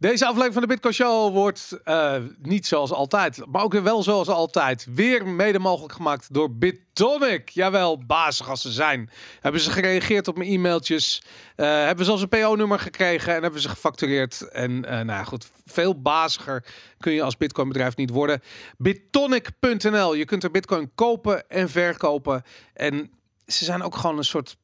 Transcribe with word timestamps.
Deze 0.00 0.24
aflevering 0.24 0.52
van 0.52 0.62
de 0.62 0.68
Bitcoin 0.68 0.94
Show 0.94 1.32
wordt 1.32 1.80
uh, 1.84 2.16
niet 2.42 2.66
zoals 2.66 2.92
altijd, 2.92 3.46
maar 3.46 3.62
ook 3.62 3.72
wel 3.72 4.02
zoals 4.02 4.28
altijd. 4.28 4.86
Weer 4.94 5.26
mede 5.26 5.58
mogelijk 5.58 5.92
gemaakt 5.92 6.34
door 6.34 6.54
Bitonic. 6.54 7.48
Jawel, 7.48 8.06
bazig 8.06 8.48
als 8.48 8.60
ze 8.60 8.70
zijn. 8.70 9.10
Hebben 9.40 9.60
ze 9.60 9.70
gereageerd 9.70 10.28
op 10.28 10.36
mijn 10.36 10.50
e-mailtjes. 10.50 11.22
Uh, 11.56 11.66
hebben 11.66 12.04
zelfs 12.04 12.22
een 12.22 12.28
PO-nummer 12.28 12.78
gekregen 12.78 13.34
en 13.34 13.42
hebben 13.42 13.60
ze 13.60 13.68
gefactureerd. 13.68 14.48
En 14.48 14.70
uh, 14.70 14.90
nou 14.90 15.06
ja, 15.06 15.24
goed, 15.24 15.50
veel 15.64 16.00
baziger 16.00 16.64
kun 16.98 17.12
je 17.12 17.22
als 17.22 17.36
Bitcoin 17.36 17.68
bedrijf 17.68 17.96
niet 17.96 18.10
worden. 18.10 18.40
Bitonic.nl. 18.78 20.14
Je 20.14 20.24
kunt 20.24 20.44
er 20.44 20.50
Bitcoin 20.50 20.90
kopen 20.94 21.48
en 21.48 21.68
verkopen. 21.68 22.42
En 22.74 23.10
ze 23.46 23.64
zijn 23.64 23.82
ook 23.82 23.96
gewoon 23.96 24.18
een 24.18 24.24
soort 24.24 24.56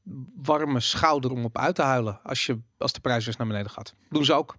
warme 0.43 0.81
schouder 0.81 1.31
om 1.31 1.45
op 1.45 1.59
uit 1.59 1.75
te 1.75 1.83
huilen. 1.83 2.21
Als, 2.23 2.47
je, 2.47 2.59
als 2.79 2.93
de 2.93 3.01
prijs 3.01 3.25
weer 3.25 3.35
naar 3.39 3.47
beneden 3.47 3.71
gaat. 3.71 3.95
Doen 4.11 4.25
ze 4.25 4.33
ook. 4.33 4.57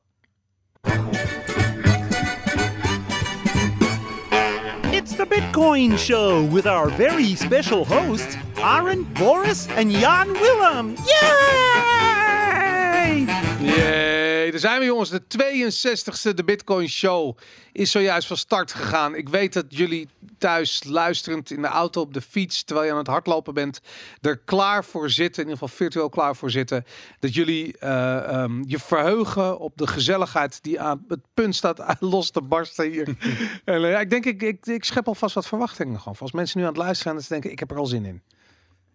It's 4.93 5.13
the 5.15 5.25
Bitcoin 5.25 5.97
Show 5.97 6.43
with 6.45 6.68
our 6.68 6.89
very 6.89 7.35
special 7.35 7.85
hosts, 7.85 8.35
Aaron, 8.57 9.04
Boris, 9.13 9.68
and 9.69 9.91
Jan 9.91 10.33
Willem. 10.33 10.95
Yay! 11.05 11.18
Yay, 13.61 14.26
daar 14.51 14.60
zijn 14.60 14.79
we 14.79 14.86
jongens. 14.86 15.10
De 15.10 15.21
62e 15.21 16.33
De 16.36 16.43
Bitcoin 16.43 16.89
Show 16.89 17.38
is 17.71 17.92
zojuist 17.92 18.28
van 18.28 18.38
start 18.38 18.74
gegaan. 18.74 19.15
Ik 19.15 19.29
weet 19.29 19.54
dat 19.54 19.65
jullie 19.68 20.07
thuis 20.38 20.83
luisterend 20.83 21.51
in 21.51 21.61
de 21.61 21.68
auto, 21.68 22.01
op 22.01 22.14
de 22.14 22.21
fiets, 22.21 22.64
terwijl 22.64 22.86
je 22.86 22.91
aan 22.91 22.97
het 22.97 23.07
hardlopen 23.07 23.54
bent, 23.54 23.82
er 24.21 24.38
klaar 24.38 24.86
voor 24.86 25.10
zitten, 25.10 25.43
in 25.43 25.50
ieder 25.50 25.64
geval 25.64 25.78
virtueel 25.78 26.10
klaar 26.10 26.36
voor 26.36 26.52
zitten. 26.52 26.86
Dat 27.19 27.33
jullie 27.33 27.75
uh, 27.83 28.41
um, 28.43 28.64
je 28.68 28.79
verheugen 28.79 29.60
op 29.60 29.78
de 29.78 29.88
gezelligheid 29.88 30.64
die 30.64 30.79
aan 30.79 31.05
het 31.07 31.21
punt 31.33 31.55
staat 31.55 31.96
los 32.00 32.30
te 32.30 32.41
barsten 32.41 32.89
hier. 32.89 33.08
en 33.66 33.81
uh, 33.81 33.99
ik 33.99 34.09
denk, 34.09 34.25
ik, 34.25 34.41
ik, 34.41 34.66
ik 34.66 34.83
schep 34.83 35.08
alvast 35.08 35.36
wat 35.36 35.47
verwachtingen 35.47 35.99
gewoon. 35.99 36.17
Als 36.19 36.31
mensen 36.31 36.59
nu 36.59 36.66
aan 36.66 36.73
het 36.73 36.81
luisteren 36.81 37.03
zijn, 37.03 37.16
dan 37.16 37.30
denken, 37.30 37.52
ik 37.52 37.59
heb 37.59 37.71
er 37.71 37.77
al 37.77 37.86
zin 37.86 38.05
in. 38.05 38.21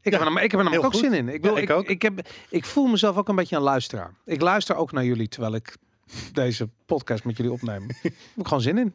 Ik, 0.03 0.12
ja, 0.12 0.19
heb, 0.19 0.36
er, 0.36 0.42
ik 0.42 0.50
heb 0.50 0.61
er 0.61 0.64
namelijk 0.64 0.84
ook 0.84 0.92
goed. 0.92 1.00
zin 1.00 1.12
in. 1.12 1.28
Ik, 1.28 1.42
wil, 1.42 1.56
ja, 1.56 1.62
ik, 1.62 1.70
ik, 1.70 1.89
ik, 1.89 2.03
heb, 2.03 2.28
ik 2.48 2.64
voel 2.64 2.86
mezelf 2.86 3.17
ook 3.17 3.28
een 3.28 3.36
beetje 3.36 3.56
een 3.56 3.62
luisteraar. 3.62 4.14
Ik 4.25 4.41
luister 4.41 4.77
ook 4.77 4.92
naar 4.92 5.05
jullie 5.05 5.28
terwijl 5.28 5.55
ik 5.55 5.77
deze 6.33 6.69
podcast 6.86 7.25
met 7.25 7.36
jullie 7.36 7.53
opnemen. 7.53 7.89
ik 8.03 8.14
heb 8.34 8.47
gewoon 8.47 8.62
zin 8.62 8.78
in. 8.78 8.95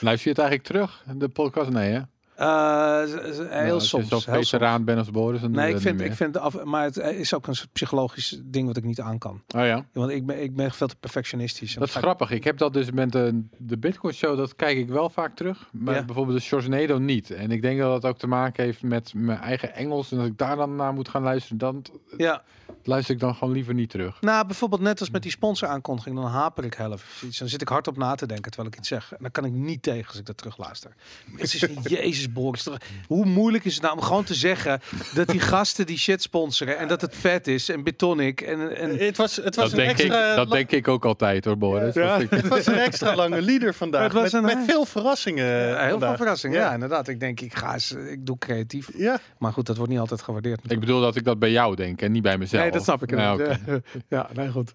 Luister 0.00 0.24
je 0.24 0.28
het 0.28 0.38
eigenlijk 0.38 0.62
terug, 0.62 1.04
de 1.14 1.28
podcast? 1.28 1.70
Nee, 1.70 1.92
hè? 1.92 2.00
Heel 2.40 3.66
nou, 3.66 3.80
soms. 3.80 4.12
Als 4.12 4.24
je 4.24 4.30
veteraan 4.30 4.84
bent 4.84 4.98
als 4.98 5.10
Boris, 5.10 5.40
dan 5.40 5.50
nee, 5.50 5.74
ik 5.74 5.80
vind, 5.80 6.00
ik 6.00 6.12
vind 6.12 6.36
af, 6.36 6.64
maar 6.64 6.84
het 6.84 6.96
is 6.96 7.34
ook 7.34 7.46
een 7.46 7.54
soort 7.54 7.72
psychologisch 7.72 8.40
ding 8.44 8.66
wat 8.66 8.76
ik 8.76 8.84
niet 8.84 9.00
aan 9.00 9.18
kan. 9.18 9.42
Oh 9.56 9.64
ja. 9.64 9.84
Want 9.92 10.10
ik 10.10 10.26
ben, 10.26 10.42
ik 10.42 10.54
ben 10.54 10.70
veel 10.70 10.86
te 10.86 10.96
perfectionistisch. 10.96 11.74
Dat 11.74 11.88
is 11.88 11.94
grappig. 11.94 12.30
Ik 12.30 12.44
heb 12.44 12.58
dat 12.58 12.72
dus 12.72 12.90
met 12.90 13.12
de, 13.12 13.42
de 13.56 13.78
Bitcoin 13.78 14.14
Show, 14.14 14.36
dat 14.36 14.56
kijk 14.56 14.78
ik 14.78 14.88
wel 14.88 15.10
vaak 15.10 15.36
terug. 15.36 15.68
Maar 15.72 15.94
ja. 15.94 16.04
bijvoorbeeld 16.04 16.38
de 16.38 16.44
Shorsnado 16.44 16.98
niet. 16.98 17.30
En 17.30 17.50
ik 17.50 17.62
denk 17.62 17.80
dat 17.80 18.02
dat 18.02 18.10
ook 18.10 18.18
te 18.18 18.26
maken 18.26 18.64
heeft 18.64 18.82
met 18.82 19.12
mijn 19.14 19.38
eigen 19.38 19.74
Engels. 19.74 20.12
En 20.12 20.18
als 20.18 20.26
ik 20.26 20.38
daar 20.38 20.56
dan 20.56 20.76
naar 20.76 20.92
moet 20.92 21.08
gaan 21.08 21.22
luisteren, 21.22 21.58
dan 21.58 21.84
ja. 22.16 22.42
luister 22.82 23.14
ik 23.14 23.20
dan 23.20 23.34
gewoon 23.34 23.54
liever 23.54 23.74
niet 23.74 23.90
terug. 23.90 24.20
Nou, 24.20 24.46
bijvoorbeeld 24.46 24.80
net 24.80 25.00
als 25.00 25.10
met 25.10 25.22
die 25.22 25.30
sponsor 25.30 25.68
aankondiging, 25.68 26.16
dan 26.16 26.24
haper 26.24 26.64
ik 26.64 26.74
heel 26.74 26.92
even. 26.92 27.38
Dan 27.38 27.48
zit 27.48 27.60
ik 27.60 27.68
hard 27.68 27.88
op 27.88 27.96
na 27.96 28.14
te 28.14 28.26
denken 28.26 28.50
terwijl 28.50 28.72
ik 28.72 28.78
iets 28.78 28.88
zeg. 28.88 29.12
En 29.12 29.18
dan 29.20 29.30
kan 29.30 29.44
ik 29.44 29.52
niet 29.52 29.82
tegen 29.82 30.08
als 30.08 30.18
ik 30.18 30.26
dat 30.26 30.36
terug 30.36 30.58
luister. 30.58 30.94
Het 31.36 31.54
is 31.54 31.66
Jezus, 31.98 32.29
Boris. 32.32 32.68
Hoe 33.06 33.24
moeilijk 33.24 33.64
is 33.64 33.74
het 33.74 33.82
nou 33.82 33.96
om 33.96 34.02
gewoon 34.02 34.24
te 34.24 34.34
zeggen 34.34 34.80
dat 35.14 35.28
die 35.28 35.40
gasten 35.40 35.86
die 35.86 35.98
shit 35.98 36.22
sponsoren 36.22 36.78
en 36.78 36.88
dat 36.88 37.00
het 37.00 37.16
vet 37.16 37.46
is 37.46 37.68
en 37.68 37.82
Bitonic 37.82 38.40
en, 38.40 38.76
en... 38.76 38.98
Het 38.98 39.16
was, 39.16 39.36
het 39.36 39.56
was 39.56 39.70
dat 39.70 39.78
een 39.78 39.86
denk 39.86 39.98
extra 39.98 40.30
ik, 40.30 40.36
dat 40.36 40.50
denk 40.50 40.70
ik 40.70 40.88
ook 40.88 41.04
altijd 41.04 41.44
hoor, 41.44 41.58
Boris. 41.58 41.94
Ja. 41.94 42.20
het 42.30 42.48
was 42.48 42.66
een 42.66 42.78
extra 42.78 43.14
lange 43.14 43.42
leader 43.42 43.74
vandaag. 43.74 44.02
Het 44.02 44.12
was 44.12 44.22
met, 44.22 44.32
een, 44.32 44.42
met 44.42 44.58
veel 44.66 44.84
verrassingen. 44.84 45.46
Ja, 45.46 45.80
heel 45.80 45.90
vandaag. 45.90 46.08
veel 46.08 46.16
verrassingen. 46.16 46.58
Ja. 46.58 46.66
ja. 46.66 46.74
inderdaad. 46.74 47.08
Ik 47.08 47.20
denk, 47.20 47.40
ik 47.40 47.54
ga 47.54 47.72
eens, 47.72 47.92
ik 47.92 48.26
doe 48.26 48.38
creatief. 48.38 48.88
Ja. 48.96 49.20
Maar 49.38 49.52
goed, 49.52 49.66
dat 49.66 49.76
wordt 49.76 49.90
niet 49.90 50.00
altijd 50.00 50.22
gewaardeerd. 50.22 50.60
Ik 50.68 50.80
bedoel 50.80 51.00
dat 51.00 51.16
ik 51.16 51.24
dat 51.24 51.38
bij 51.38 51.50
jou 51.50 51.76
denk 51.76 52.02
en 52.02 52.12
niet 52.12 52.22
bij 52.22 52.38
mezelf. 52.38 52.62
Nee, 52.62 52.72
dat 52.72 52.82
snap 52.82 53.02
ik. 53.02 53.10
Ja, 53.10 53.34
okay. 53.34 53.58
ja, 54.08 54.28
nee, 54.32 54.48
goed. 54.48 54.74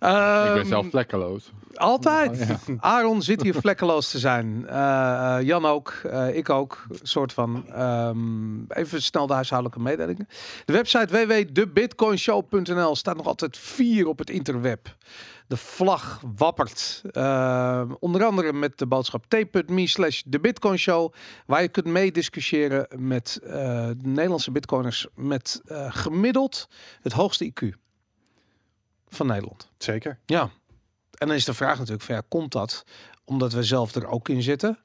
Um, 0.00 0.46
ik 0.46 0.54
ben 0.54 0.66
zelf 0.66 0.86
vlekkeloos. 0.90 1.52
Altijd. 1.74 2.46
Ja. 2.66 2.74
Aaron 2.80 3.22
zit 3.22 3.42
hier 3.42 3.54
vlekkeloos 3.54 4.10
te 4.10 4.18
zijn. 4.18 4.66
Uh, 4.68 5.38
Jan 5.42 5.66
ook. 5.66 6.00
Uh, 6.06 6.36
ik 6.36 6.50
ook. 6.50 6.84
Een 6.88 6.98
soort 7.02 7.32
van. 7.32 7.80
Um, 7.82 8.64
even 8.68 9.02
snel 9.02 9.26
de 9.26 9.32
huishoudelijke 9.32 9.82
mededelingen. 9.82 10.28
De 10.64 10.72
website 10.72 11.26
www.debitcoinshow.nl 11.26 12.96
staat 12.96 13.16
nog 13.16 13.26
altijd 13.26 13.58
vier 13.58 14.06
op 14.06 14.18
het 14.18 14.30
interweb. 14.30 14.96
De 15.46 15.56
vlag 15.56 16.20
wappert. 16.36 17.02
Uh, 17.12 17.82
onder 17.98 18.24
andere 18.24 18.52
met 18.52 18.78
de 18.78 18.86
boodschap 18.86 19.24
t.me 19.28 19.86
slash 19.86 20.22
de 20.26 20.40
Bitcoin 20.40 20.78
Show. 20.78 21.12
Waar 21.46 21.62
je 21.62 21.68
kunt 21.68 21.86
meediscussiëren 21.86 22.86
met 22.96 23.38
de 23.42 23.96
Nederlandse 24.02 24.50
bitcoiners 24.50 25.06
met 25.14 25.62
gemiddeld 25.88 26.68
het 27.02 27.12
hoogste 27.12 27.52
IQ 27.52 27.85
van 29.16 29.26
Nederland. 29.26 29.70
Zeker. 29.78 30.18
Ja. 30.26 30.50
En 31.18 31.26
dan 31.26 31.36
is 31.36 31.44
de 31.44 31.54
vraag 31.54 31.78
natuurlijk, 31.78 32.04
van, 32.04 32.14
ja, 32.14 32.22
komt 32.28 32.52
dat 32.52 32.84
omdat 33.24 33.52
we 33.52 33.62
zelf 33.62 33.94
er 33.94 34.06
ook 34.06 34.28
in 34.28 34.42
zitten? 34.42 34.78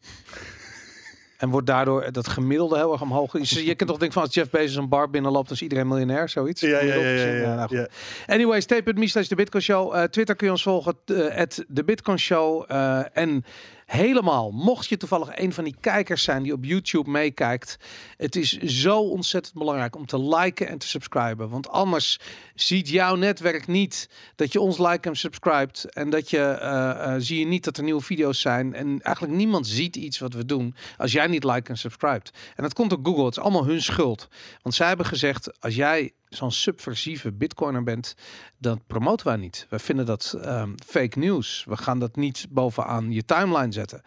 En 1.37 1.49
wordt 1.49 1.67
daardoor 1.67 2.11
dat 2.11 2.27
gemiddelde 2.27 2.77
heel 2.77 2.91
erg 2.91 3.01
omhoog. 3.01 3.37
Je 3.41 3.75
kunt 3.75 3.89
toch 3.89 3.97
denken 3.97 4.11
van 4.11 4.21
als 4.21 4.33
Jeff 4.33 4.49
Bezos 4.49 4.75
een 4.75 4.89
bar 4.89 5.09
binnenloopt, 5.09 5.47
dan 5.47 5.55
is 5.55 5.61
iedereen 5.61 5.87
miljonair, 5.87 6.29
zoiets. 6.29 6.61
Ja, 6.61 6.79
ja, 6.79 6.95
ja. 6.95 7.09
ja, 7.09 7.25
ja, 7.25 7.55
nou 7.55 7.77
ja. 7.77 7.87
Anyways, 8.27 8.65
tape.me 8.65 9.07
slash 9.07 9.27
de 9.27 9.35
Bitcoin 9.35 9.63
Show. 9.63 9.95
Uh, 9.95 10.03
Twitter 10.03 10.35
kun 10.35 10.45
je 10.45 10.51
ons 10.51 10.63
volgen, 10.63 10.95
uh, 11.05 11.41
de 11.67 11.83
Bitcoin 11.83 12.19
Show. 12.19 12.71
Uh, 12.71 13.17
en 13.17 13.43
helemaal, 13.91 14.51
mocht 14.51 14.87
je 14.87 14.97
toevallig 14.97 15.37
een 15.37 15.53
van 15.53 15.63
die 15.63 15.75
kijkers 15.79 16.23
zijn 16.23 16.43
die 16.43 16.53
op 16.53 16.65
YouTube 16.65 17.09
meekijkt, 17.09 17.77
het 18.17 18.35
is 18.35 18.57
zo 18.57 18.99
ontzettend 18.99 19.53
belangrijk 19.53 19.95
om 19.95 20.05
te 20.05 20.19
liken 20.19 20.67
en 20.67 20.77
te 20.77 20.87
subscriben. 20.87 21.49
Want 21.49 21.69
anders 21.69 22.19
ziet 22.55 22.89
jouw 22.89 23.15
netwerk 23.15 23.67
niet 23.67 24.09
dat 24.35 24.51
je 24.51 24.59
ons 24.59 24.77
like 24.77 25.09
en 25.09 25.15
subscribt 25.15 25.85
en 25.85 26.09
dat 26.09 26.29
je 26.29 26.57
uh, 26.61 26.67
uh, 26.67 27.15
zie 27.17 27.39
je 27.39 27.45
niet 27.45 27.63
dat 27.63 27.77
er 27.77 27.83
nieuwe 27.83 28.01
video's 28.01 28.39
zijn 28.39 28.73
en 28.73 29.01
eigenlijk 29.01 29.35
niemand 29.35 29.67
ziet 29.67 29.95
iets 29.95 30.19
wat 30.19 30.33
we 30.33 30.45
doen 30.45 30.75
als 30.97 31.11
jij 31.11 31.27
niet 31.27 31.43
like 31.43 31.69
en 31.69 31.77
subscribt. 31.77 32.31
En 32.55 32.63
dat 32.63 32.73
komt 32.73 32.89
door 32.89 32.99
Google, 33.03 33.25
het 33.25 33.37
is 33.37 33.43
allemaal 33.43 33.65
hun 33.65 33.81
schuld. 33.81 34.27
Want 34.61 34.75
zij 34.75 34.87
hebben 34.87 35.05
gezegd 35.05 35.61
als 35.61 35.75
jij 35.75 36.11
zo'n 36.35 36.51
subversieve 36.51 37.31
bitcoiner 37.31 37.83
bent, 37.83 38.15
dan 38.57 38.81
promoten 38.87 39.27
wij 39.27 39.35
niet. 39.35 39.67
We 39.69 39.79
vinden 39.79 40.05
dat 40.05 40.37
um, 40.45 40.75
fake 40.85 41.19
news. 41.19 41.65
We 41.67 41.77
gaan 41.77 41.99
dat 41.99 42.15
niet 42.15 42.47
bovenaan 42.49 43.11
je 43.11 43.25
timeline 43.25 43.71
zetten. 43.71 44.01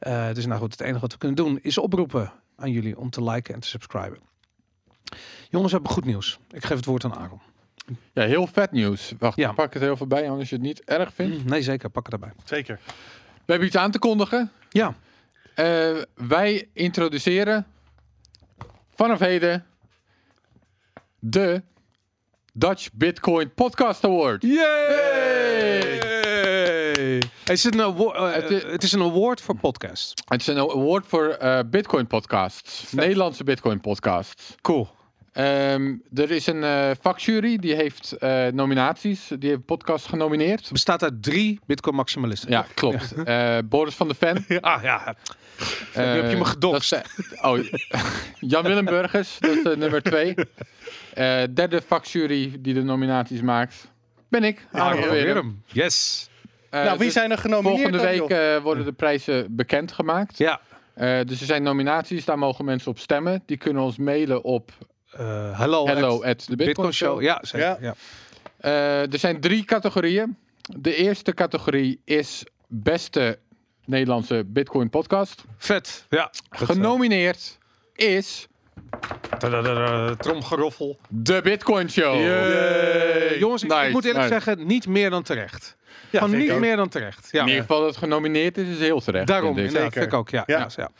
Uh, 0.00 0.32
dus 0.32 0.46
nou 0.46 0.60
goed, 0.60 0.70
het 0.70 0.80
enige 0.80 1.00
wat 1.00 1.12
we 1.12 1.18
kunnen 1.18 1.36
doen 1.36 1.58
is 1.62 1.78
oproepen 1.78 2.32
aan 2.56 2.70
jullie 2.70 2.98
om 2.98 3.10
te 3.10 3.22
liken 3.22 3.54
en 3.54 3.60
te 3.60 3.68
subscriben. 3.68 4.18
Jongens, 5.48 5.72
we 5.72 5.76
hebben 5.78 5.90
goed 5.90 6.04
nieuws. 6.04 6.38
Ik 6.50 6.64
geef 6.64 6.76
het 6.76 6.84
woord 6.84 7.04
aan 7.04 7.14
Aaron. 7.14 7.40
Ja, 8.12 8.24
heel 8.24 8.46
vet 8.46 8.72
nieuws. 8.72 9.12
Wacht, 9.18 9.36
ja. 9.36 9.52
pak 9.52 9.72
het 9.72 9.82
heel 9.82 9.96
veel 9.96 10.06
bij, 10.06 10.30
anders 10.30 10.48
je 10.48 10.54
het 10.54 10.64
niet 10.64 10.84
erg 10.84 11.14
vindt. 11.14 11.44
Nee, 11.44 11.62
zeker. 11.62 11.90
Pak 11.90 12.04
het 12.04 12.14
erbij. 12.14 12.32
Zeker. 12.44 12.80
We 13.34 13.56
hebben 13.56 13.66
iets 13.66 13.76
aan 13.76 13.90
te 13.90 13.98
kondigen. 13.98 14.52
Ja. 14.70 14.94
Uh, 15.56 16.02
wij 16.14 16.68
introduceren 16.72 17.66
vanaf 18.94 19.18
heden 19.18 19.66
de 21.20 21.62
Dutch 22.52 22.88
Bitcoin 22.92 23.54
Podcast 23.54 24.04
Award. 24.04 24.42
Yay! 24.42 25.98
Het 27.44 27.58
is, 27.58 27.64
een 27.64 27.80
award, 27.80 28.16
uh, 28.16 28.32
het, 28.32 28.50
is, 28.50 28.62
het 28.62 28.82
is 28.82 28.92
een 28.92 29.02
award 29.02 29.40
voor 29.40 29.56
podcasts. 29.56 30.12
Het 30.28 30.40
is 30.40 30.46
een 30.46 30.58
award 30.58 31.06
voor 31.06 31.38
uh, 31.42 31.58
Bitcoin 31.66 32.06
podcasts. 32.06 32.80
Vet. 32.80 32.92
Nederlandse 32.92 33.44
Bitcoin 33.44 33.80
podcasts. 33.80 34.54
Cool. 34.60 34.88
Um, 35.32 36.02
er 36.14 36.30
is 36.30 36.46
een 36.46 36.62
uh, 36.62 36.90
vakjury 37.00 37.56
die 37.56 37.74
heeft 37.74 38.16
nominaties, 38.52 39.30
die 39.38 39.48
heeft 39.48 39.64
podcast 39.64 40.06
genomineerd. 40.06 40.60
Het 40.60 40.72
bestaat 40.72 41.02
uit 41.02 41.22
drie 41.22 41.60
Bitcoin 41.66 41.96
maximalisten. 41.96 42.50
Ja, 42.50 42.66
klopt. 42.74 43.14
Ja. 43.24 43.62
Boris 43.62 43.94
van 43.94 44.08
de 44.08 44.14
Ven. 44.14 44.44
ah 44.60 44.82
ja. 44.90 45.16
Nu 45.94 46.02
heb 46.02 46.30
je 46.30 46.36
me 46.36 46.44
gedokst. 46.44 47.00
oh, 47.40 47.58
Jan 48.52 48.62
Willem 48.62 48.84
Burgers, 48.84 49.38
dat 49.40 49.56
is 49.56 49.76
nummer 49.76 50.02
twee. 50.02 50.34
derde 51.54 51.82
vakjury 51.86 52.52
die 52.58 52.74
de 52.74 52.82
nominaties 52.82 53.40
maakt, 53.40 53.88
ben 54.28 54.44
ik. 54.44 54.66
Ja, 54.72 54.96
Willem. 54.96 55.62
Yes. 55.66 56.28
nou, 56.70 56.88
wie 56.88 56.98
dus 56.98 57.12
zijn 57.12 57.30
er 57.30 57.38
genomineerd? 57.38 57.96
Volgende 57.96 58.26
week 58.28 58.62
worden 58.62 58.84
de 58.84 58.92
prijzen 58.92 59.56
bekendgemaakt. 59.56 60.38
Ja. 60.38 60.60
dus 61.24 61.40
er 61.40 61.46
zijn 61.46 61.62
nominaties, 61.62 62.24
daar 62.24 62.38
mogen 62.38 62.64
mensen 62.64 62.90
op 62.90 62.98
stemmen. 62.98 63.42
Die 63.46 63.56
kunnen 63.56 63.82
ons 63.82 63.96
mailen 63.96 64.44
op 64.44 64.72
uh, 65.18 65.58
hello, 65.58 65.86
hello 65.86 66.22
at, 66.22 66.24
at 66.24 66.38
the 66.38 66.56
Bitcoin, 66.56 66.66
Bitcoin 66.66 66.92
Show. 66.92 67.08
Show. 67.08 67.22
Ja, 67.22 67.38
zeker. 67.42 67.68
Ja. 67.68 67.78
ja. 67.80 67.94
Uh, 68.60 69.12
er 69.12 69.18
zijn 69.18 69.40
drie 69.40 69.64
categorieën. 69.64 70.36
De 70.78 70.94
eerste 70.94 71.34
categorie 71.34 72.00
is 72.04 72.44
beste 72.66 73.38
Nederlandse 73.84 74.44
Bitcoin 74.46 74.90
podcast. 74.90 75.44
Vet, 75.56 76.06
ja. 76.08 76.30
Genomineerd 76.50 77.58
is 77.94 78.48
Tromgeroffel. 80.18 80.98
De 81.08 81.40
Bitcoin 81.42 81.90
Show. 81.90 82.14
Jongens, 83.38 83.62
ik, 83.62 83.72
ik 83.72 83.92
moet 83.92 84.04
eerlijk 84.04 84.28
zeggen, 84.28 84.66
niet 84.66 84.86
meer 84.86 85.10
dan 85.10 85.22
terecht. 85.22 85.76
Ja, 86.10 86.20
Gewoon 86.20 86.38
niet 86.38 86.58
meer 86.58 86.76
dan 86.76 86.88
terecht. 86.88 87.28
Ja. 87.30 87.40
In 87.40 87.46
ieder 87.46 87.60
geval 87.60 87.78
dat 87.78 87.88
het 87.88 87.96
genomineerd 87.96 88.58
is, 88.58 88.68
is 88.68 88.78
heel 88.78 89.00
terecht. 89.00 89.26
Daarom, 89.26 89.54
vind 89.54 89.70
ik. 89.70 89.76
Zeker. 89.76 89.92
Vind 89.92 90.04
ik 90.04 90.14
ook, 90.14 90.30
ja. 90.30 90.42
ja. 90.46 90.68
ja. 90.76 90.90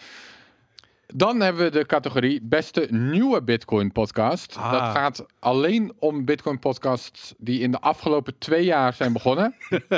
Dan 1.15 1.41
hebben 1.41 1.65
we 1.65 1.71
de 1.71 1.87
categorie 1.87 2.41
beste 2.43 2.87
nieuwe 2.91 3.43
Bitcoin 3.43 3.93
podcast. 3.93 4.57
Ah. 4.57 4.73
Dat 4.73 4.81
gaat 4.81 5.27
alleen 5.39 5.93
om 5.99 6.25
Bitcoin 6.25 6.59
podcasts 6.59 7.35
die 7.39 7.61
in 7.61 7.71
de 7.71 7.81
afgelopen 7.81 8.39
twee 8.39 8.65
jaar 8.65 8.93
zijn 8.93 9.13
begonnen. 9.13 9.55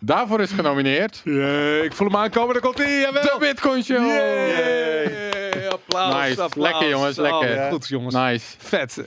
Daarvoor 0.00 0.40
is 0.40 0.50
genomineerd. 0.52 1.20
Yeah, 1.24 1.84
ik 1.84 1.92
voel 1.92 2.06
hem 2.06 2.16
aankomen, 2.16 2.52
daar 2.52 2.62
komt 2.62 2.78
hij. 2.78 2.86
De 2.86 3.36
Bitcoin 3.38 3.84
Show. 3.84 4.06
Yeah. 4.06 5.72
Applaus, 5.72 6.14
nice. 6.14 6.42
applaus. 6.42 6.70
Lekker 6.70 6.88
jongens, 6.88 7.16
lekker. 7.16 7.56
Oh, 7.56 7.68
goed 7.68 7.88
jongens. 7.88 8.14
Nice. 8.14 8.54
Vet. 8.58 9.04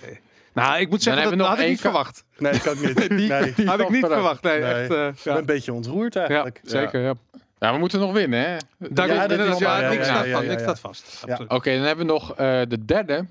Nou, 0.53 0.79
ik 0.79 0.89
moet 0.89 1.03
zeggen, 1.03 1.23
dat, 1.23 1.37
dat 1.37 1.47
had 1.47 1.59
ik 1.59 1.67
niet 1.67 1.81
verwacht. 1.81 2.23
Nee, 2.37 2.53
ik 2.53 2.67
ook 2.67 2.81
niet. 2.81 3.09
die, 3.17 3.27
nee. 3.27 3.53
had 3.65 3.79
ik 3.79 3.89
niet 3.89 4.05
verwacht. 4.05 4.43
Nee, 4.43 4.59
Echt, 4.59 4.91
uh, 4.91 5.07
ja. 5.23 5.37
een 5.37 5.45
beetje 5.45 5.73
ontroerd 5.73 6.15
eigenlijk. 6.15 6.59
Ja, 6.63 6.69
zeker, 6.69 7.01
ja. 7.01 7.13
Ja, 7.59 7.73
we 7.73 7.79
moeten 7.79 7.99
nog 7.99 8.11
winnen, 8.11 8.39
hè? 8.39 8.57
Daar 8.77 9.07
ja, 9.07 9.27
dat 9.27 9.39
is, 9.39 9.57
ja, 9.57 9.89
niks 9.89 10.05
staat 10.05 10.27
vast. 10.27 10.47
Niks 10.47 10.61
staat 10.61 10.79
vast. 10.79 11.25
Oké, 11.47 11.75
dan 11.75 11.85
hebben 11.85 12.05
we 12.05 12.11
nog 12.11 12.31
uh, 12.31 12.61
de 12.67 12.85
derde. 12.85 13.25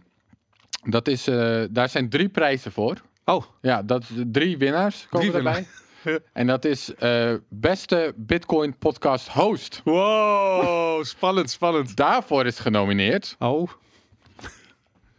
Dat 0.85 1.09
is, 1.09 1.29
uh, 1.29 1.63
daar 1.71 1.89
zijn 1.89 2.09
drie 2.09 2.29
prijzen 2.29 2.73
voor. 2.73 2.97
Oh. 3.25 3.45
Ja, 3.61 3.83
dat 3.83 4.05
drie 4.27 4.59
winnaars 4.59 5.07
komen 5.11 5.31
drie 5.31 5.39
erbij. 5.39 5.67
en 6.33 6.47
dat 6.47 6.65
is 6.65 6.93
uh, 6.99 7.35
beste 7.49 8.15
Bitcoin 8.17 8.79
podcast 8.79 9.29
host. 9.29 9.81
Wow, 9.85 11.05
spannend, 11.15 11.51
spannend. 11.51 11.97
Daarvoor 11.97 12.47
is 12.47 12.59
genomineerd. 12.59 13.37
Oh. 13.39 13.71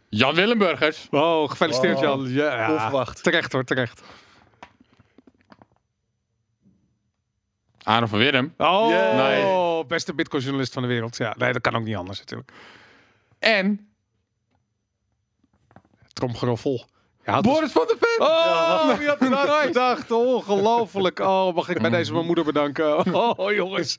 Jan 0.08 0.34
Willemburgers. 0.34 1.06
Oh, 1.10 1.50
gefeliciteerd 1.50 2.00
Jan. 2.00 2.28
Ja, 2.28 2.72
Onverwacht. 2.72 3.22
Terecht 3.22 3.52
hoor, 3.52 3.64
terecht. 3.64 4.02
Aaron 7.82 8.08
van 8.08 8.18
Willem. 8.18 8.54
Oh, 8.56 8.88
nee. 9.16 9.86
beste 9.86 10.14
Bitcoin-journalist 10.14 10.72
van 10.72 10.82
de 10.82 10.88
wereld. 10.88 11.16
Ja, 11.16 11.34
nee, 11.38 11.52
dat 11.52 11.62
kan 11.62 11.76
ook 11.76 11.84
niet 11.84 11.96
anders 11.96 12.18
natuurlijk. 12.18 12.52
En... 13.38 13.88
Tromgeroffel. 16.12 16.86
Ja, 17.26 17.40
Boris 17.40 17.72
van 17.72 17.86
der 17.86 17.96
Ven! 18.00 18.26
Oh, 18.26 18.98
wie 18.98 19.08
had 19.08 19.20
dat 19.20 19.48
gedacht? 19.48 20.10
Ongelooflijk. 20.10 21.18
Oh, 21.18 21.54
mag 21.54 21.68
ik 21.68 21.80
bij 21.80 21.90
deze 21.90 22.12
mijn 22.12 22.26
moeder 22.26 22.44
bedanken. 22.44 23.14
Oh, 23.14 23.52
jongens. 23.52 23.98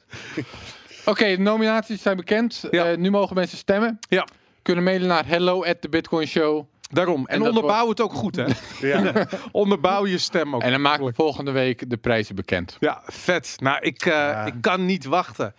Oké, 1.06 1.25
de 1.25 1.42
nominaties 1.42 2.01
zijn 2.01 2.18
bekend. 2.18 2.63
Ja. 2.72 2.92
Uh, 2.92 2.98
nu 2.98 3.10
mogen 3.10 3.36
mensen 3.36 3.57
stemmen. 3.57 4.00
Ja. 4.10 4.27
Kunnen 4.62 4.83
mailen 4.83 5.07
naar 5.07 5.27
hello 5.27 5.63
at 5.63 5.81
the 5.81 5.89
Bitcoin 5.89 6.27
Show. 6.27 6.66
Daarom. 6.92 7.25
En, 7.25 7.42
onderbouw 7.42 7.89
het 7.89 8.01
ook 8.01 8.13
goed, 8.13 8.36
hè? 8.36 8.45
ja. 8.88 9.27
onderbouw 9.51 10.06
je 10.06 10.18
stem 10.18 10.56
ook. 10.56 10.62
En 10.62 10.72
dan 10.72 10.81
maken 10.81 11.06
we 11.06 11.13
volgende 11.13 11.51
week 11.51 11.89
de 11.89 11.98
prijzen 11.98 12.36
bekend. 12.36 12.77
Ja, 12.80 13.01
vet. 13.06 13.56
Nou, 13.60 13.77
ik, 13.80 14.06
uh, 14.06 14.44
ik 14.45 14.54
kan 14.62 14.86
niet 14.86 15.06
wachten. 15.06 15.54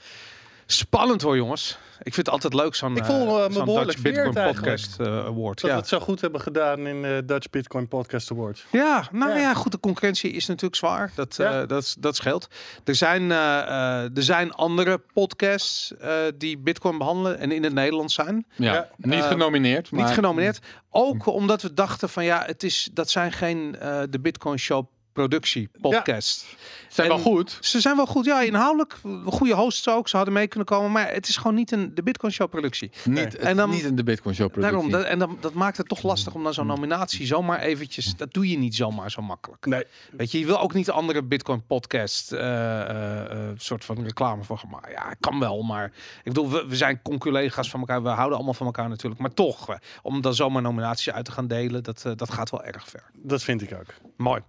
Spannend 0.67 1.23
hoor, 1.23 1.37
jongens. 1.37 1.79
Ik 2.03 2.15
vind 2.15 2.27
het 2.27 2.29
altijd 2.29 2.55
leuk, 2.55 2.75
zo'n 2.75 2.97
Ik 2.97 3.05
voel 3.05 3.51
uh, 3.51 3.65
me 3.65 3.85
Dutch 3.85 4.03
Bitcoin 4.03 4.33
Podcast 4.33 5.01
uh, 5.01 5.07
Award. 5.07 5.61
Dat 5.61 5.71
ja. 5.71 5.77
we 5.77 5.81
het 5.81 5.89
zo 5.89 6.01
goed 6.01 6.21
hebben 6.21 6.41
gedaan 6.41 6.87
in 6.87 7.03
de 7.03 7.23
Dutch 7.27 7.51
Bitcoin 7.51 7.89
Podcast 7.89 8.31
Award. 8.31 8.67
Ja, 8.71 9.09
nou 9.13 9.31
ja. 9.31 9.39
ja. 9.39 9.55
goed, 9.55 9.73
de 9.73 9.81
concurrentie 9.81 10.31
is 10.31 10.47
natuurlijk 10.47 10.77
zwaar. 10.77 11.11
Dat, 11.15 11.37
ja. 11.37 11.63
uh, 11.63 11.69
dat, 11.69 11.97
dat 11.99 12.17
scheelt. 12.17 12.49
Er 12.85 12.95
zijn, 12.95 13.31
er 13.31 14.23
zijn 14.23 14.53
andere 14.53 15.01
podcasts 15.13 15.93
die 16.35 16.59
Bitcoin 16.59 16.99
behandelen 16.99 17.39
en 17.39 17.53
in 17.53 17.65
het 17.65 17.73
Nederlands 17.73 18.15
zijn. 18.15 18.47
Ja, 18.55 18.89
niet 18.97 19.25
genomineerd. 19.25 19.91
Maar... 19.91 20.05
Niet 20.05 20.15
genomineerd. 20.15 20.59
Ook 20.91 21.27
omdat 21.27 21.63
we 21.63 21.75
dachten 21.75 22.09
van 22.09 22.25
ja, 22.25 22.43
het 22.47 22.63
is, 22.63 22.89
dat 22.93 23.11
zijn 23.11 23.33
geen 23.33 23.73
de 24.11 24.19
Bitcoin 24.21 24.59
Show 24.59 24.87
productie, 25.17 25.69
podcast. 25.81 26.47
Ja. 26.51 26.57
Zijn 26.89 27.09
wel 27.09 27.19
goed. 27.19 27.59
Ze 27.61 27.81
zijn 27.81 27.97
wel 27.97 28.07
goed. 28.07 28.25
Ja, 28.25 28.41
inhoudelijk 28.41 28.97
goede 29.27 29.55
hosts 29.55 29.89
ook. 29.89 30.09
Ze 30.09 30.17
hadden 30.17 30.35
mee 30.35 30.47
kunnen 30.47 30.69
komen, 30.69 30.93
maar 30.93 31.13
het 31.13 31.29
is 31.29 31.37
gewoon 31.37 31.55
niet 31.55 31.73
een 31.73 31.95
de 31.95 32.03
Bitcoin 32.03 32.33
Show 32.33 32.49
productie. 32.51 32.91
Niet, 33.05 33.37
en 33.37 33.57
dan, 33.57 33.71
niet 33.71 33.85
een 33.85 33.95
de 33.95 34.05
Bitcoin 34.05 34.35
Show 34.35 34.51
productie. 34.51 34.75
Daarom, 34.75 34.91
dat, 34.91 35.05
en 35.05 35.19
dan, 35.19 35.39
dat 35.41 35.53
maakt 35.53 35.77
het 35.77 35.89
toch 35.89 36.03
lastig 36.03 36.35
om 36.35 36.43
dan 36.43 36.55
zo'n 36.55 36.67
nominatie 36.67 37.27
zomaar 37.27 37.61
eventjes. 37.61 38.17
Dat 38.17 38.33
doe 38.33 38.49
je 38.49 38.59
niet 38.59 38.75
zomaar 38.75 39.11
zo 39.11 39.23
makkelijk. 39.23 39.67
Nee. 39.67 39.85
Weet 40.13 40.31
je, 40.31 40.39
je 40.39 40.47
wil 40.47 40.61
ook 40.61 40.75
niet 40.75 40.87
de 40.87 40.93
andere 40.93 41.23
Bitcoin 41.23 41.67
podcast 41.67 42.33
uh, 42.33 42.41
uh, 42.41 43.51
soort 43.57 43.85
van 43.85 44.05
reclame 44.05 44.45
voor 44.45 44.59
gemaakt. 44.59 44.91
Ja, 44.91 45.15
kan 45.21 45.39
wel, 45.39 45.63
maar 45.63 45.85
ik 45.85 46.33
bedoel, 46.33 46.51
we, 46.51 46.67
we 46.69 46.77
zijn 46.77 47.03
conculega's 47.03 47.71
van 47.71 47.81
elkaar. 47.81 48.03
We 48.03 48.09
houden 48.09 48.37
allemaal 48.37 48.55
van 48.55 48.67
elkaar 48.67 48.89
natuurlijk, 48.89 49.21
maar 49.21 49.35
toch, 49.35 49.79
om 50.03 50.21
dan 50.21 50.35
zomaar 50.35 50.63
nominaties 50.63 51.11
uit 51.11 51.25
te 51.25 51.33
gaan 51.33 51.47
delen, 51.47 51.83
dat, 51.83 52.05
dat 52.17 52.31
gaat 52.31 52.51
wel 52.51 52.65
erg 52.65 52.89
ver. 52.89 53.05
Dat 53.13 53.43
vind 53.43 53.63
ik 53.63 53.73
ook. 53.73 53.95
Mooi. 54.17 54.41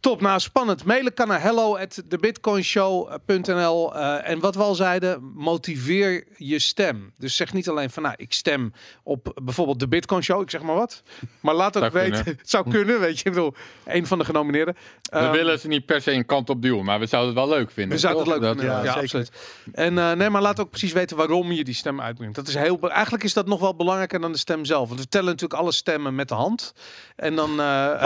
Top. 0.00 0.15
Nou, 0.20 0.40
spannend. 0.40 0.84
Mailen 0.84 1.14
kan 1.14 1.28
naar 1.28 1.42
hello 1.42 1.76
at 1.76 2.02
thebitcoinshow.nl. 2.08 3.96
Uh, 3.96 4.28
en 4.28 4.40
wat 4.40 4.54
we 4.54 4.62
al 4.62 4.74
zeiden, 4.74 5.32
motiveer 5.34 6.24
je 6.36 6.58
stem. 6.58 7.12
Dus 7.18 7.36
zeg 7.36 7.52
niet 7.52 7.68
alleen 7.68 7.90
van, 7.90 8.02
nou, 8.02 8.14
ik 8.18 8.32
stem 8.32 8.72
op 9.02 9.40
bijvoorbeeld 9.42 9.80
de 9.80 9.88
Bitcoin 9.88 10.22
Show, 10.22 10.42
ik 10.42 10.50
zeg 10.50 10.62
maar 10.62 10.74
wat. 10.74 11.02
Maar 11.40 11.54
laat 11.54 11.76
ook 11.76 11.92
weten, 11.92 12.24
het 12.24 12.50
zou 12.56 12.70
kunnen, 12.70 13.00
weet 13.00 13.18
je. 13.18 13.24
Ik 13.24 13.34
bedoel, 13.34 13.54
een 13.84 14.06
van 14.06 14.18
de 14.18 14.24
genomineerden. 14.24 14.76
We 15.02 15.18
um, 15.18 15.30
willen 15.30 15.58
ze 15.58 15.68
niet 15.68 15.86
per 15.86 16.00
se 16.00 16.12
een 16.12 16.26
kant 16.26 16.50
op 16.50 16.62
duwen, 16.62 16.84
maar 16.84 16.98
we 16.98 17.06
zouden 17.06 17.34
het 17.34 17.44
wel 17.44 17.58
leuk 17.58 17.70
vinden. 17.70 17.92
We 17.92 17.98
zouden 17.98 18.22
het 18.22 18.32
leuk 18.32 18.42
dat, 18.42 18.58
vinden, 18.58 18.76
ja, 18.76 18.84
ja 18.84 19.00
absoluut. 19.00 19.30
En 19.72 19.94
uh, 19.94 20.12
nee, 20.12 20.30
maar 20.30 20.42
laat 20.42 20.60
ook 20.60 20.70
precies 20.70 20.92
weten 20.92 21.16
waarom 21.16 21.52
je 21.52 21.64
die 21.64 21.74
stem 21.74 22.00
uitbrengt. 22.00 22.34
Dat 22.34 22.48
is 22.48 22.54
heel, 22.54 22.90
eigenlijk 22.90 23.24
is 23.24 23.32
dat 23.32 23.46
nog 23.46 23.60
wel 23.60 23.76
belangrijker 23.76 24.20
dan 24.20 24.32
de 24.32 24.38
stem 24.38 24.64
zelf. 24.64 24.88
Want 24.88 25.00
we 25.00 25.08
tellen 25.08 25.26
natuurlijk 25.26 25.60
alle 25.60 25.72
stemmen 25.72 26.14
met 26.14 26.28
de 26.28 26.34
hand. 26.34 26.72
En 27.16 27.34
dan... 27.34 27.60
Uh, 27.60 28.02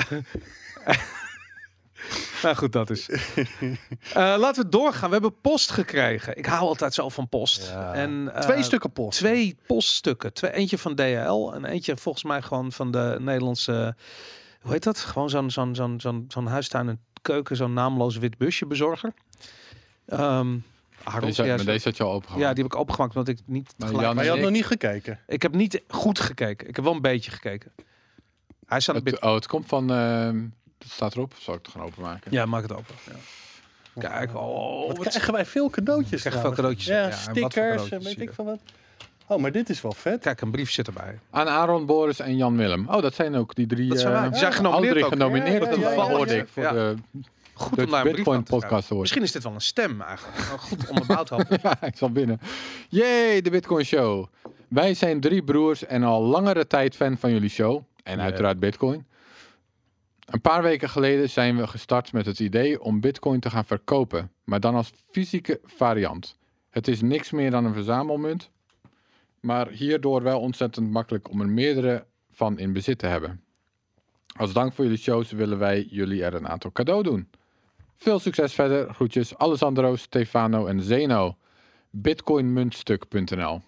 nou 2.42 2.56
goed, 2.56 2.72
dat 2.72 2.90
is. 2.90 3.08
Uh, 3.08 3.16
laten 4.14 4.62
we 4.62 4.68
doorgaan. 4.68 5.06
We 5.08 5.12
hebben 5.12 5.40
post 5.40 5.70
gekregen. 5.70 6.36
Ik 6.36 6.46
hou 6.46 6.60
altijd 6.60 6.94
zo 6.94 7.08
van 7.08 7.28
post. 7.28 7.68
Ja. 7.68 7.94
En, 7.94 8.30
uh, 8.34 8.38
twee 8.38 8.62
stukken 8.62 8.92
post. 8.92 9.18
Twee 9.18 9.56
poststukken. 9.66 10.32
Twee, 10.32 10.52
eentje 10.52 10.78
van 10.78 10.94
DHL 10.94 11.52
en 11.54 11.64
eentje 11.64 11.96
volgens 11.96 12.24
mij 12.24 12.42
gewoon 12.42 12.72
van 12.72 12.90
de 12.90 13.16
Nederlandse... 13.20 13.96
Hoe 14.60 14.72
heet 14.72 14.82
dat? 14.82 14.98
Gewoon 14.98 15.30
zo'n 15.30 15.50
zo'n 15.50 15.74
zo'n 15.74 16.00
zo'n 16.00 16.24
zo'n 16.28 16.46
huistuin 16.46 16.88
en 16.88 17.00
keuken, 17.22 17.56
zo'n 17.56 17.72
naamloos 17.72 18.16
wit 18.16 18.38
busje 18.38 18.66
bezorger. 18.66 19.12
Um, 20.06 20.64
Harold, 21.02 21.36
deze, 21.36 21.44
ja, 21.44 21.56
deze 21.56 21.88
had 21.88 21.96
je 21.96 22.02
al 22.02 22.12
opengemaakt. 22.12 22.42
Ja, 22.42 22.52
die 22.52 22.62
heb 22.62 22.72
ik 22.72 22.78
opengemaakt 22.78 23.16
omdat 23.16 23.28
ik 23.28 23.40
niet. 23.46 23.74
Maar, 23.76 23.92
Jan, 23.92 24.14
maar 24.14 24.24
je 24.24 24.30
had 24.30 24.38
nog 24.38 24.50
niet 24.50 24.66
gekeken. 24.66 25.20
Ik 25.26 25.42
heb 25.42 25.54
niet 25.54 25.82
goed 25.88 26.20
gekeken. 26.20 26.68
Ik 26.68 26.76
heb 26.76 26.84
wel 26.84 26.94
een 26.94 27.00
beetje 27.00 27.30
gekeken. 27.30 27.72
Hij 28.66 28.80
staat 28.80 28.94
het, 28.94 29.20
oh, 29.20 29.34
het 29.34 29.46
komt 29.46 29.66
van. 29.66 29.92
Uh, 29.92 30.30
het 30.82 30.92
staat 30.92 31.14
erop. 31.14 31.34
Zal 31.38 31.54
ik 31.54 31.60
het 31.62 31.74
gaan 31.74 31.82
openmaken? 31.82 32.32
Ja, 32.32 32.46
maak 32.46 32.62
het 32.62 32.72
open. 32.72 32.94
Ja. 33.06 34.08
Kijk, 34.08 34.36
oh, 34.36 34.86
wat, 34.86 34.96
wat 34.96 35.08
krijgen 35.08 35.32
wij 35.32 35.46
veel 35.46 35.70
cadeautjes. 35.70 36.20
Krijg 36.20 36.40
veel 36.40 36.52
cadeautjes. 36.52 36.86
Ja, 36.86 37.06
ja 37.06 37.10
stickers, 37.10 37.88
weet 37.88 38.20
ik 38.20 38.32
van 38.32 38.44
wat. 38.44 38.60
Oh, 39.26 39.38
maar 39.38 39.52
dit 39.52 39.68
is 39.68 39.80
wel 39.80 39.92
vet. 39.92 40.20
Kijk, 40.20 40.40
een 40.40 40.50
brief 40.50 40.70
zit 40.70 40.86
erbij. 40.86 41.18
Aan 41.30 41.48
Aaron, 41.48 41.86
Boris 41.86 42.20
en 42.20 42.36
Jan 42.36 42.56
Willem. 42.56 42.88
Oh, 42.88 43.02
dat 43.02 43.14
zijn 43.14 43.34
ook 43.34 43.54
die 43.54 43.66
drie. 43.66 43.88
Dat 43.88 43.98
zijn, 43.98 44.24
uh, 44.24 44.30
die 44.30 44.38
zijn 44.38 44.52
genomineerd. 44.52 44.94
Drie 44.94 45.04
genomineerd. 45.04 45.64
Ja, 45.64 45.70
ja, 45.70 45.90
ja, 45.90 46.34
ja, 46.34 46.46
voor 46.46 46.62
de 46.62 46.96
Goed 47.60 47.78
om 47.78 47.90
daar 47.90 48.06
een 48.06 48.12
Bitcoin 48.12 48.42
podcast 48.42 48.88
te 48.88 48.94
Misschien 48.94 49.22
is 49.22 49.32
dit 49.32 49.42
wel 49.42 49.52
een 49.52 49.60
stem 49.60 50.00
eigenlijk. 50.02 50.38
Goed 50.68 50.88
onderbouwd 50.88 51.28
houden. 51.28 51.58
ja, 51.62 51.82
ik 51.82 51.96
zal 51.96 52.10
binnen. 52.10 52.40
Yay, 52.88 53.40
de 53.40 53.50
Bitcoin 53.50 53.84
Show. 53.84 54.26
Wij 54.68 54.94
zijn 54.94 55.20
drie 55.20 55.42
broers 55.42 55.86
en 55.86 56.02
al 56.02 56.22
langere 56.22 56.66
tijd 56.66 56.96
fan 56.96 57.18
van 57.18 57.32
jullie 57.32 57.48
show. 57.48 57.82
En 58.02 58.12
yeah. 58.12 58.24
uiteraard 58.24 58.58
Bitcoin. 58.58 59.06
Een 60.30 60.40
paar 60.40 60.62
weken 60.62 60.88
geleden 60.88 61.30
zijn 61.30 61.56
we 61.56 61.66
gestart 61.66 62.12
met 62.12 62.26
het 62.26 62.40
idee 62.40 62.82
om 62.82 63.00
Bitcoin 63.00 63.40
te 63.40 63.50
gaan 63.50 63.64
verkopen, 63.64 64.32
maar 64.44 64.60
dan 64.60 64.74
als 64.74 64.92
fysieke 65.10 65.60
variant. 65.64 66.36
Het 66.68 66.88
is 66.88 67.00
niks 67.00 67.30
meer 67.30 67.50
dan 67.50 67.64
een 67.64 67.74
verzamelmunt, 67.74 68.50
maar 69.40 69.68
hierdoor 69.68 70.22
wel 70.22 70.40
ontzettend 70.40 70.90
makkelijk 70.90 71.30
om 71.30 71.40
er 71.40 71.48
meerdere 71.48 72.06
van 72.32 72.58
in 72.58 72.72
bezit 72.72 72.98
te 72.98 73.06
hebben. 73.06 73.40
Als 74.36 74.52
dank 74.52 74.72
voor 74.72 74.84
jullie 74.84 74.98
shows 74.98 75.30
willen 75.30 75.58
wij 75.58 75.82
jullie 75.82 76.24
er 76.24 76.34
een 76.34 76.48
aantal 76.48 76.72
cadeau 76.72 77.02
doen. 77.02 77.28
Veel 77.96 78.18
succes 78.18 78.54
verder. 78.54 78.94
Groetjes 78.94 79.36
Alessandro, 79.36 79.96
Stefano 79.96 80.66
en 80.66 80.82
Zeno. 80.82 81.36
Bitcoinmuntstuk.nl 81.90 83.60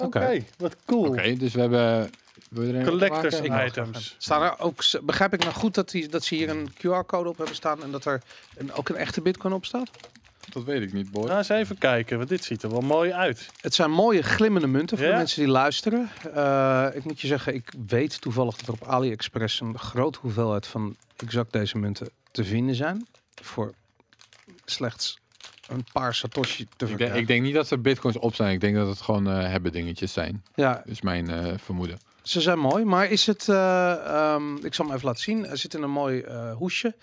Oké, 0.00 0.18
okay, 0.18 0.46
wat 0.58 0.76
cool. 0.84 1.00
Oké, 1.00 1.10
okay, 1.10 1.36
dus 1.36 1.54
we 1.54 1.60
hebben 1.60 2.10
Collectors 2.54 3.40
items. 3.40 4.14
Staan 4.18 4.42
er 4.42 4.58
ook, 4.58 4.82
begrijp 5.02 5.32
ik 5.32 5.40
nou 5.40 5.54
goed 5.54 5.74
dat, 5.74 5.90
die, 5.90 6.08
dat 6.08 6.24
ze 6.24 6.34
hier 6.34 6.48
een 6.48 6.70
QR-code 6.72 7.28
op 7.28 7.36
hebben 7.36 7.54
staan 7.54 7.82
en 7.82 7.90
dat 7.90 8.04
er 8.04 8.22
een, 8.56 8.72
ook 8.72 8.88
een 8.88 8.96
echte 8.96 9.20
bitcoin 9.20 9.54
op 9.54 9.64
staat? 9.64 9.90
Dat 10.52 10.64
weet 10.64 10.82
ik 10.82 10.92
niet, 10.92 11.10
boy. 11.10 11.24
Nou, 11.24 11.38
eens 11.38 11.48
even 11.48 11.78
kijken, 11.78 12.16
want 12.16 12.28
dit 12.28 12.44
ziet 12.44 12.62
er 12.62 12.70
wel 12.70 12.80
mooi 12.80 13.12
uit. 13.12 13.48
Het 13.60 13.74
zijn 13.74 13.90
mooie 13.90 14.22
glimmende 14.22 14.66
munten 14.66 14.96
voor 14.96 15.06
ja? 15.06 15.12
de 15.12 15.18
mensen 15.18 15.42
die 15.42 15.50
luisteren. 15.50 16.10
Uh, 16.36 16.86
ik 16.92 17.04
moet 17.04 17.20
je 17.20 17.26
zeggen, 17.26 17.54
ik 17.54 17.72
weet 17.86 18.20
toevallig 18.20 18.56
dat 18.56 18.66
er 18.66 18.72
op 18.72 18.88
AliExpress 18.88 19.60
een 19.60 19.78
grote 19.78 20.18
hoeveelheid 20.22 20.66
van 20.66 20.96
exact 21.16 21.52
deze 21.52 21.78
munten 21.78 22.08
te 22.30 22.44
vinden 22.44 22.74
zijn. 22.74 23.06
Voor 23.42 23.74
slechts 24.64 25.18
een 25.68 25.84
paar 25.92 26.14
Satoshi 26.14 26.56
te 26.56 26.62
Ik 26.62 26.68
denk, 26.78 26.90
verkrijgen. 26.90 27.20
ik 27.20 27.26
denk 27.26 27.42
niet 27.42 27.54
dat 27.54 27.68
ze 27.68 27.78
bitcoins 27.78 28.18
op 28.18 28.34
zijn. 28.34 28.52
Ik 28.52 28.60
denk 28.60 28.76
dat 28.76 28.88
het 28.88 29.00
gewoon 29.00 29.30
eh, 29.30 29.50
hebben 29.50 29.72
dingetjes 29.72 30.12
zijn. 30.12 30.44
Ja, 30.54 30.82
is 30.84 31.00
mijn 31.00 31.30
eh, 31.30 31.52
vermoeden. 31.56 31.98
Ze 32.22 32.40
zijn 32.40 32.58
mooi. 32.58 32.84
Maar 32.84 33.10
is 33.10 33.26
het... 33.26 33.48
eh, 33.48 33.92
ehm, 34.06 34.56
ik 34.56 34.74
zal 34.74 34.84
hem 34.86 34.94
even 34.94 35.06
laten 35.06 35.22
zien. 35.22 35.46
Er 35.46 35.56
zit 35.58 35.74
in 35.74 35.82
een 35.82 35.90
mooi 35.90 36.20
eh, 36.20 36.52
hoesje. 36.56 36.94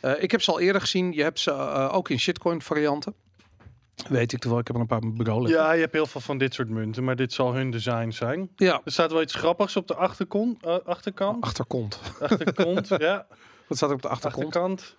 Eh, 0.00 0.22
ik 0.22 0.30
heb 0.30 0.42
ze 0.42 0.50
al 0.50 0.60
eerder 0.60 0.80
gezien. 0.80 1.12
Je 1.12 1.22
hebt 1.22 1.40
ze 1.40 1.52
ook 1.92 2.08
in 2.08 2.18
shitcoin 2.20 2.62
varianten. 2.62 3.14
Weet 4.08 4.32
ik 4.32 4.38
toevallig. 4.38 4.60
Ik 4.60 4.66
heb 4.66 4.76
er 4.76 4.82
een 4.82 5.00
paar 5.00 5.12
bureau 5.16 5.42
liggen. 5.42 5.62
Ja, 5.62 5.72
je 5.72 5.80
hebt 5.80 5.92
heel 5.92 6.06
veel 6.06 6.20
van 6.20 6.38
dit 6.38 6.54
soort 6.54 6.68
munten, 6.68 7.04
maar 7.04 7.16
dit 7.16 7.32
zal 7.32 7.54
hun 7.54 7.70
design 7.70 8.10
zijn. 8.10 8.48
Ja. 8.56 8.80
Er 8.84 8.92
staat 8.92 9.12
wel 9.12 9.22
iets 9.22 9.34
grappigs 9.34 9.76
op 9.76 9.88
de 9.88 9.94
achterkon, 9.94 10.58
eh, 10.60 10.76
achterkant. 10.84 11.44
Achterkont. 11.44 12.00
Achterkant, 12.20 12.88
ja. 12.98 13.26
Wat 13.66 13.76
staat 13.76 13.88
er 13.88 13.94
op 13.94 14.02
de? 14.02 14.08
Achterkant. 14.08 14.96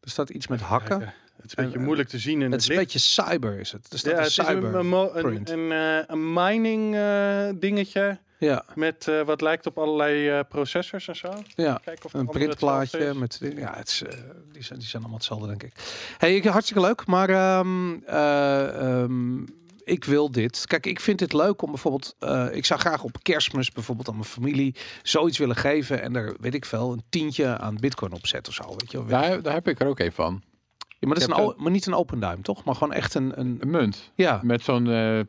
Er 0.00 0.10
staat 0.10 0.30
iets 0.30 0.46
met 0.46 0.60
hakken. 0.60 1.00
Het 1.00 1.50
is 1.50 1.56
een 1.56 1.64
beetje 1.64 1.78
En- 1.78 1.84
moeilijk 1.84 2.08
te 2.08 2.18
zien 2.18 2.34
in 2.34 2.42
Het 2.42 2.52
het, 2.52 2.62
is 2.62 2.68
een 2.68 2.76
beetje 2.76 2.98
cyber 2.98 3.58
is 3.60 3.72
het. 3.72 3.92
Er 3.92 3.98
staat 3.98 4.12
Ja, 4.12 4.18
het 4.18 4.26
is 4.26 4.34
cyber. 4.34 4.74
een, 4.74 4.92
een, 4.92 5.26
een, 5.26 5.70
een, 5.72 6.04
een 6.12 6.32
mining 6.32 6.94
eh, 6.94 7.48
dingetje 7.60 8.18
ja, 8.46 8.64
met 8.74 9.08
eh, 9.08 9.22
wat 9.22 9.40
lijkt 9.40 9.66
op 9.66 9.78
allerlei 9.78 10.28
eh, 10.28 10.40
processors 10.48 11.08
en 11.08 11.16
zo. 11.16 11.32
ja. 11.54 11.80
Kijken 11.84 12.04
of 12.04 12.14
Een 12.14 12.26
printplaatje 12.26 13.14
met 13.14 13.38
ja, 13.56 13.74
het 13.76 13.88
is, 13.88 14.02
eh, 14.02 14.18
die, 14.52 14.62
zijn, 14.62 14.78
die 14.78 14.88
zijn 14.88 15.02
allemaal 15.02 15.18
hetzelfde 15.20 15.46
denk 15.46 15.62
ik. 15.62 15.72
Hey, 16.18 16.34
ik 16.36 16.44
hartstikke 16.44 16.82
leuk, 16.82 17.06
maar 17.06 17.28
ehm, 17.30 17.92
eh, 18.06 19.00
ehm, 19.02 19.42
ik 19.84 20.04
wil 20.04 20.30
dit. 20.30 20.66
Kijk, 20.66 20.86
ik 20.86 21.00
vind 21.00 21.20
het 21.20 21.32
leuk 21.32 21.62
om 21.62 21.70
bijvoorbeeld, 21.70 22.14
eh, 22.18 22.46
ik 22.52 22.64
zou 22.64 22.80
graag 22.80 23.02
op 23.02 23.22
Kerstmis 23.22 23.70
bijvoorbeeld 23.70 24.08
aan 24.08 24.14
mijn 24.14 24.26
familie 24.26 24.74
zoiets 25.02 25.38
willen 25.38 25.56
geven 25.56 26.02
en 26.02 26.16
er 26.16 26.36
weet 26.40 26.54
ik 26.54 26.64
veel 26.64 26.92
een 26.92 27.02
tientje 27.08 27.58
aan 27.58 27.76
Bitcoin 27.80 28.12
opzetten 28.12 28.52
of 28.52 28.64
zo, 28.64 28.68
weet 28.76 28.90
je 28.90 28.98
wel. 28.98 29.06
Daar, 29.20 29.42
daar 29.42 29.54
heb 29.54 29.68
ik 29.68 29.80
er 29.80 29.86
ook 29.86 29.98
een 29.98 30.12
van. 30.12 30.42
Ja, 30.88 31.08
maar 31.08 31.18
dat 31.18 31.28
is 31.28 31.36
een, 31.36 31.42
o- 31.44 31.54
maar 31.56 31.70
niet 31.70 31.86
een 31.86 31.94
open 31.94 32.20
duim, 32.20 32.42
toch? 32.42 32.64
Maar 32.64 32.74
gewoon 32.74 32.92
echt 32.92 33.14
een, 33.14 33.40
een 33.40 33.56
Een 33.60 33.70
munt. 33.70 34.10
ja, 34.14 34.40
Met 34.42 34.62
zo'n 34.62 34.90
eh, 34.90 35.20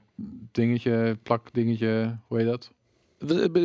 dingetje, 0.52 1.18
plak 1.24 1.54
dingetje, 1.54 2.18
hoe 2.28 2.38
heet 2.38 2.48
dat? 2.48 2.72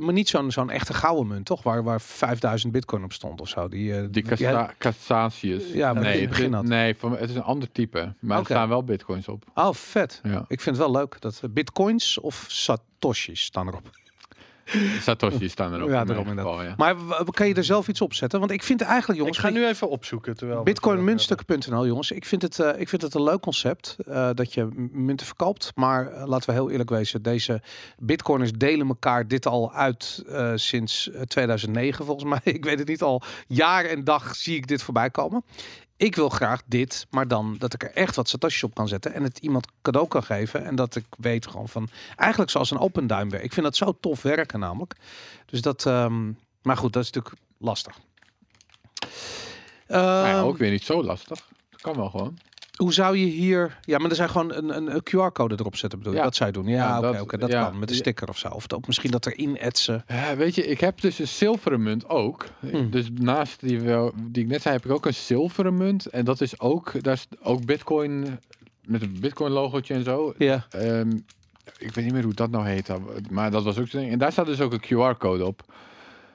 Maar 0.00 0.12
niet 0.12 0.28
zo'n 0.28 0.50
zo'n 0.50 0.70
echte 0.70 0.94
gouden 0.94 1.26
munt, 1.26 1.46
toch? 1.46 1.62
Waar, 1.62 1.82
waar 1.82 2.00
5000 2.00 2.72
Bitcoin 2.72 3.04
op 3.04 3.12
stond 3.12 3.40
of 3.40 3.48
zo. 3.48 3.68
Die, 3.68 3.94
eh, 3.94 4.06
Die. 4.10 5.76
Ja, 5.76 5.92
maar 5.92 6.02
nee, 6.02 6.28
begin 6.28 6.52
had. 6.52 6.64
nee 6.64 6.96
van, 6.96 7.16
het 7.16 7.30
is 7.30 7.36
een 7.36 7.42
ander 7.42 7.72
type. 7.72 8.14
Maar 8.20 8.38
Oké. 8.38 8.48
er 8.48 8.54
staan 8.54 8.68
wel 8.68 8.84
bitcoins 8.84 9.28
op. 9.28 9.44
Oh, 9.54 9.72
vet. 9.72 10.20
Ja. 10.22 10.44
Ik 10.48 10.60
vind 10.60 10.76
het 10.76 10.84
wel 10.84 10.94
leuk 10.94 11.20
dat 11.20 11.40
eh, 11.42 11.50
bitcoins 11.50 12.18
of 12.20 12.44
satoshis 12.48 13.42
staan 13.42 13.66
erop. 13.68 13.90
Satoshi 15.02 15.48
staan 15.48 15.74
erop. 15.74 15.88
Ja, 15.88 16.00
in 16.00 16.06
daarom 16.06 16.26
geval, 16.26 16.62
ja. 16.62 16.74
Maar 16.76 16.96
kan 17.30 17.48
je 17.48 17.54
er 17.54 17.64
zelf 17.64 17.88
iets 17.88 18.00
op 18.00 18.14
zetten? 18.14 18.38
Want 18.38 18.50
ik 18.50 18.62
vind 18.62 18.80
eigenlijk, 18.80 19.12
Ik 19.12 19.18
jongens, 19.18 19.38
ga 19.38 19.50
nu 19.50 19.66
even 19.66 19.88
opzoeken 19.88 20.36
terwijl 20.36 20.62
jongens. 21.86 22.10
Ik 22.10 22.24
vind 22.24 22.42
het, 22.42 22.58
eh, 22.58 22.80
ik 22.80 22.88
vind 22.88 23.02
het 23.02 23.14
een 23.14 23.22
leuk 23.22 23.40
concept 23.40 23.96
eh, 24.06 24.30
dat 24.34 24.54
je 24.54 24.88
munten 24.92 25.26
verkoopt. 25.26 25.72
Maar 25.74 26.12
eh, 26.12 26.26
laten 26.26 26.48
we 26.48 26.54
heel 26.54 26.70
eerlijk 26.70 26.90
wezen, 26.90 27.22
deze 27.22 27.60
bitcoiners 27.98 28.52
delen 28.52 28.88
elkaar 28.88 29.28
dit 29.28 29.46
al 29.46 29.72
uit 29.72 30.24
eh, 30.28 30.52
sinds 30.54 31.10
eh, 31.10 31.20
2009 31.20 32.04
volgens 32.04 32.30
mij. 32.30 32.40
Ik 32.58 32.64
weet 32.64 32.78
het 32.78 32.88
niet, 32.88 33.02
al 33.02 33.22
jaar 33.46 33.84
en 33.84 34.04
dag 34.04 34.36
zie 34.36 34.56
ik 34.56 34.66
dit 34.66 34.82
voorbij 34.82 35.10
komen. 35.10 35.44
Ik 35.98 36.16
wil 36.16 36.28
graag 36.28 36.62
dit, 36.66 37.06
maar 37.10 37.28
dan 37.28 37.56
dat 37.58 37.74
ik 37.74 37.82
er 37.82 37.92
echt 37.92 38.16
wat 38.16 38.28
satoshis 38.28 38.62
op 38.62 38.74
kan 38.74 38.88
zetten 38.88 39.14
en 39.14 39.22
het 39.22 39.38
iemand 39.38 39.66
cadeau 39.82 40.08
kan 40.08 40.22
geven. 40.22 40.64
En 40.64 40.74
dat 40.74 40.96
ik 40.96 41.04
weet 41.18 41.46
gewoon 41.46 41.68
van, 41.68 41.88
eigenlijk 42.16 42.50
zoals 42.50 42.70
een 42.70 42.78
open 42.78 43.06
duim 43.06 43.30
werkt. 43.30 43.44
Ik 43.44 43.52
vind 43.52 43.66
dat 43.66 43.76
zo 43.76 43.96
tof 44.00 44.22
werken 44.22 44.60
namelijk. 44.60 44.96
Dus 45.46 45.60
dat, 45.62 45.86
ehm, 45.86 46.32
maar 46.62 46.76
goed, 46.76 46.92
dat 46.92 47.02
is 47.02 47.10
natuurlijk 47.10 47.42
lastig. 47.58 47.98
Ja, 49.88 50.34
Ehm, 50.36 50.44
ook 50.44 50.56
weer 50.58 50.70
niet 50.70 50.84
zo 50.84 51.02
lastig. 51.02 51.48
Dat 51.70 51.80
kan 51.80 51.96
wel 51.96 52.10
gewoon. 52.10 52.38
Hoe 52.78 52.92
zou 52.92 53.16
je 53.16 53.26
hier... 53.26 53.78
Ja, 53.80 53.98
maar 53.98 54.10
er 54.10 54.16
zijn 54.16 54.28
gewoon 54.30 54.52
een, 54.52 54.76
een, 54.76 54.94
een 54.94 55.02
QR-code 55.02 55.54
erop 55.58 55.76
zetten, 55.76 55.98
bedoel 55.98 56.12
je? 56.12 56.18
Ja. 56.18 56.24
Dat 56.24 56.34
zou 56.36 56.48
je 56.50 56.54
doen. 56.54 56.66
Ja, 56.66 56.76
Ja, 56.76 56.98
oké, 56.98 57.12
dat- 57.12 57.20
oké, 57.20 57.38
dat 57.38 57.50
ja. 57.50 57.64
kan. 57.68 57.78
Met 57.78 57.90
een 57.90 57.96
sticker 57.96 58.28
of 58.28 58.38
zo. 58.38 58.48
Of 58.48 58.72
ook 58.72 58.86
misschien 58.86 59.10
dat 59.10 59.26
erin 59.26 59.58
etsen. 59.58 60.04
Weet 60.36 60.54
je, 60.54 60.66
ik 60.66 60.80
heb 60.80 61.00
dus 61.00 61.18
een 61.18 61.28
zilveren 61.28 61.82
munt 61.82 62.08
ook. 62.08 62.46
Hmm. 62.60 62.90
Dus 62.90 63.08
naast 63.14 63.60
die, 63.60 63.80
wel, 63.80 64.12
die 64.16 64.42
ik 64.42 64.48
net 64.48 64.62
zei, 64.62 64.74
heb 64.74 64.84
ik 64.84 64.90
ook 64.90 65.06
een 65.06 65.14
zilveren 65.14 65.76
munt. 65.76 66.06
En 66.06 66.24
dat 66.24 66.40
is 66.40 66.60
ook, 66.60 67.02
daar 67.02 67.14
is 67.14 67.26
ook 67.42 67.64
bitcoin, 67.66 68.38
met 68.84 69.02
een 69.02 69.16
bitcoin 69.20 69.52
logootje 69.52 69.94
en 69.94 70.04
zo. 70.04 70.34
Ja. 70.38 70.66
Ehm, 70.70 71.10
ik 71.78 71.94
weet 71.94 72.04
niet 72.04 72.12
meer 72.14 72.24
hoe 72.24 72.34
dat 72.34 72.50
nou 72.50 72.66
heet. 72.66 72.90
Maar 73.30 73.50
dat 73.50 73.64
was 73.64 73.78
ook 73.78 73.88
zo. 73.88 73.98
En 73.98 74.18
daar 74.18 74.32
staat 74.32 74.46
dus 74.46 74.60
ook 74.60 74.72
een 74.72 74.84
QR-code 75.14 75.44
op. 75.46 75.62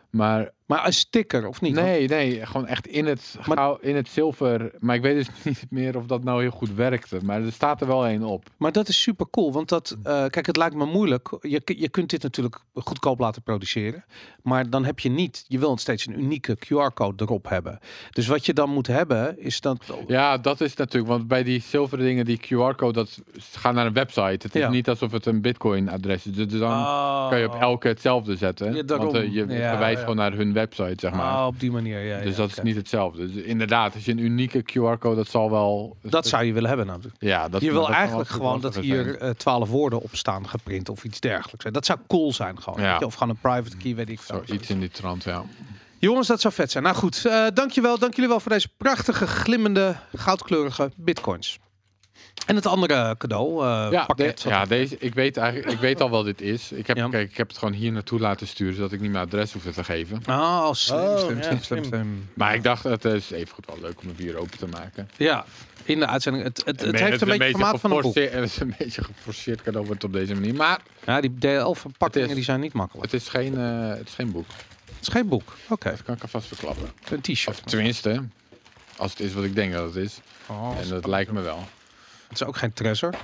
Maar 0.10 0.50
Maar 0.74 0.86
een 0.86 0.94
sticker, 0.94 1.48
of 1.48 1.62
niet? 1.62 1.74
nee, 1.74 2.08
nee, 2.08 2.46
gewoon 2.46 2.68
echt 2.68 2.88
in 2.88 3.06
het, 3.06 3.36
Maar- 3.48 3.58
gauw, 3.58 3.78
in 3.82 3.96
het 3.96 4.10
zilver. 4.10 4.72
Maar 4.80 4.96
ik 4.96 5.02
weet 5.02 5.16
dus 5.16 5.28
niet 5.44 5.66
meer 5.70 5.98
of 5.98 6.06
dat 6.06 6.24
nou 6.24 6.42
heel 6.42 6.52
goed 6.52 6.74
werkte. 6.74 7.18
Maar 7.24 7.42
er 7.42 7.52
staat 7.52 7.82
er 7.82 7.88
wel 7.88 8.06
één 8.06 8.24
op. 8.24 8.50
Maar 8.58 8.72
dat 8.72 8.88
is 8.88 9.02
super 9.02 9.30
cool, 9.32 9.52
want 9.52 9.70
dat, 9.70 9.98
eh, 10.04 10.26
kijk, 10.26 10.46
het 10.46 10.58
lijkt 10.58 10.76
me 10.76 10.86
moeilijk. 10.86 11.38
Je, 11.42 11.62
je 11.66 11.90
kunt 11.90 12.10
dit 12.10 12.24
natuurlijk 12.24 12.60
goedkoop 12.74 13.20
laten 13.20 13.42
produceren, 13.42 14.06
maar 14.44 14.70
dan 14.70 14.86
heb 14.86 15.00
je 15.00 15.10
niet, 15.10 15.46
je 15.48 15.60
wil 15.60 15.78
steeds 15.78 16.08
een 16.08 16.20
unieke 16.20 16.58
QR-code 16.68 17.24
erop 17.24 17.50
hebben. 17.50 17.80
Dus 18.12 18.28
wat 18.28 18.46
je 18.46 18.54
dan 18.54 18.70
moet 18.70 18.88
hebben, 18.88 19.40
is 19.40 19.62
dat. 19.62 19.84
Ja, 20.08 20.38
dat 20.38 20.62
is 20.62 20.76
natuurlijk, 20.76 21.12
want 21.14 21.28
bij 21.28 21.44
die 21.44 21.62
zilveren 21.62 22.06
dingen, 22.06 22.26
die 22.26 22.38
QR-code, 22.40 22.94
dat 22.94 23.22
gaat 23.38 23.74
naar 23.74 23.86
een 23.86 23.94
website. 23.94 24.22
Het 24.48 24.56
is 24.56 24.62
Ja. 24.62 24.70
niet 24.70 24.90
alsof 24.90 25.12
het 25.12 25.26
een 25.26 25.42
Bitcoin-adres 25.42 26.26
is. 26.26 26.34
Dus 26.48 26.60
dan 26.60 26.72
Oh. 26.72 27.30
kan 27.30 27.40
je 27.40 27.48
op 27.48 27.56
elke 27.62 27.88
hetzelfde 27.88 28.36
zetten. 28.36 28.76
Ja, 28.76 28.84
daarom. 28.84 29.12
want 29.12 29.18
eh, 29.26 29.34
je 29.34 29.46
Ja, 29.48 29.70
verwijst 29.70 30.00
gewoon 30.00 30.16
naar 30.16 30.34
hun 30.34 30.54
website, 30.54 30.62
zeg 30.72 31.12
maar. 31.12 31.32
Ah, 31.32 31.46
op 31.46 31.60
die 31.60 31.72
manier, 31.72 32.00
ja. 32.00 32.20
dus 32.20 32.32
ja, 32.32 32.38
dat 32.38 32.50
is 32.50 32.60
niet 32.62 32.76
hetzelfde. 32.76 33.32
Dus 33.32 33.44
inderdaad, 33.44 33.94
als 33.94 34.06
je 34.06 34.12
een 34.12 34.18
unieke 34.18 34.62
QR-code, 34.62 35.16
dat 35.16 35.28
zal 35.28 35.52
wel... 35.52 35.98
Dat 36.02 36.28
zou 36.28 36.44
je 36.44 36.54
willen 36.54 36.70
hebben 36.70 36.88
natuurlijk. 36.88 37.16
Ja, 37.20 37.50
dat 37.50 37.62
je 37.62 37.72
wil 37.72 37.82
dat 37.82 37.90
eigenlijk 37.90 38.30
gewoon 38.30 38.62
dat 38.62 38.76
hier 38.76 39.18
eh, 39.18 39.30
twaalf 39.30 39.70
woorden 39.70 40.02
op 40.02 40.10
staan 40.12 40.48
geprint 40.50 40.90
of 40.90 41.04
iets 41.04 41.20
dergelijks. 41.20 41.66
Dat 41.72 41.86
zou 41.86 42.00
cool 42.08 42.34
zijn 42.34 42.62
gewoon. 42.62 42.82
Ja. 42.82 42.98
Of 42.98 43.14
gewoon 43.14 43.30
een 43.30 43.52
private 43.52 43.78
key, 43.78 43.96
weet 43.96 44.10
ik 44.10 44.20
veel. 44.20 44.42
Zo, 44.46 44.54
iets 44.54 44.70
in 44.70 44.80
die 44.80 44.90
trant, 44.90 45.24
ja. 45.24 45.44
Jongens, 46.00 46.28
dat 46.28 46.42
zou 46.42 46.54
vet 46.54 46.72
zijn. 46.72 46.84
Nou 46.84 46.96
goed, 46.96 47.26
eh 47.26 47.46
dankjewel. 47.54 48.00
Dank 48.00 48.14
jullie 48.14 48.30
wel 48.30 48.40
voor 48.40 48.52
deze 48.52 48.70
prachtige, 48.78 49.28
glimmende, 49.28 49.96
goudkleurige 50.16 50.92
bitcoins. 50.96 51.60
En 52.46 52.56
het 52.56 52.66
andere 52.66 53.16
cadeau, 53.18 53.64
eh, 53.66 53.88
Ja, 53.92 54.06
pakket. 54.06 54.42
de- 54.42 54.50
ja, 54.50 54.66
deze, 54.66 54.96
ik 55.00 55.14
weet 55.14 55.38
eigenlijk, 55.38 55.72
ik 55.72 55.80
weet 55.80 56.02
al 56.02 56.10
wat 56.10 56.26
dit 56.26 56.42
is. 56.42 56.72
Ik 56.72 56.88
heb, 56.88 56.98
Ja. 56.98 57.08
kijk, 57.10 57.30
ik 57.32 57.38
heb 57.38 57.48
het 57.48 57.58
gewoon 57.58 57.74
hier 57.74 57.92
naartoe 57.92 58.20
laten 58.20 58.48
sturen, 58.48 58.76
zodat 58.76 58.92
ik 58.92 59.00
niet 59.02 59.12
mijn 59.12 59.26
adres 59.26 59.54
hoefde 59.54 59.72
te 59.72 59.84
geven. 59.84 60.22
Oh, 60.30 60.72
slim, 60.74 61.00
Oh, 61.00 61.18
slim, 61.18 61.38
ja, 61.38 61.44
slim, 61.44 61.62
slim, 61.64 61.84
slim. 61.84 62.30
Maar 62.34 62.56
ik 62.56 62.64
dacht, 62.64 62.84
het 62.84 63.06
is 63.06 63.32
even 63.32 63.54
goed 63.54 63.66
wel 63.66 63.78
leuk 63.82 64.02
om 64.02 64.10
een 64.10 64.16
bier 64.16 64.38
open 64.38 64.58
te 64.58 64.68
maken. 64.68 65.10
Ja, 65.18 65.46
in 65.84 66.00
de 66.00 66.08
uitzending. 66.08 66.44
Het, 66.44 66.62
het, 66.66 66.82
het 66.82 67.00
heeft 67.00 67.22
een 67.22 67.28
beetje 67.28 67.50
formaat 67.50 67.80
van 67.80 67.92
een 67.92 68.02
boek. 68.02 68.16
Het 68.32 68.34
is 68.34 68.60
een 68.60 68.76
beetje 68.78 69.04
geforceerd 69.04 69.62
cadeau 69.62 69.86
wordt 69.86 70.04
op 70.04 70.14
deze 70.14 70.34
manier. 70.34 70.54
Maar 70.56 70.80
Ja, 71.06 71.22
die 71.22 71.38
DL-verpakkingen 71.40 72.28
Het 72.28 72.36
die 72.36 72.46
zijn 72.46 72.60
niet 72.60 72.74
makkelijk. 72.74 73.12
het 73.12 73.22
is 73.22 73.30
geen, 73.30 73.58
eh, 73.58 73.88
het 73.98 74.08
is 74.08 74.14
geen 74.14 74.32
boek. 74.32 74.48
Het 74.86 75.02
is 75.02 75.08
geen 75.08 75.28
boek. 75.28 75.56
Oké, 75.70 75.90
Dat 75.90 76.04
kan 76.04 76.16
ik 76.16 76.22
alvast 76.22 76.48
verklappen. 76.48 76.90
een 77.10 77.22
t-shirt. 77.22 77.48
Of 77.48 77.60
tenminste, 77.60 78.24
als 78.98 79.12
het 79.12 79.20
is 79.20 79.34
wat 79.34 79.44
ik 79.44 79.56
denk 79.56 79.74
dat 79.74 79.86
het 79.86 79.96
is. 79.96 80.18
Oh, 80.48 80.72
En 80.82 80.90
dat 80.90 81.06
lijkt 81.08 81.32
me 81.32 81.42
wel. 81.42 81.64
Het 82.34 82.42
is 82.42 82.48
ook 82.48 82.58
geen 82.58 82.74
treasure. 82.74 83.18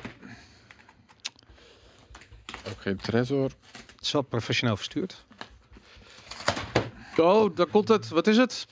Ook 2.70 2.82
geen 2.82 2.98
tresor. 2.98 3.52
Het 3.72 4.02
is 4.06 4.12
wel 4.12 4.22
professioneel 4.22 4.76
verstuurd. 4.76 5.26
Oh, 7.18 7.56
daar 7.56 7.66
komt 7.66 7.88
het. 7.88 8.10
Wat 8.10 8.28
is 8.28 8.38
het? 8.38 8.68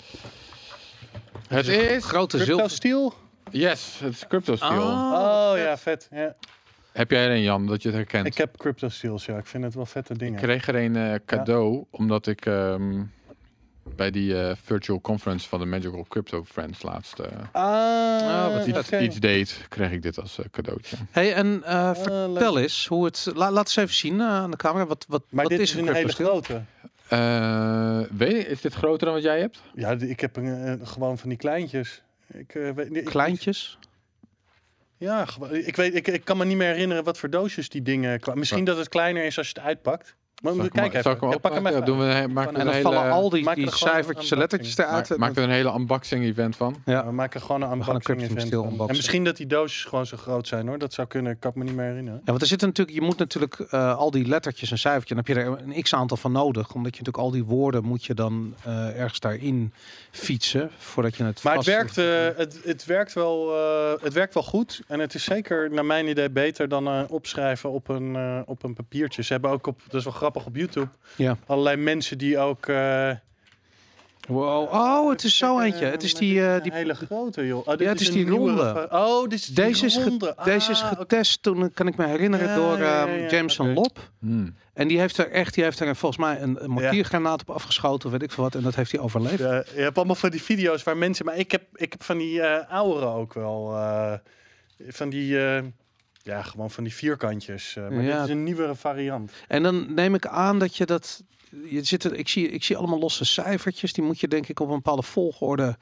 Het 1.47 1.67
is... 1.67 2.05
Grote 2.05 2.43
zilver. 2.43 2.69
Steel? 2.69 3.13
Yes, 3.51 3.99
het 3.99 4.13
is 4.13 4.27
Crypto 4.27 4.55
Steel. 4.55 4.69
Ah. 4.69 5.51
Oh 5.51 5.57
ja, 5.57 5.77
vet. 5.77 6.07
Ja. 6.11 6.35
Heb 6.91 7.11
jij 7.11 7.25
er 7.25 7.31
een, 7.31 7.41
Jan, 7.41 7.65
dat 7.67 7.81
je 7.81 7.87
het 7.87 7.97
herkent? 7.97 8.25
Ik 8.25 8.37
heb 8.37 8.57
Crypto 8.57 8.89
Steels, 8.89 9.25
ja. 9.25 9.37
Ik 9.37 9.45
vind 9.45 9.63
het 9.63 9.73
wel 9.73 9.85
vette 9.85 10.13
Ik 10.13 10.19
dingen. 10.19 10.39
kreeg 10.39 10.67
er 10.67 10.75
een 10.75 10.95
eh, 10.95 11.15
cadeau, 11.25 11.85
omdat 11.89 12.27
ik 12.27 12.45
ehm, 12.45 13.03
bij 13.95 14.11
die 14.11 14.41
eh, 14.41 14.55
virtual 14.63 15.01
conference 15.01 15.47
van 15.49 15.59
de 15.59 15.65
Magical 15.65 16.05
Crypto 16.09 16.43
Friends 16.43 16.81
laatst 16.83 17.19
eh, 17.19 17.31
Ah, 17.51 18.53
wat 18.53 18.67
iets, 18.67 18.91
iets 18.91 19.19
deed, 19.19 19.65
kreeg 19.69 19.91
ik 19.91 20.01
dit 20.01 20.19
als 20.21 20.37
eh, 20.39 20.45
cadeautje. 20.51 20.95
Hey, 21.11 21.33
en 21.33 21.63
eh, 21.63 21.83
leuk. 21.95 21.95
vertel 21.97 22.59
eens 22.59 22.87
hoe 22.87 23.05
het. 23.05 23.31
La, 23.35 23.51
laat 23.51 23.65
eens 23.65 23.75
even 23.75 23.95
zien 23.95 24.21
aan 24.21 24.51
de 24.51 24.57
camera. 24.57 24.85
Wat, 24.85 25.05
wat, 25.07 25.23
Maar 25.29 25.43
wat 25.43 25.51
dit 25.51 25.61
is 25.61 25.69
is 25.73 25.79
een 25.81 25.87
een 25.87 25.93
hele 25.95 26.11
grote. 26.11 26.61
Eh, 27.07 27.99
weet 28.17 28.31
je, 28.31 28.47
is 28.47 28.61
dit 28.61 28.73
groter 28.73 29.05
dan 29.05 29.15
wat 29.15 29.23
jij 29.23 29.39
hebt? 29.39 29.61
Ja, 29.75 29.91
ik 29.91 30.19
heb 30.19 30.35
een, 30.35 30.79
gewoon 30.87 31.17
van 31.17 31.29
die 31.29 31.37
kleintjes. 31.37 32.01
Ik, 32.33 32.55
eh, 32.55 32.71
weet, 32.71 32.95
ik- 32.95 33.05
Kleintjes. 33.05 33.77
Ja, 34.97 35.27
ik 35.51 35.75
weet, 35.75 35.95
ik, 35.95 36.07
ik 36.07 36.25
kan 36.25 36.37
me 36.37 36.45
niet 36.45 36.57
meer 36.57 36.67
herinneren 36.71 37.03
wat 37.03 37.17
voor 37.17 37.29
doosjes 37.29 37.69
die 37.69 37.81
dingen. 37.81 38.21
Misschien 38.33 38.63
dat 38.63 38.77
het 38.77 38.89
kleiner 38.89 39.23
is 39.25 39.37
als 39.37 39.47
je 39.49 39.53
het 39.57 39.63
uitpakt. 39.67 40.15
Maar 40.43 40.53
Zal 40.53 40.65
ik 40.65 40.71
kijk 40.71 40.93
hem- 40.93 41.13
even. 41.15 41.29
Ja, 41.29 41.37
pak 41.37 41.53
hem 41.53 41.65
even. 41.67 41.79
Ja, 41.79 41.85
doen 41.85 41.97
we, 41.99 42.03
een- 42.05 42.33
maken 42.33 42.53
we 42.53 42.59
En 42.59 42.67
een 42.67 42.73
dan 42.73 42.81
vallen 42.81 43.01
hele, 43.01 43.13
al 43.13 43.29
die, 43.29 43.43
maak 43.43 43.57
er 43.57 43.71
cijfertjes 43.73 44.25
en 44.29 44.35
een 44.35 44.41
lettertjes 44.41 44.77
eruit. 44.77 45.09
ma- 45.09 45.15
maken 45.17 45.35
er 45.37 45.43
een 45.43 45.49
hele 45.49 45.73
unboxing 45.73 46.25
event 46.25 46.55
van. 46.55 46.75
ja. 46.85 47.05
We 47.05 47.11
maken 47.11 47.41
gewoon 47.41 47.61
een 47.61 47.67
gaan 47.67 47.77
een 47.77 47.85
unboxing 47.85 48.17
Cryptum 48.17 48.63
event. 48.63 48.89
En 48.89 48.95
misschien 48.95 49.23
dat 49.23 49.37
die 49.37 49.47
doosjes 49.47 49.83
gewoon 49.83 50.05
zo 50.05 50.17
groot 50.17 50.47
zijn 50.47 50.67
hoor. 50.67 50.77
Dat 50.77 50.93
zou 50.93 51.07
kunnen. 51.07 51.31
Ik 51.31 51.39
kan 51.39 51.51
me 51.55 51.63
niet 51.63 51.75
meer 51.75 51.85
herinneren. 51.85 52.19
Ja, 52.19 52.25
want 52.29 52.41
er 52.41 52.47
zitten 52.47 52.67
natuurlijk, 52.67 52.97
je 52.97 53.03
moet 53.03 53.17
natuurlijk 53.17 53.59
eh, 53.59 53.97
al 53.97 54.11
die 54.11 54.27
lettertjes 54.27 54.71
en 54.71 54.77
cijfertjes, 54.77 55.17
dan 55.17 55.25
heb 55.25 55.35
je 55.35 55.43
er 55.65 55.75
een 55.75 55.81
x 55.83 55.93
aantal 55.93 56.17
van 56.17 56.31
nodig, 56.31 56.73
omdat 56.73 56.95
je 56.95 57.01
natuurlijk 57.03 57.17
al 57.17 57.31
die 57.31 57.43
woorden 57.43 57.83
moet 57.83 58.05
je 58.05 58.13
dan 58.13 58.53
eh, 58.63 58.99
ergens 58.99 59.19
daarin 59.19 59.73
fietsen 60.11 60.69
voordat 60.77 61.15
je 61.15 61.23
het 61.23 61.43
Maar 61.43 61.55
het 61.55 61.65
werkt, 61.65 61.97
eh, 61.97 62.05
het, 62.35 62.59
het, 62.63 62.85
werkt 62.85 63.13
wel, 63.13 63.55
eh, 63.55 64.03
het 64.03 64.13
werkt 64.13 64.33
wel 64.33 64.43
goed. 64.43 64.81
En 64.87 64.99
het 64.99 65.13
is 65.13 65.23
zeker, 65.23 65.71
naar 65.71 65.85
mijn 65.85 66.07
idee, 66.07 66.29
beter 66.29 66.69
dan 66.69 66.87
eh, 66.87 67.01
opschrijven 67.07 67.69
op 67.71 67.87
een, 67.89 68.15
eh, 68.15 68.39
op 68.45 68.63
een 68.63 68.73
papiertje. 68.73 69.21
Ze 69.23 69.33
hebben 69.33 69.51
ook 69.51 69.67
op, 69.67 69.81
dat 69.83 69.93
is 69.93 70.03
wel 70.03 70.13
grappig 70.13 70.25
op 70.35 70.55
YouTube, 70.55 70.87
Ja. 71.15 71.37
allerlei 71.45 71.75
mensen 71.75 72.17
die 72.17 72.37
ook. 72.37 72.67
eh, 72.67 73.11
Wow. 74.27 74.73
Oh, 74.73 75.09
het 75.09 75.23
is 75.23 75.37
zo 75.37 75.59
eh, 75.59 75.65
eentje. 75.65 75.85
Het 75.85 76.03
is 76.03 76.13
die, 76.13 76.45
eh, 76.47 76.61
die 76.63 76.73
hele 76.73 76.95
grote 76.95 77.47
joh. 77.47 77.59
Oh, 77.59 77.67
dit 77.67 77.79
Ja, 77.79 77.87
het 77.89 78.01
is 78.01 78.11
die 78.11 78.29
ronde. 78.29 78.87
Oh, 78.91 79.21
dit 79.23 79.33
is 79.39 79.45
die 79.45 79.55
Deze 79.55 79.85
is, 79.85 79.97
ge- 79.97 80.35
deze 80.43 80.71
is 80.71 80.81
Ah, 80.83 80.91
getest 80.97 81.43
toen, 81.43 81.73
kan 81.73 81.87
ik 81.87 81.95
me 81.97 82.05
herinneren, 82.07 82.47
Ja, 82.47 82.55
door 82.55 82.77
ja, 82.77 83.01
ehm, 83.05 83.09
ja, 83.11 83.15
ja, 83.23 83.29
Jameson. 83.29 83.73
Lop. 83.73 84.11
Hmm. 84.19 84.55
En 84.73 84.87
die 84.87 84.99
heeft 84.99 85.17
er 85.17 85.31
echt, 85.31 85.53
die 85.53 85.63
heeft 85.63 85.79
er 85.79 85.95
volgens 85.95 86.21
mij 86.21 86.41
een, 86.41 86.63
een 86.63 86.69
mortiergranaat 86.69 87.41
op 87.41 87.49
afgeschoten, 87.49 88.09
weet 88.11 88.21
ik 88.23 88.31
veel 88.31 88.43
wat. 88.43 88.55
En 88.55 88.61
dat 88.63 88.75
heeft 88.75 88.91
hij 88.91 89.01
overleefd. 89.01 89.39
Ja, 89.39 89.63
je 89.75 89.81
hebt 89.81 89.97
allemaal 89.97 90.15
van 90.15 90.29
die 90.29 90.41
video's 90.43 90.83
waar 90.83 90.97
mensen. 90.97 91.25
Maar 91.25 91.37
ik 91.37 91.51
heb, 91.51 91.63
ik 91.73 91.91
heb 91.91 92.03
van 92.03 92.17
die 92.17 92.41
eh 92.41 92.71
ouderen 92.71 93.09
ook 93.09 93.33
wel. 93.33 93.73
eh, 93.75 94.13
van 94.87 95.09
die. 95.09 95.37
Ja, 96.27 96.41
gewoon 96.41 96.71
van 96.71 96.83
die 96.83 96.93
vierkantjes. 96.93 97.75
eh, 97.75 97.87
maar 97.89 98.03
Ja. 98.03 98.15
dit 98.19 98.23
is 98.25 98.29
een 98.35 98.43
nieuwere 98.43 98.75
variant. 98.75 99.31
En 99.47 99.63
dan 99.63 99.93
neem 99.93 100.13
ik 100.15 100.25
aan 100.27 100.59
dat 100.59 100.75
je 100.75 100.85
dat. 100.85 101.23
Je 101.69 101.83
zit 101.83 102.03
er, 102.03 102.13
ik, 102.13 102.27
zie, 102.27 102.49
ik 102.49 102.63
zie 102.63 102.77
allemaal 102.77 102.99
losse 102.99 103.25
cijfertjes. 103.25 103.93
Die 103.93 104.03
moet 104.03 104.19
je 104.19 104.27
denk 104.27 104.47
ik 104.47 104.59
op 104.59 104.67
een 104.67 104.75
bepaalde 104.75 105.01
volgorde 105.03 105.77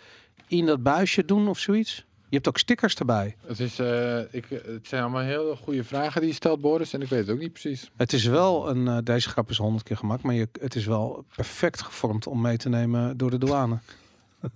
in 0.48 0.66
dat 0.66 0.84
buisje 0.84 1.26
doen 1.26 1.48
of 1.48 1.60
zoiets. 1.60 2.06
Je 2.30 2.36
hebt 2.42 2.48
ook 2.48 2.58
stickers 2.58 2.96
erbij. 2.96 3.36
Het, 3.46 3.60
is, 3.60 3.80
eh, 3.80 4.20
ik, 4.34 4.46
het 4.50 4.88
zijn 4.88 5.02
allemaal 5.02 5.22
hele 5.22 5.56
goede 5.56 5.84
vragen 5.84 6.22
die 6.22 6.30
je 6.30 6.36
stelt, 6.36 6.62
Boris. 6.62 6.94
En 6.94 7.02
ik 7.02 7.10
weet 7.10 7.20
het 7.20 7.30
ook 7.30 7.40
niet 7.42 7.52
precies. 7.52 7.92
Het 7.96 8.14
is 8.14 8.26
wel 8.26 8.70
een. 8.70 8.88
eh, 8.88 8.98
deze 9.04 9.30
grap 9.30 9.50
is 9.50 9.58
honderd 9.58 9.84
keer 9.84 9.98
gemaakt. 9.98 10.24
Maar 10.24 10.34
je, 10.36 10.48
het 10.60 10.76
is 10.76 10.86
wel 10.86 11.26
perfect 11.36 11.82
gevormd 11.82 12.28
om 12.28 12.42
mee 12.42 12.58
te 12.58 12.70
nemen 12.70 13.18
door 13.18 13.30
de 13.30 13.38
douane. 13.38 13.80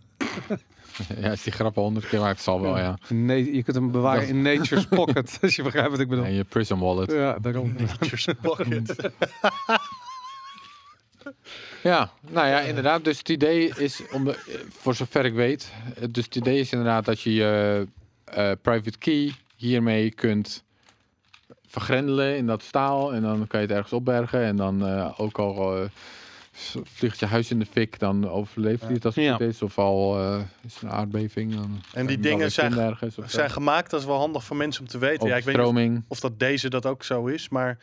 ja, 1.21 1.31
is 1.31 1.43
die 1.43 1.53
grappen 1.53 1.81
honderd 1.81 2.07
keer, 2.07 2.19
maar 2.19 2.29
het 2.29 2.41
zal 2.41 2.61
wel, 2.61 2.77
ja. 2.77 2.97
Nee, 3.07 3.55
je 3.55 3.63
kunt 3.63 3.75
hem 3.75 3.91
bewaren 3.91 4.27
in 4.27 4.41
Nature's 4.41 4.85
Pocket. 4.85 5.37
Als 5.41 5.55
je 5.55 5.63
begrijpt 5.63 5.89
wat 5.89 5.99
ik 5.99 6.07
bedoel. 6.07 6.25
En 6.25 6.33
je 6.33 6.43
Prism 6.43 6.77
Wallet. 6.77 7.11
Ja, 7.11 7.39
daarom. 7.39 7.75
Pocket. 8.41 9.11
Ja, 11.83 12.11
nou 12.29 12.47
ja, 12.47 12.59
inderdaad. 12.59 13.03
Dus 13.03 13.17
het 13.17 13.29
idee 13.29 13.73
is, 13.77 14.01
om 14.11 14.23
de, 14.25 14.63
voor 14.69 14.95
zover 14.95 15.25
ik 15.25 15.33
weet, 15.33 15.71
dus 16.09 16.25
het 16.25 16.35
idee 16.35 16.59
is 16.59 16.71
inderdaad 16.71 17.05
dat 17.05 17.21
je 17.21 17.33
je 17.33 17.87
eh, 18.23 18.51
private 18.61 18.97
key 18.97 19.33
hiermee 19.55 20.11
kunt 20.11 20.63
vergrendelen 21.67 22.37
in 22.37 22.45
dat 22.45 22.63
staal. 22.63 23.13
En 23.13 23.21
dan 23.21 23.47
kan 23.47 23.61
je 23.61 23.65
het 23.65 23.75
ergens 23.75 23.93
opbergen. 23.93 24.43
En 24.43 24.55
dan 24.55 24.85
eh, 24.85 25.13
ook 25.17 25.37
al 25.37 25.77
eh, 25.77 25.89
vliegt 26.83 27.19
je 27.19 27.25
huis 27.25 27.51
in 27.51 27.59
de 27.59 27.65
fik, 27.65 27.99
dan 27.99 28.29
overleeft 28.29 28.81
hij 28.81 28.93
het 28.93 29.05
als 29.05 29.15
het 29.15 29.23
Ja. 29.23 29.31
goed 29.35 29.45
is. 29.45 29.61
Of 29.61 29.77
al 29.77 30.17
eh, 30.19 30.41
is 30.65 30.81
een 30.81 30.89
aardbeving. 30.91 31.53
Dan 31.55 31.81
hem 31.93 32.05
die 32.07 32.19
dingen 32.19 32.51
zijn- 32.51 32.77
ergens 32.77 33.15
zijn 33.25 33.49
gemaakt. 33.51 33.89
Dat 33.89 33.99
is 33.99 34.05
wel 34.05 34.17
handig 34.17 34.43
voor 34.43 34.55
mensen 34.57 34.81
om 34.81 34.87
te 34.87 34.97
weten. 34.97 35.27
Ja, 35.27 35.35
ik 35.35 35.43
weet 35.43 35.73
niet 35.73 36.01
of, 36.07 36.19
dat 36.19 36.39
deze 36.39 36.69
dat 36.69 36.85
ook 36.85 37.03
zo 37.03 37.25
is. 37.25 37.49
Maar 37.49 37.77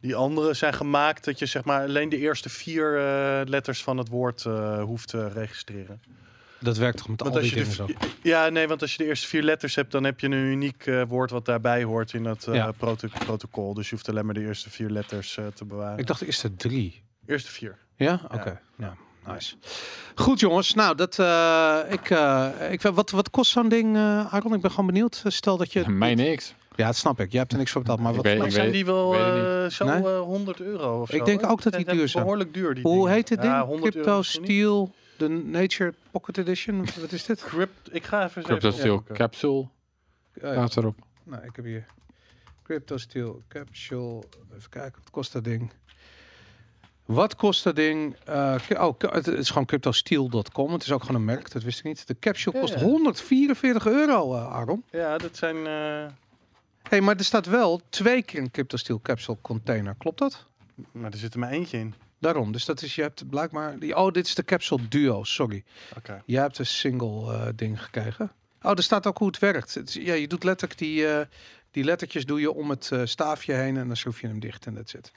die 0.00 0.14
andere 0.14 0.54
zijn 0.54 0.72
gemaakt 0.74 1.24
dat 1.24 1.38
je 1.38 1.46
zeg 1.46 1.64
maar 1.64 1.82
alleen 1.82 2.08
de 2.08 2.18
eerste 2.18 2.48
vier 2.48 2.98
eh, 2.98 3.40
letters 3.44 3.82
van 3.82 3.96
het 3.98 4.08
woord 4.08 4.44
eh, 4.44 4.82
hoeft 4.82 5.08
te 5.08 5.28
registreren. 5.28 6.00
Dat 6.62 6.76
werkt 6.76 6.96
toch 6.98 7.08
met 7.08 7.20
Want 7.20 7.34
al 7.34 7.40
die 7.42 7.50
dingen 7.50 7.68
de, 7.68 7.74
zo. 7.74 7.86
ja, 8.22 8.48
nee, 8.48 8.68
want 8.68 8.82
als 8.82 8.92
je 8.92 8.98
de 8.98 9.04
eerste 9.04 9.26
vier 9.26 9.42
letters 9.42 9.74
hebt, 9.74 9.92
dan 9.92 10.04
heb 10.04 10.20
je 10.20 10.26
een 10.26 10.32
uniek 10.32 10.86
eh, 10.86 11.02
woord 11.08 11.30
wat 11.30 11.44
daarbij 11.44 11.82
hoort 11.84 12.12
in 12.12 12.22
dat 12.22 12.46
eh, 12.46 12.54
Ja. 12.54 12.72
protocol. 13.24 13.74
Dus 13.74 13.88
je 13.88 13.94
hoeft 13.94 14.08
alleen 14.08 14.24
maar 14.24 14.34
de 14.34 14.40
eerste 14.46 14.70
vier 14.70 14.90
letters 14.90 15.36
eh, 15.36 15.46
te 15.54 15.64
bewaren. 15.64 15.98
Ik 15.98 16.06
dacht 16.06 16.20
eerst 16.22 16.42
er 16.42 16.56
drie. 16.56 17.02
Eerste 17.30 17.50
vier. 17.50 17.78
Ja? 17.96 18.20
Oké. 18.34 18.60
Ja. 18.78 18.96
Nice. 19.26 19.56
Goed 20.14 20.40
jongens, 20.40 20.74
nou 20.74 20.94
dat 20.96 21.18
eh, 21.18 21.78
ik, 21.88 22.10
eh, 22.10 22.48
ik 22.70 22.82
wat, 22.82 23.10
wat 23.10 23.30
kost 23.30 23.50
zo'n 23.50 23.68
ding, 23.68 23.96
eh 23.96 24.34
Aaron? 24.34 24.54
Ik 24.54 24.60
ben 24.60 24.70
gewoon 24.70 24.86
benieuwd. 24.86 25.22
Stel 25.26 25.56
dat 25.56 25.72
je. 25.72 25.88
Mij 26.04 26.14
niks. 26.14 26.54
Ja, 26.76 26.86
dat 26.86 26.96
snap 26.96 27.20
ik. 27.20 27.30
Jij 27.30 27.40
hebt 27.40 27.52
er 27.52 27.58
niks 27.58 27.70
voor 27.70 27.80
betaald, 27.80 28.00
maar 28.00 28.10
Ik 28.10 28.16
wat? 28.16 28.24
weet- 28.24 28.42
ik 28.44 28.50
zijn 28.50 28.64
weet- 28.64 28.72
die 28.74 28.84
wel 28.84 29.14
eh, 29.14 29.66
zo 29.70 29.84
Nee? 29.84 29.96
eh, 30.14 30.20
100 30.20 30.60
euro 30.60 31.00
of 31.00 31.10
Ik 31.12 31.18
zo, 31.18 31.24
denk 31.24 31.40
hoor? 31.40 31.50
ook 31.50 31.62
dat 31.62 31.72
die 31.72 31.84
duur 31.84 32.08
zijn. 32.08 32.22
Behoorlijk 32.24 32.54
duur. 32.54 32.74
Die 32.74 32.82
Hoe 32.82 32.94
dingen. 32.96 33.12
heet 33.12 33.28
dit 33.28 33.42
Ja, 33.42 33.56
ding? 33.58 33.68
100 33.68 33.92
Crypto. 33.92 34.22
Steel, 34.22 34.94
de 35.16 35.28
Nature 35.28 35.94
Pocket 36.10 36.38
Edition. 36.38 36.86
Wat 37.00 37.12
is 37.12 37.24
dit? 37.24 37.42
Crypt, 37.44 37.94
ik 37.94 38.04
ga 38.04 38.24
even 38.24 38.42
Crypto 38.42 38.68
even 38.68 38.78
Steel. 38.78 39.02
Capsule 39.12 39.68
staat 40.38 40.76
erop. 40.76 40.98
Nou, 41.24 41.44
ik 41.44 41.56
heb 41.56 41.64
hier 41.64 41.86
Crypto 42.62 42.96
Steel 42.96 43.42
Capsule. 43.48 44.22
Even 44.56 44.70
kijken, 44.70 45.00
wat 45.02 45.10
kost 45.10 45.32
dat 45.32 45.44
ding? 45.44 45.70
Wat 47.10 47.36
kost 47.36 47.64
dat 47.64 47.76
ding? 47.76 48.16
Eh, 48.24 48.54
oh, 48.78 48.94
het 48.98 49.26
is 49.26 49.48
gewoon 49.48 49.64
cryptosteel.com. 49.64 50.72
Het 50.72 50.82
is 50.82 50.92
ook 50.92 51.00
gewoon 51.00 51.16
een 51.16 51.24
merk, 51.24 51.52
dat 51.52 51.62
wist 51.62 51.78
ik 51.78 51.84
niet. 51.84 52.06
De 52.06 52.18
capsule 52.20 52.60
kost 52.60 52.74
ja. 52.74 52.80
144 52.80 53.86
euro, 53.86 54.34
eh 54.34 54.52
Aaron. 54.52 54.84
Ja, 54.90 55.18
dat 55.18 55.36
zijn... 55.36 55.56
eh, 55.56 56.12
hey, 56.82 57.00
maar 57.00 57.16
er 57.16 57.24
staat 57.24 57.46
wel 57.46 57.80
twee 57.88 58.22
keer 58.22 58.40
een 58.40 58.50
cryptosteel 58.50 59.00
capsule 59.00 59.38
container. 59.40 59.94
Klopt 59.98 60.18
dat? 60.18 60.46
maar 60.92 61.10
er 61.12 61.18
zit 61.18 61.32
er 61.32 61.38
maar 61.38 61.50
eentje 61.50 61.78
in. 61.78 61.94
Daarom. 62.18 62.52
Dus 62.52 62.64
dat 62.64 62.82
is, 62.82 62.94
je 62.94 63.02
hebt 63.02 63.28
blijkbaar... 63.28 63.78
Die, 63.78 63.96
oh, 63.96 64.12
dit 64.12 64.26
is 64.26 64.34
de 64.34 64.44
capsule 64.44 64.88
duo, 64.88 65.24
sorry. 65.24 65.64
Oké. 65.96 66.22
Jij 66.26 66.42
hebt 66.42 66.58
een 66.58 66.66
single 66.66 67.52
ding 67.54 67.82
gekregen. 67.82 68.32
Oh, 68.62 68.70
er 68.70 68.82
staat 68.82 69.06
ook 69.06 69.18
hoe 69.18 69.26
het 69.26 69.38
werkt. 69.38 69.74
Het, 69.74 69.92
ja, 69.92 70.14
je 70.14 70.28
doet 70.28 70.44
letterlijk 70.44 70.80
die, 70.80 71.06
die 71.70 71.84
lettertjes 71.84 72.26
doe 72.26 72.40
je 72.40 72.52
om 72.52 72.70
het 72.70 72.90
staafje 73.04 73.52
heen 73.52 73.76
en 73.76 73.86
dan 73.86 73.96
schroef 73.96 74.20
je 74.20 74.26
hem 74.26 74.40
dicht 74.40 74.66
en 74.66 74.74
that's 74.74 74.94
it. 74.94 75.12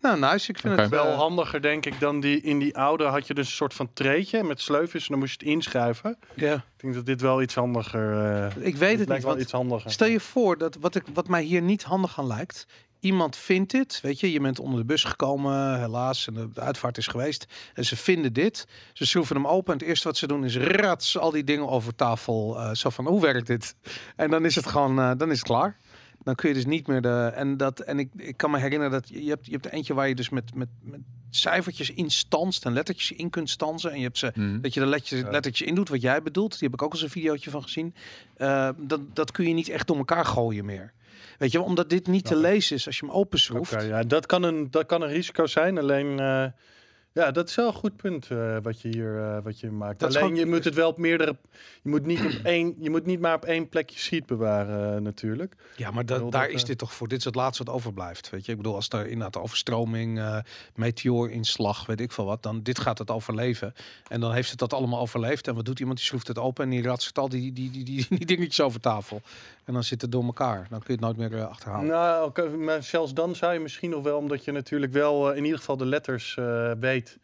Nou, 0.00 0.18
nice. 0.18 0.50
Ik 0.50 0.58
vind 0.58 0.76
het 0.78 0.88
Wel 0.88 1.04
wel 1.04 1.14
handiger, 1.14 1.62
denk 1.62 1.86
ik, 1.86 2.00
dan 2.00 2.20
die 2.20 2.40
in 2.40 2.58
die 2.58 2.76
oude 2.76 3.04
had 3.04 3.26
je 3.26 3.34
dus 3.34 3.46
een 3.46 3.52
soort 3.52 3.74
van 3.74 3.90
treetje 3.92 4.42
met 4.44 4.60
sleufjes 4.60 5.02
en 5.02 5.08
dan 5.10 5.18
moest 5.18 5.40
je 5.40 5.46
het 5.46 5.54
inschuiven. 5.54 6.18
Ja, 6.34 6.54
Ik 6.54 6.62
denk 6.76 6.94
dat 6.94 7.06
dit 7.06 7.20
wel 7.20 7.42
iets 7.42 7.54
handiger... 7.54 8.12
eh 8.56 8.66
ik 8.66 8.76
weet 8.76 8.98
het 8.98 9.08
lijkt 9.08 9.08
niet. 9.08 9.22
wel 9.22 9.30
Want 9.30 9.40
iets 9.40 9.52
handiger. 9.52 9.90
stel 9.90 10.08
je 10.08 10.20
voor 10.20 10.58
dat 10.58 10.76
wat, 10.80 10.94
ik, 10.94 11.02
wat 11.14 11.28
mij 11.28 11.42
hier 11.42 11.62
niet 11.62 11.82
handig 11.82 12.18
aan 12.18 12.26
lijkt. 12.26 12.66
Iemand 13.00 13.36
vindt 13.36 13.70
dit, 13.70 14.00
weet 14.02 14.20
je, 14.20 14.32
je 14.32 14.40
bent 14.40 14.58
onder 14.58 14.78
de 14.80 14.84
bus 14.86 15.04
gekomen, 15.04 15.78
helaas, 15.80 16.26
en 16.26 16.34
de, 16.34 16.60
uitvaart 16.60 16.98
is 16.98 17.06
geweest. 17.06 17.46
En 17.74 17.84
ze 17.84 17.96
vinden 17.96 18.32
dit, 18.32 18.66
ze 18.92 19.06
schroeven 19.06 19.36
hem 19.36 19.46
open 19.46 19.72
en 19.72 19.78
het 19.78 19.88
eerste 19.88 20.08
wat 20.08 20.16
ze 20.16 20.26
doen 20.26 20.44
is 20.44 20.56
rats 20.56 21.18
al 21.18 21.30
die 21.30 21.44
dingen 21.44 21.68
over 21.68 21.94
tafel. 21.94 22.58
eh, 22.60 22.74
zo 22.74 22.90
van, 22.90 23.06
hoe 23.06 23.20
werkt 23.20 23.46
dit? 23.46 23.74
En 24.16 24.30
dan 24.30 24.44
is 24.44 24.54
het 24.54 24.66
gewoon, 24.66 24.98
eh, 25.00 25.10
dan 25.16 25.30
is 25.30 25.38
het 25.38 25.46
klaar. 25.46 25.76
Dan 26.28 26.36
kun 26.36 26.48
je 26.48 26.54
dus 26.54 26.66
niet 26.66 26.86
meer 26.86 27.00
de. 27.00 27.30
En, 27.34 27.56
dat, 27.56 27.80
en 27.80 27.98
ik, 27.98 28.08
ik 28.16 28.36
kan 28.36 28.50
me 28.50 28.58
herinneren 28.58 28.92
dat 28.92 29.08
je, 29.08 29.24
je 29.24 29.28
hebt, 29.28 29.46
je 29.46 29.52
hebt 29.52 29.64
er 29.64 29.72
eentje 29.72 29.94
waar 29.94 30.08
je 30.08 30.14
dus 30.14 30.28
met, 30.28 30.54
met, 30.54 30.68
met 30.82 31.00
cijfertjes 31.30 31.90
in 31.90 32.10
stanst 32.10 32.64
en 32.64 32.72
lettertjes 32.72 33.12
in 33.12 33.30
kunt 33.30 33.50
stansen. 33.50 33.90
En 33.90 33.96
je 33.96 34.02
hebt 34.04 34.18
ze 34.18 34.32
Mhm. 34.34 34.60
dat 34.60 34.74
je 34.74 34.80
er 34.80 34.86
lettertjes, 34.86 35.22
lettertjes 35.30 35.68
in 35.68 35.74
doet 35.74 35.88
wat 35.88 36.00
jij 36.00 36.22
bedoelt. 36.22 36.50
Die 36.50 36.68
heb 36.68 36.72
ik 36.72 36.82
ook 36.82 36.92
eens 36.92 37.02
een 37.02 37.10
videootje 37.10 37.50
van 37.50 37.62
gezien. 37.62 37.94
Eh, 38.36 38.68
dat, 38.76 39.00
dat 39.12 39.30
kun 39.30 39.48
je 39.48 39.54
niet 39.54 39.68
echt 39.68 39.86
door 39.86 39.96
elkaar 39.96 40.24
gooien 40.24 40.64
meer. 40.64 40.92
Weet 41.38 41.52
je, 41.52 41.60
omdat 41.60 41.90
dit 41.90 42.06
niet 42.06 42.24
te 42.24 42.36
lezen 42.36 42.76
is 42.76 42.86
als 42.86 42.98
je 42.98 43.06
hem 43.06 43.14
openschroeft. 43.14 43.72
Oké, 43.72 43.82
ja, 43.82 44.02
dat 44.02 44.26
kan, 44.26 44.42
een, 44.42 44.70
dat 44.70 44.86
kan 44.86 45.02
een 45.02 45.08
risico 45.08 45.46
zijn. 45.46 45.78
Alleen, 45.78 46.20
eh, 46.20 46.44
ja, 47.12 47.30
dat 47.30 47.48
is 47.48 47.54
wel 47.54 47.66
een 47.66 47.72
goed 47.72 47.96
punt 47.96 48.30
eh, 48.30 48.56
wat 48.62 48.80
je 48.80 48.88
hier 48.88 49.18
eh, 49.22 49.38
wat 49.42 49.60
je 49.60 49.70
maakt. 49.70 49.98
Dat 50.00 50.08
Alleen, 50.08 50.22
gewoon- 50.22 50.38
je 50.38 50.46
moet 50.46 50.64
het 50.64 50.74
wel 50.74 50.88
op 50.88 50.98
meerdere... 50.98 51.36
Je 51.82 51.88
moet 51.90 52.06
niet, 52.06 52.20
op 52.20 52.30
één, 52.54 52.74
je 52.78 52.90
moet 52.90 53.06
niet 53.06 53.20
maar 53.20 53.34
op 53.34 53.44
één 53.44 53.68
plekje 53.68 53.98
sheet 53.98 54.26
bewaren 54.26 54.94
eh, 54.96 55.00
natuurlijk. 55.00 55.54
Ja, 55.76 55.90
maar 55.90 56.06
da- 56.06 56.18
daar 56.18 56.30
dat, 56.46 56.50
is 56.54 56.64
dit 56.64 56.78
toch 56.78 56.92
voor. 56.94 57.08
Dit 57.08 57.18
is 57.18 57.24
het 57.24 57.34
laatste 57.34 57.64
wat 57.64 57.74
overblijft. 57.74 58.30
Weet 58.30 58.44
je, 58.46 58.50
ik 58.52 58.56
bedoel, 58.58 58.74
als 58.74 58.88
er 58.88 59.06
inderdaad 59.06 59.42
overstroming, 59.42 60.42
meteoorinslag, 60.74 61.86
weet 61.86 62.00
ik 62.00 62.12
veel 62.12 62.24
wat, 62.24 62.42
dan 62.42 62.62
dit 62.62 62.78
gaat 62.78 62.98
het 62.98 63.10
overleven. 63.10 63.74
En 64.08 64.20
dan 64.20 64.32
heeft 64.32 64.50
het 64.50 64.58
dat 64.58 64.72
allemaal 64.72 65.00
overleefd. 65.00 65.48
En 65.48 65.54
wat 65.54 65.64
doet 65.64 65.80
iemand? 65.80 65.98
Die 65.98 66.06
schroeft 66.06 66.28
het 66.28 66.38
open 66.38 66.64
en 66.64 66.70
die 66.70 66.82
ratst 66.82 67.18
al 67.18 67.28
die, 67.28 67.52
die, 67.52 67.70
die, 67.70 67.84
die, 67.84 68.06
die 68.18 68.26
dingetjes 68.26 68.60
over 68.60 68.80
tafel. 68.80 69.22
En 69.68 69.74
dan 69.74 69.84
zit 69.84 70.02
het 70.02 70.12
door 70.12 70.24
elkaar. 70.24 70.66
Dan 70.70 70.78
kun 70.78 70.86
je 70.86 70.92
het 70.92 71.00
nooit 71.00 71.16
meer 71.16 71.40
eh, 71.40 71.48
achterhalen. 71.48 71.86
Nou, 71.86 72.56
maar 72.56 72.82
zelfs 72.82 73.14
dan 73.14 73.34
zou 73.34 73.52
je 73.52 73.60
misschien 73.60 73.90
nog 73.90 74.02
wel, 74.02 74.16
omdat 74.18 74.44
je 74.44 74.52
natuurlijk 74.52 74.92
wel 74.92 75.30
eh, 75.30 75.36
in 75.36 75.44
ieder 75.44 75.58
geval 75.58 75.76
de 75.76 75.86
letters 75.86 76.36
eh, 76.36 76.70
weet 76.80 77.18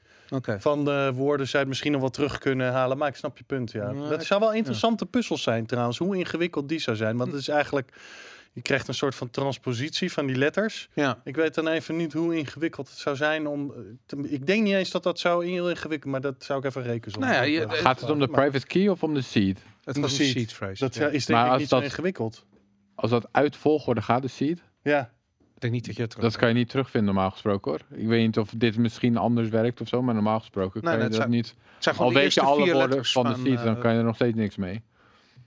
van 0.61 0.85
de 0.85 1.11
woorden, 1.15 1.47
zou 1.47 1.53
je 1.53 1.59
het 1.59 1.69
misschien 1.69 1.93
nog 1.93 2.01
wel 2.01 2.11
terug 2.11 2.39
kunnen 2.39 2.73
halen. 2.73 2.99
Maar 2.99 3.09
ik 3.09 3.17
snap 3.17 3.39
je 3.39 3.45
punt, 3.45 3.73
ja. 3.73 3.93
Dat 3.93 4.21
ik- 4.21 4.27
zou 4.27 4.41
wel 4.41 4.53
interessante 4.53 5.07
puzzels 5.07 5.43
zijn 5.43 5.67
trouwens, 5.67 5.99
hoe 5.99 6.17
ingewikkeld 6.17 6.69
die 6.69 6.79
zou 6.81 6.97
zijn. 6.97 7.17
Want 7.17 7.31
het 7.33 7.41
is 7.41 7.49
eigenlijk, 7.49 7.93
je 8.55 8.63
krijgt 8.63 8.89
een 8.89 8.95
soort 8.95 9.15
van 9.15 9.31
transpositie 9.31 10.13
van 10.13 10.27
die 10.27 10.37
letters. 10.37 10.89
Ja. 10.95 11.21
Ik 11.25 11.37
weet 11.37 11.55
dan 11.55 11.69
even 11.69 11.97
niet 11.97 12.13
hoe 12.13 12.37
ingewikkeld 12.37 12.89
het 12.89 12.99
zou 12.99 13.17
zijn 13.17 13.47
om. 13.47 13.71
eh, 13.73 13.79
te- 14.07 14.29
ik 14.29 14.47
denk 14.47 14.63
niet 14.63 14.75
eens 14.75 14.91
dat 14.91 15.03
dat 15.03 15.19
zo 15.19 15.41
heel 15.41 15.69
ingewikkeld, 15.71 16.13
maar 16.13 16.21
dat 16.21 16.45
zou 16.45 16.59
ik 16.59 16.65
even 16.65 16.83
rekenen. 16.83 17.21
Nou 17.21 17.33
ja, 17.33 17.43
je- 17.43 17.69
Gaat 17.69 18.01
het 18.01 18.11
om 18.11 18.19
de 18.19 18.29
private 18.29 18.67
key 18.67 18.89
of 18.89 19.03
om 19.03 19.15
de 19.15 19.23
seed? 19.23 19.59
Het 19.85 19.97
Om 19.97 20.03
was 20.03 20.17
de 20.17 20.23
een 20.23 20.29
seed. 20.31 20.37
seed 20.37 20.53
phrase. 20.53 20.85
Dat 20.85 20.95
ja. 20.95 21.07
is 21.09 21.27
denk 21.27 21.39
Maar 21.39 21.47
ik 21.47 21.53
als 21.53 21.61
niet 21.61 21.69
zo 21.71 21.77
dat- 21.77 21.85
ingewikkeld. 21.85 22.45
Als 22.95 23.11
dat 23.11 23.29
uit 23.33 23.57
volgorde 23.57 24.03
gaat, 24.03 24.23
de 24.23 24.29
seed? 24.29 24.63
Ja. 24.83 25.13
denk 25.59 25.73
niet 25.73 25.87
dat 25.87 25.97
je 25.97 26.03
het 26.03 26.17
Dat 26.21 26.37
kan 26.37 26.49
je 26.49 26.55
niet 26.55 26.69
terugvinden 26.69 27.15
normaal 27.15 27.31
gesproken 27.31 27.71
hoor. 27.71 27.99
Ik 27.99 28.07
weet 28.07 28.27
niet 28.27 28.39
of 28.39 28.51
dit 28.57 28.77
misschien 28.77 29.17
anders 29.17 29.49
werkt 29.49 29.81
of 29.81 29.89
zo, 29.89 30.03
maar 30.03 30.15
normaal 30.15 30.39
gesproken 30.39 30.81
Nee, 30.83 30.91
kan 30.93 31.03
nee, 31.03 31.13
je 31.13 31.19
dat 31.19 31.29
niet. 31.29 31.55
Al 31.97 32.13
weet 32.13 32.35
je 32.35 32.41
alle 32.41 32.57
woorden 32.59 32.77
letters 32.77 33.13
van 33.13 33.25
de 33.25 33.31
van, 33.31 33.41
seed, 33.45 33.57
dan 33.65 33.75
eh, 33.75 33.81
kan 33.81 33.93
je 33.93 33.99
er 33.99 34.05
nog 34.05 34.15
steeds 34.15 34.37
niks 34.37 34.57
mee. 34.57 34.83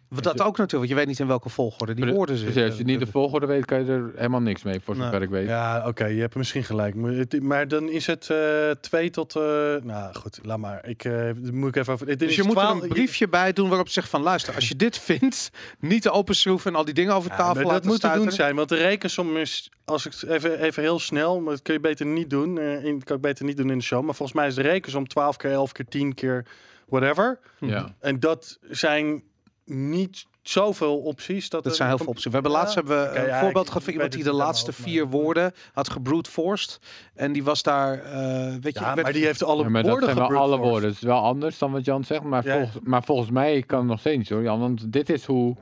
Dat 0.10 0.26
ook 0.42 0.58
natuurlijk, 0.58 0.72
want 0.72 0.90
je 0.90 0.96
weet 0.96 1.08
niet 1.08 1.20
in 1.20 1.28
welke 1.28 1.50
volgorde 1.50 1.94
die 1.94 2.06
woorden 2.06 2.36
Dus 2.36 2.44
zitten. 2.44 2.66
als 2.66 2.78
je 2.78 2.84
niet 2.84 3.00
de 3.00 3.08
volgorde 3.08 3.46
weet, 3.46 3.66
kan 3.66 3.86
je 3.86 3.92
er 3.92 4.12
helemaal 4.16 4.42
niks 4.42 4.64
mee, 4.64 4.80
voor 4.84 4.96
zover 4.96 5.22
ik 5.22 5.30
weet. 5.30 5.48
Ja, 5.48 5.88
oké, 5.88 6.06
je 6.06 6.20
hebt 6.22 6.36
misschien 6.36 6.64
gelijk. 6.64 6.96
Maar, 6.96 7.12
het- 7.12 7.44
maar 7.44 7.68
dan 7.68 7.90
is 7.90 8.08
het 8.08 8.30
eh 8.30 8.70
twee 8.82 9.10
tot... 9.10 9.36
eh, 9.36 9.42
nou 9.84 10.14
goed, 10.16 10.40
laat 10.44 10.58
maar. 10.58 10.88
Ik, 10.88 11.04
eh, 11.04 11.30
moet 11.52 11.70
ik 11.70 11.76
even 11.76 11.94
over... 11.94 12.06
Dit 12.06 12.20
Dus 12.20 12.30
is 12.30 12.36
je 12.36 12.44
moet 12.44 12.56
er 12.56 12.62
12 12.62 12.82
een 12.82 12.88
briefje 12.90 13.28
bij 13.30 13.54
doen 13.54 13.68
waarop 13.70 13.90
zegt 13.90 14.10
van 14.10 14.22
luister, 14.22 14.56
als 14.56 14.68
je 14.68 14.76
dit 14.76 14.98
vindt, 15.00 15.50
niet 15.80 16.02
te 16.02 16.12
openschroeven 16.12 16.72
en 16.72 16.78
al 16.78 16.86
die 16.86 16.94
dingen 16.94 17.14
over 17.14 17.30
Ja, 17.32 17.38
tafel 17.38 17.62
dat 17.64 17.72
laten 17.72 17.88
moet 17.88 18.02
te 18.02 18.12
doen 18.14 18.32
zijn, 18.32 18.56
want 18.56 18.70
de 18.70 18.76
rekensom 18.76 19.38
is, 19.38 19.72
als 19.86 20.06
ik 20.06 20.14
even, 20.30 20.60
even 20.60 20.84
heel 20.84 21.00
snel, 21.00 21.40
maar 21.42 21.54
dat 21.54 21.62
kun 21.62 21.74
je 21.74 21.80
beter 21.80 22.06
niet 22.06 22.30
doen. 22.30 22.58
eh 22.58 22.84
in, 22.84 23.04
kan 23.04 23.16
ik 23.16 23.22
beter 23.22 23.46
niet 23.46 23.58
doen 23.58 23.72
in 23.72 23.78
de 23.78 23.84
show. 23.84 24.04
Maar 24.06 24.16
volgens 24.16 24.38
mij 24.38 24.48
is 24.48 24.56
de 24.56 24.62
rekensom 24.62 25.08
12 25.08 25.36
keer, 25.38 25.52
11 25.52 25.72
keer, 25.72 25.86
10 25.86 26.14
keer, 26.14 26.46
whatever. 26.88 27.40
Ja. 27.60 27.96
En 28.00 28.20
dat 28.20 28.60
zijn 28.70 29.24
niet 29.70 30.26
zoveel 30.42 30.98
opties. 30.98 31.50
Dat, 31.50 31.64
Dat 31.64 31.76
zijn 31.76 31.88
heel 31.90 31.98
veel 31.98 32.08
opties. 32.08 32.26
We 32.26 32.32
hebben 32.32 32.52
laatst 32.52 32.76
hebben 32.76 33.12
we 33.12 33.20
een 33.20 33.26
ja, 33.26 33.40
voorbeeld 33.40 33.64
ik 33.66 33.72
gehad 33.72 33.84
van 33.84 33.94
iemand 33.94 34.12
die 34.12 34.24
de 34.24 34.34
laatste 34.34 34.72
vier 34.74 35.04
maar- 35.04 35.12
woorden 35.12 35.54
had 35.74 35.90
gebrute 35.90 36.30
forced. 36.32 36.80
En 37.16 37.32
die 37.32 37.44
was 37.44 37.64
daar, 37.64 37.94
eh, 38.04 38.56
weet 38.62 38.74
je, 38.74 38.80
Ja, 38.80 38.86
werd- 38.94 39.02
maar 39.02 39.14
die 39.14 39.26
heeft 39.26 39.44
alle 39.44 39.64
Ja, 39.64 39.70
maar 39.70 39.82
dat 39.84 39.92
woorden 39.92 40.16
zijn 40.16 40.30
wel 40.30 40.40
alle 40.42 40.58
woorden. 40.58 40.90
Het 40.90 40.98
is 40.98 41.04
wel 41.04 41.22
anders 41.22 41.58
dan 41.58 41.72
wat 41.72 41.86
Jan 41.86 42.04
zegt. 42.04 42.24
Maar, 42.24 42.46
Ja. 42.46 42.54
volgens, 42.54 42.78
maar 42.84 43.04
volgens 43.04 43.30
mij 43.30 43.64
kan 43.64 43.80
het 43.80 43.88
nog 43.88 44.00
steeds 44.00 44.30
hoor, 44.30 44.42
Jan. 44.42 44.60
Want 44.60 44.92
dit 44.94 45.10
is 45.10 45.26
hoe 45.26 45.56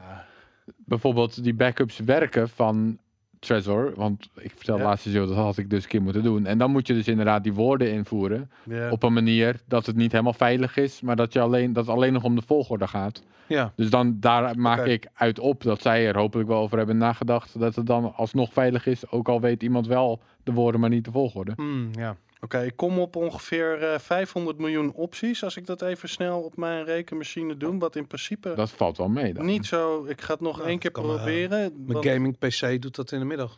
bijvoorbeeld 0.78 1.44
die 1.44 1.54
backups 1.54 2.00
werken 2.00 2.50
van 2.50 2.98
Trezor. 3.46 3.94
Want 3.96 4.30
ik 4.36 4.52
vertel 4.56 4.78
Ja. 4.78 4.84
laatst 4.84 5.14
dat 5.14 5.30
had 5.32 5.58
ik 5.58 5.70
dus 5.70 5.84
een 5.84 5.90
keer 5.90 6.02
moeten 6.02 6.24
doen. 6.24 6.46
En 6.46 6.58
dan 6.58 6.72
moet 6.72 6.88
je 6.88 6.94
dus 6.94 7.08
inderdaad 7.08 7.44
die 7.44 7.54
woorden 7.54 7.92
invoeren. 7.92 8.50
Ja. 8.64 8.90
Op 8.92 9.04
een 9.04 9.14
manier 9.14 9.60
dat 9.68 9.86
het 9.86 9.96
niet 9.96 10.12
helemaal 10.12 10.34
veilig 10.34 10.78
is. 10.78 11.02
Maar 11.02 11.16
dat, 11.16 11.34
je 11.34 11.40
alleen, 11.40 11.74
dat 11.74 11.86
het 11.86 11.96
alleen 11.96 12.14
nog 12.14 12.24
om 12.24 12.36
de 12.36 12.42
volgorde 12.46 12.88
gaat. 12.88 13.24
ja. 13.48 13.74
Dus 13.76 13.90
dan 13.90 14.18
daar 14.20 14.60
maak 14.60 14.86
ik 14.86 15.08
uit 15.14 15.40
op 15.40 15.64
dat 15.64 15.82
zij 15.82 16.08
er 16.08 16.18
hopelijk 16.18 16.50
wel 16.50 16.62
over 16.62 16.78
hebben 16.78 16.98
nagedacht. 16.98 17.60
Dat 17.60 17.76
het 17.76 17.86
dan 17.86 18.14
alsnog 18.16 18.54
veilig 18.54 18.86
is. 18.86 19.12
Ook 19.12 19.30
al 19.30 19.42
weet 19.42 19.64
iemand 19.64 19.88
wel 19.88 20.20
de 20.44 20.54
woorden, 20.54 20.82
maar 20.82 20.90
niet 20.90 21.06
de 21.06 21.12
volgorde. 21.12 21.54
Hmm, 21.56 21.90
ja. 21.92 22.16
Oké, 22.42 22.62
ik 22.62 22.76
kom 22.76 23.00
op 23.00 23.16
ongeveer 23.16 23.84
eh 23.84 24.00
500 24.00 24.58
miljoen 24.58 24.94
opties. 24.94 25.44
Als 25.44 25.58
ik 25.58 25.66
dat 25.66 25.82
even 25.82 26.10
snel 26.10 26.42
op 26.42 26.58
mijn 26.58 26.86
rekenmachine 26.86 27.58
doe. 27.58 27.78
Wat 27.80 27.96
in 27.96 28.08
principe 28.08 28.54
Dat 28.56 28.72
valt 28.72 28.98
wel 28.98 29.10
mee 29.10 29.34
dan. 29.34 29.46
niet 29.46 29.66
zo... 29.66 30.06
Ik 30.06 30.22
ga 30.22 30.32
het 30.34 30.42
nog 30.42 30.58
Nou, 30.58 30.70
één 30.70 30.80
keer 30.80 30.92
maar, 30.92 31.02
proberen. 31.02 31.60
Mijn 31.60 31.86
want- 31.88 32.06
gaming 32.06 32.38
PC 32.38 32.82
doet 32.82 32.96
dat 32.96 33.12
in 33.12 33.20
de 33.20 33.26
middag. 33.26 33.58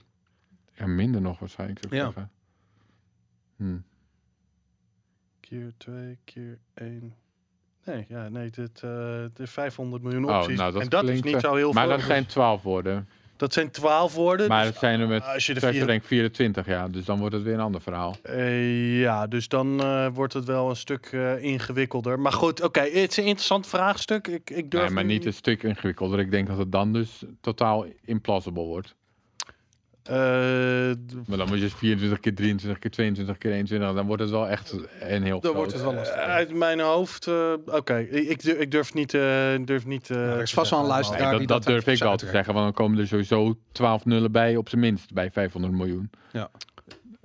Ja, 0.73 0.85
minder 0.87 1.21
nog 1.21 1.39
waarschijnlijk. 1.39 1.79
zou 1.79 1.93
ik 1.95 1.99
Ja. 1.99 2.05
zeggen. 2.05 2.31
Hm. 3.57 3.77
keer 5.39 5.73
2 5.77 6.17
keer 6.23 6.59
1. 6.73 7.13
Nee, 7.85 8.05
ja, 8.09 8.29
nee, 8.29 8.49
dit, 8.49 8.75
eh 8.75 8.81
de 9.33 9.47
500 9.47 10.03
miljoen 10.03 10.29
Oh, 10.29 10.37
opties. 10.37 10.57
nou, 10.57 10.71
dat 10.71 10.81
en 10.81 10.89
dat 10.89 11.03
is 11.03 11.09
klinkt, 11.09 11.25
niet 11.25 11.35
eh, 11.35 11.41
zo 11.49 11.55
heel 11.55 11.71
Maar 11.73 11.87
veel. 11.87 11.97
dat 11.97 12.05
zijn 12.05 12.25
12 12.25 12.61
woorden. 12.63 13.09
Dat 13.37 13.53
zijn 13.53 13.71
12 13.71 14.13
woorden. 14.13 14.47
Maar 14.47 14.61
dus 14.61 14.69
het 14.69 14.79
zijn 14.79 14.99
er 14.99 15.07
met 15.07 15.23
als 15.23 15.45
je 15.45 15.53
de 15.53 15.59
Treasure 15.59 15.85
vier, 15.85 15.91
denk 15.91 16.01
ik 16.01 16.07
24, 16.07 16.65
ja. 16.65 16.87
Dus 16.87 17.05
dan 17.05 17.19
wordt 17.19 17.33
het 17.33 17.43
weer 17.43 17.53
een 17.53 17.59
ander 17.59 17.81
verhaal. 17.81 18.15
Eh, 18.21 18.99
ja, 18.99 19.27
dus 19.27 19.47
dan 19.47 19.81
eh, 19.81 20.07
wordt 20.13 20.33
het 20.33 20.45
wel 20.45 20.69
een 20.69 20.75
stuk 20.75 21.05
eh, 21.05 21.43
ingewikkelder. 21.43 22.19
Maar 22.19 22.33
goed, 22.33 22.63
oké, 22.63 22.79
het 22.79 23.11
is 23.11 23.17
een 23.17 23.23
interessant 23.23 23.67
vraagstuk. 23.67 24.27
Ik, 24.27 24.49
ik 24.49 24.71
durf 24.71 24.83
Nee, 24.83 24.93
maar 24.93 25.05
niet 25.05 25.25
een 25.25 25.33
stuk 25.33 25.63
ingewikkelder. 25.63 26.19
Ik 26.19 26.31
denk 26.31 26.47
dat 26.47 26.57
het 26.57 26.71
dan 26.71 26.93
dus 26.93 27.23
totaal 27.41 27.85
implausible 28.05 28.63
wordt. 28.63 28.95
Eh, 30.09 30.15
Maar 31.27 31.37
dan 31.37 31.47
moet 31.47 31.59
je 31.59 31.69
24 31.69 32.19
keer 32.19 32.35
23 32.35 32.79
keer 32.79 32.91
22 32.91 33.37
keer 33.37 33.51
21. 33.51 33.93
Dan 33.93 34.05
wordt 34.05 34.21
het 34.21 34.31
wel 34.31 34.47
echt 34.47 34.71
een 34.99 35.23
heel 35.23 35.39
Dan 35.39 35.41
groot. 35.41 35.55
wordt 35.55 35.73
het 35.73 35.81
wel 35.81 35.93
lastig. 35.93 36.15
uit 36.15 36.53
mijn 36.53 36.79
hoofd, 36.79 37.27
eh, 37.27 37.53
oké, 37.65 37.97
ik, 37.99 38.29
ik 38.29 38.41
durf- 38.43 38.57
ik 38.59 38.71
durf 38.71 38.93
niet, 38.93 39.13
eh, 39.13 39.21
durf 39.65 39.85
niet. 39.85 40.09
eh, 40.09 40.17
er 40.33 40.41
is 40.41 40.53
vast 40.53 40.71
wel 40.71 40.79
een 40.79 40.85
luisteraar 40.85 41.21
Nee, 41.21 41.29
dat, 41.29 41.39
die 41.39 41.47
dat 41.47 41.63
dat 41.63 41.73
durf 41.73 41.87
ik 41.87 42.03
wel 42.03 42.17
te 42.17 42.25
zeggen. 42.29 42.53
Want 42.53 42.65
dan 42.65 42.73
komen 42.73 42.99
er 42.99 43.07
sowieso 43.07 43.57
12 43.71 44.05
nullen 44.05 44.31
bij, 44.31 44.55
op 44.55 44.69
zijn 44.69 44.81
minst, 44.81 45.13
bij 45.13 45.31
500 45.31 45.73
miljoen. 45.73 46.09
Ja. 46.31 46.49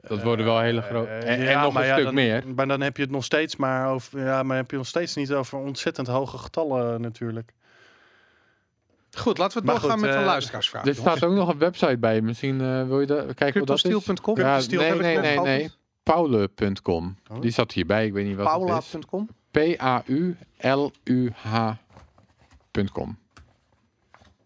Dat 0.08 0.22
worden 0.22 0.44
wel 0.44 0.60
hele 0.60 0.82
grote. 0.82 1.08
Eh, 1.08 1.16
En, 1.32 1.38
en 1.38 1.44
ja, 1.44 1.62
nog 1.62 1.74
een 1.74 1.84
ja, 1.84 1.92
stuk 1.92 2.04
dan- 2.04 2.14
meer. 2.14 2.42
Maar 2.54 2.66
dan 2.68 2.80
heb 2.80 2.96
je 2.96 3.02
het 3.02 3.10
nog 3.12 3.24
steeds 3.24 3.56
maar 3.56 3.88
over. 3.88 4.20
Ja, 4.24 4.42
maar 4.42 4.56
heb 4.56 4.70
je 4.70 4.76
nog 4.76 4.86
steeds 4.86 5.14
niet 5.14 5.32
over 5.32 5.58
ontzettend 5.58 6.06
hoge 6.06 6.38
getallen 6.38 7.00
natuurlijk. 7.00 7.52
Goed, 9.18 9.38
laten 9.38 9.62
we 9.62 9.70
het 9.70 9.80
doorgaan 9.80 10.00
met 10.00 10.10
een 10.10 10.16
eh, 10.18 10.24
luisteraarsvraag. 10.24 10.86
Er 10.86 10.94
staat 10.94 11.24
ook 11.24 11.34
nog 11.34 11.48
een 11.48 11.58
website 11.58 11.98
bij. 11.98 12.20
Misschien 12.20 12.60
eh, 12.60 12.86
wil 12.86 13.00
je 13.00 13.06
dat 13.06 13.34
kijken 13.34 13.58
wat 13.58 13.68
dat 13.68 13.76
is. 13.76 13.82
Ja, 14.34 14.60
nee, 14.68 14.92
nee, 14.94 15.18
nee, 15.18 15.38
nee. 15.38 15.70
Paule.com. 16.02 17.16
Oh. 17.30 17.40
Die 17.40 17.50
zat 17.50 17.72
hierbij. 17.72 18.06
Ik 18.06 18.12
weet 18.12 18.26
niet 18.26 18.36
wat 18.36 18.52
het 18.52 18.60
is. 18.60 18.90
Paula.com? 18.90 19.28
P-A-U-L-U-H.com. 19.50 20.28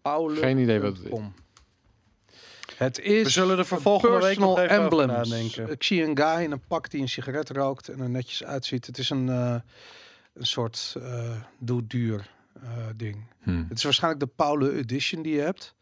Paula. 0.01 0.39
Geen 0.39 0.57
idee 0.57 0.79
wat 0.79 0.97
het 0.97 1.05
is. 1.05 1.19
Het 2.75 2.99
is 2.99 3.23
We 3.23 3.29
zullen 3.29 3.57
er 3.57 3.65
voor 3.65 3.81
volgende 3.81 4.19
week 4.19 4.37
nog 4.37 4.59
even 4.59 4.71
over 4.71 4.83
emblems. 4.83 5.29
nadenken. 5.29 5.71
Ik 5.71 5.83
zie 5.83 6.03
een 6.03 6.17
guy 6.17 6.43
in 6.43 6.51
een 6.51 6.61
pak 6.67 6.89
die 6.89 7.01
een 7.01 7.09
sigaret 7.09 7.49
rookt 7.49 7.87
en 7.89 7.99
er 7.99 8.09
netjes 8.09 8.43
uitziet. 8.43 8.85
Het 8.85 8.97
is 8.97 9.09
een, 9.09 9.29
eh, 9.29 9.55
een 10.33 10.45
soort 10.45 10.95
eh 10.97 11.31
doe 11.59 11.87
duur 11.87 12.35
ding. 12.95 13.23
Hm. 13.41 13.63
Het 13.67 13.77
is 13.77 13.83
waarschijnlijk 13.83 14.23
de 14.23 14.31
Paula 14.35 14.69
Edition 14.69 15.21
die 15.21 15.33
je 15.33 15.41
hebt, 15.41 15.75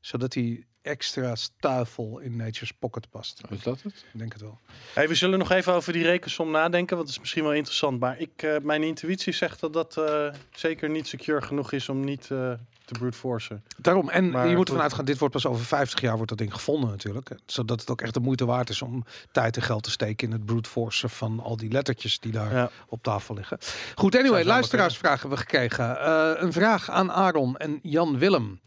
zodat 0.00 0.34
hij 0.34 0.64
extra 0.82 1.34
stuifel 1.34 2.18
in 2.18 2.36
Nature's 2.36 2.72
Pocket 2.72 3.10
past. 3.10 3.40
Is 3.50 3.62
dat 3.62 3.82
het? 3.82 4.04
Ik 4.12 4.18
denk 4.18 4.32
het 4.32 4.42
wel. 4.42 4.58
Hey, 4.94 5.08
we 5.08 5.14
zullen 5.14 5.38
nog 5.38 5.50
even 5.50 5.72
over 5.72 5.92
die 5.92 6.02
rekensom 6.04 6.50
nadenken, 6.50 6.96
want 6.96 7.06
dat 7.08 7.16
is 7.16 7.20
misschien 7.20 7.42
wel 7.42 7.52
interessant. 7.52 8.00
Maar 8.00 8.18
ik, 8.20 8.30
eh, 8.42 8.56
mijn 8.62 8.82
intuïtie 8.82 9.32
zegt 9.32 9.60
dat 9.60 9.72
dat 9.72 9.96
eh, 9.96 10.26
zeker 10.54 10.90
niet 10.90 11.06
secure 11.08 11.42
genoeg 11.42 11.72
is 11.72 11.88
om 11.88 12.04
niet 12.04 12.22
eh, 12.30 12.52
te 12.84 12.98
brute 12.98 13.16
forcen. 13.18 13.64
Daarom. 13.76 14.08
En 14.08 14.30
Maar 14.30 14.48
je 14.48 14.56
moet 14.56 14.68
ervan 14.68 14.82
uitgaan, 14.82 15.04
dit 15.04 15.18
wordt 15.18 15.34
pas 15.34 15.46
over 15.46 15.64
50 15.64 16.00
jaar 16.00 16.14
wordt 16.14 16.28
dat 16.28 16.38
ding 16.38 16.52
gevonden 16.54 16.90
natuurlijk. 16.90 17.30
Zodat 17.46 17.80
het 17.80 17.90
ook 17.90 18.00
echt 18.00 18.14
de 18.14 18.20
moeite 18.20 18.44
waard 18.44 18.68
is 18.70 18.82
om 18.82 19.04
tijd 19.32 19.56
en 19.56 19.62
geld 19.62 19.82
te 19.82 19.90
steken 19.90 20.26
in 20.26 20.32
het 20.32 20.44
brute 20.44 20.68
forcen 20.70 21.10
van 21.10 21.40
al 21.40 21.56
die 21.56 21.70
lettertjes 21.70 22.18
die 22.20 22.32
daar 22.32 22.52
Ja. 22.54 22.70
op 22.88 23.02
tafel 23.02 23.34
liggen. 23.34 23.58
Goed, 23.94 24.16
anyway, 24.16 24.44
luisteraarsvragen 24.44 25.20
hebben 25.20 25.38
we 25.38 25.44
gekregen. 25.44 25.98
Eh, 26.00 26.30
een 26.42 26.52
vraag 26.52 26.90
aan 26.90 27.12
Aaron 27.12 27.56
en 27.56 27.78
Jan 27.82 28.18
Willem. 28.18 28.60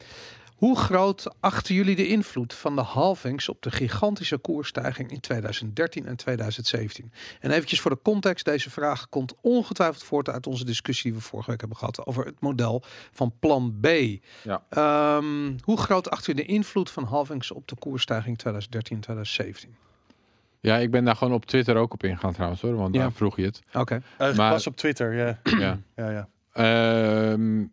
Hoe 0.63 0.77
groot 0.77 1.35
achten 1.39 1.75
jullie 1.75 1.95
de 1.95 2.07
invloed 2.07 2.53
van 2.53 2.75
de 2.75 2.81
halvings 2.81 3.49
op 3.49 3.61
de 3.61 3.71
gigantische 3.71 4.37
koersstijging 4.37 5.11
in 5.11 5.19
2013 5.19 6.05
en 6.05 6.15
2017? 6.15 7.11
En 7.39 7.51
eventjes 7.51 7.81
voor 7.81 7.91
de 7.91 7.99
context, 8.03 8.45
deze 8.45 8.69
vraag 8.69 9.09
komt 9.09 9.33
ongetwijfeld 9.41 10.03
voort 10.03 10.29
uit 10.29 10.47
onze 10.47 10.65
discussie 10.65 11.11
die 11.11 11.19
we 11.19 11.25
vorige 11.25 11.49
week 11.49 11.59
hebben 11.59 11.77
gehad 11.77 12.05
over 12.05 12.25
het 12.25 12.39
model 12.39 12.83
van 13.11 13.33
plan 13.39 13.77
B. 13.81 13.87
Ja. 14.43 14.63
Ehm, 14.69 15.57
hoe 15.63 15.77
groot 15.77 16.09
acht 16.09 16.27
u 16.27 16.33
de 16.33 16.45
invloed 16.45 16.89
van 16.91 17.03
halvings 17.03 17.51
op 17.51 17.67
de 17.67 17.75
koersstijging 17.75 18.37
2013 18.37 18.95
en 18.95 19.01
2017? 19.01 19.75
Ja, 20.59 20.77
ik 20.77 20.91
ben 20.91 21.03
daar 21.05 21.15
gewoon 21.15 21.33
op 21.33 21.45
Twitter 21.45 21.75
ook 21.75 21.93
op 21.93 22.03
ingegaan 22.03 22.33
trouwens 22.33 22.61
hoor. 22.61 22.75
Want 22.75 22.95
Ja. 22.95 23.01
daar 23.01 23.11
vroeg 23.11 23.35
je 23.37 23.45
het. 23.45 23.61
Oké. 23.73 23.95
Uh, 24.21 24.35
Maar- 24.35 24.51
Pas 24.51 24.67
op 24.67 24.75
Twitter, 24.77 25.13
ja. 25.13 25.39
ja. 25.59 25.79
ja, 25.95 26.09
ja. 26.09 26.27
Ehm, 26.53 27.65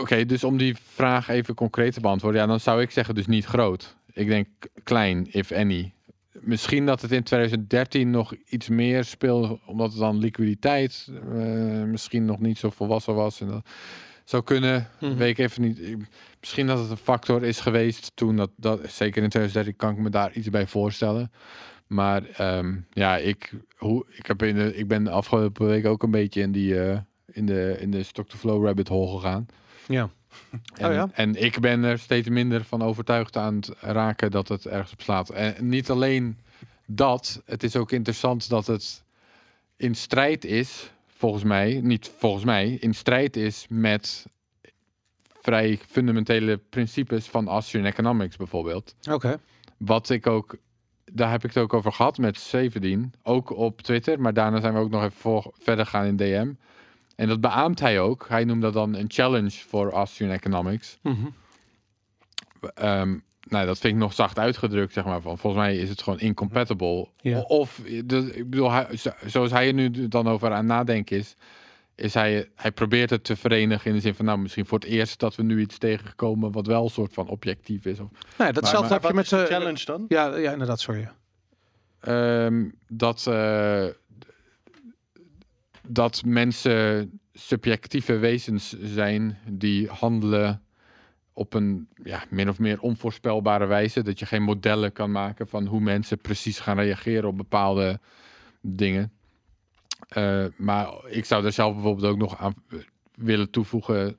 Oké, 0.00 0.24
dus 0.26 0.44
om 0.44 0.56
die 0.56 0.76
vraag 0.82 1.28
even 1.28 1.54
concreet 1.54 1.92
te 1.92 2.00
beantwoorden, 2.00 2.40
ja, 2.40 2.46
dan 2.46 2.60
zou 2.60 2.80
ik 2.82 2.90
zeggen 2.90 3.14
dus 3.14 3.26
niet 3.26 3.44
groot. 3.44 3.96
Ik 4.12 4.26
denk 4.28 4.48
klein, 4.82 5.26
if 5.30 5.52
any. 5.52 5.92
Misschien 6.32 6.86
dat 6.86 7.00
het 7.02 7.12
in 7.12 7.22
2013 7.22 8.10
nog 8.10 8.34
iets 8.48 8.68
meer 8.68 9.04
speelde, 9.04 9.58
omdat 9.66 9.90
het 9.90 9.98
dan 10.00 10.18
liquiditeit 10.18 11.08
eh, 11.32 11.82
misschien 11.82 12.24
nog 12.24 12.38
niet 12.38 12.58
zo 12.58 12.70
volwassen 12.70 13.14
was. 13.14 13.40
En 13.40 13.46
dat 13.46 13.66
zou 14.24 14.42
kunnen, 14.42 14.88
Mhm. 15.00 15.16
weet 15.16 15.38
ik 15.38 15.38
even 15.38 15.62
niet. 15.62 15.96
Misschien 16.40 16.66
dat 16.66 16.78
het 16.78 16.90
een 16.90 16.96
factor 16.96 17.44
is 17.44 17.60
geweest 17.60 18.12
toen 18.14 18.36
dat, 18.36 18.50
dat 18.56 18.80
zeker 18.90 19.22
in 19.22 19.28
2013 19.28 19.76
kan 19.76 19.90
ik 19.90 19.98
me 19.98 20.10
daar 20.10 20.32
iets 20.32 20.50
bij 20.50 20.66
voorstellen. 20.66 21.32
Maar 21.86 22.22
ehm, 22.36 22.74
ja, 22.90 23.16
ik, 23.16 23.52
hoe, 23.76 24.06
ik, 24.08 24.26
heb 24.26 24.42
in 24.42 24.54
de, 24.54 24.76
ik 24.76 24.88
ben 24.88 25.04
de 25.04 25.10
afgelopen 25.10 25.66
week 25.66 25.86
ook 25.86 26.02
een 26.02 26.10
beetje 26.10 26.40
in 26.40 26.52
die 26.52 26.80
eh, 26.80 26.98
in 27.32 27.46
de, 27.46 27.76
in 27.80 27.90
de 27.90 28.02
stock-to-flow 28.02 28.64
rabbit 28.64 28.88
hole 28.88 29.20
gegaan. 29.20 29.46
Ja. 29.88 30.10
En, 30.74 30.88
Oh 30.88 30.92
ja? 30.92 31.08
en 31.12 31.42
ik 31.42 31.60
ben 31.60 31.84
er 31.84 31.98
steeds 31.98 32.28
minder 32.28 32.64
van 32.64 32.82
overtuigd 32.82 33.36
aan 33.36 33.54
het 33.54 33.70
raken 33.80 34.30
dat 34.30 34.48
het 34.48 34.66
ergens 34.66 34.92
op 34.92 35.00
slaat. 35.02 35.30
En 35.30 35.68
niet 35.68 35.90
alleen 35.90 36.38
dat, 36.86 37.42
het 37.44 37.62
is 37.62 37.76
ook 37.76 37.92
interessant 37.92 38.48
dat 38.48 38.66
het 38.66 39.04
in 39.76 39.94
strijd 39.94 40.44
is, 40.44 40.90
volgens 41.06 41.44
mij, 41.44 41.80
niet 41.82 42.10
volgens 42.18 42.44
mij, 42.44 42.70
in 42.70 42.94
strijd 42.94 43.36
is 43.36 43.66
met 43.68 44.26
vrij 45.42 45.78
fundamentele 45.88 46.56
principes 46.56 47.26
van 47.26 47.48
Austrian 47.48 47.86
economics 47.86 48.36
bijvoorbeeld. 48.36 48.94
Oké. 49.10 49.40
Wat 49.76 50.10
ik 50.10 50.26
ook, 50.26 50.56
daar 51.04 51.30
heb 51.30 51.44
ik 51.44 51.54
het 51.54 51.62
ook 51.62 51.74
over 51.74 51.92
gehad 51.92 52.18
met 52.18 52.38
17, 52.38 53.12
ook 53.22 53.50
op 53.50 53.82
Twitter, 53.82 54.20
maar 54.20 54.34
daarna 54.34 54.60
zijn 54.60 54.74
we 54.74 54.80
ook 54.80 54.90
nog 54.90 55.02
even 55.02 55.16
voor, 55.16 55.52
verder 55.58 55.86
gaan 55.86 56.04
in 56.04 56.16
DM. 56.16 56.52
En 57.22 57.28
dat 57.28 57.40
beaamt 57.40 57.80
hij 57.80 58.00
ook. 58.00 58.26
Hij 58.28 58.44
noemt 58.44 58.62
dat 58.62 58.72
dan 58.72 58.94
een 58.94 59.04
challenge 59.08 59.50
voor 59.50 59.90
Austrian 59.92 60.32
economics. 60.32 60.98
Mhm. 61.02 61.16
Ehm, 62.74 63.16
nou, 63.48 63.66
dat 63.66 63.78
vind 63.78 63.94
ik 63.94 64.00
nog 64.00 64.12
zacht 64.12 64.38
uitgedrukt, 64.38 64.92
zeg 64.92 65.04
maar. 65.04 65.20
Van, 65.20 65.38
volgens 65.38 65.62
mij 65.62 65.76
is 65.76 65.88
het 65.88 66.02
gewoon 66.02 66.18
incompatible. 66.18 67.08
Ja. 67.20 67.40
Of, 67.40 67.80
de, 68.04 68.30
ik 68.34 68.50
bedoel, 68.50 68.70
hij, 68.70 68.96
zo- 68.96 69.10
zoals 69.26 69.50
hij 69.50 69.66
er 69.66 69.72
nu 69.74 70.08
dan 70.08 70.28
over 70.28 70.52
aan 70.52 70.66
nadenken 70.66 71.16
is, 71.16 71.36
is 71.94 72.14
hij, 72.14 72.48
hij 72.54 72.72
probeert 72.72 73.10
het 73.10 73.24
te 73.24 73.36
verenigen 73.36 73.86
in 73.90 73.96
de 73.96 74.02
zin 74.02 74.14
van, 74.14 74.24
nou, 74.24 74.38
misschien 74.38 74.66
voor 74.66 74.78
het 74.78 74.88
eerst 74.88 75.18
dat 75.20 75.34
we 75.36 75.42
nu 75.42 75.60
iets 75.60 75.78
tegenkomen 75.78 76.52
wat 76.52 76.66
wel 76.66 76.84
een 76.84 76.90
soort 76.90 77.14
van 77.14 77.28
objectief 77.28 77.84
is. 77.84 78.00
Of, 78.00 78.08
Nee, 78.38 78.52
datzelfde 78.52 78.92
heb 78.94 79.02
je 79.02 79.14
met 79.14 79.28
de 79.28 79.46
challenge 79.48 79.84
dan? 79.84 80.04
Ja, 80.08 80.36
ja, 80.36 80.52
inderdaad, 80.52 80.80
sorry. 80.80 81.08
Ehm, 82.00 82.64
dat, 82.88 83.26
eh, 83.26 83.84
dat 85.88 86.22
mensen 86.24 87.10
subjectieve 87.32 88.16
wezens 88.16 88.76
zijn 88.80 89.38
die 89.50 89.88
handelen 89.88 90.62
op 91.32 91.54
een 91.54 91.88
ja, 92.04 92.24
min 92.30 92.48
of 92.48 92.58
meer 92.58 92.80
onvoorspelbare 92.80 93.66
wijze. 93.66 94.02
Dat 94.02 94.18
je 94.18 94.26
geen 94.26 94.42
modellen 94.42 94.92
kan 94.92 95.10
maken 95.10 95.48
van 95.48 95.66
hoe 95.66 95.80
mensen 95.80 96.18
precies 96.18 96.60
gaan 96.60 96.78
reageren 96.78 97.28
op 97.28 97.36
bepaalde 97.36 98.00
dingen. 98.60 99.12
Eh, 100.08 100.44
maar 100.56 100.92
ik 101.06 101.24
zou 101.24 101.44
er 101.44 101.52
zelf 101.52 101.74
bijvoorbeeld 101.74 102.12
ook 102.12 102.18
nog 102.18 102.38
aan 102.38 102.54
willen 103.14 103.50
toevoegen. 103.50 104.16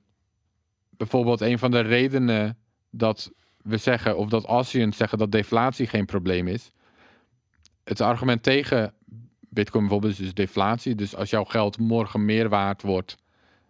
Bijvoorbeeld 0.89 1.41
een 1.41 1.59
van 1.59 1.71
de 1.71 1.79
redenen 1.79 2.57
dat 2.89 3.31
we 3.61 3.77
zeggen, 3.77 4.17
of 4.17 4.29
dat 4.29 4.47
Asians 4.47 4.97
zeggen 4.97 5.17
dat 5.17 5.31
deflatie 5.31 5.87
geen 5.87 6.05
probleem 6.05 6.47
is. 6.47 6.71
Het 7.83 8.01
argument 8.01 8.43
tegen 8.43 8.93
Bitcoin 9.53 9.83
bijvoorbeeld 9.83 10.11
is 10.13 10.19
dus 10.19 10.33
deflatie. 10.33 10.95
Dus 10.95 11.15
als 11.15 11.29
jouw 11.29 11.43
geld 11.43 11.79
morgen 11.79 12.25
meer 12.25 12.49
waard 12.49 12.81
wordt, 12.81 13.15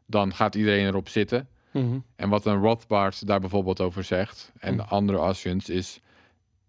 dan 0.05 0.33
gaat 0.33 0.55
iedereen 0.55 0.87
erop 0.87 1.09
zitten. 1.09 1.47
Mhm. 1.71 1.97
En 2.15 2.29
wat 2.29 2.45
een 2.45 2.61
Rothbard 2.61 3.27
daar 3.27 3.39
bijvoorbeeld 3.39 3.81
over 3.81 4.03
zegt, 4.03 4.51
en 4.59 4.73
Mm. 4.73 4.79
andere 4.79 5.19
Asians, 5.19 5.69
is... 5.69 5.99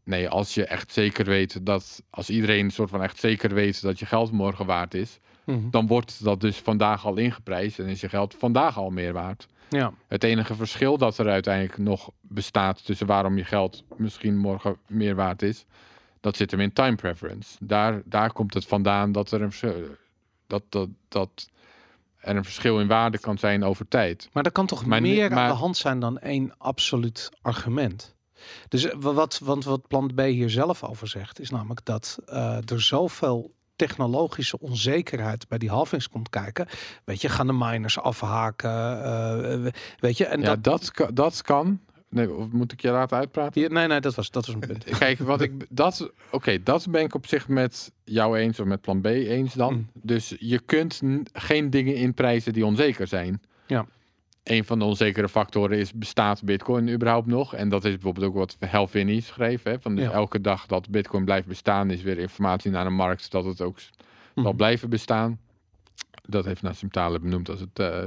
Nee, 0.05 0.29
als 0.29 0.55
je 0.55 0.65
echt 0.65 0.93
zeker 0.93 1.25
weet 1.25 1.67
dat... 1.67 2.03
Als 2.11 2.31
iedereen 2.31 2.71
soort 2.71 2.91
van 2.91 3.03
echt 3.03 3.19
zeker 3.19 3.55
weet 3.55 3.83
dat 3.83 3.99
je 3.99 4.07
geld 4.07 4.33
morgen 4.33 4.67
waard 4.67 4.95
is... 4.95 5.19
Mhm. 5.45 5.71
dan 5.71 5.87
wordt 5.87 6.25
dat 6.25 6.41
dus 6.41 6.57
vandaag 6.57 7.07
al 7.07 7.17
ingeprijsd 7.17 7.79
en 7.79 7.87
is 7.87 8.01
je 8.01 8.09
geld 8.09 8.35
vandaag 8.39 8.79
al 8.79 8.91
meer 8.91 9.13
waard. 9.13 9.47
Ja. 9.69 9.93
Het 10.09 10.25
enige 10.25 10.55
verschil 10.55 10.99
dat 10.99 11.19
er 11.19 11.29
uiteindelijk 11.29 11.79
nog 11.79 12.11
bestaat 12.21 12.85
tussen 12.85 13.07
waarom 13.07 13.37
je 13.37 13.45
geld 13.45 13.85
misschien 13.97 14.37
morgen 14.39 14.77
meer 14.87 15.15
waard 15.15 15.43
is, 15.43 15.65
dat 16.25 16.37
zit 16.37 16.51
hem 16.51 16.61
in 16.61 16.73
time 16.73 16.95
preference. 16.95 17.57
Daar, 17.61 18.03
daar 18.05 18.33
komt 18.33 18.55
het 18.55 18.67
vandaan 18.67 19.13
dat 19.13 19.31
er 19.31 19.43
een 19.43 19.51
verschil, 19.51 19.97
dat, 20.47 20.63
dat, 20.69 20.89
dat 21.09 21.49
er 22.21 22.37
een 22.37 22.45
verschil 22.45 22.81
in 22.81 22.87
waarde 22.87 23.19
kan 23.19 23.39
zijn 23.39 23.65
over 23.65 23.89
tijd. 23.89 24.29
Maar 24.33 24.45
er 24.45 24.53
kan 24.53 24.67
toch 24.67 24.87
Maar 24.87 25.01
meer 25.01 25.33
aan 25.33 25.49
de 25.49 25.55
hand 25.55 25.77
zijn 25.77 26.01
dan 26.01 26.19
één 26.19 26.55
absoluut 26.59 27.31
argument. 27.43 28.15
Dus 28.69 28.85
eh, 28.85 28.97
wat, 28.99 29.41
want 29.43 29.65
wat 29.65 29.87
Plant 29.87 30.15
B 30.15 30.21
hier 30.21 30.51
zelf 30.51 30.85
over 30.85 31.09
zegt, 31.09 31.41
is 31.41 31.51
namelijk 31.51 31.85
dat 31.85 32.19
eh, 32.27 32.71
er 32.71 32.83
zoveel 32.83 33.55
technologische 33.77 34.61
onzekerheid 34.61 35.49
bij 35.49 35.59
die 35.59 35.71
halvings 35.71 36.09
komt 36.09 36.31
kijken. 36.31 36.67
Weet 37.05 37.21
je, 37.21 37.29
gaan 37.29 37.47
de 37.47 37.53
miners 37.53 37.99
afhaken? 37.99 39.05
eh, 39.65 39.73
weet 39.99 40.17
je, 40.17 40.25
en 40.25 40.41
ja, 40.41 40.57
dat, 40.57 40.65
dat, 40.65 41.11
dat 41.17 41.43
kan. 41.43 41.81
Nee, 42.15 42.33
of 42.35 42.51
moet 42.53 42.73
ik 42.73 42.81
je 42.83 42.91
laten 42.91 43.17
uitpraten? 43.17 43.73
nee, 43.73 43.87
nee, 43.87 44.01
dat 44.01 44.15
was, 44.15 44.31
dat 44.31 44.47
was 44.47 44.55
een 44.55 44.61
punt. 44.61 44.85
Kijk, 44.99 45.19
wat 45.19 45.41
ik 45.41 45.53
dat, 45.69 46.11
oké, 46.31 46.63
dat 46.63 46.87
ben 46.91 47.03
ik 47.03 47.15
op 47.15 47.27
zich 47.27 47.49
met 47.49 47.93
jou 48.05 48.39
eens 48.39 48.61
of 48.61 48.67
met 48.67 48.81
plan 48.81 49.01
B 49.01 49.07
eens 49.07 49.55
dan. 49.55 49.75
Mm. 49.75 49.89
Dus 49.93 50.35
je 50.39 50.59
kunt 50.59 51.01
geen 51.33 51.71
dingen 51.71 51.95
inprijzen 51.95 52.53
die 52.53 52.67
onzeker 52.67 53.07
zijn. 53.07 53.43
Ja. 53.67 53.87
Een 54.43 54.65
van 54.65 54.79
de 54.79 54.85
onzekere 54.85 55.29
factoren 55.29 55.79
is 55.79 55.93
bestaat 55.93 56.43
Bitcoin 56.45 56.89
überhaupt 56.91 57.27
nog? 57.27 57.55
En 57.55 57.69
dat 57.69 57.85
is 57.85 57.93
bijvoorbeeld 57.93 58.27
ook 58.27 58.35
wat 58.35 58.57
Hal 58.71 58.87
Finney 58.87 59.21
schreef. 59.21 59.63
Hè? 59.63 59.81
Van 59.81 59.95
dus 59.95 60.05
Ja. 60.05 60.11
elke 60.11 60.41
dag 60.41 60.67
dat 60.67 60.89
Bitcoin 60.91 61.25
blijft 61.25 61.47
bestaan, 61.47 61.91
is 61.91 62.03
weer 62.03 62.19
informatie 62.19 62.71
naar 62.71 62.85
de 62.85 62.91
markt 62.91 63.31
dat 63.31 63.45
het 63.45 63.61
ook 63.61 63.79
s- 63.79 63.91
zal 64.35 64.45
Mhm. 64.45 64.57
blijven 64.57 64.91
bestaan. 64.91 65.39
Dat 66.29 66.45
heeft 66.45 66.63
Nassim 66.63 66.91
Taleb 66.91 67.23
benoemd 67.23 67.49
als 67.49 67.61
het 67.61 67.79
uh, 67.79 68.03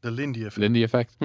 De 0.00 0.10
Lindy 0.10 0.38
effect. 0.38 0.56
Lindy 0.56 0.82
effect. 0.82 1.16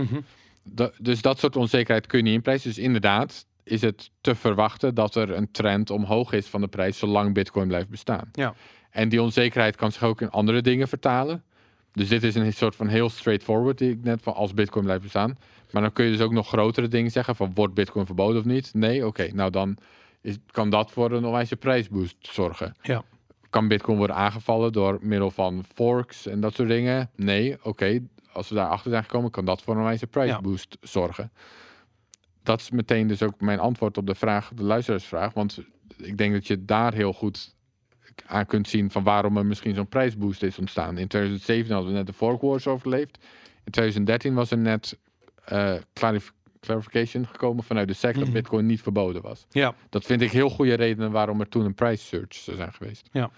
Dus 0.97 1.21
dat 1.21 1.39
soort 1.39 1.55
onzekerheid 1.55 2.07
kun 2.07 2.17
je 2.17 2.23
niet 2.23 2.33
inprijzen. 2.33 2.69
Dus 2.69 2.77
inderdaad 2.77 3.45
is 3.63 3.81
het 3.81 4.11
te 4.21 4.35
verwachten 4.35 4.95
dat 4.95 5.15
er 5.15 5.31
een 5.31 5.51
trend 5.51 5.89
omhoog 5.89 6.31
is 6.31 6.47
van 6.47 6.61
de 6.61 6.67
prijs 6.67 6.97
zolang 6.97 7.33
Bitcoin 7.33 7.67
blijft 7.67 7.89
bestaan. 7.89 8.29
Ja. 8.31 8.53
En 8.89 9.09
die 9.09 9.21
onzekerheid 9.21 9.75
kan 9.75 9.91
zich 9.91 10.03
ook 10.03 10.21
in 10.21 10.29
andere 10.29 10.61
dingen 10.61 10.87
vertalen. 10.87 11.43
Dus 11.93 12.07
dit 12.07 12.23
is 12.23 12.35
een 12.35 12.53
soort 12.53 12.75
van 12.75 12.87
heel 12.87 13.09
straightforward 13.09 13.77
die 13.77 13.91
ik 13.91 14.03
net 14.03 14.21
van 14.21 14.33
als 14.33 14.53
Bitcoin 14.53 14.83
blijft 14.83 15.03
bestaan. 15.03 15.37
Maar 15.71 15.81
dan 15.81 15.93
kun 15.93 16.05
je 16.05 16.11
dus 16.11 16.21
ook 16.21 16.31
nog 16.31 16.47
grotere 16.47 16.87
dingen 16.87 17.11
zeggen 17.11 17.35
van 17.35 17.51
wordt 17.53 17.73
Bitcoin 17.73 18.05
verboden 18.05 18.39
of 18.39 18.45
niet? 18.45 18.73
Nee, 18.73 19.05
oké. 19.05 19.29
Nou 19.33 19.51
dan 19.51 19.77
is, 20.21 20.37
kan 20.51 20.69
dat 20.69 20.91
voor 20.91 21.11
een 21.11 21.25
onwijze 21.25 21.55
prijsboost 21.55 22.15
zorgen. 22.19 22.75
Ja. 22.81 23.03
Kan 23.49 23.67
Bitcoin 23.67 23.97
worden 23.97 24.15
aangevallen 24.15 24.71
door 24.71 24.99
middel 25.01 25.31
van 25.31 25.63
forks 25.73 26.27
en 26.27 26.39
dat 26.39 26.53
soort 26.53 26.69
dingen? 26.69 27.09
Nee, 27.15 27.57
oké. 27.63 27.99
Als 28.33 28.49
we 28.49 28.55
daarachter 28.55 28.91
zijn 28.91 29.03
gekomen, 29.03 29.31
kan 29.31 29.45
dat 29.45 29.61
voor 29.61 29.75
een 29.75 29.83
wijze 29.83 30.07
prijsboost 30.07 30.77
zorgen. 30.81 31.31
Dat 32.43 32.59
is 32.59 32.69
meteen 32.69 33.07
dus 33.07 33.23
ook 33.23 33.41
mijn 33.41 33.59
antwoord 33.59 33.97
op 33.97 34.07
de 34.07 34.15
vraag, 34.15 34.51
de 34.55 34.63
luisteraarsvraag. 34.63 35.33
Want 35.33 35.59
ik 35.97 36.17
denk 36.17 36.33
dat 36.33 36.47
je 36.47 36.65
daar 36.65 36.93
heel 36.93 37.13
goed 37.13 37.55
aan 38.25 38.45
kunt 38.45 38.67
zien 38.67 38.91
van 38.91 39.03
waarom 39.03 39.37
er 39.37 39.45
misschien 39.45 39.75
zo'n 39.75 39.87
prijsboost 39.87 40.43
is 40.43 40.57
ontstaan. 40.59 40.97
In 40.97 41.07
2017 41.07 41.73
hadden 41.73 41.91
we 41.91 41.97
net 41.97 42.07
de 42.07 42.13
fork 42.13 42.41
wars 42.41 42.67
overleefd. 42.67 43.17
In 43.63 43.71
2013 43.71 44.33
was 44.33 44.51
er 44.51 44.57
net 44.57 44.97
clarif- 45.93 46.33
clarification 46.59 47.27
gekomen 47.27 47.63
vanuit 47.63 47.87
de 47.87 47.93
SEC 47.93 48.11
Mhm. 48.15 48.23
dat 48.23 48.33
Bitcoin 48.33 48.65
niet 48.65 48.81
verboden 48.81 49.21
was. 49.21 49.45
Ja, 49.49 49.73
Dat 49.89 50.05
vind 50.05 50.21
ik 50.21 50.31
heel 50.31 50.49
goede 50.49 50.73
redenen 50.73 51.11
waarom 51.11 51.39
er 51.39 51.49
toen 51.49 51.65
een 51.65 51.73
price 51.73 52.05
surge 52.05 52.27
zou 52.33 52.57
zijn 52.57 52.73
geweest. 52.73 53.09
Ja. 53.11 53.29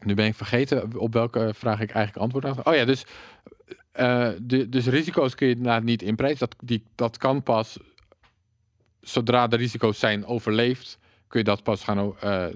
Nu 0.00 0.14
ben 0.14 0.26
ik 0.26 0.34
vergeten 0.34 0.98
op 0.98 1.12
welke 1.12 1.50
vraag 1.54 1.80
ik 1.80 1.90
eigenlijk 1.90 2.16
antwoord 2.16 2.44
aan. 2.44 2.64
Oh 2.66 2.74
ja, 2.74 2.84
dus, 2.84 3.04
eh, 3.92 4.28
de, 4.42 4.68
dus 4.68 4.86
risico's 4.86 5.34
kun 5.34 5.46
je 5.46 5.54
inderdaad 5.54 5.82
niet 5.82 6.02
inprijzen. 6.02 6.38
Dat, 6.38 6.56
die, 6.64 6.82
dat 6.94 7.16
kan 7.16 7.42
pas 7.42 7.78
zodra 9.00 9.46
de 9.46 9.56
risico's 9.56 9.98
zijn 9.98 10.26
overleefd, 10.26 10.98
kun 11.26 11.38
je 11.38 11.44
dat 11.44 11.62
pas 11.62 11.84
gaan, 11.84 12.18
eh, 12.18 12.46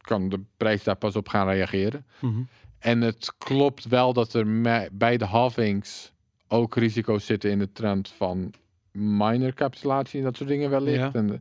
kan 0.00 0.28
de 0.28 0.40
prijs 0.56 0.82
daar 0.82 0.96
pas 0.96 1.16
op 1.16 1.28
gaan 1.28 1.48
reageren. 1.48 2.06
Mhm. 2.20 2.40
En 2.78 3.00
het 3.00 3.34
klopt 3.38 3.84
wel 3.84 4.12
dat 4.12 4.34
er 4.34 4.46
bij 4.92 5.16
de 5.16 5.24
halvings 5.24 6.12
ook 6.48 6.76
risico's 6.76 7.26
zitten 7.26 7.50
in 7.50 7.58
de 7.58 7.72
trend 7.72 8.08
van 8.08 8.52
minor 8.92 9.54
capitulatie 9.54 10.18
en 10.18 10.24
dat 10.24 10.36
soort 10.36 10.48
dingen 10.48 10.70
wellicht. 10.70 10.98
Ja. 10.98 11.12
En 11.12 11.32
eh, 11.32 11.38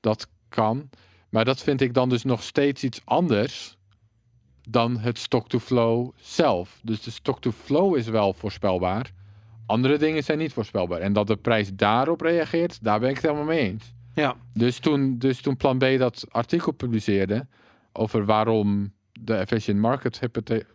dat 0.00 0.28
kan. 0.48 0.90
Maar 1.28 1.44
dat 1.44 1.62
vind 1.62 1.80
ik 1.80 1.94
dan 1.94 2.08
dus 2.08 2.24
nog 2.24 2.42
steeds 2.42 2.84
iets 2.84 3.00
anders 3.04 3.76
dan 4.68 4.98
het 4.98 5.18
stock-to-flow 5.18 6.10
zelf. 6.16 6.78
Dus 6.82 7.02
de 7.02 7.10
stock-to-flow 7.10 7.96
is 7.96 8.06
wel 8.08 8.32
voorspelbaar. 8.32 9.12
Andere 9.66 9.96
dingen 9.96 10.24
zijn 10.24 10.38
niet 10.38 10.52
voorspelbaar. 10.52 11.00
En 11.00 11.12
dat 11.12 11.26
de 11.26 11.36
prijs 11.36 11.74
daarop 11.74 12.20
reageert, 12.20 12.84
daar 12.84 13.00
ben 13.00 13.08
ik 13.08 13.14
het 13.14 13.24
helemaal 13.24 13.44
mee 13.44 13.58
eens. 13.60 13.92
ja. 14.14 14.36
Dus 14.54 14.78
toen, 14.78 15.18
dus 15.18 15.40
toen 15.40 15.56
Plan 15.56 15.78
B 15.78 15.84
dat 15.98 16.24
artikel 16.30 16.72
publiceerde 16.72 17.46
over 17.92 18.24
waarom 18.24 18.92
de 19.12 19.34
efficient 19.34 19.78
market 19.78 20.20
hypothe- 20.20 20.66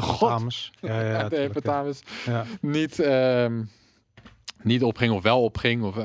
God, 0.00 0.28
Dames. 0.28 0.72
Ja, 0.80 1.00
ja, 1.02 1.28
de 1.28 1.36
ja. 1.36 1.42
hypothalamus 1.42 2.02
Ja. 2.26 2.44
niet, 2.60 2.98
ehm, 2.98 3.62
niet 4.62 4.82
opging 4.82 5.12
of 5.12 5.22
wel 5.22 5.42
opging. 5.42 5.82
Of, 5.82 5.96
eh, 5.96 6.04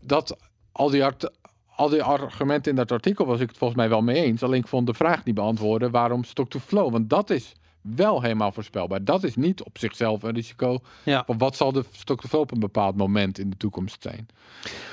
dat 0.00 0.36
al 0.72 0.90
die, 0.90 1.04
art- 1.04 1.30
al 1.76 1.88
die 1.88 2.02
argumenten 2.02 2.70
in 2.70 2.76
dat 2.76 2.92
artikel 2.92 3.26
was 3.26 3.40
ik 3.40 3.48
het 3.48 3.58
volgens 3.58 3.78
mij 3.78 3.88
wel 3.88 4.02
mee 4.02 4.22
eens. 4.24 4.42
Alleen 4.42 4.60
ik 4.60 4.66
vond 4.68 4.86
de 4.86 4.94
vraag 4.94 5.24
niet 5.24 5.34
beantwoorden 5.34 5.90
waarom 5.90 6.24
stock 6.24 6.48
to 6.50 6.58
flow. 6.58 6.92
Want 6.92 7.10
dat 7.10 7.30
is 7.30 7.52
wel 7.80 8.22
helemaal 8.22 8.52
voorspelbaar. 8.52 9.04
Dat 9.04 9.24
is 9.24 9.36
niet 9.36 9.62
op 9.62 9.78
zichzelf 9.78 10.22
een 10.22 10.34
risico. 10.34 10.78
Ja. 11.02 11.22
Van 11.26 11.38
wat 11.38 11.56
zal 11.56 11.72
de 11.72 11.84
stock 11.92 12.20
to 12.20 12.28
flow 12.28 12.40
op 12.40 12.50
een 12.52 12.60
bepaald 12.60 12.96
moment 12.96 13.38
in 13.38 13.50
de 13.50 13.56
toekomst 13.56 14.02
zijn? 14.02 14.28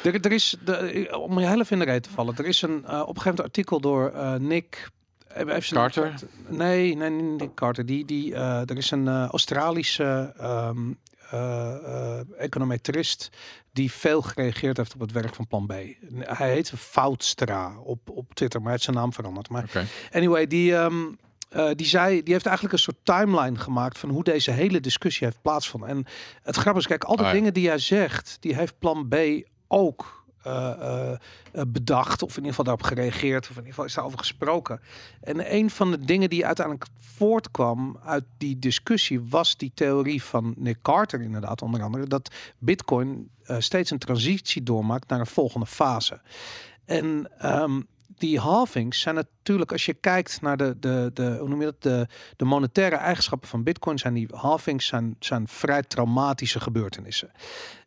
Er, 0.04 0.26
er 0.26 0.32
is, 0.32 0.58
de, 0.66 1.18
om 1.20 1.40
je 1.40 1.48
even 1.48 1.70
in 1.70 1.80
de 1.80 1.86
reden 1.86 2.02
te 2.02 2.10
vallen, 2.10 2.38
er 2.38 2.46
is 2.46 2.62
een 2.62 2.86
eh, 2.86 3.00
op 3.02 3.08
een 3.16 3.22
gegeven 3.22 3.30
moment 3.30 3.40
artikel 3.40 3.80
door 3.80 4.10
eh, 4.10 4.36
Nick. 4.36 4.90
eh, 5.28 5.58
Carter? 5.58 6.14
Nee, 6.48 6.96
nee, 6.96 7.10
niet 7.10 7.40
Nick 7.40 7.54
Carter. 7.56 7.86
Die, 7.86 8.06
die, 8.06 8.34
eh, 8.34 8.70
er 8.70 8.78
is 8.78 8.92
een 8.92 9.08
eh, 9.08 9.26
Australische 9.28 10.34
ehm, 10.38 10.48
eh, 10.48 10.56
eh, 10.70 10.96
econometrist 12.38 13.30
die 13.72 13.92
veel 13.92 14.22
gereageerd 14.22 14.78
heeft 14.78 14.94
op 14.94 15.00
het 15.00 15.12
werk 15.12 15.36
van 15.36 15.48
Plan 15.48 15.66
B. 15.66 15.74
Hij 16.20 16.54
heet 16.54 16.74
Foutstra 16.78 17.78
op, 17.78 18.10
op 18.10 18.34
Twitter, 18.34 18.60
maar 18.60 18.70
hij 18.70 18.72
heeft 18.72 18.84
zijn 18.84 18.96
naam 18.96 19.14
veranderd. 19.14 19.50
Maar. 19.50 19.88
Anyway, 20.12 20.48
die, 20.48 20.76
ehm, 20.76 21.04
eh, 21.50 21.70
die, 21.76 21.88
zei, 21.88 22.24
die 22.24 22.34
heeft 22.34 22.46
eigenlijk 22.46 22.76
een 22.76 22.82
soort 22.82 22.98
timeline 23.04 23.58
gemaakt 23.58 23.98
van 23.98 24.10
hoe 24.10 24.24
deze 24.24 24.52
hele 24.52 24.80
discussie 24.80 25.28
heeft 25.28 25.42
plaatsgevonden. 25.42 25.90
En 25.90 26.06
het 26.44 26.56
grappige 26.56 26.78
is, 26.78 26.88
kijk, 26.88 27.04
al 27.04 27.16
die 27.16 27.26
ja. 27.26 27.32
dingen 27.32 27.54
die 27.54 27.64
jij 27.64 27.78
zegt, 27.78 28.38
die 28.40 28.56
heeft 28.56 28.80
plan 28.80 29.08
B 29.08 29.16
ook 29.68 29.96
eh, 29.98 30.10
eh, 30.10 30.14
eh, 30.14 30.23
bedacht, 31.68 32.24
of 32.24 32.30
in 32.30 32.36
ieder 32.36 32.50
geval 32.50 32.66
daarop 32.66 32.84
gereageerd, 32.84 33.44
of 33.44 33.50
in 33.50 33.56
ieder 33.56 33.70
geval 33.70 33.86
is 33.86 33.94
daarover 33.94 34.18
gesproken. 34.18 34.82
En 35.22 35.56
een 35.56 35.70
van 35.70 35.92
de 35.92 36.06
dingen 36.06 36.30
die 36.30 36.46
uiteindelijk 36.46 36.88
voortkwam 36.98 38.00
uit 38.04 38.24
die 38.38 38.60
discussie 38.60 39.22
was 39.22 39.58
die 39.58 39.72
theorie 39.74 40.24
van 40.24 40.54
Nick 40.58 40.78
Carter, 40.82 41.22
inderdaad, 41.22 41.62
onder 41.62 41.82
andere, 41.82 42.08
dat 42.08 42.32
Bitcoin 42.58 43.30
eh, 43.44 43.60
steeds 43.60 43.92
een 43.92 43.98
transitie 43.98 44.64
doormaakt 44.64 45.10
naar 45.10 45.20
een 45.20 45.26
volgende 45.26 45.66
fase. 45.66 46.22
En 46.86 47.30
ehm, 47.38 47.82
die 48.18 48.40
halvings 48.40 49.00
zijn 49.00 49.16
natuurlijk, 49.16 49.72
als 49.72 49.86
je 49.86 49.94
kijkt 49.94 50.42
naar 50.42 50.58
de, 50.58 50.76
de, 50.80 51.12
de, 51.14 51.36
hoe 51.40 51.50
noem 51.50 51.60
je 51.60 51.66
dat, 51.66 51.82
de, 51.82 52.08
de 52.38 52.46
monetaire 52.46 52.96
eigenschappen 52.96 53.50
van 53.50 53.64
Bitcoin, 53.64 54.00
zijn 54.00 54.14
die 54.14 54.28
halvings 54.32 54.86
zijn, 54.86 55.16
zijn 55.20 55.48
vrij 55.48 55.84
traumatische 55.84 56.60
gebeurtenissen. 56.60 57.32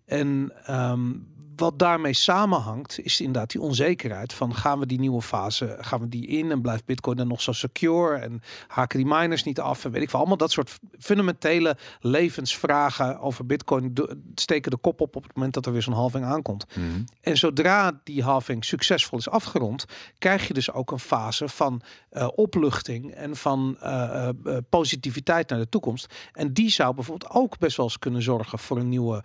En 0.04 0.52
ehm, 0.64 1.12
wat 1.56 1.78
daarmee 1.78 2.12
samenhangt, 2.12 2.98
is 3.00 3.20
inderdaad 3.20 3.50
die 3.50 3.60
onzekerheid 3.60 4.32
van 4.32 4.54
gaan 4.54 4.78
we 4.78 4.86
die 4.86 4.98
nieuwe 4.98 5.22
fase, 5.22 5.76
gaan 5.80 6.00
we 6.00 6.08
die 6.08 6.26
in 6.26 6.50
en 6.50 6.60
blijft 6.60 6.84
Bitcoin 6.84 7.16
dan 7.16 7.28
nog 7.28 7.42
zo 7.42 7.52
secure 7.52 8.16
en 8.16 8.42
haken 8.66 8.98
die 8.98 9.06
miners 9.06 9.42
niet 9.42 9.60
af 9.60 9.84
en 9.84 9.90
weet 9.90 10.02
ik 10.02 10.10
veel. 10.10 10.18
Allemaal 10.18 10.36
dat 10.36 10.50
soort 10.50 10.78
fundamentele 10.98 11.76
levensvragen 12.00 13.20
over 13.20 13.46
Bitcoin 13.46 13.92
steken 14.34 14.70
de 14.70 14.76
kop 14.76 15.00
op 15.00 15.16
op 15.16 15.22
het 15.22 15.34
moment 15.34 15.54
dat 15.54 15.66
er 15.66 15.72
weer 15.72 15.82
zo'n 15.82 15.92
halving 15.92 16.24
aankomt. 16.24 16.66
Mhm. 16.74 16.86
En 17.20 17.36
zodra 17.36 18.00
die 18.04 18.22
halving 18.22 18.64
succesvol 18.64 19.18
is 19.18 19.28
afgerond, 19.28 19.84
krijg 20.18 20.46
je 20.46 20.54
dus 20.54 20.72
ook 20.72 20.90
een 20.90 20.98
fase 20.98 21.48
van 21.48 21.82
eh, 22.10 22.28
opluchting 22.34 23.14
en 23.14 23.36
van 23.36 23.76
eh, 23.80 24.28
eh, 24.28 24.56
positiviteit 24.68 25.48
naar 25.48 25.58
de 25.58 25.68
toekomst. 25.68 26.14
En 26.32 26.52
die 26.52 26.70
zou 26.70 26.94
bijvoorbeeld 26.94 27.30
ook 27.30 27.58
best 27.58 27.76
wel 27.76 27.86
eens 27.86 27.98
kunnen 27.98 28.22
zorgen 28.22 28.58
voor 28.58 28.78
een 28.78 28.88
nieuwe, 28.88 29.24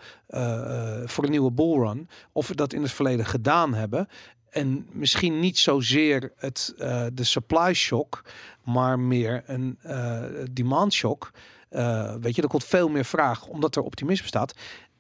voor 1.06 1.24
een 1.24 1.30
nieuwe 1.30 1.52
bullrun. 1.52 2.10
Of 2.32 2.48
we 2.48 2.56
dat 2.56 2.74
in 2.74 2.82
het 2.82 2.92
verleden 2.92 3.26
gedaan 3.26 3.74
hebben. 3.74 4.08
En 4.50 4.88
misschien 4.92 5.40
niet 5.40 5.58
zozeer 5.58 6.32
het, 6.36 6.74
eh, 6.78 7.06
de 7.14 7.24
supply 7.24 7.74
shock, 7.74 8.24
maar 8.64 9.00
meer 9.00 9.44
een 9.46 9.78
eh, 9.82 10.24
demand 10.52 10.94
shock. 10.94 11.32
Eh, 11.70 12.16
weet 12.22 12.36
je, 12.36 12.42
er 12.42 12.48
komt 12.48 12.64
veel 12.64 12.90
meer 12.90 13.06
vraag 13.06 13.48
omdat 13.48 13.76
er 13.76 13.82
optimisme 13.82 14.28
staat. 14.28 14.54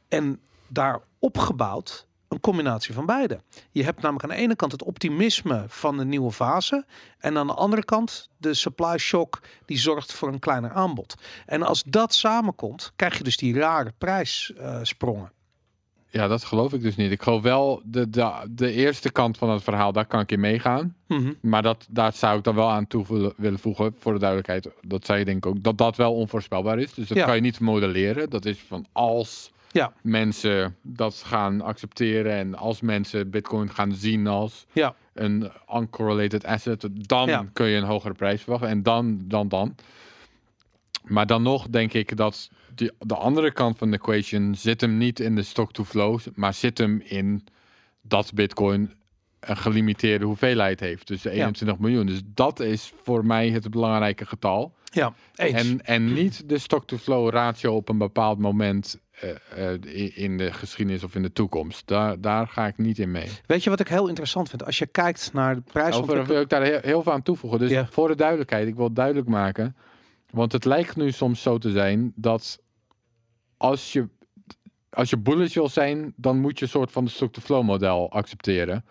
En 0.07 0.39
daarop 0.67 1.37
gebouwd 1.37 2.07
een 2.27 2.39
combinatie 2.39 2.93
van 2.93 3.05
beide. 3.05 3.39
Je 3.71 3.83
hebt 3.83 4.01
namelijk 4.01 4.23
aan 4.23 4.37
de 4.37 4.43
ene 4.43 4.55
kant 4.55 4.71
het 4.71 4.83
optimisme 4.83 5.65
van 5.67 5.97
de 5.97 6.05
nieuwe 6.05 6.31
fase. 6.31 6.85
En 7.17 7.37
aan 7.37 7.47
de 7.47 7.53
andere 7.53 7.85
kant 7.85 8.29
de 8.37 8.53
supply 8.53 8.97
shock 8.97 9.39
die 9.65 9.77
zorgt 9.77 10.13
voor 10.13 10.27
een 10.27 10.39
kleiner 10.39 10.71
aanbod. 10.71 11.15
En 11.45 11.63
als 11.63 11.83
dat 11.83 12.13
samenkomt, 12.13 12.91
krijg 12.95 13.17
je 13.17 13.23
dus 13.23 13.37
die 13.37 13.59
rare 13.59 13.93
prijssprongen. 13.97 15.31
Ja, 16.13 16.27
dat 16.27 16.43
geloof 16.43 16.73
ik 16.73 16.81
dus 16.81 16.95
niet. 16.95 17.11
Ik 17.11 17.21
geloof 17.21 17.41
wel 17.41 17.81
de, 17.85 18.09
de, 18.09 18.31
de 18.49 18.71
eerste 18.71 19.11
kant 19.11 19.37
van 19.37 19.49
het 19.49 19.63
verhaal, 19.63 19.91
daar 19.91 20.05
kan 20.05 20.19
ik 20.19 20.31
in 20.31 20.39
meegaan. 20.39 20.95
Mhm. 21.07 21.33
Maar 21.41 21.61
dat, 21.61 21.87
daar 21.89 22.13
zou 22.13 22.37
ik 22.37 22.43
dan 22.43 22.55
wel 22.55 22.69
aan 22.69 22.87
toe 22.87 23.05
willen- 23.07 23.33
willen 23.37 23.59
voegen, 23.59 23.95
voor 23.99 24.13
de 24.13 24.19
duidelijkheid. 24.19 24.69
Dat 24.81 25.05
zei 25.05 25.19
je 25.19 25.25
denk 25.25 25.37
ik 25.37 25.45
ook, 25.45 25.63
dat 25.63 25.77
dat 25.77 25.95
wel 25.95 26.13
onvoorspelbaar 26.13 26.79
is. 26.79 26.93
Dus 26.93 27.07
dat 27.07 27.17
Ja. 27.17 27.25
kan 27.25 27.35
je 27.35 27.41
niet 27.41 27.59
modelleren. 27.59 28.29
Dat 28.29 28.45
is 28.45 28.59
van 28.59 28.85
als 28.91 29.51
Ja. 29.71 29.93
mensen 30.01 30.75
dat 30.81 31.23
gaan 31.25 31.61
accepteren 31.61 32.31
en 32.33 32.55
als 32.55 32.81
mensen 32.81 33.29
bitcoin 33.29 33.69
gaan 33.69 33.93
zien 33.93 34.27
als 34.27 34.65
Ja. 34.71 34.95
een 35.13 35.51
uncorrelated 35.75 36.45
asset, 36.45 36.87
dan 36.91 37.27
Ja. 37.27 37.45
kun 37.53 37.67
je 37.67 37.77
een 37.77 37.83
hogere 37.83 38.13
prijs 38.13 38.41
verwachten. 38.41 38.69
En 38.69 38.83
dan, 38.83 39.21
dan, 39.27 39.47
dan. 39.47 39.75
Maar 41.03 41.25
dan 41.25 41.41
nog 41.43 41.67
denk 41.69 41.93
ik 41.93 42.17
dat 42.17 42.49
die, 42.75 42.91
de 42.99 43.15
andere 43.15 43.51
kant 43.51 43.77
van 43.77 43.91
de 43.91 43.97
equation 43.97 44.55
zit 44.55 44.81
hem 44.81 44.97
niet 44.97 45.19
in 45.19 45.35
de 45.35 45.43
stock-to-flow, 45.43 46.19
maar 46.35 46.53
zit 46.53 46.77
hem 46.77 47.01
in 47.03 47.47
dat 48.01 48.33
bitcoin 48.33 48.93
een 49.39 49.57
gelimiteerde 49.57 50.25
hoeveelheid 50.25 50.79
heeft. 50.79 51.07
Dus 51.07 51.21
de 51.21 51.29
21 51.29 51.79
miljoen. 51.79 52.05
Dus 52.05 52.21
dat 52.25 52.59
is 52.59 52.93
voor 53.03 53.25
mij 53.25 53.49
het 53.49 53.69
belangrijke 53.69 54.25
getal. 54.25 54.73
Ja, 54.93 55.13
eens. 55.35 55.69
En, 55.69 55.85
en 55.85 56.13
niet 56.13 56.49
de 56.49 56.57
stock-to-flow 56.57 57.29
ratio 57.29 57.75
op 57.75 57.89
een 57.89 57.97
bepaald 57.97 58.39
moment 58.39 58.99
eh, 59.11 59.73
eh, 59.73 60.17
in 60.17 60.37
de 60.37 60.53
geschiedenis 60.53 61.03
of 61.03 61.15
in 61.15 61.21
de 61.21 61.31
toekomst. 61.33 61.87
Daar, 61.87 62.21
daar 62.21 62.47
ga 62.47 62.67
ik 62.67 62.77
niet 62.77 62.99
in 62.99 63.11
mee. 63.11 63.27
Weet 63.45 63.63
je 63.63 63.69
wat 63.69 63.79
ik 63.79 63.87
heel 63.87 64.07
interessant 64.07 64.49
vind? 64.49 64.65
Als 64.65 64.77
je 64.77 64.85
kijkt 64.85 65.29
naar 65.33 65.55
de 65.55 65.59
Over 65.59 65.71
prijsontwikkeling... 65.71 66.27
wil 66.27 66.41
ik 66.41 66.49
daar 66.49 66.63
heel, 66.63 66.79
heel 66.81 67.03
veel 67.03 67.11
aan 67.11 67.21
toevoegen. 67.21 67.59
Dus 67.59 67.69
Ja. 67.69 67.87
voor 67.91 68.07
de 68.07 68.15
duidelijkheid, 68.15 68.67
ik 68.67 68.75
wil 68.75 68.85
het 68.85 68.95
duidelijk 68.95 69.27
maken. 69.27 69.75
Want 70.31 70.51
het 70.51 70.65
lijkt 70.65 70.95
nu 70.95 71.11
soms 71.11 71.41
zo 71.41 71.57
te 71.57 71.71
zijn 71.71 72.11
dat 72.15 72.59
als 73.57 73.93
je, 73.93 74.07
als 74.89 75.09
je 75.09 75.17
bullish 75.17 75.53
wil 75.53 75.69
zijn, 75.69 76.13
dan 76.15 76.39
moet 76.39 76.59
je 76.59 76.65
een 76.65 76.71
soort 76.71 76.91
van 76.91 77.05
de 77.05 77.11
stock-to-flow 77.11 77.63
model 77.63 78.11
accepteren. 78.11 78.85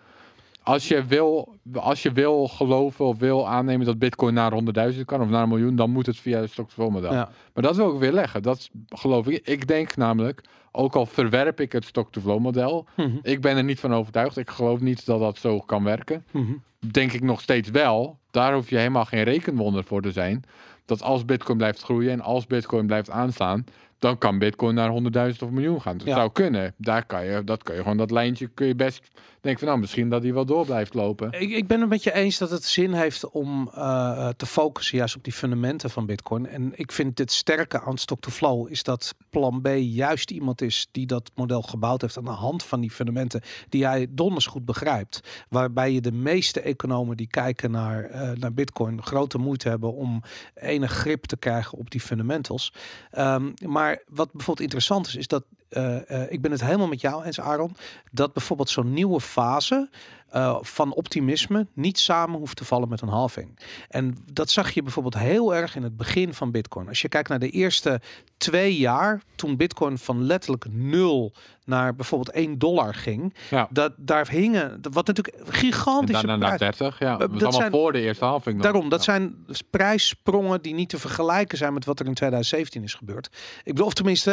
Als 0.63 0.87
je, 0.87 1.05
wil, 1.05 1.55
als 1.73 2.03
je 2.03 2.11
wil 2.11 2.47
geloven 2.47 3.05
of 3.05 3.17
wil 3.19 3.47
aannemen 3.47 3.85
dat 3.85 3.99
bitcoin 3.99 4.33
naar 4.33 4.51
100.000 4.93 5.05
kan 5.05 5.21
of 5.21 5.29
naar 5.29 5.43
een 5.43 5.49
miljoen, 5.49 5.75
dan 5.75 5.89
moet 5.89 6.05
het 6.05 6.17
via 6.17 6.39
het 6.39 6.51
stock-to-flow 6.51 6.91
model. 6.91 7.13
Ja. 7.13 7.29
Maar 7.53 7.63
dat 7.63 7.75
wil 7.75 7.93
ik 7.93 7.99
weer 7.99 8.11
leggen. 8.11 8.43
Dat 8.43 8.69
geloof 8.87 9.27
ik. 9.27 9.47
Ik 9.47 9.67
denk 9.67 9.95
namelijk, 9.95 10.43
ook 10.71 10.95
al 10.95 11.05
verwerp 11.05 11.59
ik 11.59 11.71
het 11.71 11.85
stock-to-flow 11.85 12.39
model, 12.39 12.85
Mhm. 12.95 13.17
ik 13.21 13.41
ben 13.41 13.57
er 13.57 13.63
niet 13.63 13.79
van 13.79 13.93
overtuigd. 13.93 14.37
Ik 14.37 14.49
geloof 14.49 14.79
niet 14.79 15.05
dat 15.05 15.19
dat 15.19 15.37
zo 15.37 15.59
kan 15.59 15.83
werken 15.83 16.25
Mhm. 16.31 16.51
denk 16.91 17.11
ik 17.11 17.21
nog 17.23 17.41
steeds 17.41 17.69
wel. 17.69 18.17
Daar 18.31 18.53
hoef 18.53 18.69
je 18.69 18.77
helemaal 18.77 19.05
geen 19.05 19.23
rekenwonder 19.23 19.83
voor 19.83 20.01
te 20.01 20.11
zijn. 20.11 20.43
Dat 20.91 21.01
als 21.01 21.25
Bitcoin 21.25 21.57
blijft 21.57 21.81
groeien 21.81 22.11
en 22.11 22.21
als 22.21 22.47
Bitcoin 22.47 22.85
blijft 22.85 23.09
aanstaan, 23.09 23.65
dan 24.01 24.17
kan 24.17 24.39
Bitcoin 24.39 24.75
naar 24.75 24.89
100.000 25.33 25.43
of 25.43 25.49
miljoen 25.49 25.81
gaan. 25.81 25.97
Dat 25.97 26.07
Ja. 26.07 26.15
zou 26.15 26.31
kunnen. 26.31 26.73
Daar 26.77 27.05
kan 27.05 27.25
je, 27.25 27.43
dat 27.43 27.63
kan 27.63 27.75
je 27.75 27.81
gewoon 27.81 27.97
dat 27.97 28.11
lijntje 28.11 28.47
kun 28.47 28.67
je 28.67 28.75
best 28.75 29.01
denken 29.41 29.59
van 29.59 29.67
nou 29.69 29.79
misschien 29.79 30.09
dat 30.09 30.21
die 30.21 30.33
wel 30.33 30.45
door 30.45 30.65
blijft 30.65 30.93
lopen. 30.93 31.31
Ik, 31.31 31.49
ik 31.51 31.67
ben 31.67 31.79
het 31.79 31.89
met 31.89 32.03
je 32.03 32.13
eens 32.13 32.37
dat 32.37 32.49
het 32.49 32.63
zin 32.63 32.93
heeft 32.93 33.29
om 33.29 33.69
eh, 33.73 34.27
te 34.29 34.45
focussen 34.45 34.97
juist 34.97 35.15
op 35.15 35.23
die 35.23 35.33
fundamenten 35.33 35.89
van 35.89 36.05
Bitcoin. 36.05 36.47
En 36.47 36.71
ik 36.75 36.91
vind 36.91 37.17
het 37.17 37.31
sterke 37.31 37.81
aan 37.81 37.97
Stock-to-Flow 37.97 38.71
is 38.71 38.83
dat 38.83 39.15
Plan 39.29 39.61
B 39.61 39.67
juist 39.77 40.31
iemand 40.31 40.61
is 40.61 40.87
die 40.91 41.05
dat 41.05 41.31
model 41.35 41.61
gebouwd 41.61 42.01
heeft 42.01 42.17
aan 42.17 42.23
de 42.23 42.29
hand 42.29 42.63
van 42.63 42.81
die 42.81 42.91
fundamenten 42.91 43.41
die 43.69 43.85
hij 43.85 44.07
donders 44.09 44.45
goed 44.45 44.65
begrijpt. 44.65 45.45
Waarbij 45.49 45.91
je 45.91 46.01
de 46.01 46.11
meeste 46.11 46.61
economen 46.61 47.17
die 47.17 47.27
kijken 47.27 47.71
naar, 47.71 48.03
eh, 48.03 48.31
naar 48.31 48.53
Bitcoin 48.53 49.03
grote 49.03 49.37
moeite 49.37 49.69
hebben 49.69 49.93
om 49.93 50.21
enig 50.53 50.91
grip 50.91 51.25
te 51.25 51.37
krijgen 51.37 51.77
op 51.77 51.91
die 51.91 52.01
fundamentals. 52.01 52.73
Ehm, 53.11 53.49
maar 53.65 53.90
wat 54.07 54.31
bijvoorbeeld 54.31 54.59
interessant 54.61 55.07
is, 55.07 55.15
is 55.15 55.27
dat 55.27 55.43
eh, 55.71 56.09
eh, 56.23 56.31
ik 56.31 56.41
ben 56.41 56.51
het 56.51 56.63
helemaal 56.63 56.87
met 56.87 57.01
jou 57.01 57.23
eens, 57.23 57.39
Aaron, 57.41 57.75
dat 58.11 58.33
bijvoorbeeld 58.33 58.69
zo'n 58.69 58.93
nieuwe 58.93 59.21
fase 59.21 59.89
eh, 60.29 60.57
van 60.61 60.93
optimisme 60.93 61.67
niet 61.73 61.99
samen 61.99 62.39
hoeft 62.39 62.55
te 62.57 62.65
vallen 62.65 62.89
met 62.89 63.01
een 63.01 63.07
halving. 63.07 63.59
En 63.89 64.17
dat 64.33 64.49
zag 64.49 64.71
je 64.71 64.83
bijvoorbeeld 64.83 65.17
heel 65.17 65.55
erg 65.55 65.75
in 65.75 65.83
het 65.83 65.97
begin 65.97 66.33
van 66.33 66.51
Bitcoin. 66.51 66.87
Als 66.87 67.01
je 67.01 67.09
kijkt 67.09 67.29
naar 67.29 67.39
de 67.39 67.49
eerste 67.49 68.01
twee 68.37 68.77
jaar, 68.77 69.21
toen 69.35 69.57
Bitcoin 69.57 69.97
van 69.97 70.23
letterlijk 70.23 70.65
nul 70.69 71.33
naar 71.65 71.95
bijvoorbeeld 71.95 72.35
1 72.35 72.57
dollar 72.57 72.93
ging, 72.93 73.33
Ja. 73.49 73.67
dat 73.71 73.93
daar 73.97 74.29
hingen, 74.29 74.79
wat 74.91 75.07
natuurlijk 75.07 75.35
En 75.47 75.53
gigantische 75.53 76.25
daarna 76.27 76.47
naar 76.47 76.55
prijs- 76.57 76.77
30. 76.77 76.99
Ja, 76.99 77.17
dat 77.17 77.53
zijn- 77.53 77.71
voor 77.71 77.91
de 77.91 78.01
eerste 78.01 78.25
halving. 78.25 78.61
Daarom, 78.61 78.89
dat 78.89 79.05
Ja. 79.05 79.11
zijn 79.13 79.45
prijssprongen 79.69 80.61
die 80.61 80.73
niet 80.73 80.89
te 80.89 80.99
vergelijken 80.99 81.57
zijn 81.57 81.73
met 81.73 81.85
wat 81.85 81.99
er 81.99 82.05
in 82.05 82.13
2017 82.13 82.83
is 82.83 82.93
gebeurd. 82.93 83.29
Ik 83.57 83.73
bedoel, 83.73 83.85
of 83.85 83.93
tenminste, 83.93 84.29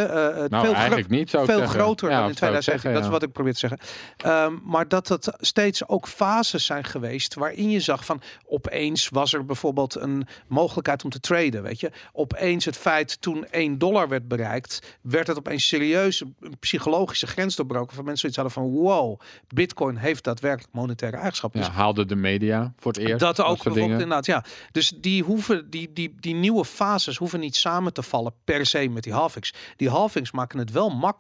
Nou, 0.50 0.64
veel, 0.64 0.74
eigenlijk 0.74 1.08
niet 1.08 1.27
veel 1.30 1.46
zeggen. 1.46 1.68
groter 1.68 2.10
Ja, 2.10 2.16
dan 2.16 2.24
in 2.24 2.32
of 2.32 2.38
zou 2.38 2.54
ik 2.54 2.60
2017. 2.60 2.80
zeggen, 2.80 2.92
dat 2.92 3.02
is 3.02 3.08
wat 3.08 3.22
ik 3.22 3.32
probeer 3.32 3.52
te 3.52 3.58
zeggen. 3.58 3.78
Ehm, 4.16 4.70
maar 4.70 4.88
dat 4.88 5.08
het 5.08 5.32
steeds 5.40 5.88
ook 5.88 6.08
fases 6.08 6.64
zijn 6.66 6.84
geweest 6.84 7.34
waarin 7.34 7.70
je 7.70 7.80
zag 7.80 8.04
van 8.04 8.20
opeens 8.46 9.08
was 9.08 9.32
er 9.32 9.44
bijvoorbeeld 9.44 9.94
een 9.94 10.26
mogelijkheid 10.46 11.04
om 11.04 11.10
te 11.10 11.20
traden. 11.20 11.62
Weet 11.62 11.80
je, 11.80 11.90
opeens 12.12 12.64
het 12.64 12.76
feit 12.76 13.20
toen 13.20 13.46
1 13.50 13.78
dollar 13.78 14.08
werd 14.08 14.28
bereikt, 14.28 14.96
werd 15.00 15.26
het 15.26 15.38
opeens 15.38 15.68
serieus 15.68 16.20
een 16.20 16.58
psychologische 16.60 17.26
grens 17.26 17.56
doorbroken 17.56 17.94
van 17.94 18.04
mensen 18.04 18.30
zoiets 18.32 18.54
hadden 18.54 18.72
van 18.72 18.82
wow, 18.82 19.20
Bitcoin 19.48 19.96
heeft 19.96 20.24
daadwerkelijk 20.24 20.74
monetaire 20.74 21.16
eigenschappen. 21.16 21.60
Ja, 21.60 21.66
Dus 21.66 21.74
haalde 21.74 22.06
de 22.06 22.16
media 22.16 22.72
voor 22.78 22.92
het 22.92 23.00
eerst. 23.00 23.18
dat 23.18 23.40
ook 23.40 23.46
bijvoorbeeld 23.46 23.74
dingen. 23.74 23.90
inderdaad, 24.00 24.26
ja. 24.26 24.44
Dus 24.72 24.92
die 25.00 25.22
hoeven, 25.22 25.70
die, 25.70 25.92
die, 25.92 26.14
die 26.20 26.34
nieuwe 26.34 26.64
fases 26.64 27.16
hoeven 27.16 27.40
niet 27.40 27.56
samen 27.56 27.92
te 27.92 28.02
vallen 28.02 28.32
per 28.44 28.66
se 28.66 28.88
met 28.88 29.02
die 29.02 29.12
halvings. 29.12 29.52
Die 29.76 29.88
halvings 29.88 30.30
maken 30.30 30.58
het 30.58 30.70
wel 30.70 30.90
makkelijk 30.90 31.16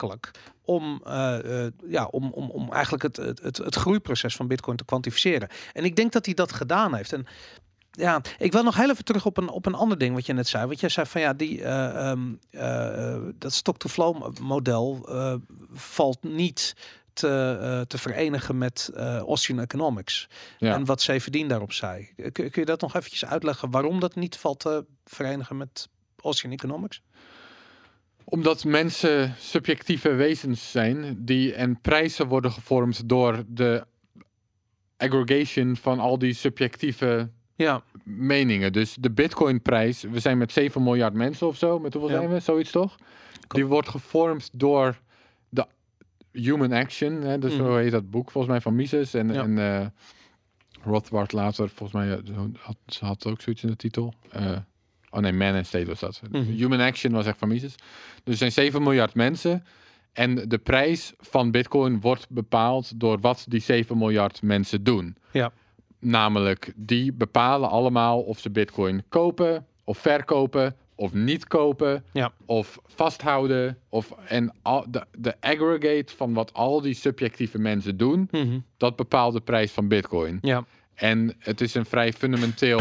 om, 0.68 1.02
eh, 1.04 1.64
eh, 1.64 1.72
ja, 1.86 2.04
om, 2.04 2.32
om, 2.32 2.50
om 2.50 2.72
eigenlijk 2.72 3.02
het, 3.02 3.16
het, 3.16 3.56
het, 3.56 3.74
groeiproces 3.74 4.36
van 4.36 4.46
Bitcoin 4.46 4.76
te 4.76 4.84
kwantificeren. 4.84 5.48
En 5.72 5.84
ik 5.84 5.96
denk 5.96 6.12
dat 6.12 6.24
hij 6.24 6.34
dat 6.34 6.52
gedaan 6.52 6.94
heeft. 6.94 7.12
En 7.12 7.26
ja, 7.90 8.20
ik 8.38 8.52
wil 8.52 8.62
nog 8.62 8.76
heel 8.76 8.90
even 8.90 9.04
terug 9.04 9.26
op 9.26 9.36
een, 9.36 9.48
op 9.48 9.66
een 9.66 9.74
ander 9.74 9.98
ding 9.98 10.14
wat 10.14 10.26
je 10.26 10.32
net 10.32 10.48
zei. 10.48 10.66
Want 10.66 10.80
jij 10.80 10.88
zei 10.88 11.06
van 11.06 11.20
ja, 11.20 11.32
die, 11.32 11.62
eh, 11.62 12.10
ehm, 12.10 12.34
eh, 12.50 13.16
dat 13.34 13.52
stock-to-flow 13.52 14.38
model 14.40 15.08
valt 15.72 16.22
niet 16.22 16.76
te, 17.12 17.84
te 17.86 17.98
verenigen 17.98 18.58
met 18.58 18.90
Austrian 19.26 19.60
Economics. 19.60 20.28
Ja. 20.58 20.74
En 20.74 20.84
wat 20.84 21.00
Severdien 21.00 21.48
daarop 21.48 21.72
zei. 21.72 22.08
Kun, 22.16 22.32
kun 22.32 22.50
je 22.52 22.64
dat 22.64 22.80
nog 22.80 22.94
eventjes 22.94 23.24
uitleggen 23.24 23.70
waarom 23.70 24.00
dat 24.00 24.14
niet 24.14 24.36
valt 24.36 24.60
te 24.60 24.84
verenigen 25.04 25.56
met 25.56 25.88
Austrian 26.22 26.54
Economics? 26.54 27.02
Omdat 28.30 28.64
mensen 28.64 29.34
subjectieve 29.38 30.14
wezens 30.14 30.70
zijn 30.70 31.24
die 31.24 31.54
en 31.54 31.80
prijzen 31.80 32.26
worden 32.26 32.52
gevormd 32.52 33.08
door 33.08 33.44
de 33.48 33.86
aggregation 34.96 35.76
van 35.76 35.98
al 35.98 36.18
die 36.18 36.32
subjectieve 36.34 37.30
Ja, 37.54 37.82
meningen. 38.04 38.72
Dus 38.72 38.94
de 39.00 39.10
Bitcoin-prijs, 39.10 40.02
we 40.02 40.20
zijn 40.20 40.38
met 40.38 40.52
7 40.52 40.82
miljard 40.82 41.14
mensen 41.14 41.46
of 41.46 41.56
zo, 41.56 41.78
met 41.78 41.92
hoeveel 41.92 42.10
Ja. 42.12 42.18
zijn 42.18 42.30
we? 42.32 42.40
Zoiets 42.40 42.70
toch? 42.70 42.96
Die 43.48 43.66
wordt 43.66 43.88
gevormd 43.88 44.50
door 44.52 45.00
de 45.48 45.66
human 46.32 46.72
action. 46.72 47.12
Hè? 47.22 47.38
Dus 47.38 47.52
Mhm. 47.54 47.64
zo 47.64 47.76
heet 47.76 47.90
dat 47.90 48.10
boek 48.10 48.30
volgens 48.30 48.52
mij 48.52 48.62
van 48.62 48.74
Mises. 48.74 49.14
En, 49.14 49.32
Ja. 49.32 49.42
en 49.42 49.58
eh, 49.58 49.86
Rothbard 50.82 51.32
later, 51.32 51.68
volgens 51.68 51.92
mij, 51.92 52.12
eh, 52.18 52.38
had, 52.58 52.76
ze 52.86 53.04
had 53.04 53.26
ook 53.26 53.40
zoiets 53.40 53.62
in 53.62 53.68
de 53.68 53.76
titel. 53.76 54.14
Eh, 54.30 54.56
oh 55.18 55.22
nee, 55.24 55.32
Man 55.32 55.54
and 55.54 55.66
State 55.66 55.86
was 55.86 56.00
dat. 56.00 56.20
Mhm. 56.30 56.42
Human 56.42 56.80
action 56.80 57.12
was 57.12 57.26
echt 57.26 57.38
van 57.38 57.48
Mises. 57.48 57.74
Dus 58.24 58.32
er 58.32 58.36
zijn 58.36 58.52
7 58.52 58.82
miljard 58.82 59.14
mensen. 59.14 59.64
En 60.12 60.34
de 60.48 60.58
prijs 60.58 61.12
van 61.18 61.50
Bitcoin 61.50 62.00
wordt 62.00 62.26
bepaald 62.28 63.00
door 63.00 63.20
wat 63.20 63.44
die 63.48 63.60
7 63.60 63.98
miljard 63.98 64.42
mensen 64.42 64.82
doen. 64.84 65.16
ja, 65.32 65.52
Namelijk, 66.00 66.72
die 66.76 67.12
bepalen 67.12 67.68
allemaal 67.70 68.20
of 68.20 68.38
ze 68.38 68.50
bitcoin 68.50 69.02
kopen 69.08 69.66
of 69.84 69.98
verkopen 69.98 70.76
of 70.94 71.12
niet 71.12 71.46
kopen 71.46 72.04
ja. 72.12 72.32
of 72.46 72.78
vasthouden. 72.86 73.78
Of, 73.88 74.12
en 74.26 74.52
al, 74.62 74.84
de, 74.88 75.04
de 75.18 75.34
aggregate 75.40 76.16
van 76.16 76.32
wat 76.34 76.52
al 76.52 76.80
die 76.80 76.94
subjectieve 76.94 77.58
mensen 77.58 77.96
doen, 77.96 78.28
Mhm. 78.30 78.58
dat 78.76 78.96
bepaalt 78.96 79.32
de 79.34 79.40
prijs 79.40 79.72
van 79.72 79.88
bitcoin. 79.88 80.38
ja. 80.42 80.64
En 80.94 81.34
het 81.38 81.60
is 81.60 81.74
een 81.74 81.86
vrij 81.86 82.12
fundamenteel... 82.12 82.80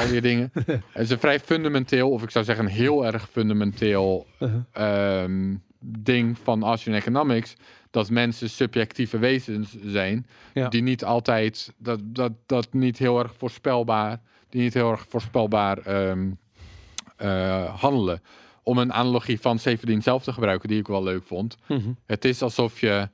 Val 0.00 0.14
je 0.14 0.20
dingen? 0.20 0.50
het 0.92 1.02
is 1.02 1.10
een 1.10 1.18
vrij 1.18 1.40
fundamenteel, 1.40 2.10
of 2.10 2.22
ik 2.22 2.30
zou 2.30 2.44
zeggen 2.44 2.64
een 2.64 2.70
heel 2.70 3.06
erg 3.06 3.28
fundamenteel 3.30 4.26
Uh-huh. 4.38 4.62
ehm, 4.72 5.56
ding 5.80 6.38
van 6.38 6.64
Asian 6.64 6.94
Economics. 6.94 7.54
Dat 7.90 8.10
mensen 8.10 8.50
subjectieve 8.50 9.18
wezens 9.18 9.76
zijn. 9.84 10.26
Ja. 10.54 10.68
Die 10.68 10.82
niet 10.82 11.04
altijd, 11.04 11.72
dat, 11.78 12.00
dat, 12.02 12.32
dat 12.46 12.72
niet 12.72 12.98
heel 12.98 13.18
erg 13.18 13.34
voorspelbaar, 13.36 14.20
die 14.48 14.62
niet 14.62 14.74
heel 14.74 14.90
erg 14.90 15.06
voorspelbaar 15.08 15.78
ehm, 15.78 16.30
eh, 17.16 17.80
handelen. 17.80 18.22
Om 18.62 18.78
een 18.78 18.92
analogie 18.92 19.40
van 19.40 19.58
Severin 19.58 20.02
zelf 20.02 20.22
te 20.22 20.32
gebruiken, 20.32 20.68
die 20.68 20.78
ik 20.78 20.86
wel 20.86 21.02
leuk 21.02 21.24
vond. 21.24 21.56
Mhm. 21.66 21.90
Het 22.06 22.24
is 22.24 22.42
alsof 22.42 22.80
je. 22.80 23.08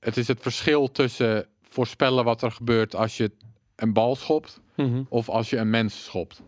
Het 0.00 0.16
is 0.16 0.28
het 0.28 0.40
verschil 0.40 0.92
tussen 0.92 1.46
voorspellen 1.62 2.24
wat 2.24 2.42
er 2.42 2.50
gebeurt 2.50 2.94
als 2.94 3.16
je 3.16 3.30
een 3.76 3.92
bal 3.92 4.16
schopt 4.16 4.60
Mhm. 4.78 5.02
of 5.08 5.28
als 5.28 5.50
je 5.50 5.56
een 5.56 5.70
mens 5.70 6.04
schopt. 6.04 6.42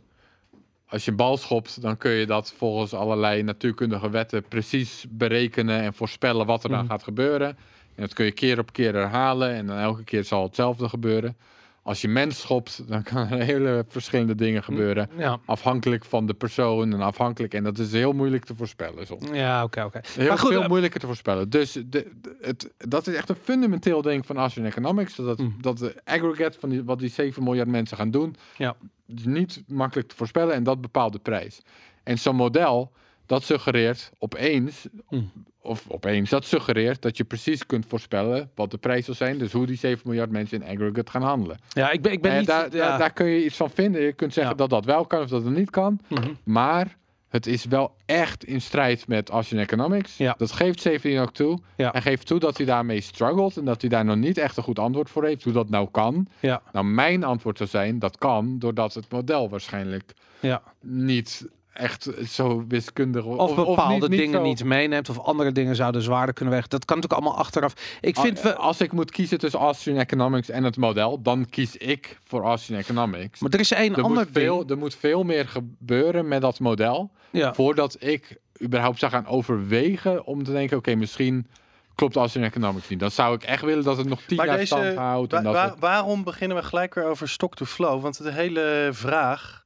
Als 0.88 1.04
je 1.04 1.10
een 1.10 1.16
bal 1.16 1.36
schopt, 1.36 1.82
dan 1.82 1.96
kun 1.96 2.10
je 2.10 2.26
dat 2.26 2.52
volgens 2.56 2.94
allerlei 2.94 3.42
natuurkundige 3.42 4.10
wetten 4.10 4.42
precies 4.42 5.06
berekenen 5.08 5.80
en 5.80 5.94
voorspellen 5.94 6.46
wat 6.46 6.62
er 6.64 6.70
dan 6.70 6.78
Mhm. 6.78 6.88
gaat 6.88 7.02
gebeuren. 7.02 7.48
En 7.94 8.06
dat 8.06 8.12
kun 8.12 8.24
je 8.24 8.32
keer 8.32 8.58
op 8.58 8.72
keer 8.72 8.94
herhalen 8.94 9.50
en 9.54 9.66
dan 9.66 9.78
elke 9.78 10.04
keer 10.04 10.24
zal 10.24 10.42
hetzelfde 10.42 10.88
gebeuren. 10.88 11.36
Als 11.82 12.00
je 12.00 12.08
mens 12.08 12.40
schopt, 12.40 12.88
dan 12.88 13.02
kan 13.02 13.28
er 13.28 13.42
hele 13.42 13.84
verschillende 13.88 14.34
dingen 14.34 14.62
gebeuren. 14.62 15.08
Ja, 15.16 15.38
Afhankelijk 15.44 16.04
van 16.04 16.26
de 16.26 16.34
persoon 16.34 16.92
en 16.92 17.00
afhankelijk. 17.00 17.54
En 17.54 17.64
dat 17.64 17.78
is 17.78 17.92
heel 17.92 18.12
moeilijk 18.12 18.44
te 18.44 18.54
voorspellen 18.54 19.06
soms. 19.06 19.28
ja 19.32 19.64
oké, 19.64 19.82
oké. 19.84 20.00
Heel 20.14 20.28
Maar 20.28 20.38
goed, 20.38 20.50
veel 20.50 20.62
eh, 20.62 20.68
moeilijker 20.68 21.00
te 21.00 21.06
voorspellen. 21.06 21.50
Dus 21.50 21.72
de, 21.72 21.82
de- 21.88 22.36
het, 22.40 22.72
dat 22.78 23.06
is 23.06 23.14
echt 23.14 23.28
een 23.28 23.36
fundamenteel 23.42 24.02
ding 24.02 24.26
van 24.26 24.38
Asian 24.38 24.66
Economics. 24.66 25.14
Dat, 25.14 25.38
Mm. 25.38 25.56
dat 25.60 25.78
de 25.78 25.94
aggregate 26.04 26.58
van 26.60 26.68
die, 26.68 26.84
wat 26.84 26.98
die 26.98 27.10
7 27.10 27.42
miljard 27.42 27.68
mensen 27.68 27.96
gaan 27.96 28.10
doen, 28.10 28.36
Ja. 28.56 28.76
is 29.06 29.24
niet 29.24 29.62
makkelijk 29.66 30.08
te 30.08 30.16
voorspellen 30.16 30.54
en 30.54 30.62
dat 30.62 30.80
bepaalt 30.80 31.12
de 31.12 31.18
prijs. 31.18 31.60
En 32.02 32.18
zo'n 32.18 32.36
model, 32.36 32.92
dat 33.26 33.42
suggereert 33.42 34.10
opeens, 34.18 34.86
Mm. 35.08 35.30
Of 35.62 35.84
opeens, 35.88 36.30
dat 36.30 36.44
suggereert 36.44 37.02
dat 37.02 37.16
je 37.16 37.24
precies 37.24 37.66
kunt 37.66 37.86
voorspellen 37.88 38.50
wat 38.54 38.70
de 38.70 38.78
prijs 38.78 39.04
zal 39.04 39.14
zijn. 39.14 39.38
Dus 39.38 39.52
hoe 39.52 39.66
die 39.66 39.76
7 39.76 40.00
miljard 40.04 40.30
mensen 40.30 40.62
in 40.62 40.68
aggregate 40.68 41.10
gaan 41.10 41.22
handelen. 41.22 41.58
Ja, 41.68 41.90
ik 41.90 42.02
ben, 42.02 42.12
ik 42.12 42.22
ben 42.22 42.30
En 42.32 42.38
niet... 42.38 42.46
daar, 42.46 42.76
ja. 42.76 42.96
daar, 42.96 43.12
kun 43.12 43.26
je 43.26 43.44
iets 43.44 43.56
van 43.56 43.70
vinden. 43.70 44.02
Je 44.02 44.12
kunt 44.12 44.32
zeggen 44.32 44.52
Ja. 44.52 44.58
dat 44.58 44.70
dat 44.70 44.84
wel 44.84 45.06
kan 45.06 45.22
of 45.22 45.28
dat 45.28 45.44
het 45.44 45.54
niet 45.56 45.70
kan. 45.70 46.00
Mhm. 46.08 46.30
Maar 46.44 46.98
het 47.28 47.46
is 47.46 47.64
wel 47.64 47.94
echt 48.06 48.44
in 48.44 48.60
strijd 48.60 49.08
met 49.08 49.30
Asian 49.30 49.60
Economics. 49.60 50.16
Ja. 50.16 50.34
Dat 50.38 50.52
geeft 50.52 50.80
17 50.80 51.18
ook 51.18 51.32
toe. 51.32 51.58
Ja. 51.76 51.90
Hij 51.90 52.02
geeft 52.02 52.26
toe 52.26 52.38
dat 52.38 52.56
hij 52.56 52.66
daarmee 52.66 53.00
struggelt 53.00 53.56
en 53.56 53.64
dat 53.64 53.80
hij 53.80 53.90
daar 53.90 54.04
nog 54.04 54.16
niet 54.16 54.38
echt 54.38 54.56
een 54.56 54.62
goed 54.62 54.78
antwoord 54.78 55.10
voor 55.10 55.24
heeft. 55.24 55.44
Hoe 55.44 55.52
dat 55.52 55.70
nou 55.70 55.88
kan. 55.90 56.26
Ja, 56.40 56.62
Nou, 56.72 56.86
mijn 56.86 57.24
antwoord 57.24 57.56
zou 57.56 57.68
zijn, 57.68 57.98
dat 57.98 58.18
kan 58.18 58.58
doordat 58.58 58.94
het 58.94 59.10
model 59.10 59.48
waarschijnlijk 59.48 60.12
ja. 60.40 60.62
niet 60.80 61.48
echt 61.72 62.08
zo 62.28 62.64
wiskundig... 62.68 63.24
Of, 63.24 63.54
bepaalde 63.54 63.92
niet- 63.94 64.08
niet 64.08 64.18
dingen 64.18 64.38
zo- 64.40 64.42
niet 64.46 64.64
meeneemt 64.64 65.08
of 65.08 65.18
andere 65.18 65.52
dingen 65.52 65.76
zouden 65.76 66.02
zwaarder 66.02 66.34
kunnen 66.34 66.54
wegen. 66.54 66.68
Dat 66.70 66.84
kan 66.84 66.96
natuurlijk 66.96 67.22
allemaal 67.22 67.40
achteraf. 67.42 67.72
Ik 68.00 68.16
vind... 68.18 68.38
A- 68.38 68.42
we, 68.42 68.54
Als 68.54 68.80
ik 68.80 68.92
moet 68.92 69.10
kiezen 69.10 69.38
tussen 69.38 69.60
Asian 69.60 69.96
Economics 69.96 70.48
en 70.50 70.64
het 70.64 70.76
model, 70.76 71.22
dan 71.22 71.46
kies 71.50 71.76
ik 71.76 72.18
voor 72.24 72.44
Asian 72.44 72.78
Economics. 72.78 73.40
maar 73.40 73.50
er 73.50 73.60
is 73.60 73.70
één 73.72 73.94
Er 73.94 74.02
ander 74.02 74.24
moet, 74.24 74.28
veel, 74.32 74.58
ding. 74.58 74.70
er 74.70 74.78
moet 74.78 74.94
veel 74.94 75.22
meer 75.22 75.48
gebeuren 75.48 76.28
met 76.28 76.40
dat 76.40 76.58
model. 76.60 77.10
Ja. 77.30 77.54
voordat 77.54 77.96
ik 77.98 78.36
überhaupt 78.62 78.98
zou 78.98 79.12
gaan 79.12 79.26
overwegen 79.26 80.24
om 80.26 80.44
te 80.44 80.52
denken, 80.52 80.76
oké, 80.76 80.94
misschien 80.94 81.46
klopt 81.94 82.16
Asian 82.16 82.44
Economics 82.44 82.88
niet. 82.88 83.00
Dan 83.00 83.10
zou 83.10 83.34
ik 83.34 83.42
echt 83.42 83.62
willen 83.62 83.84
dat 83.84 83.96
het 83.96 84.08
nog 84.08 84.20
tien 84.26 84.36
Maar 84.36 84.46
jaar 84.46 84.56
deze, 84.56 84.66
stand 84.76 84.96
houdt. 84.96 85.32
wa- 85.42 85.74
waarom 85.78 86.24
beginnen 86.24 86.56
we 86.56 86.62
gelijk 86.62 86.94
weer 86.94 87.04
over 87.04 87.28
stock 87.28 87.54
to 87.54 87.64
flow? 87.64 88.02
Want 88.02 88.22
de 88.22 88.32
hele 88.32 88.88
vraag 88.92 89.64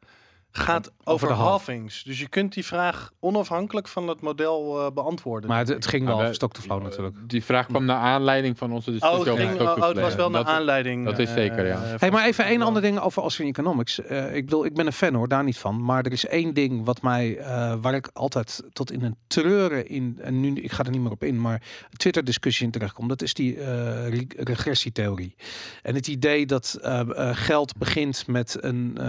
gaat 0.57 0.93
over, 1.05 1.29
de 1.29 1.35
halvings. 1.35 2.03
Dus 2.03 2.21
je 2.21 2.29
kunt 2.29 2.53
die 2.55 2.65
vraag 2.65 3.11
onafhankelijk 3.21 3.89
van 3.89 4.09
het 4.09 4.21
model 4.21 4.81
eh, 4.87 4.93
beantwoorden. 4.93 5.49
Maar 5.51 5.59
het, 5.59 5.69
het 5.69 5.87
ging 5.87 6.07
wel 6.07 6.21
over 6.21 6.35
stock 6.35 6.53
to 6.53 6.61
flow 6.61 6.83
natuurlijk. 6.83 7.17
die 7.27 7.45
vraag 7.45 7.67
kwam 7.67 7.85
naar 7.85 7.97
aanleiding 7.97 8.59
van 8.59 8.73
onze 8.73 8.91
oh, 8.91 8.95
discussie 8.97 9.21
het, 9.21 9.29
over 9.33 9.45
ging, 9.45 9.55
stock 9.61 9.77
oh, 9.77 9.83
oh, 9.83 9.89
het 9.89 10.01
was 10.01 10.15
wel 10.15 10.31
naar 10.31 10.45
Dat- 10.45 10.53
aanleiding. 10.53 11.05
dat 11.05 11.19
is 11.19 11.29
eh, 11.29 11.35
zeker, 11.35 11.67
ja. 11.67 11.83
eh, 11.85 11.95
Hey, 12.01 12.11
maar 12.11 12.27
even 12.27 12.45
één 12.45 12.63
ander 12.63 12.83
ding 12.83 12.99
over 13.01 13.23
Austrian 13.23 13.51
Economics. 13.51 14.01
Eh, 14.01 14.35
ik 14.37 14.45
bedoel, 14.45 14.65
ik 14.65 14.75
ben 14.75 14.87
een 14.87 14.93
fan 14.93 15.15
hoor, 15.15 15.29
daar 15.29 15.45
niet 15.45 15.59
van. 15.59 15.85
Maar 15.85 16.05
er 16.05 16.13
is 16.13 16.27
één 16.27 16.55
ding 16.55 16.85
wat 16.85 17.03
mij, 17.03 17.37
eh, 17.39 17.75
waar 17.81 17.95
ik 17.95 18.11
altijd 18.13 18.63
tot 18.73 18.93
in 18.93 19.03
een 19.03 19.17
treuren 19.27 19.89
in, 19.89 20.19
en 20.23 20.41
nu, 20.41 20.55
ik 20.55 20.73
ga 20.73 20.85
er 20.85 20.91
niet 20.91 21.01
meer 21.01 21.11
op 21.11 21.23
in, 21.25 21.41
maar 21.41 21.63
Twitter-discussie 21.97 22.67
in 22.67 22.73
terechtkom. 22.73 23.09
Dat 23.09 23.23
is 23.23 23.35
die 23.35 23.57
eh, 23.61 24.09
re- 24.09 24.27
regressietheorie. 24.37 25.35
En 25.83 25.95
het 25.95 26.07
idee 26.09 26.47
dat 26.47 26.79
eh, 26.83 27.01
eh, 27.01 27.37
geld 27.37 27.77
begint 27.77 28.27
met 28.27 28.57
een, 28.61 28.93
eh, 29.01 29.07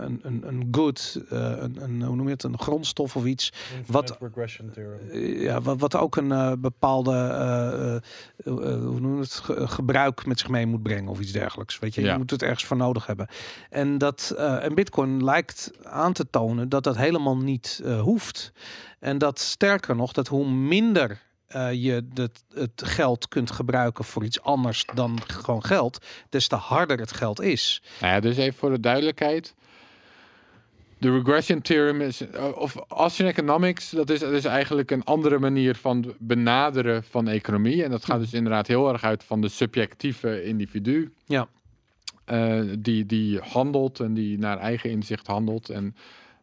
een, 0.00 0.20
een, 0.22 0.42
een 0.46 0.70
eh, 0.92 1.38
een, 1.38 1.82
een, 1.82 2.02
hoe 2.02 2.16
noem 2.16 2.26
je 2.26 2.32
het, 2.32 2.42
een 2.42 2.58
grondstof 2.58 3.16
of 3.16 3.24
iets. 3.24 3.52
Wat- 3.86 4.16
regression 4.20 4.70
theorem. 4.70 4.98
Eh, 5.10 5.42
ja, 5.42 5.60
wat, 5.60 5.80
wat 5.80 5.96
ook 5.96 6.16
een 6.16 6.32
eh, 6.32 6.52
bepaalde 6.58 7.12
eh, 7.12 7.94
eh, 7.94 7.94
eh, 8.44 8.52
hoe 8.84 9.00
noem 9.00 9.14
je 9.14 9.20
het, 9.20 9.32
ge- 9.34 9.68
gebruik 9.68 10.26
met 10.26 10.38
zich 10.38 10.48
mee 10.48 10.66
moet 10.66 10.82
brengen 10.82 11.08
of 11.10 11.20
iets 11.20 11.32
dergelijks. 11.32 11.78
Weet 11.78 11.94
je, 11.94 12.00
je 12.12 12.18
moet 12.18 12.30
het 12.30 12.42
ergens 12.42 12.64
voor 12.64 12.76
nodig 12.76 13.06
hebben. 13.06 13.26
En 13.70 13.98
dat 13.98 14.34
eh, 14.38 14.64
en 14.64 14.74
Bitcoin 14.74 15.24
lijkt 15.24 15.70
aan 15.82 16.12
te 16.12 16.30
tonen 16.30 16.68
dat 16.68 16.84
dat 16.84 16.96
helemaal 16.96 17.36
niet 17.36 17.80
eh, 17.84 18.00
hoeft. 18.00 18.52
En 19.00 19.18
dat 19.18 19.38
sterker 19.40 19.96
nog, 19.96 20.12
dat 20.12 20.28
hoe 20.28 20.48
minder 20.50 21.22
eh, 21.46 21.72
je 21.72 22.08
dat, 22.12 22.44
het 22.54 22.82
geld 22.84 23.28
kunt 23.28 23.50
gebruiken 23.50 24.04
voor 24.04 24.24
iets 24.24 24.42
anders 24.42 24.84
dan 24.94 25.18
gewoon 25.26 25.64
geld, 25.64 26.04
des 26.28 26.48
te 26.48 26.56
harder 26.56 26.98
het 26.98 27.12
geld 27.12 27.40
is. 27.40 27.82
Nou 28.00 28.14
ja, 28.14 28.20
dus 28.20 28.36
even 28.36 28.58
voor 28.58 28.70
de 28.70 28.80
duidelijkheid. 28.80 29.54
De 31.04 31.10
regression 31.10 31.60
theorem 31.60 32.00
is, 32.00 32.20
eh, 32.20 32.56
of 32.56 32.76
Austrian 32.88 33.30
Economics, 33.30 33.90
dat 33.90 34.10
is, 34.10 34.20
dat 34.20 34.32
is 34.32 34.44
eigenlijk 34.44 34.90
een 34.90 35.04
andere 35.04 35.38
manier 35.38 35.74
van 35.74 36.14
benaderen 36.18 37.04
van 37.04 37.28
economie. 37.28 37.84
En 37.84 37.90
dat 37.90 38.04
gaat 38.04 38.20
dus 38.20 38.32
inderdaad 38.32 38.66
heel 38.66 38.92
erg 38.92 39.04
uit 39.04 39.24
van 39.24 39.40
de 39.40 39.48
subjectieve 39.48 40.44
individu. 40.44 41.12
Ja. 41.26 41.48
eh, 42.24 42.60
die, 42.78 43.06
die 43.06 43.38
handelt 43.38 44.00
en 44.00 44.14
die 44.14 44.38
naar 44.38 44.58
eigen 44.58 44.90
inzicht 44.90 45.26
handelt. 45.26 45.68
En 45.68 45.96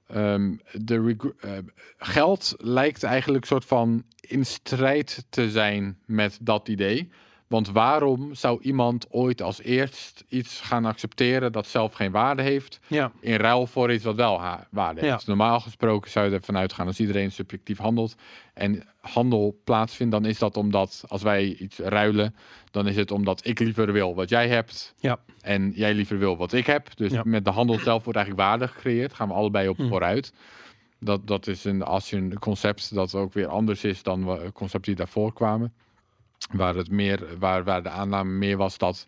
ehm, 0.07 0.55
de 0.71 1.15
eh, 1.39 1.51
geld 1.97 2.55
lijkt 2.57 3.03
eigenlijk 3.03 3.45
soort 3.45 3.65
van 3.65 4.03
in 4.19 4.45
strijd 4.45 5.25
te 5.29 5.49
zijn 5.49 5.97
met 6.05 6.37
dat 6.41 6.67
idee. 6.67 7.09
Want 7.51 7.69
waarom 7.69 8.33
zou 8.35 8.61
iemand 8.61 9.05
ooit 9.09 9.41
als 9.41 9.61
eerst 9.61 10.23
iets 10.27 10.59
gaan 10.61 10.85
accepteren 10.85 11.51
dat 11.51 11.67
zelf 11.67 11.93
geen 11.93 12.11
waarde 12.11 12.41
heeft, 12.41 12.79
Ja, 12.87 13.11
in 13.19 13.35
ruil 13.35 13.67
voor 13.67 13.91
iets 13.93 14.03
wat 14.03 14.15
wel 14.15 14.41
waarde 14.69 15.05
Ja. 15.05 15.11
heeft? 15.11 15.27
Normaal 15.27 15.59
gesproken 15.59 16.11
zou 16.11 16.29
je 16.29 16.35
ervan 16.35 16.57
uitgaan 16.57 16.87
als 16.87 16.99
iedereen 16.99 17.31
subjectief 17.31 17.77
handelt 17.77 18.15
en 18.53 18.83
handel 19.01 19.59
plaatsvindt, 19.63 20.11
dan 20.11 20.25
is 20.25 20.39
dat 20.39 20.57
omdat 20.57 21.03
als 21.07 21.21
wij 21.21 21.45
iets 21.53 21.77
ruilen, 21.77 22.35
dan 22.71 22.87
is 22.87 22.95
het 22.95 23.11
omdat 23.11 23.45
ik 23.47 23.59
liever 23.59 23.91
wil 23.91 24.15
wat 24.15 24.29
jij 24.29 24.47
hebt 24.47 24.93
ja, 24.99 25.19
en 25.41 25.71
jij 25.75 25.93
liever 25.93 26.17
wil 26.17 26.37
wat 26.37 26.53
ik 26.53 26.65
heb. 26.65 26.87
Dus 26.97 27.11
met 27.23 27.45
de 27.45 27.51
handel 27.51 27.79
zelf 27.79 28.03
wordt 28.03 28.19
eigenlijk 28.19 28.47
waarde 28.47 28.67
gecreëerd. 28.67 29.13
Gaan 29.13 29.27
we 29.27 29.33
allebei 29.33 29.67
op 29.67 29.77
Hmm. 29.77 29.87
vooruit. 29.87 30.33
Dat, 30.99 31.27
dat 31.27 31.47
is 31.47 31.63
een 31.63 31.85
Asian 31.85 32.33
concept 32.39 32.93
dat 32.95 33.15
ook 33.15 33.33
weer 33.33 33.47
anders 33.47 33.83
is 33.83 34.03
dan 34.03 34.25
we- 34.25 34.51
concepten 34.53 34.91
die 34.95 34.95
daarvoor 35.03 35.33
kwamen. 35.33 35.73
Waar, 36.51 36.75
het 36.75 36.91
meer, 36.91 37.23
waar, 37.39 37.63
waar 37.63 37.83
de 37.83 37.89
aanname 37.89 38.31
meer 38.31 38.57
was 38.57 38.77
dat 38.77 39.07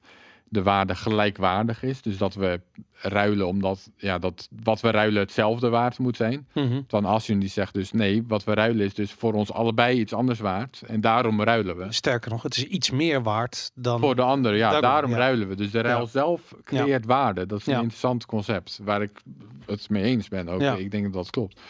de 0.53 0.63
waarde 0.63 0.95
gelijkwaardig 0.95 1.83
is. 1.83 2.01
Dus 2.01 2.17
dat 2.17 2.33
we 2.33 2.61
ruilen 2.93 3.47
omdat 3.47 3.91
ja, 3.97 4.19
dat 4.19 4.49
wat 4.63 4.81
we 4.81 4.91
ruilen 4.91 5.21
hetzelfde 5.21 5.69
waard 5.69 5.97
moet 5.97 6.15
zijn. 6.15 6.47
Mhm. 6.53 6.81
Van 6.87 7.05
Asjun 7.05 7.39
die 7.39 7.49
zegt 7.49 7.73
dus 7.73 7.91
nee, 7.91 8.23
wat 8.27 8.43
we 8.43 8.53
ruilen 8.53 8.85
is 8.85 8.93
dus 8.93 9.11
voor 9.11 9.33
ons 9.33 9.51
allebei 9.51 9.99
iets 9.99 10.13
anders 10.13 10.39
waard. 10.39 10.83
En 10.87 11.01
daarom 11.01 11.41
ruilen 11.41 11.77
we. 11.77 11.85
Sterker 11.89 12.31
nog, 12.31 12.43
het 12.43 12.57
is 12.57 12.63
iets 12.63 12.89
meer 12.91 13.23
waard 13.23 13.71
dan... 13.75 13.99
Voor 13.99 14.15
de 14.15 14.21
ander, 14.21 14.55
ja, 14.55 14.63
Daarom, 14.65 14.81
daarom 14.81 15.11
ja. 15.11 15.17
ruilen 15.17 15.47
we. 15.47 15.55
Dus 15.55 15.71
de 15.71 15.81
ruil 15.81 15.99
Ja. 15.99 16.05
zelf 16.05 16.55
creëert 16.63 17.05
waarde. 17.05 17.45
Dat 17.45 17.59
is 17.59 17.67
een 17.67 17.73
interessant 17.73 18.25
concept 18.25 18.79
waar 18.83 19.01
ik 19.01 19.21
het 19.65 19.89
mee 19.89 20.03
eens 20.03 20.27
ben. 20.27 20.49
Ook. 20.49 20.61
Ik 20.61 20.91
denk 20.91 21.03
dat 21.03 21.13
dat 21.13 21.29
klopt. 21.29 21.61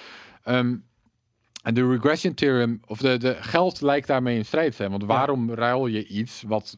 Ehm, 0.43 0.75
en 1.63 1.73
de 1.73 1.87
regression 1.87 2.33
theorem, 2.33 2.81
of 2.85 2.97
de, 2.97 3.17
de 3.17 3.35
geld 3.39 3.81
lijkt 3.81 4.07
daarmee 4.07 4.37
in 4.37 4.45
strijd 4.45 4.69
te 4.69 4.75
zijn. 4.75 4.89
Want 4.89 5.03
waarom 5.03 5.53
ruil 5.53 5.87
je 5.87 6.07
iets 6.07 6.43
wat 6.47 6.77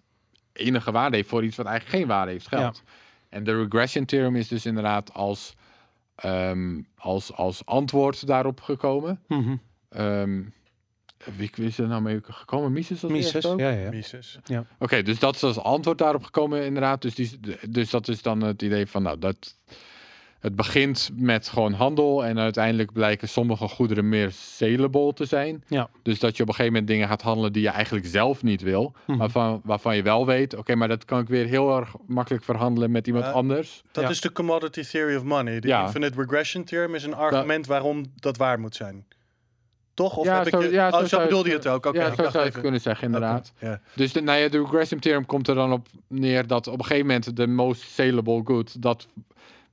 enige 0.53 0.91
waarde 0.91 1.15
heeft 1.15 1.29
voor 1.29 1.43
iets 1.43 1.55
wat 1.55 1.65
eigenlijk 1.65 1.97
geen 1.97 2.07
waarde 2.07 2.31
heeft, 2.31 2.47
geld? 2.47 2.83
En 3.29 3.43
de 3.43 3.61
regression 3.61 4.05
theorem 4.05 4.35
is 4.35 4.47
dus 4.47 4.65
inderdaad 4.65 5.13
als, 5.13 5.55
ehm, 6.15 6.81
als, 6.97 7.33
als 7.33 7.65
antwoord 7.65 8.27
daarop 8.27 8.61
gekomen. 8.61 9.21
Ehm, 9.89 10.43
wie 11.37 11.51
is 11.55 11.77
er 11.77 11.87
nou 11.87 12.01
mee 12.01 12.19
gekomen? 12.23 12.71
Mises 12.71 13.03
als 13.03 13.11
Mises, 13.11 13.45
ook? 13.45 13.59
ja, 13.59 13.69
ja. 13.69 13.89
Mises. 13.89 14.39
Oké, 14.79 15.01
dus 15.01 15.19
dat 15.19 15.35
is 15.35 15.43
als 15.43 15.59
antwoord 15.59 15.97
daarop 15.97 16.23
gekomen 16.23 16.65
inderdaad. 16.65 17.01
Dus, 17.01 17.15
die, 17.15 17.39
dus 17.69 17.89
dat 17.89 18.07
is 18.07 18.21
dan 18.21 18.41
het 18.41 18.61
idee 18.61 18.87
van, 18.87 19.03
nou, 19.03 19.19
dat 19.19 19.57
het 20.45 20.55
begint 20.55 21.09
met 21.15 21.47
gewoon 21.47 21.73
handel 21.73 22.25
en 22.25 22.39
uiteindelijk 22.39 22.91
blijken 22.91 23.29
sommige 23.29 23.67
goederen 23.67 24.09
meer 24.09 24.31
saleable 24.31 25.13
te 25.13 25.25
zijn. 25.25 25.63
Ja. 25.67 25.89
Dus 26.01 26.19
dat 26.19 26.37
je 26.37 26.41
op 26.43 26.49
een 26.49 26.55
gegeven 26.55 26.73
moment 26.73 26.91
dingen 26.91 27.07
gaat 27.07 27.21
handelen 27.21 27.53
die 27.53 27.61
je 27.61 27.69
eigenlijk 27.69 28.05
zelf 28.05 28.43
niet 28.43 28.61
wil, 28.61 28.93
Mhm. 29.07 29.17
waarvan, 29.17 29.61
waarvan 29.63 29.95
je 29.95 30.01
wel 30.01 30.25
weet, 30.25 30.55
oké, 30.55 30.75
maar 30.75 30.87
dat 30.87 31.05
kan 31.05 31.19
ik 31.19 31.27
weer 31.27 31.45
heel 31.45 31.77
erg 31.77 31.93
makkelijk 32.07 32.43
verhandelen 32.43 32.91
met 32.91 33.07
iemand 33.07 33.25
Ja. 33.25 33.31
anders. 33.31 33.83
Dat 33.91 34.03
Ja. 34.03 34.09
is 34.09 34.21
de 34.21 34.31
commodity 34.31 34.81
theory 34.83 35.15
of 35.15 35.23
money. 35.23 35.59
De 35.59 35.67
Ja. 35.67 35.85
infinite 35.85 36.21
regression 36.21 36.63
theorem 36.63 36.95
is 36.95 37.03
een 37.03 37.15
argument 37.15 37.65
waarom 37.67 38.05
dat 38.15 38.37
waar 38.37 38.59
moet 38.59 38.75
zijn. 38.75 39.05
Toch? 39.93 40.17
Of 40.17 40.25
Ja, 40.25 40.37
heb 40.37 40.45
ik 40.47 40.53
zo- 40.53 40.61
je... 40.61 40.69
ja, 40.71 40.89
oh, 40.89 40.99
zo 40.99 41.05
zo 41.05 41.19
bedoelde 41.23 41.49
je 41.49 41.55
het 41.55 41.67
ook. 41.67 41.85
Oké, 41.85 41.97
ja, 41.99 42.05
ik 42.05 42.09
zo 42.15 42.21
dacht 42.21 42.31
zou 42.33 42.45
je 42.45 42.51
het 42.51 42.61
kunnen 42.61 42.81
zeggen, 42.81 43.05
inderdaad. 43.05 43.53
Dus 43.95 44.13
de, 44.13 44.21
nou 44.21 44.39
ja, 44.39 44.49
de 44.49 44.59
regression 44.59 44.99
theorem 44.99 45.25
komt 45.25 45.47
er 45.47 45.55
dan 45.55 45.71
op 45.71 45.87
neer 46.07 46.47
dat 46.47 46.67
op 46.67 46.79
een 46.79 46.85
gegeven 46.85 47.07
moment 47.07 47.35
de 47.37 47.47
most 47.47 47.81
saleable 47.81 48.41
good, 48.45 48.81
dat 48.81 49.07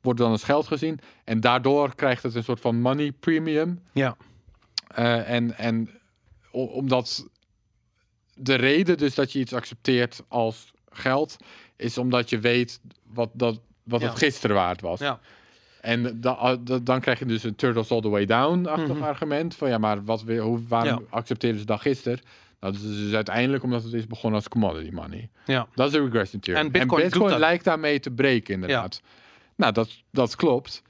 wordt 0.03 0.19
dan 0.19 0.31
als 0.31 0.45
geld 0.45 0.67
gezien. 0.67 0.99
En 1.25 1.41
daardoor 1.41 1.95
krijgt 1.95 2.23
het 2.23 2.35
een 2.35 2.45
soort 2.45 2.61
van 2.61 2.81
money 2.81 3.13
premium. 3.13 3.83
Ja. 3.93 4.17
Eh, 4.95 5.31
en 5.31 5.59
en 5.59 5.91
omdat 6.51 7.29
de 8.35 8.55
reden 8.55 8.99
dus 8.99 9.15
dat 9.15 9.33
je 9.33 9.39
iets 9.39 9.53
accepteert 9.53 10.23
als 10.29 10.73
geld, 10.91 11.37
is 11.77 11.99
omdat 11.99 12.31
je 12.31 12.39
weet 12.39 12.81
wat, 13.07 13.31
dat, 13.33 13.61
wat 13.83 14.01
Ja. 14.01 14.09
het 14.09 14.19
gisteren 14.19 14.57
waard 14.57 14.81
was. 14.81 15.01
Ja. 15.01 15.21
En 15.81 16.21
da- 16.21 16.57
da- 16.57 16.79
dan 16.79 17.01
krijg 17.01 17.19
je 17.19 17.27
dus 17.27 17.43
een 17.43 17.55
turtles 17.55 17.91
all 17.91 18.01
the 18.01 18.09
way 18.09 18.25
down-achtig 18.27 18.95
Mhm. 18.97 19.03
argument. 19.03 19.55
Van 19.55 19.69
ja, 19.69 19.79
maar 19.79 20.05
wat, 20.05 20.23
weer- 20.23 20.41
hoe, 20.43 20.61
waarom 20.69 21.01
Ja. 21.01 21.07
accepteren 21.11 21.59
ze 21.59 21.65
dan 21.65 21.79
gisteren? 21.79 22.21
Nou, 22.61 22.73
dat 22.73 22.83
is 22.83 22.97
dus 22.97 23.15
uiteindelijk 23.15 23.63
omdat 23.63 23.83
het 23.83 23.93
is 23.93 24.07
begonnen 24.07 24.39
als 24.41 24.49
commodity 24.49 24.91
money. 24.91 25.29
Ja. 25.47 25.67
Dat 25.75 25.87
is 25.87 25.93
de 25.93 26.05
regression 26.05 26.41
theory. 26.41 26.61
En 26.61 26.73
Bitcoin 26.73 27.39
lijkt 27.39 27.65
daarmee 27.65 28.01
te 28.01 28.11
breken, 28.11 28.55
inderdaad. 28.55 29.01
Nou, 29.63 29.75
dat, 29.75 29.89
dat 30.11 30.37
klopt. 30.37 30.83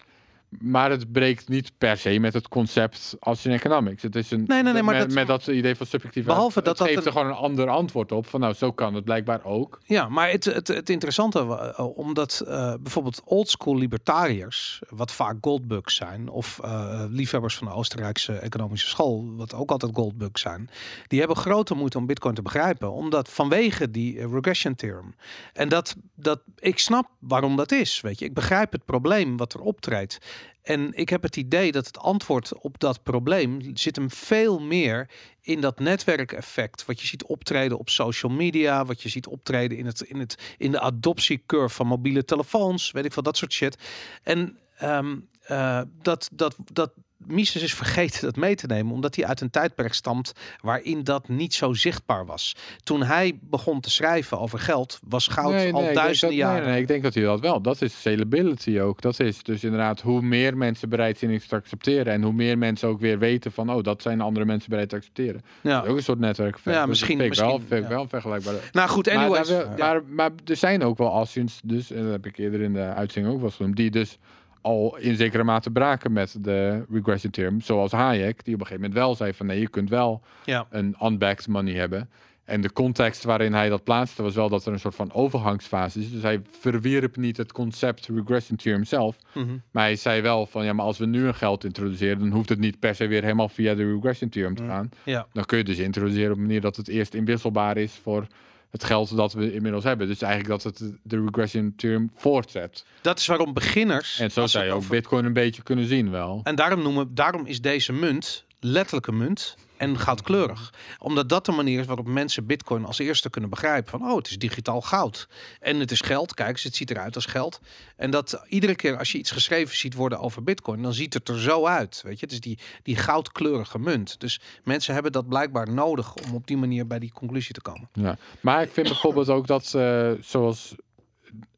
Maar 0.61 0.91
het 0.91 1.13
breekt 1.13 1.49
niet 1.49 1.73
per 1.79 1.97
se 1.97 2.19
met 2.19 2.35
het 2.35 2.49
concept 2.49 3.17
als 3.21 3.45
in 3.47 3.53
economics. 3.53 4.03
Het 4.03 4.17
is 4.17 4.31
een, 4.31 4.45
Nee, 4.47 4.63
nee, 4.63 4.73
nee, 4.73 4.83
maar 4.83 4.95
met, 4.95 5.05
dat- 5.05 5.15
met 5.15 5.27
dat 5.27 5.47
idee 5.47 5.75
van 5.77 5.87
subjectieve... 5.87 6.29
Behalve 6.29 6.63
dat 6.63 6.79
dat 6.79 6.87
geeft 6.87 6.99
een- 7.01 7.07
er 7.07 7.13
gewoon 7.13 7.27
een 7.27 7.33
ander 7.35 7.69
antwoord 7.69 8.13
op. 8.13 8.27
Van 8.27 8.41
nou, 8.41 8.55
zo 8.55 8.73
kan 8.73 8.95
het 8.95 9.05
blijkbaar 9.05 9.45
ook. 9.45 9.81
Ja, 9.85 10.09
maar 10.09 10.31
het, 10.31 10.45
het, 10.45 10.69
het 10.69 10.91
interessante, 10.91 11.39
uh, 11.79 11.97
omdat 11.99 12.45
eh, 12.47 12.75
bijvoorbeeld 12.81 13.23
oldschool 13.25 13.77
libertariërs, 13.77 14.81
wat 14.89 15.13
vaak 15.13 15.37
goldbugs 15.41 15.95
zijn, 15.97 16.29
of 16.29 16.61
eh, 16.65 17.05
liefhebbers 17.09 17.57
van 17.57 17.67
de 17.67 17.73
Oostenrijkse 17.73 18.33
economische 18.33 18.89
school, 18.89 19.33
wat 19.37 19.55
ook 19.55 19.71
altijd 19.71 19.95
goldbugs 19.95 20.41
zijn, 20.43 20.71
die 21.07 21.19
hebben 21.19 21.37
grote 21.37 21.75
moeite 21.75 21.99
om 21.99 22.07
bitcoin 22.07 22.35
te 22.35 22.43
begrijpen, 22.43 22.93
omdat 22.93 23.29
vanwege 23.29 23.91
die 23.91 24.19
eh, 24.19 24.33
regression 24.33 24.75
theorem. 24.75 25.15
En 25.53 25.69
dat, 25.69 25.97
dat, 26.15 26.41
ik 26.59 26.79
snap 26.79 27.09
waarom 27.19 27.57
dat 27.57 27.73
is, 27.73 28.01
weet 28.01 28.19
je. 28.19 28.25
Ik 28.25 28.35
begrijp 28.35 28.73
het 28.73 28.85
probleem 28.85 29.37
wat 29.37 29.53
er 29.55 29.61
optreedt. 29.61 30.19
En 30.63 30.93
ik 30.95 31.09
heb 31.09 31.23
het 31.23 31.37
idee 31.37 31.73
dat 31.73 31.87
het 31.87 31.99
antwoord 31.99 32.59
op 32.61 32.79
dat 32.79 33.03
probleem 33.03 33.77
zit 33.77 33.97
hem 33.97 34.11
veel 34.11 34.59
meer 34.59 35.11
in 35.41 35.61
dat 35.61 35.79
netwerkeffect. 35.79 36.85
Wat 36.85 37.01
je 37.01 37.07
ziet 37.07 37.25
optreden 37.25 37.79
op 37.79 37.89
social 37.89 38.33
media, 38.33 38.85
wat 38.85 39.03
je 39.03 39.09
ziet 39.09 39.27
optreden 39.27 39.79
in, 39.79 39.87
het, 39.87 40.01
in, 40.01 40.19
het, 40.19 40.55
in 40.59 40.71
de 40.71 40.81
adoptiecurve 40.81 41.75
van 41.75 41.87
mobiele 41.87 42.25
telefoons, 42.25 42.91
weet 42.91 43.05
ik 43.05 43.13
veel, 43.13 43.23
dat 43.23 43.37
soort 43.37 43.53
shit. 43.53 43.77
En 44.23 44.59
ehm, 44.77 45.17
eh, 45.43 45.81
dat, 46.03 46.29
dat, 46.33 46.57
dat 46.73 46.93
Mises 47.27 47.63
is 47.63 47.75
vergeten 47.75 48.21
dat 48.21 48.37
mee 48.37 48.55
te 48.55 48.67
nemen, 48.67 48.93
omdat 48.93 49.17
hij 49.17 49.27
uit 49.27 49.41
een 49.41 49.51
tijdperk 49.51 49.93
stamt 49.95 50.33
waarin 50.61 51.05
dat 51.05 51.29
niet 51.29 51.55
zo 51.55 51.73
zichtbaar 51.73 52.27
was. 52.27 52.57
Toen 52.83 53.03
hij 53.03 53.39
begon 53.41 53.81
te 53.81 53.91
schrijven 53.91 54.39
over 54.41 54.59
geld, 54.59 55.01
was 55.09 55.27
goud 55.27 55.53
Nee, 55.53 55.73
al 55.73 55.83
nee, 55.83 55.95
duizenden 55.95 56.39
dat- 56.39 56.47
nee, 56.47 56.55
jaren. 56.57 56.73
Nee, 56.73 56.81
ik 56.81 56.89
denk 56.89 57.03
dat 57.03 57.15
hij 57.15 57.23
dat 57.23 57.41
wel. 57.41 57.61
Dat 57.63 57.83
is 57.83 58.01
salability 58.01 58.81
ook. 58.81 59.01
Dat 59.01 59.21
is 59.21 59.43
dus 59.43 59.65
inderdaad 59.65 60.01
hoe 60.01 60.23
meer 60.23 60.57
mensen 60.57 60.89
bereid 60.89 61.19
zijn 61.19 61.31
iets 61.31 61.47
te 61.47 61.55
accepteren. 61.55 62.13
En 62.13 62.23
hoe 62.23 62.33
meer 62.33 62.59
mensen 62.59 62.89
ook 62.89 63.01
weer 63.01 63.19
weten 63.19 63.53
van, 63.53 63.71
oh, 63.71 63.83
dat 63.83 64.03
zijn 64.03 64.21
andere 64.21 64.47
mensen 64.47 64.71
bereid 64.71 64.89
te 64.89 64.97
accepteren. 64.97 65.43
Ja. 65.61 65.75
Dat 65.77 65.85
is 65.85 65.91
ook 65.91 65.97
een 65.97 66.03
soort 66.03 66.19
netwerk. 66.19 66.59
Ja, 66.65 66.87
misschien- 66.87 67.19
Vind 67.19 67.33
ik 67.33 67.39
wel, 67.39 67.47
misschien, 67.49 67.69
vind 67.69 67.83
ik 67.85 67.89
ja. 67.91 67.95
wel 67.97 68.07
vergelijkbaar. 68.09 68.55
Nou 68.73 68.89
goed, 68.89 69.07
Maar, 69.07 69.17
anyways. 69.17 69.49
wil- 69.49 69.59
Ja. 69.59 69.75
maar, 69.79 70.03
maar 70.05 70.31
er 70.45 70.57
zijn 70.57 70.83
ook 70.85 70.99
wel 70.99 71.15
Asians, 71.21 71.61
dus, 71.65 71.91
en 71.91 72.03
dat 72.03 72.13
heb 72.13 72.27
ik 72.27 72.37
eerder 72.39 72.61
in 72.61 72.73
de 72.73 72.81
uitzending 72.83 73.35
ook 73.35 73.41
wel 73.41 73.51
genoemd, 73.51 73.77
die 73.77 73.91
dus 73.91 74.19
al 74.63 74.97
in 74.97 75.17
zekere 75.17 75.45
mate 75.45 75.71
braken 75.71 76.13
met 76.13 76.37
de 76.41 76.85
regression 76.91 77.31
theorem. 77.33 77.61
Zoals 77.61 77.93
Hayek, 77.93 78.45
die 78.45 78.55
op 78.55 78.61
een 78.61 78.67
gegeven 78.67 78.89
moment 78.89 78.95
wel 78.95 79.15
zei 79.15 79.33
van 79.35 79.47
nee, 79.47 79.61
je 79.61 79.69
kunt 79.69 79.89
wel 79.91 80.23
Ja. 80.45 80.67
een 80.71 80.97
unbacked 81.03 81.49
money 81.49 81.75
hebben. 81.75 82.11
En 82.45 82.61
de 82.61 82.73
context 82.73 83.25
waarin 83.25 83.53
hij 83.55 83.69
dat 83.69 83.85
plaatste 83.85 84.23
was 84.23 84.35
wel 84.35 84.49
dat 84.49 84.67
er 84.67 84.73
een 84.73 84.79
soort 84.81 84.95
van 84.95 85.13
overgangsfase 85.13 86.01
is. 86.01 86.11
Dus 86.13 86.23
hij 86.23 86.41
verwierp 86.61 87.17
niet 87.17 87.37
het 87.37 87.53
concept 87.53 88.07
regression 88.15 88.57
theorem 88.57 88.85
zelf. 88.85 89.17
Mhm. 89.35 89.47
Maar 89.71 89.83
hij 89.85 89.97
zei 89.97 90.21
wel 90.21 90.47
van 90.47 90.65
ja, 90.65 90.73
maar 90.73 90.85
als 90.85 90.99
we 90.99 91.07
nu 91.07 91.27
een 91.27 91.35
geld 91.35 91.65
introduceren, 91.65 92.19
dan 92.19 92.31
hoeft 92.31 92.49
het 92.49 92.59
niet 92.59 92.79
per 92.79 92.95
se 92.95 93.07
weer 93.07 93.23
helemaal 93.23 93.49
via 93.49 93.75
de 93.75 93.93
regression 93.93 94.29
theorem 94.31 94.55
te 94.55 94.63
Mm. 94.63 94.69
gaan. 94.69 94.91
Ja. 95.05 95.27
Dan 95.33 95.45
kun 95.45 95.59
je 95.59 95.65
dus 95.65 95.79
introduceren 95.79 96.31
op 96.31 96.37
een 96.37 96.43
manier 96.43 96.61
dat 96.61 96.77
het 96.77 96.89
eerst 96.89 97.15
inwisselbaar 97.15 97.77
is 97.77 97.93
voor 98.03 98.27
het 98.73 98.85
geld 98.85 99.17
dat 99.17 99.33
we 99.33 99.53
inmiddels 99.55 99.85
hebben. 99.85 100.07
Dus 100.07 100.23
eigenlijk 100.23 100.63
dat 100.63 100.79
het 100.79 100.93
de 101.03 101.25
regression 101.25 101.73
theorem 101.77 102.11
voortzet. 102.15 102.85
Dat 103.01 103.19
is 103.19 103.27
waarom 103.27 103.53
beginners. 103.53 104.19
En 104.19 104.31
zo 104.31 104.47
zou 104.47 104.65
je 104.65 104.71
ook 104.71 104.77
over- 104.77 104.91
Bitcoin 104.91 105.25
een 105.25 105.33
beetje 105.33 105.63
kunnen 105.63 105.87
zien 105.87 106.11
wel. 106.11 106.41
En 106.43 106.55
daarom, 106.55 106.83
noemen, 106.83 107.15
daarom 107.15 107.47
is 107.47 107.61
deze 107.61 107.93
munt 107.93 108.45
letterlijke 108.61 109.13
munt 109.13 109.57
en 109.83 109.99
goudkleurig. 109.99 110.73
Omdat 110.99 111.29
dat 111.29 111.47
de 111.47 111.53
manier 111.53 111.81
is 111.81 111.87
waarop 111.87 112.07
mensen 112.07 112.47
bitcoin 112.47 112.85
als 112.85 112.99
eerste 112.99 113.31
kunnen 113.31 113.51
begrijpen. 113.51 113.91
Van, 113.91 114.11
oh, 114.11 114.17
het 114.17 114.27
is 114.31 114.39
digitaal 114.39 114.81
goud. 114.81 115.29
En 115.61 115.81
het 115.81 115.91
is 115.91 116.01
geld. 116.01 116.35
Kijk 116.35 116.49
eens, 116.51 116.63
het 116.63 116.77
ziet 116.77 116.91
eruit 116.91 117.15
als 117.15 117.27
geld. 117.27 117.61
En 117.97 118.11
dat 118.11 118.43
iedere 118.49 118.75
keer 118.75 118.99
als 118.99 119.13
je 119.13 119.19
iets 119.19 119.31
geschreven 119.31 119.77
ziet 119.77 119.95
worden 119.95 120.19
over 120.21 120.43
bitcoin, 120.43 120.83
dan 120.83 120.93
ziet 120.95 121.15
het 121.15 121.29
er 121.29 121.41
zo 121.41 121.67
uit. 121.67 122.01
Weet 122.05 122.19
je, 122.21 122.25
het 122.25 122.35
is 122.35 122.41
die, 122.41 122.59
die 122.83 122.97
goudkleurige 122.97 123.79
munt. 123.79 124.21
Dus 124.21 124.41
mensen 124.65 124.95
hebben 124.95 125.13
dat 125.13 125.29
blijkbaar 125.29 125.73
nodig 125.73 126.15
om 126.15 126.35
op 126.35 126.47
die 126.47 126.57
manier 126.57 126.87
bij 126.87 126.99
die 126.99 127.13
conclusie 127.13 127.55
te 127.55 127.61
komen. 127.63 127.89
Ja. 127.93 128.17
Maar 128.41 128.63
ik 128.63 128.71
vind 128.73 128.87
bijvoorbeeld 128.89 129.29
ook 129.29 129.47
dat, 129.47 129.75
eh, 129.75 130.11
zoals 130.21 130.75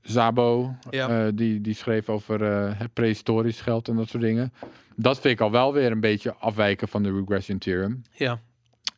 Zabo, 0.03 0.75
Ja. 0.91 1.27
eh, 1.27 1.33
die, 1.35 1.61
die 1.61 1.75
schreef 1.75 2.09
over 2.09 2.41
het 2.79 2.93
prehistorisch 2.93 3.61
geld 3.61 3.89
en 3.89 3.97
dat 3.97 4.09
soort 4.09 4.23
dingen. 4.23 4.53
Dat 4.97 5.21
vind 5.21 5.35
ik 5.35 5.41
al 5.41 5.51
wel 5.51 5.73
weer 5.73 5.91
een 5.93 6.01
beetje 6.01 6.35
afwijken 6.35 6.89
van 6.89 7.03
de 7.03 7.13
regression 7.13 7.59
theorem. 7.59 8.03
Ja, 8.11 8.41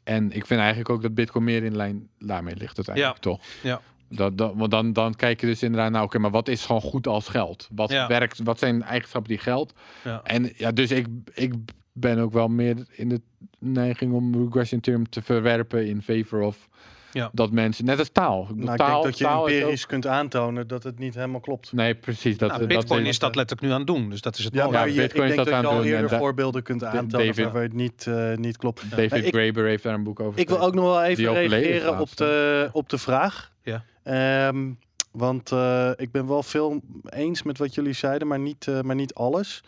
En 0.04 0.32
ik 0.32 0.46
vind 0.46 0.60
eigenlijk 0.60 0.90
ook 0.90 1.02
dat 1.02 1.14
Bitcoin 1.14 1.44
meer 1.44 1.62
in 1.64 1.76
lijn 1.76 2.08
daarmee 2.18 2.56
ligt 2.56 2.76
uiteindelijk, 2.76 3.18
toch? 3.18 3.40
ja. 3.62 3.80
Dat, 4.08 4.38
dat, 4.38 4.52
want 4.56 4.70
dan, 4.70 4.92
dan 4.92 5.14
kijk 5.14 5.40
je 5.40 5.46
dus 5.46 5.62
inderdaad 5.62 5.90
naar, 5.90 6.02
oké, 6.02 6.18
maar 6.18 6.30
wat 6.30 6.48
is 6.48 6.64
gewoon 6.66 6.80
goed 6.80 7.06
als 7.06 7.28
geld? 7.28 7.68
Wat 7.72 7.90
Ja. 7.90 8.08
werkt, 8.08 8.40
wat 8.42 8.58
zijn 8.58 8.82
eigenschappen 8.82 9.30
die 9.30 9.40
geld? 9.40 9.72
ja. 10.04 10.20
En 10.24 10.52
ja, 10.56 10.72
dus 10.72 10.90
ik, 10.90 11.06
ik 11.34 11.54
ben 11.92 12.18
ook 12.18 12.32
wel 12.32 12.48
meer 12.48 12.76
in 12.90 13.08
de 13.08 13.20
neiging 13.58 14.12
om 14.12 14.44
regression 14.44 14.80
theorem 14.80 15.08
te 15.08 15.22
verwerpen 15.22 15.86
in 15.86 16.02
favor 16.02 16.40
of 16.40 16.68
Ja. 17.16 17.30
dat 17.32 17.50
mensen, 17.50 17.84
net 17.84 17.98
als 17.98 18.08
taal. 18.12 18.40
Ik 18.42 18.46
bedoel, 18.48 18.62
Nou, 18.64 18.72
ik 18.76 18.78
taal, 18.80 18.92
denk 18.92 19.04
dat 19.04 19.18
je 19.18 19.24
taal 19.24 19.46
is 19.46 19.54
empirisch 19.58 19.86
kunt 19.86 20.06
aantonen 20.06 20.66
dat 20.68 20.82
het 20.82 20.98
niet 20.98 21.14
helemaal 21.14 21.40
klopt. 21.40 21.72
Nee, 21.72 21.94
precies. 21.94 22.38
Dat, 22.38 22.48
Nou, 22.48 22.60
dat 22.60 22.68
bitcoin 22.68 23.02
is- 23.02 23.08
is 23.08 23.18
dat 23.18 23.34
letterlijk 23.34 23.68
nu 23.68 23.72
aan 23.74 23.78
het 23.84 23.86
doen. 23.96 24.10
Dus 24.10 24.20
dat 24.20 24.38
is 24.38 24.44
het 24.44 24.54
Ja, 24.54 24.60
mooie. 24.64 24.72
maar 24.72 24.88
Ja, 24.88 24.94
je, 24.94 25.00
ik 25.02 25.06
Bitcoin 25.08 25.28
is 25.28 25.34
denk 25.34 25.36
dat 25.46 25.54
dat 25.54 25.62
je 25.62 25.68
aan 25.68 25.74
al 25.74 25.80
het 25.80 25.88
doen 25.88 25.96
en 25.96 26.02
eerder 26.02 26.18
voorbeelden 26.18 26.62
kunt 26.62 26.84
aantonen 26.84 27.26
David- 27.26 27.52
waar 27.52 27.62
het 27.62 27.72
niet, 27.72 28.06
eh, 28.06 28.32
niet 28.34 28.56
klopt. 28.56 28.90
David 28.90 29.12
ik- 29.24 29.34
Graeber 29.34 29.64
heeft 29.66 29.82
daar 29.82 29.94
een 29.94 30.02
boek 30.02 30.20
over 30.20 30.40
Ik 30.40 30.48
wil 30.48 30.60
ook 30.60 30.74
nog 30.74 30.84
wel 30.84 31.02
even 31.04 31.32
reageren 31.34 31.98
op 31.98 32.16
de, 32.16 32.68
op 32.72 32.88
de 32.88 32.98
vraag. 32.98 33.52
Ja. 33.62 33.84
Ehm, 34.02 34.70
want 35.12 35.52
eh, 35.52 35.90
ik 35.96 36.12
ben 36.12 36.26
wel 36.28 36.42
veel 36.42 36.80
eens 37.08 37.42
met 37.42 37.58
wat 37.58 37.74
jullie 37.74 37.92
zeiden, 37.92 38.28
maar 38.28 38.38
niet, 38.38 38.66
eh, 38.68 38.80
maar 38.80 38.96
niet 38.96 39.14
alles. 39.14 39.62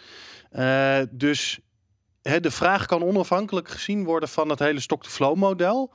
Eh, 0.50 0.98
dus 1.10 1.58
hè, 2.22 2.40
de 2.40 2.50
vraag 2.50 2.86
kan 2.86 3.02
onafhankelijk 3.04 3.68
gezien 3.68 4.04
worden 4.04 4.28
van 4.28 4.48
het 4.48 4.58
hele 4.58 4.80
stock-to-flow 4.80 5.36
model. 5.36 5.92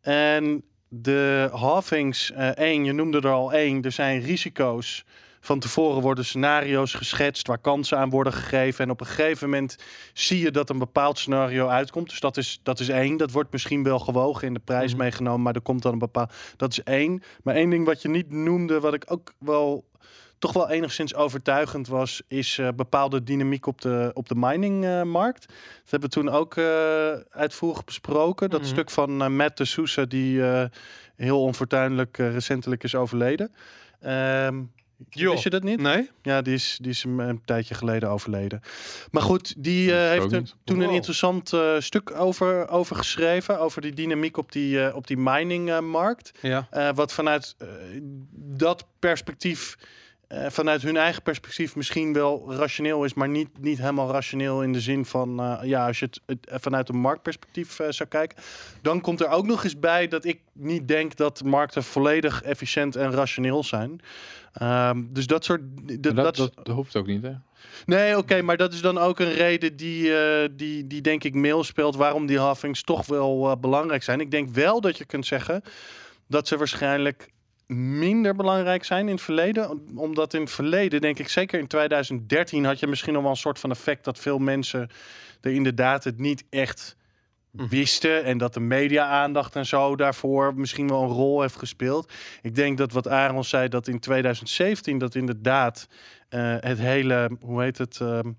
En 0.00 0.64
de 1.02 1.48
halvings, 1.52 2.32
eh, 2.32 2.48
één, 2.48 2.84
je 2.84 2.92
noemde 2.92 3.18
er 3.20 3.30
al 3.30 3.52
één, 3.52 3.82
er 3.82 3.92
zijn 3.92 4.20
risico's. 4.20 5.04
Van 5.40 5.58
tevoren 5.58 6.02
worden 6.02 6.24
scenario's 6.24 6.94
geschetst 6.94 7.46
waar 7.46 7.58
kansen 7.58 7.98
aan 7.98 8.10
worden 8.10 8.32
gegeven. 8.32 8.84
En 8.84 8.90
op 8.90 9.00
een 9.00 9.06
gegeven 9.06 9.50
moment 9.50 9.76
zie 10.12 10.40
je 10.40 10.50
dat 10.50 10.70
een 10.70 10.78
bepaald 10.78 11.18
scenario 11.18 11.66
uitkomt. 11.68 12.08
Dus 12.08 12.20
dat 12.20 12.36
is, 12.36 12.60
dat 12.62 12.80
is 12.80 12.88
één. 12.88 13.16
Dat 13.16 13.30
wordt 13.30 13.52
misschien 13.52 13.82
wel 13.82 13.98
gewogen 13.98 14.46
in 14.46 14.54
de 14.54 14.60
prijs 14.64 14.90
Mhm. 14.90 15.00
meegenomen, 15.00 15.42
maar 15.42 15.54
er 15.54 15.60
komt 15.60 15.82
dan 15.82 15.92
een 15.92 15.98
bepaald. 15.98 16.32
Dat 16.56 16.72
is 16.72 16.82
één. 16.82 17.22
Maar 17.42 17.54
één 17.54 17.70
ding 17.70 17.86
wat 17.86 18.02
je 18.02 18.08
niet 18.08 18.30
noemde, 18.30 18.80
wat 18.80 18.94
ik 18.94 19.04
ook 19.08 19.32
wel 19.38 19.84
toch 20.38 20.52
wel 20.52 20.70
enigszins 20.70 21.14
overtuigend 21.14 21.88
was, 21.88 22.22
is 22.28 22.58
eh, 22.58 22.68
bepaalde 22.76 23.22
dynamiek 23.22 23.66
op 23.66 23.80
de, 23.80 24.10
op 24.14 24.28
de 24.28 24.34
miningmarkt. 24.34 25.46
dat 25.46 25.90
hebben 25.90 26.08
we 26.08 26.14
toen 26.14 26.28
ook 26.28 26.56
eh, 26.56 27.10
uitvoerig 27.30 27.84
besproken. 27.84 28.50
Dat 28.50 28.60
Mhm. 28.60 28.68
stuk 28.70 28.90
van 28.90 29.22
eh, 29.22 29.28
Matt 29.28 29.56
de 29.56 29.64
Sousa, 29.64 30.04
die 30.04 30.46
eh, 30.46 30.64
heel 31.16 31.40
onfortuinlijk 31.42 32.16
recentelijk 32.16 32.82
is 32.82 32.94
overleden. 32.94 33.52
Ehm 34.00 34.62
Joh. 35.08 35.30
wist 35.30 35.42
je 35.42 35.50
dat 35.50 35.62
niet? 35.62 35.80
Nee? 35.80 36.10
Ja, 36.22 36.42
die 36.42 36.54
is, 36.54 36.78
die 36.80 36.90
is 36.90 37.04
een, 37.04 37.18
een 37.18 37.44
tijdje 37.44 37.74
geleden 37.74 38.08
overleden. 38.08 38.60
Maar 39.10 39.22
goed, 39.22 39.54
die 39.58 39.92
eh, 39.96 40.08
heeft 40.08 40.32
er 40.32 40.42
toen 40.64 40.80
een 40.80 40.90
interessant 40.90 41.52
eh, 41.52 41.74
stuk 41.78 42.10
over, 42.20 42.68
over 42.68 42.96
geschreven. 42.96 43.60
Over 43.60 43.82
die 43.82 43.92
dynamiek 43.92 44.36
op 44.36 44.52
die, 44.52 44.94
op 44.94 45.06
die 45.06 45.16
miningmarkt. 45.16 46.32
Ja. 46.42 46.66
Eh, 46.70 46.88
wat 46.94 47.12
vanuit 47.12 47.54
eh, 47.58 47.68
dat 48.34 48.86
perspectief, 48.98 49.76
eh, 50.28 50.46
vanuit 50.50 50.82
hun 50.82 50.96
eigen 50.96 51.22
perspectief, 51.22 51.76
misschien 51.76 52.12
wel 52.12 52.54
rationeel 52.54 53.04
is, 53.04 53.14
maar 53.14 53.28
niet, 53.28 53.48
niet 53.60 53.78
helemaal 53.78 54.10
rationeel 54.10 54.62
in 54.62 54.72
de 54.72 54.80
zin 54.80 55.04
van, 55.04 55.40
eh, 55.40 55.58
ja, 55.62 55.86
als 55.86 55.98
je 55.98 56.04
het, 56.04 56.20
het 56.26 56.46
eh, 56.46 56.56
vanuit 56.60 56.88
een 56.88 56.98
marktperspectief 56.98 57.80
zou 57.88 58.08
kijken. 58.08 58.38
Dan 58.82 59.00
komt 59.00 59.20
er 59.20 59.28
ook 59.28 59.46
nog 59.46 59.64
eens 59.64 59.78
bij 59.78 60.08
dat 60.08 60.24
ik 60.24 60.40
niet 60.52 60.88
denk 60.88 61.16
dat 61.16 61.42
markten 61.44 61.82
volledig 61.84 62.42
efficiënt 62.42 62.96
en 62.96 63.10
rationeel 63.10 63.64
zijn. 63.64 64.00
Ehm, 64.52 65.02
dus 65.08 65.26
dat 65.26 65.44
soort. 65.44 65.60
Dat, 66.02 66.16
dat, 66.16 66.36
dat, 66.36 66.52
dat 66.54 66.74
hoeft 66.74 66.96
ook 66.96 67.06
niet, 67.06 67.22
hè? 67.22 67.32
Nee, 67.86 68.16
oké, 68.16 68.42
maar 68.42 68.56
dat 68.56 68.72
is 68.72 68.80
dan 68.80 68.98
ook 68.98 69.20
een 69.20 69.32
reden 69.32 69.76
die, 69.76 70.12
die, 70.54 70.86
die 70.86 71.00
denk 71.00 71.24
ik 71.24 71.34
mail 71.34 71.64
speelt 71.64 71.96
waarom 71.96 72.26
die 72.26 72.38
halvings 72.38 72.82
toch 72.82 73.06
wel 73.06 73.58
belangrijk 73.58 74.02
zijn. 74.02 74.20
Ik 74.20 74.30
denk 74.30 74.48
wel 74.48 74.80
dat 74.80 74.98
je 74.98 75.04
kunt 75.04 75.26
zeggen 75.26 75.62
dat 76.26 76.48
ze 76.48 76.56
waarschijnlijk 76.56 77.32
minder 77.66 78.34
belangrijk 78.34 78.84
zijn 78.84 79.06
in 79.08 79.14
het 79.14 79.22
verleden. 79.22 79.88
Omdat 79.96 80.34
in 80.34 80.40
het 80.40 80.50
verleden, 80.50 81.00
denk 81.00 81.18
ik 81.18 81.28
zeker 81.28 81.58
in 81.58 81.66
2013, 81.66 82.64
had 82.64 82.78
je 82.80 82.86
misschien 82.86 83.12
nog 83.12 83.22
wel 83.22 83.30
een 83.30 83.36
soort 83.36 83.58
van 83.58 83.70
effect 83.70 84.04
dat 84.04 84.18
veel 84.18 84.38
mensen 84.38 84.88
er 85.40 85.52
inderdaad 85.52 86.04
het 86.04 86.18
niet 86.18 86.44
echt 86.50 86.96
wisten 87.50 88.24
en 88.24 88.38
dat 88.38 88.54
de 88.54 88.60
media-aandacht 88.60 89.56
en 89.56 89.66
zo 89.66 89.96
daarvoor 89.96 90.52
misschien 90.56 90.88
wel 90.88 91.02
een 91.02 91.08
rol 91.08 91.40
heeft 91.40 91.56
gespeeld. 91.56 92.12
Ik 92.42 92.54
denk 92.54 92.78
dat 92.78 92.92
wat 92.92 93.08
Aaron 93.08 93.44
zei, 93.44 93.68
dat 93.68 93.88
in 93.88 94.00
2017 94.00 94.98
dat 94.98 95.14
inderdaad 95.14 95.86
eh, 96.28 96.56
het 96.60 96.78
hele, 96.78 97.30
hoe 97.40 97.62
heet 97.62 97.78
het, 97.78 97.98
ehm, 98.00 98.32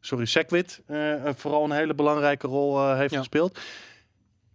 sorry, 0.00 0.24
Segwit 0.24 0.82
eh, 0.86 1.14
vooral 1.36 1.64
een 1.64 1.70
hele 1.70 1.94
belangrijke 1.94 2.46
rol 2.46 2.78
eh, 2.78 2.96
heeft 2.96 3.12
Ja. 3.12 3.18
gespeeld. 3.18 3.58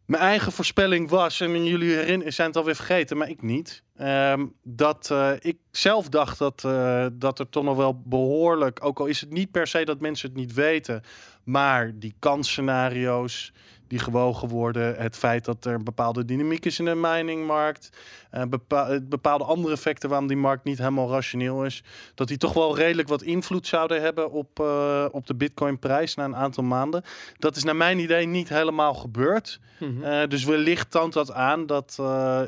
Mijn 0.05 0.23
eigen 0.23 0.51
voorspelling 0.51 1.09
was, 1.09 1.39
en 1.41 1.65
jullie 1.65 1.95
herinner, 1.95 2.31
zijn 2.31 2.47
het 2.47 2.57
alweer 2.57 2.75
vergeten, 2.75 3.17
maar 3.17 3.29
ik 3.29 3.41
niet. 3.41 3.83
ehm, 3.97 4.45
dat 4.63 5.11
eh, 5.11 5.31
ik 5.39 5.57
zelf 5.71 6.09
dacht 6.09 6.37
dat, 6.37 6.63
eh, 6.65 7.05
dat 7.13 7.39
er 7.39 7.49
toch 7.49 7.63
nog 7.63 7.77
wel 7.77 8.01
behoorlijk, 8.05 8.85
ook 8.85 8.99
al 8.99 9.05
is 9.05 9.21
het 9.21 9.29
niet 9.29 9.51
per 9.51 9.67
se 9.67 9.83
dat 9.83 9.99
mensen 9.99 10.29
het 10.29 10.37
niet 10.37 10.53
weten, 10.53 11.03
maar 11.43 11.91
die 11.95 12.15
kansscenario's 12.19 13.53
die 13.93 14.01
gewogen 14.01 14.47
worden, 14.47 14.95
het 14.95 15.15
feit 15.17 15.45
dat 15.45 15.65
er 15.65 15.73
een 15.73 15.83
bepaalde 15.83 16.25
dynamiek 16.25 16.65
is 16.65 16.79
in 16.79 16.85
de 16.85 16.95
miningmarkt, 16.95 17.89
eh, 18.31 18.41
eh, 18.41 18.97
bepaalde 19.03 19.43
andere 19.43 19.73
effecten 19.73 20.09
waarom 20.09 20.27
die 20.27 20.37
markt 20.37 20.63
niet 20.63 20.77
helemaal 20.77 21.09
rationeel 21.09 21.65
is, 21.65 21.83
dat 22.15 22.27
die 22.27 22.37
toch 22.37 22.53
wel 22.53 22.75
redelijk 22.77 23.07
wat 23.07 23.21
invloed 23.21 23.67
zouden 23.67 24.01
hebben 24.01 24.31
op, 24.31 24.59
eh, 24.59 25.05
op 25.11 25.27
de 25.27 25.35
Bitcoin-prijs 25.35 26.15
na 26.15 26.23
een 26.25 26.35
aantal 26.35 26.63
maanden. 26.63 27.03
Dat 27.37 27.55
is 27.55 27.63
naar 27.63 27.75
mijn 27.75 27.99
idee 27.99 28.25
niet 28.25 28.49
helemaal 28.49 28.93
gebeurd. 28.93 29.59
Mhm. 29.79 30.27
Dus 30.29 30.43
wellicht 30.43 30.91
toont 30.91 31.13
dat 31.13 31.31
aan 31.31 31.65
dat, 31.65 31.93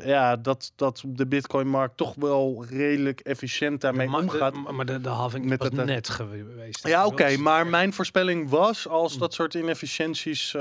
ja, 0.04 0.36
dat, 0.36 0.72
dat 0.76 1.02
de 1.06 1.26
Bitcoin-markt 1.26 1.96
toch 1.96 2.14
wel 2.14 2.64
redelijk 2.68 3.20
efficiënt 3.20 3.80
daarmee 3.80 4.08
maar, 4.08 4.20
omgaat. 4.20 4.54
de, 4.54 4.72
maar 4.72 4.86
de, 4.86 5.00
de 5.00 5.08
halving 5.08 5.44
Met 5.44 5.62
het, 5.62 5.72
net 5.72 6.08
geweest. 6.08 6.86
Ja, 6.86 7.06
oké, 7.06 7.28
Dat- 7.28 7.38
maar 7.38 7.66
mijn 7.66 7.92
voorspelling 7.92 8.50
was 8.50 8.88
als 8.88 9.18
dat 9.18 9.34
soort 9.34 9.54
inefficiënties 9.54 10.54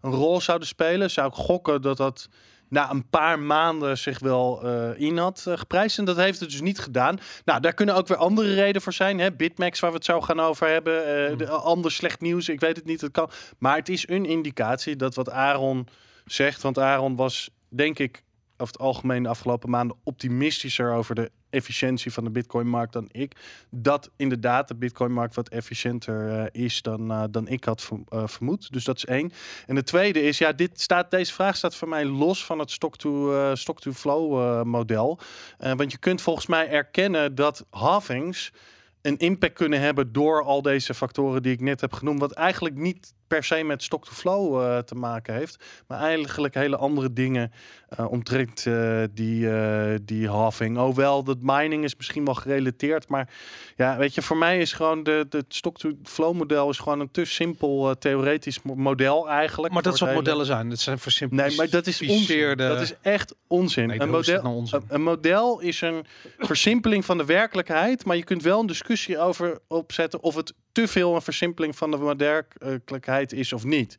een 0.00 0.10
rol 0.10 0.40
zouden 0.40 0.68
spelen, 0.68 1.10
zou 1.10 1.28
ik 1.28 1.34
gokken 1.34 1.82
dat 1.82 1.96
dat 1.96 2.28
na 2.68 2.90
een 2.90 3.08
paar 3.08 3.38
maanden 3.38 3.98
zich 3.98 4.18
wel 4.18 4.62
eh, 4.62 5.00
in 5.00 5.18
had 5.18 5.44
eh, 5.48 5.58
geprijsd. 5.58 5.98
En 5.98 6.04
dat 6.04 6.16
heeft 6.16 6.40
het 6.40 6.50
dus 6.50 6.60
niet 6.60 6.78
gedaan. 6.78 7.18
Nou, 7.44 7.60
daar 7.60 7.74
kunnen 7.74 7.94
ook 7.94 8.08
weer 8.08 8.16
andere 8.16 8.54
redenen 8.54 8.82
voor 8.82 8.92
zijn. 8.92 9.18
Hè? 9.18 9.32
Bitmax, 9.32 9.80
waar 9.80 9.90
we 9.90 9.96
het 9.96 10.04
zo 10.04 10.20
gaan 10.20 10.40
over 10.40 10.68
hebben. 10.68 11.38
de, 11.38 11.48
ander 11.48 11.92
slecht 11.92 12.20
nieuws, 12.20 12.48
ik 12.48 12.60
weet 12.60 12.76
het 12.76 12.84
niet. 12.84 13.00
Het 13.00 13.12
kan. 13.12 13.30
Maar 13.58 13.76
het 13.76 13.88
is 13.88 14.08
een 14.08 14.26
indicatie 14.26 14.96
dat 14.96 15.14
wat 15.14 15.30
Aaron 15.30 15.88
zegt. 16.24 16.62
Want 16.62 16.78
Aaron 16.78 17.16
was, 17.16 17.50
denk 17.68 17.98
ik, 17.98 18.22
over 18.60 18.72
het 18.72 18.82
algemeen 18.82 19.22
de 19.22 19.28
afgelopen 19.28 19.70
maanden 19.70 19.96
optimistischer 20.04 20.92
over 20.92 21.14
de 21.14 21.30
efficiëntie 21.50 22.12
van 22.12 22.24
de 22.24 22.30
Bitcoin-markt 22.30 22.92
dan 22.92 23.08
ik. 23.10 23.36
Dat 23.70 24.10
inderdaad 24.16 24.68
de 24.68 24.74
Bitcoin-markt 24.74 25.34
wat 25.34 25.48
efficiënter 25.48 26.38
eh, 26.38 26.62
is 26.64 26.82
dan, 26.82 27.10
eh, 27.10 27.24
dan 27.30 27.48
ik 27.48 27.64
had 27.64 27.88
eh, 28.08 28.26
vermoed. 28.26 28.72
Dus 28.72 28.84
dat 28.84 28.96
is 28.96 29.04
één. 29.04 29.32
En 29.66 29.74
de 29.74 29.82
tweede 29.82 30.22
is, 30.22 30.38
ja, 30.38 30.52
dit 30.52 30.80
staat, 30.80 31.10
deze 31.10 31.32
vraag 31.32 31.56
staat 31.56 31.76
voor 31.76 31.88
mij 31.88 32.04
los 32.04 32.44
van 32.44 32.58
het 32.58 32.70
stock-to, 32.70 33.54
stock-to-flow 33.54 34.38
eh, 34.38 34.62
model. 34.62 35.18
Eh, 35.58 35.72
want 35.72 35.92
je 35.92 35.98
kunt 35.98 36.22
volgens 36.22 36.46
mij 36.46 36.68
erkennen 36.68 37.34
dat 37.34 37.66
halvings 37.70 38.52
een 39.02 39.16
impact 39.16 39.54
kunnen 39.54 39.80
hebben 39.80 40.12
door 40.12 40.42
al 40.42 40.62
deze 40.62 40.94
factoren 40.94 41.42
die 41.42 41.52
ik 41.52 41.60
net 41.60 41.80
heb 41.80 41.92
genoemd. 41.92 42.20
Wat 42.20 42.32
eigenlijk 42.32 42.74
niet 42.74 43.14
per 43.30 43.44
se 43.44 43.62
met 43.64 43.82
stock-to-flow 43.82 44.60
eh, 44.62 44.78
te 44.78 44.94
maken 44.94 45.34
heeft. 45.34 45.64
Maar 45.86 46.00
eigenlijk 46.00 46.54
hele 46.54 46.76
andere 46.76 47.12
dingen 47.12 47.52
eh 47.88 48.10
omtrent 48.10 48.66
eh, 48.66 49.02
die, 49.14 49.48
die 50.04 50.28
halving. 50.28 50.76
Hoewel, 50.76 51.22
dat 51.24 51.36
mining 51.40 51.84
is 51.84 51.96
misschien 51.96 52.24
wel 52.24 52.34
gerelateerd. 52.34 53.08
Maar 53.08 53.28
ja, 53.76 53.96
weet 53.96 54.14
je, 54.14 54.22
voor 54.22 54.36
mij 54.36 54.58
is 54.60 54.72
gewoon 54.72 55.02
de, 55.02 55.26
de 55.28 55.44
stock-to-flow 55.48 56.34
model 56.34 56.70
is 56.70 56.78
gewoon 56.78 57.00
een 57.00 57.10
te 57.10 57.24
simpel 57.24 57.98
theoretisch 57.98 58.62
mo- 58.62 58.74
model 58.74 59.28
eigenlijk. 59.28 59.72
Maar 59.72 59.82
dat 59.82 59.98
voor 59.98 60.06
het 60.06 60.16
hele- 60.16 60.28
modellen 60.28 60.46
zijn. 60.54 60.68
Dat 60.68 60.78
zijn 60.78 60.98
versimpelde. 60.98 61.44
Nee, 61.44 61.56
maar 61.56 61.70
dat 61.70 61.86
is 61.86 62.00
onzin. 62.00 62.56
Dat 62.56 62.80
is 62.80 62.94
echt 63.02 63.34
onzin. 63.46 63.86
Nee, 63.86 64.00
een, 64.00 64.10
model, 64.10 64.42
nou 64.42 64.54
onzin? 64.54 64.78
een, 64.78 64.94
een 64.94 65.02
model 65.02 65.60
is 65.60 65.80
een 65.80 66.04
versimpeling 66.38 67.04
van 67.04 67.18
de 67.18 67.24
werkelijkheid, 67.24 68.04
maar 68.04 68.16
je 68.16 68.24
kunt 68.24 68.42
wel 68.42 68.60
een 68.60 68.66
discussie 68.66 69.18
over 69.18 69.58
opzetten 69.68 70.22
of 70.22 70.34
het 70.34 70.52
te 70.72 70.88
veel 70.88 71.14
een 71.14 71.22
versimpeling 71.22 71.76
van 71.76 71.90
de 71.90 72.14
werkelijkheid 72.58 73.32
is 73.32 73.52
of 73.52 73.64
niet. 73.64 73.96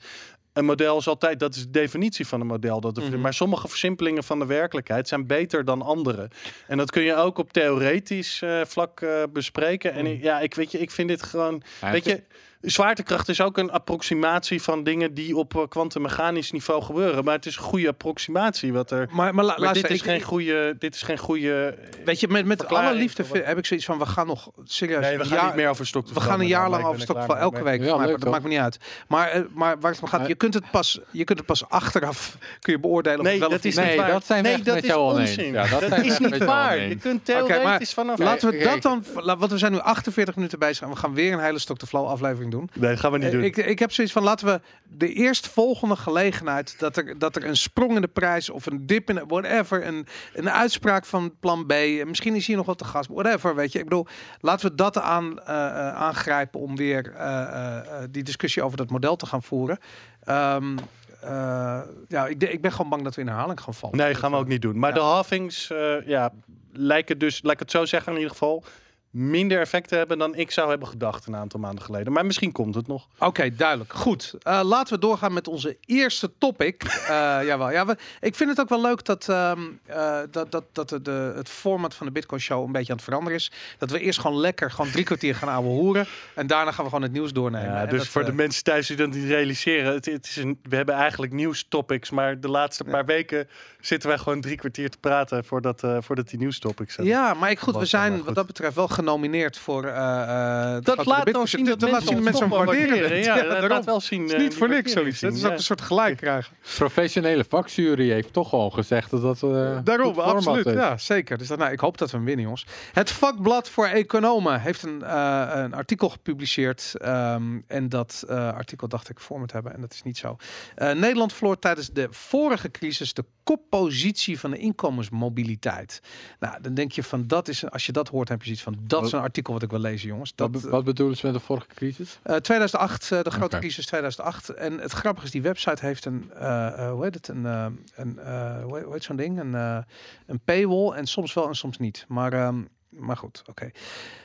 Een 0.53 0.65
model 0.65 0.97
is 0.97 1.07
altijd, 1.07 1.39
dat 1.39 1.55
is 1.55 1.63
de 1.63 1.69
definitie 1.71 2.27
van 2.27 2.41
een 2.41 2.47
model. 2.47 2.81
Dat 2.81 2.97
Mhm. 2.97 3.21
Maar 3.21 3.33
sommige 3.33 3.67
versimpelingen 3.67 4.23
van 4.23 4.39
de 4.39 4.45
werkelijkheid 4.45 5.07
zijn 5.07 5.27
beter 5.27 5.65
dan 5.65 5.81
andere. 5.81 6.27
En 6.67 6.77
dat 6.77 6.91
kun 6.91 7.01
je 7.03 7.15
ook 7.15 7.37
op 7.37 7.53
theoretisch 7.53 8.41
eh, 8.41 8.61
vlak 8.65 9.01
eh, 9.01 9.23
bespreken. 9.33 9.93
En 9.93 10.05
ik- 10.05 10.23
ja, 10.23 10.39
ik 10.39 10.53
weet 10.53 10.71
je, 10.71 10.79
ik 10.79 10.91
vind 10.91 11.07
dit 11.07 11.23
gewoon. 11.23 11.61
Ja, 11.81 11.91
weet 11.91 12.05
je, 12.05 12.23
zwaartekracht 12.61 13.29
is 13.29 13.41
ook 13.41 13.57
een 13.57 13.71
approximatie 13.71 14.61
van 14.61 14.83
dingen 14.83 15.13
die 15.13 15.35
op 15.37 15.55
eh, 15.55 15.61
kwantummechanisch 15.69 16.51
niveau 16.51 16.81
gebeuren. 16.83 17.23
Maar 17.23 17.35
het 17.35 17.45
is 17.45 17.55
een 17.55 17.63
goede 17.63 17.87
approximatie 17.87 18.73
wat 18.73 18.91
er. 18.91 19.07
Maar, 19.11 19.35
maar, 19.35 19.45
la- 19.45 19.51
Maar 19.51 19.59
luister, 19.59 19.87
dit 19.89 19.97
is 19.97 20.03
ik- 20.05 20.11
geen 20.11 20.21
goede. 20.21 20.75
Dit 20.79 20.95
is 20.95 21.01
geen 21.01 21.17
goede. 21.17 21.77
Weet 22.05 22.19
je, 22.19 22.27
met, 22.27 22.45
met 22.45 22.65
alle 22.67 22.93
liefde 22.93 23.25
heb 23.43 23.57
ik 23.57 23.65
zoiets 23.65 23.85
van, 23.85 23.97
we 23.99 24.05
gaan 24.05 24.27
nog 24.27 24.51
serieus... 24.63 25.01
Nee, 25.01 25.17
we 25.17 25.25
gaan 25.25 25.37
ja, 25.37 25.45
niet 25.45 25.55
meer 25.55 25.69
over 25.69 25.87
stok. 25.87 26.07
we 26.07 26.19
gaan 26.19 26.39
een 26.39 26.47
jaar 26.47 26.69
lang 26.69 26.83
over 26.85 27.01
stokval 27.01 27.37
elke 27.37 27.63
week. 27.63 27.83
Ja, 27.83 27.95
leuk 27.97 28.07
dat 28.09 28.21
toch? 28.21 28.29
maakt 28.31 28.43
me 28.43 28.49
niet 28.49 28.59
uit. 28.59 28.77
Maar, 29.07 29.29
eh, 29.29 29.41
maar 29.53 29.79
waar 29.79 29.91
het 29.91 30.01
om 30.01 30.07
gaat, 30.07 30.19
Maar- 30.19 30.29
je 30.29 30.35
kunt 30.35 30.53
het 30.53 30.71
pas, 30.71 30.99
je 31.11 31.23
kunt 31.23 31.37
het 31.37 31.47
pas 31.47 31.69
achteraf 31.69 32.37
kun 32.59 32.73
je 32.73 32.79
beoordelen 32.79 33.19
of 33.19 33.23
Nee, 33.25 33.31
het 33.33 33.41
wel 33.41 33.49
dat 33.49 33.59
of 33.59 33.65
is 33.65 33.75
niet. 33.75 33.85
niet 33.85 33.95
Nee, 33.95 34.03
waar. 34.03 34.11
dat 34.13 34.25
zijn 34.25 34.43
we 34.43 34.49
nee, 34.49 34.57
dat 34.61 34.73
met 34.75 34.83
is 34.83 34.89
jou 34.89 35.19
onzin. 35.19 35.51
Ja, 35.51 35.67
dat 35.79 35.97
is 36.05 36.19
niet 36.19 36.37
waar. 36.43 36.79
Je 36.79 36.95
kunt 36.97 37.29
Oké, 37.29 37.45
theoretisch 37.45 37.95
maar 37.95 38.05
vanaf. 38.05 38.19
Laten 38.19 38.49
we 38.51 38.57
dat 38.63 38.81
dan, 38.81 39.03
want 39.37 39.51
we 39.51 39.57
zijn 39.57 39.71
nu 39.71 39.79
48 39.79 40.35
minuten 40.35 40.59
bezig 40.59 40.83
en 40.83 40.89
we 40.89 40.95
gaan 40.95 41.13
weer 41.13 41.33
een 41.33 41.39
hele 41.39 41.59
Stock 41.59 41.77
to 41.77 41.85
Flow 41.87 42.07
aflevering 42.07 42.50
doen. 42.51 42.69
Nee, 42.73 42.89
dat 42.89 42.99
gaan 42.99 43.11
we 43.11 43.17
niet 43.17 43.31
doen. 43.31 43.43
Ik, 43.43 43.57
ik 43.57 43.79
heb 43.79 43.91
zoiets 43.91 44.13
van, 44.13 44.23
laten 44.23 44.45
we 44.47 44.61
de 44.89 45.13
eerstvolgende 45.13 45.95
gelegenheid 45.95 46.79
dat 46.79 46.97
er, 46.97 47.19
dat 47.19 47.35
er 47.35 47.45
een 47.45 47.57
sprong 47.57 47.95
in 47.95 48.01
de 48.01 48.07
prijs 48.07 48.49
of 48.49 48.65
een 48.65 48.85
dip 48.85 49.09
in, 49.09 49.21
whatever, 49.27 49.85
een, 49.87 50.07
een 50.33 50.49
uitspraak 50.49 51.05
van 51.05 51.33
plan 51.39 51.65
B, 51.65 51.73
misschien 52.05 52.35
is 52.35 52.47
hier 52.47 52.55
nog 52.57 52.65
wat 52.65 52.77
te 52.77 52.85
gast, 52.85 53.09
whatever, 53.09 53.55
weet 53.55 53.71
je. 53.71 53.77
Ik 53.79 53.83
bedoel, 53.85 54.07
laten 54.39 54.69
we 54.69 54.75
dat 54.75 54.97
aan, 54.97 55.39
eh, 55.39 55.55
eh, 55.65 55.95
aangrijpen 55.95 56.59
om 56.59 56.75
weer 56.75 57.13
eh, 57.15 57.41
eh, 57.41 57.77
eh, 57.77 58.03
die 58.09 58.23
discussie 58.23 58.63
over 58.63 58.77
dat 58.77 58.89
model 58.89 59.15
te 59.15 59.25
gaan 59.25 59.43
voeren. 59.43 59.77
Ehm, 60.23 60.77
eh, 61.21 61.79
ja, 62.07 62.27
ik, 62.27 62.43
ik 62.43 62.61
ben 62.61 62.71
gewoon 62.71 62.89
bang 62.89 63.03
dat 63.03 63.15
we 63.15 63.21
in 63.21 63.27
herhaling 63.27 63.61
gaan 63.61 63.73
vallen. 63.73 63.97
Nee, 63.97 64.13
gaan 64.15 64.31
we 64.31 64.37
ook 64.37 64.47
niet 64.47 64.61
doen. 64.61 64.79
Maar 64.79 64.89
Ja. 64.89 64.95
de 64.95 65.01
halvings, 65.01 65.69
eh, 65.71 66.07
ja, 66.07 66.31
lijken 66.73 67.17
dus, 67.17 67.39
laat 67.43 67.53
ik 67.53 67.59
het 67.59 67.71
zo 67.71 67.85
zeggen 67.85 68.11
in 68.11 68.17
ieder 68.17 68.31
geval, 68.31 68.63
minder 69.11 69.59
effecten 69.59 69.97
hebben 69.97 70.17
dan 70.17 70.35
ik 70.35 70.51
zou 70.51 70.69
hebben 70.69 70.87
gedacht 70.87 71.25
een 71.25 71.35
aantal 71.35 71.59
maanden 71.59 71.83
geleden. 71.83 72.13
Maar 72.13 72.25
misschien 72.25 72.51
komt 72.51 72.75
het 72.75 72.87
nog. 72.87 73.07
Oké, 73.17 73.55
duidelijk. 73.55 73.93
Goed. 73.93 74.33
Eh, 74.41 74.61
laten 74.63 74.93
we 74.93 74.99
doorgaan 74.99 75.33
met 75.33 75.47
onze 75.47 75.77
eerste 75.85 76.31
topic. 76.37 76.83
Eh 77.11 77.17
jawel. 77.43 77.71
Ja, 77.71 77.85
we, 77.85 77.97
ik 78.19 78.35
vind 78.35 78.49
het 78.49 78.59
ook 78.59 78.69
wel 78.69 78.81
leuk 78.81 79.05
dat, 79.05 79.29
ehm, 79.29 79.59
eh, 79.85 80.19
dat, 80.31 80.51
dat, 80.51 80.63
dat 80.71 80.89
de, 80.89 81.01
de, 81.01 81.33
het 81.35 81.49
format 81.49 81.95
van 81.95 82.05
de 82.05 82.11
Bitcoin 82.11 82.41
Show 82.41 82.65
een 82.65 82.71
beetje 82.71 82.89
aan 82.89 82.95
het 82.95 83.05
veranderen 83.05 83.37
is. 83.37 83.51
Dat 83.77 83.91
we 83.91 83.99
eerst 83.99 84.19
gewoon 84.19 84.39
lekker 84.39 84.71
gewoon 84.71 84.91
drie 84.91 85.05
kwartier 85.05 85.35
gaan 85.35 85.49
ouwe 85.49 85.67
hoeren. 85.67 86.05
En 86.35 86.47
daarna 86.47 86.71
gaan 86.71 86.83
we 86.83 86.89
gewoon 86.89 87.05
het 87.05 87.11
nieuws 87.11 87.33
doornemen. 87.33 87.73
Ja, 87.73 87.85
dus 87.85 87.99
dat, 87.99 88.07
voor 88.07 88.25
de 88.25 88.33
mensen 88.33 88.63
thuis 88.63 88.87
die 88.87 88.97
dat 88.97 89.09
niet 89.09 89.25
realiseren, 89.25 89.93
het, 89.93 90.05
het 90.05 90.25
is 90.25 90.35
een, 90.35 90.59
we 90.63 90.75
hebben 90.75 90.95
eigenlijk 90.95 91.31
nieuwstopics, 91.31 92.09
maar 92.09 92.39
de 92.39 92.49
laatste 92.49 92.83
paar 92.83 93.05
weken 93.05 93.47
zitten 93.79 94.09
wij 94.09 94.17
gewoon 94.17 94.41
drie 94.41 94.57
kwartier 94.57 94.89
te 94.89 94.97
praten 94.97 95.45
voordat, 95.45 95.83
voordat 95.99 96.29
die 96.29 96.39
nieuwstopics 96.39 96.93
zijn. 96.93 97.07
Ja, 97.07 97.33
maar 97.33 97.51
ik, 97.51 97.59
goed, 97.59 97.75
we 97.75 97.85
zijn 97.85 98.15
wel 98.15 98.23
wat 98.23 98.35
dat 98.35 98.45
betreft 98.45 98.75
wel 98.75 98.87
genomineerd 99.05 99.57
voor. 99.57 99.83
eh, 99.85 100.21
eh, 100.21 100.75
de 100.75 100.81
Dat 100.83 101.05
laat 101.05 101.31
nou 101.31 101.47
zien 101.47 101.65
dat, 101.65 101.81
laat 101.81 102.03
zien 102.03 102.15
dat 102.15 102.23
mensen 102.23 102.49
hem 102.49 102.57
waarderen. 102.65 103.17
Ja, 103.23 103.35
dat 103.35 103.49
daarom. 103.49 103.69
laat 103.69 103.85
wel 103.85 104.01
zien. 104.01 104.21
Het 104.21 104.31
is 104.31 104.37
niet 104.41 104.55
voor 104.55 104.69
niks 104.69 104.91
zoiets. 104.91 105.21
Het 105.21 105.33
is 105.35 105.45
ook 105.45 105.51
een 105.51 105.59
soort 105.59 105.81
gelijk 105.81 106.17
krijgen. 106.17 106.55
Professionele 106.77 107.45
vakjury 107.49 108.09
heeft 108.09 108.33
toch 108.33 108.53
al 108.53 108.69
gezegd 108.69 109.11
dat 109.11 109.21
dat. 109.21 109.43
eh, 109.43 109.77
Daarom, 109.83 110.19
absoluut. 110.19 110.65
is. 110.65 110.73
Ja, 110.73 110.97
zeker. 110.97 111.37
Dus 111.37 111.47
dat, 111.47 111.57
nou, 111.57 111.71
ik 111.71 111.79
hoop 111.79 111.97
dat 111.97 112.11
we 112.11 112.17
hem 112.17 112.25
winnen, 112.25 112.43
jongens. 112.43 112.65
Het 112.93 113.11
vakblad 113.11 113.69
voor 113.69 113.85
economen 113.87 114.61
heeft 114.61 114.83
een, 114.83 115.03
eh, 115.03 115.49
een 115.53 115.73
artikel 115.73 116.09
gepubliceerd. 116.09 116.93
ehm, 116.97 117.59
en 117.67 117.89
dat 117.89 118.23
eh, 118.27 118.53
artikel 118.53 118.87
dacht 118.87 119.09
ik 119.09 119.19
voor 119.19 119.39
me 119.39 119.45
te 119.45 119.53
hebben. 119.53 119.73
En 119.73 119.81
dat 119.81 119.93
is 119.93 120.03
niet 120.03 120.17
zo. 120.17 120.35
Eh, 120.75 120.91
Nederland 120.91 121.33
verloor 121.33 121.59
tijdens 121.59 121.89
de 121.89 122.07
vorige 122.09 122.71
crisis 122.71 123.13
de 123.13 123.25
koppositie 123.43 124.39
van 124.39 124.51
de 124.51 124.57
inkomensmobiliteit. 124.57 126.01
Nou, 126.39 126.61
dan 126.61 126.73
denk 126.73 126.91
je 126.91 127.03
van 127.03 127.27
dat 127.27 127.47
is, 127.47 127.69
als 127.69 127.85
je 127.85 127.91
dat 127.91 128.07
hoort, 128.07 128.29
heb 128.29 128.39
je 128.39 128.45
zoiets 128.45 128.63
van 128.63 128.75
dat 128.99 129.05
is 129.05 129.11
een 129.11 129.19
artikel 129.19 129.53
wat 129.53 129.61
ik 129.63 129.69
wil 129.69 129.79
lezen, 129.79 130.07
jongens. 130.07 130.33
Wat, 130.35 130.53
Dat, 130.53 130.61
be- 130.61 130.69
wat 130.69 130.83
bedoelen 130.83 131.17
ze 131.17 131.25
met 131.25 131.35
de 131.35 131.41
vorige 131.41 131.67
crisis? 131.67 132.19
eh, 132.23 132.35
2008, 132.35 133.11
eh, 133.11 133.21
de 133.21 133.31
grote 133.31 133.57
crisis 133.59 133.85
2008. 133.85 134.49
En 134.49 134.77
het 134.79 134.91
grappige 134.91 135.25
is, 135.25 135.31
die 135.31 135.41
website 135.41 135.85
heeft 135.85 136.05
een, 136.05 136.31
eh, 136.33 136.67
eh, 136.67 136.91
hoe 136.91 137.03
heet 137.03 137.13
het, 137.13 137.27
een, 137.27 137.45
eh, 137.45 137.65
een 137.95 138.19
eh, 138.19 138.63
hoe 138.63 138.87
heet- 138.93 139.03
zo'n 139.03 139.15
ding? 139.15 139.39
Een, 139.39 139.55
eh, 139.55 139.77
een 140.25 140.39
paywall 140.39 140.91
en 140.91 141.05
soms 141.07 141.33
wel 141.33 141.47
en 141.47 141.55
soms 141.55 141.77
niet. 141.77 142.05
Maar, 142.07 142.33
ehm, 142.33 142.61
maar 142.89 143.17
goed, 143.17 143.43
oké. 143.45 143.71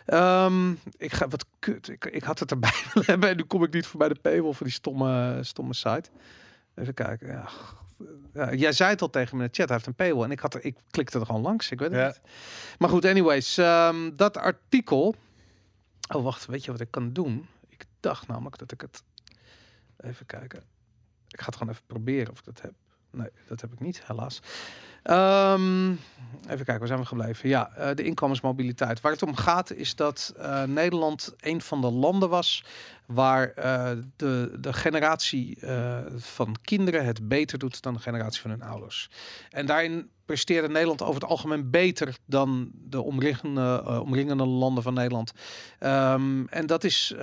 Ehm, 0.06 0.70
ik 0.96 1.12
ga, 1.12 1.28
wat 1.28 1.44
kut, 1.58 1.88
ik, 1.88 2.04
ik 2.04 2.22
had 2.24 2.38
het 2.38 2.50
erbij 2.50 2.72
willen 2.92 3.08
hebben 3.10 3.28
en 3.30 3.36
nu 3.36 3.42
kom 3.44 3.64
ik 3.64 3.72
niet 3.72 3.86
voorbij 3.86 4.08
de 4.08 4.18
paywall 4.22 4.52
voor 4.52 4.66
die 4.66 4.74
stomme, 4.74 5.38
stomme 5.42 5.74
site. 5.74 6.08
Even 6.74 6.94
kijken, 6.94 7.26
ja. 7.28 7.48
Ja, 8.32 8.54
jij 8.54 8.72
zei 8.72 8.90
het 8.90 9.02
al 9.02 9.10
tegen 9.10 9.36
me 9.36 9.42
in 9.42 9.48
de 9.48 9.54
chat, 9.56 9.66
hij 9.68 9.76
heeft 9.76 9.88
een 9.88 9.94
paywall. 9.94 10.24
En 10.24 10.30
ik, 10.30 10.40
had 10.40 10.54
er, 10.54 10.64
ik 10.64 10.76
klikte 10.90 11.18
er 11.18 11.26
gewoon 11.26 11.42
langs, 11.42 11.70
ik 11.70 11.78
weet 11.78 11.90
het 11.90 11.98
Ja. 12.00 12.06
niet. 12.06 12.20
Maar 12.78 12.88
goed, 12.88 13.04
anyways, 13.04 13.58
ehm, 13.58 14.10
dat 14.16 14.36
artikel... 14.36 15.14
Oh, 16.14 16.22
wacht, 16.22 16.46
weet 16.46 16.64
je 16.64 16.70
wat 16.72 16.80
ik 16.80 16.90
kan 16.90 17.12
doen? 17.12 17.46
Ik 17.68 17.84
dacht 18.00 18.26
namelijk 18.26 18.58
dat 18.58 18.72
ik 18.72 18.80
het... 18.80 19.02
Even 19.96 20.26
kijken. 20.26 20.62
Ik 21.28 21.40
ga 21.40 21.46
het 21.46 21.56
gewoon 21.56 21.72
even 21.72 21.86
proberen 21.86 22.32
of 22.32 22.38
ik 22.38 22.44
dat 22.44 22.60
heb. 22.60 22.72
Nee, 23.10 23.28
dat 23.48 23.60
heb 23.60 23.72
ik 23.72 23.80
niet, 23.80 24.06
helaas. 24.06 24.40
Ehm, 25.06 25.90
even 26.42 26.64
kijken, 26.64 26.78
waar 26.78 26.86
zijn 26.86 27.00
we 27.00 27.06
gebleven? 27.06 27.48
Ja, 27.48 27.70
eh, 27.70 27.94
de 27.94 28.02
inkomensmobiliteit. 28.02 29.00
Waar 29.00 29.12
het 29.12 29.22
om 29.22 29.34
gaat 29.36 29.72
is 29.72 29.94
dat 29.94 30.34
eh, 30.36 30.62
Nederland 30.62 31.34
een 31.40 31.60
van 31.60 31.80
de 31.80 31.90
landen 31.90 32.28
was 32.28 32.64
waar 33.06 33.50
eh, 33.50 33.90
de, 34.16 34.56
de 34.60 34.72
generatie 34.72 35.58
van 36.16 36.56
kinderen 36.62 37.04
het 37.04 37.28
beter 37.28 37.58
doet 37.58 37.82
dan 37.82 37.94
de 37.94 38.00
generatie 38.00 38.40
van 38.40 38.50
hun 38.50 38.62
ouders. 38.62 39.10
En 39.50 39.66
daarin 39.66 40.10
presteerde 40.24 40.68
Nederland 40.68 41.02
over 41.02 41.20
het 41.20 41.30
algemeen 41.30 41.70
beter 41.70 42.16
dan 42.24 42.70
de 42.72 43.02
omringende, 43.02 44.00
omringende 44.00 44.46
landen 44.46 44.82
van 44.82 44.94
Nederland. 44.94 45.32
Ehm, 45.78 46.46
en 46.46 46.66
dat 46.66 46.84
is, 46.84 47.14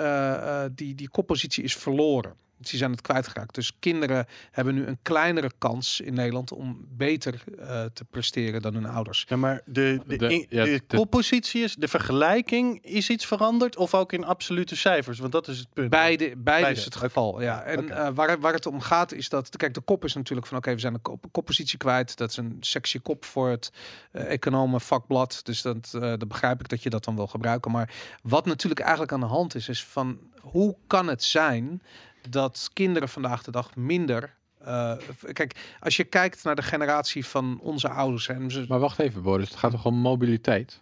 die, 0.76 0.96
die 0.96 1.10
koppositie 1.10 1.64
is 1.64 1.76
verloren. 1.76 2.34
Die 2.70 2.80
zijn 2.80 2.92
het 2.92 3.02
kwijtgeraakt. 3.02 3.56
Dus 3.56 3.72
kinderen 3.80 4.26
hebben 4.52 4.76
nu 4.76 4.86
een 4.86 4.98
kleinere 5.02 5.52
kans 5.58 6.00
in 6.02 6.14
Nederland 6.14 6.52
om 6.52 6.86
beter 6.90 7.44
eh, 7.60 7.84
te 7.94 8.06
presteren 8.06 8.62
dan 8.62 8.74
hun 8.74 8.86
ouders. 8.86 9.26
Ja, 9.28 9.36
maar 9.36 9.62
de, 9.66 10.02
de, 10.08 10.18
De- 10.18 10.34
in- 10.34 10.46
ja, 10.50 10.64
de 10.64 10.82
de- 10.88 10.98
koppositie 10.98 11.64
is, 11.64 11.76
de 11.76 11.88
vergelijking 11.88 12.84
is 12.86 13.10
iets 13.10 13.26
veranderd 13.26 13.78
of 13.78 13.94
ook 13.94 14.14
in 14.14 14.26
absolute 14.26 14.76
cijfers? 14.76 15.20
Want 15.20 15.32
dat 15.32 15.48
is 15.48 15.58
het 15.60 15.68
punt. 15.74 15.90
Beide, 15.90 16.18
beide, 16.26 16.42
Beide, 16.42 16.70
is 16.80 16.86
het 16.86 16.96
geval. 16.96 17.42
Ja. 17.42 17.62
En 17.62 17.90
eh, 17.90 18.10
waar, 18.14 18.40
waar 18.40 18.54
het 18.54 18.66
om 18.66 18.80
gaat 18.82 19.12
is 19.14 19.30
dat, 19.30 19.58
kijk, 19.58 19.74
de 19.74 19.82
kop 19.82 20.04
is 20.06 20.14
natuurlijk 20.14 20.48
van, 20.48 20.58
oké, 20.58 20.74
we 20.74 20.80
zijn 20.80 20.94
de 20.94 21.00
kop, 21.00 21.26
koppositie 21.32 21.78
kwijt. 21.78 22.18
Dat 22.18 22.30
is 22.30 22.38
een 22.38 22.58
sexy 22.60 23.00
kop 23.00 23.26
voor 23.26 23.50
het 23.50 23.72
eh, 24.12 24.32
economen 24.32 24.82
vakblad. 24.82 25.40
Dus 25.44 25.62
dat, 25.62 25.92
eh 25.94 26.02
dat 26.02 26.28
begrijp 26.28 26.60
ik 26.60 26.70
dat 26.70 26.84
je 26.84 26.90
dat 26.90 27.04
dan 27.04 27.16
wil 27.16 27.28
gebruiken. 27.28 27.72
Maar 27.72 27.94
wat 28.24 28.46
natuurlijk 28.46 28.82
eigenlijk 28.82 29.12
aan 29.12 29.20
de 29.20 29.26
hand 29.26 29.56
is, 29.56 29.70
is 29.70 29.84
van, 29.84 30.20
hoe 30.42 30.76
kan 30.88 31.08
het 31.08 31.24
zijn 31.24 31.82
dat 32.30 32.70
kinderen 32.74 33.10
vandaag 33.10 33.44
de 33.44 33.52
dag 33.52 33.76
minder 33.76 34.34
eh, 34.64 34.94
kijk, 35.34 35.76
als 35.80 35.98
je 35.98 36.04
kijkt 36.04 36.44
naar 36.44 36.56
de 36.56 36.62
generatie 36.62 37.26
van 37.26 37.60
onze 37.62 37.90
ouders 37.90 38.28
en 38.28 38.52
ze, 38.52 38.66
Maar 38.68 38.80
wacht 38.80 39.00
even, 39.00 39.22
Boris. 39.22 39.50
Het 39.50 39.58
gaat 39.58 39.72
toch 39.72 39.86
om 39.86 39.96
mobiliteit? 39.96 40.82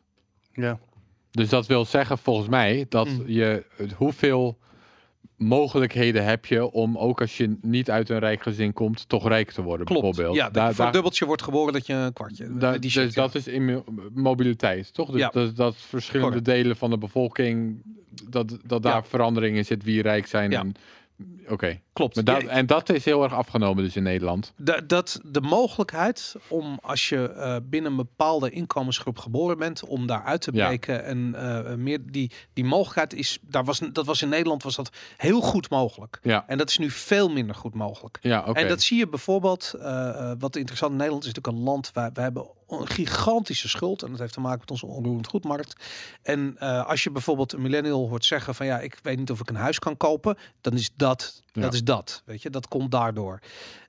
Ja. 0.54 0.80
Dus 1.32 1.50
dat 1.50 1.66
wil 1.68 1.86
zeggen 1.86 2.18
volgens 2.18 2.48
mij 2.48 2.86
dat 2.90 3.08
Mm. 3.08 3.24
je 3.28 3.64
het- 3.76 3.92
hoeveel 3.94 4.58
mogelijkheden 5.38 6.26
heb 6.26 6.46
je 6.46 6.72
om 6.72 6.98
ook 6.98 7.22
als 7.22 7.38
je 7.38 7.58
niet 7.62 7.90
uit 7.92 8.10
een 8.10 8.20
rijk 8.20 8.42
gezin 8.42 8.74
komt, 8.74 9.10
toch 9.10 9.28
rijk 9.28 9.52
te 9.52 9.62
worden 9.62 9.86
klopt. 9.86 10.02
bijvoorbeeld. 10.02 10.36
Ja, 10.36 10.44
dat 10.44 10.54
Daar- 10.54 10.68
je 10.68 10.74
voor 10.76 10.84
daar- 10.84 10.94
dubbeltje 10.94 11.26
wordt 11.26 11.42
geboren 11.44 11.74
dat 11.74 11.86
je 11.86 11.94
een 11.94 12.14
kwartje. 12.14 12.78
die 12.80 12.92
dus 12.94 13.14
dat 13.14 13.36
is 13.36 13.48
in 13.48 13.66
mo- 13.66 13.84
mobiliteit, 14.14 14.94
toch? 14.94 15.12
Dus 15.12 15.20
Ja. 15.22 15.30
dat, 15.30 15.56
dat 15.56 15.76
verschillende 15.78 16.36
Correct. 16.42 16.58
delen 16.58 16.76
van 16.76 16.90
de 16.90 16.98
bevolking, 16.98 17.82
dat, 18.30 18.58
dat 18.66 18.84
daar 18.84 18.96
Ja. 18.96 19.04
verandering 19.04 19.58
in 19.58 19.66
zit, 19.66 19.84
wie 19.84 20.02
rijk 20.02 20.28
zijn. 20.28 20.52
Ja. 20.52 20.60
en 20.60 20.74
Oké, 21.48 21.80
klopt. 21.94 22.16
Maar 22.16 22.24
dat- 22.24 22.44
en 22.44 22.66
dat 22.66 22.90
is 22.90 23.06
heel 23.06 23.24
erg 23.24 23.34
afgenomen 23.34 23.84
dus 23.84 23.96
in 23.96 24.04
Nederland. 24.04 24.54
Da- 24.58 24.82
dat 24.88 25.20
de 25.26 25.42
mogelijkheid 25.42 26.36
om 26.48 26.80
als 26.82 27.10
je 27.10 27.30
eh, 27.30 27.56
binnen 27.64 27.92
een 27.92 27.98
bepaalde 27.98 28.50
inkomensgroep 28.50 29.18
geboren 29.18 29.58
bent, 29.58 29.84
om 29.86 30.08
daar 30.08 30.24
uit 30.24 30.42
te 30.42 30.52
Ja. 30.54 30.66
breken 30.68 31.06
en 31.06 31.36
eh, 31.36 31.74
meer 31.76 32.00
die, 32.12 32.32
die 32.54 32.66
mogelijkheid 32.66 33.14
is, 33.14 33.40
daar 33.42 33.64
was, 33.64 33.80
dat 33.92 34.06
was 34.06 34.22
in 34.22 34.30
Nederland 34.30 34.64
was 34.64 34.76
dat 34.76 34.90
heel 35.18 35.42
goed 35.42 35.70
mogelijk. 35.70 36.20
Ja, 36.22 36.44
En 36.48 36.58
dat 36.58 36.70
is 36.70 36.78
nu 36.78 36.90
veel 36.90 37.30
minder 37.30 37.56
goed 37.56 37.74
mogelijk. 37.74 38.18
ja 38.22 38.44
oké. 38.48 38.60
En 38.60 38.68
dat 38.68 38.82
zie 38.82 38.98
je 38.98 39.08
bijvoorbeeld, 39.08 39.74
eh, 39.80 40.32
wat 40.40 40.56
interessant, 40.56 40.92
Nederland 40.92 41.24
is 41.26 41.28
natuurlijk 41.34 41.58
een 41.58 41.64
land 41.64 41.92
waar 41.94 42.12
we 42.14 42.22
hebben 42.22 42.48
een 42.72 42.88
gigantische 42.88 43.70
schuld. 43.70 44.04
En 44.04 44.10
dat 44.12 44.20
heeft 44.20 44.34
te 44.34 44.40
maken 44.40 44.60
met 44.60 44.72
onze 44.72 44.86
onroerend 44.86 45.28
goedmarkt. 45.28 45.86
En 46.22 46.56
eh, 46.60 46.88
als 46.88 47.04
je 47.04 47.12
bijvoorbeeld 47.12 47.54
een 47.54 47.62
millennial 47.62 48.10
hoort 48.10 48.26
zeggen 48.26 48.56
van 48.56 48.66
ja, 48.66 48.80
ik 48.80 49.00
weet 49.02 49.18
niet 49.18 49.32
of 49.32 49.40
ik 49.40 49.50
een 49.50 49.56
huis 49.56 49.80
kan 49.80 49.98
kopen, 49.98 50.38
dan 50.62 50.74
is 50.74 50.92
dat, 50.96 51.42
Ja. 51.54 51.62
dat 51.62 51.74
is 51.74 51.84
dat. 51.84 52.22
Weet 52.26 52.42
je, 52.42 52.50
dat 52.50 52.68
komt 52.68 52.92
daardoor. 52.92 53.40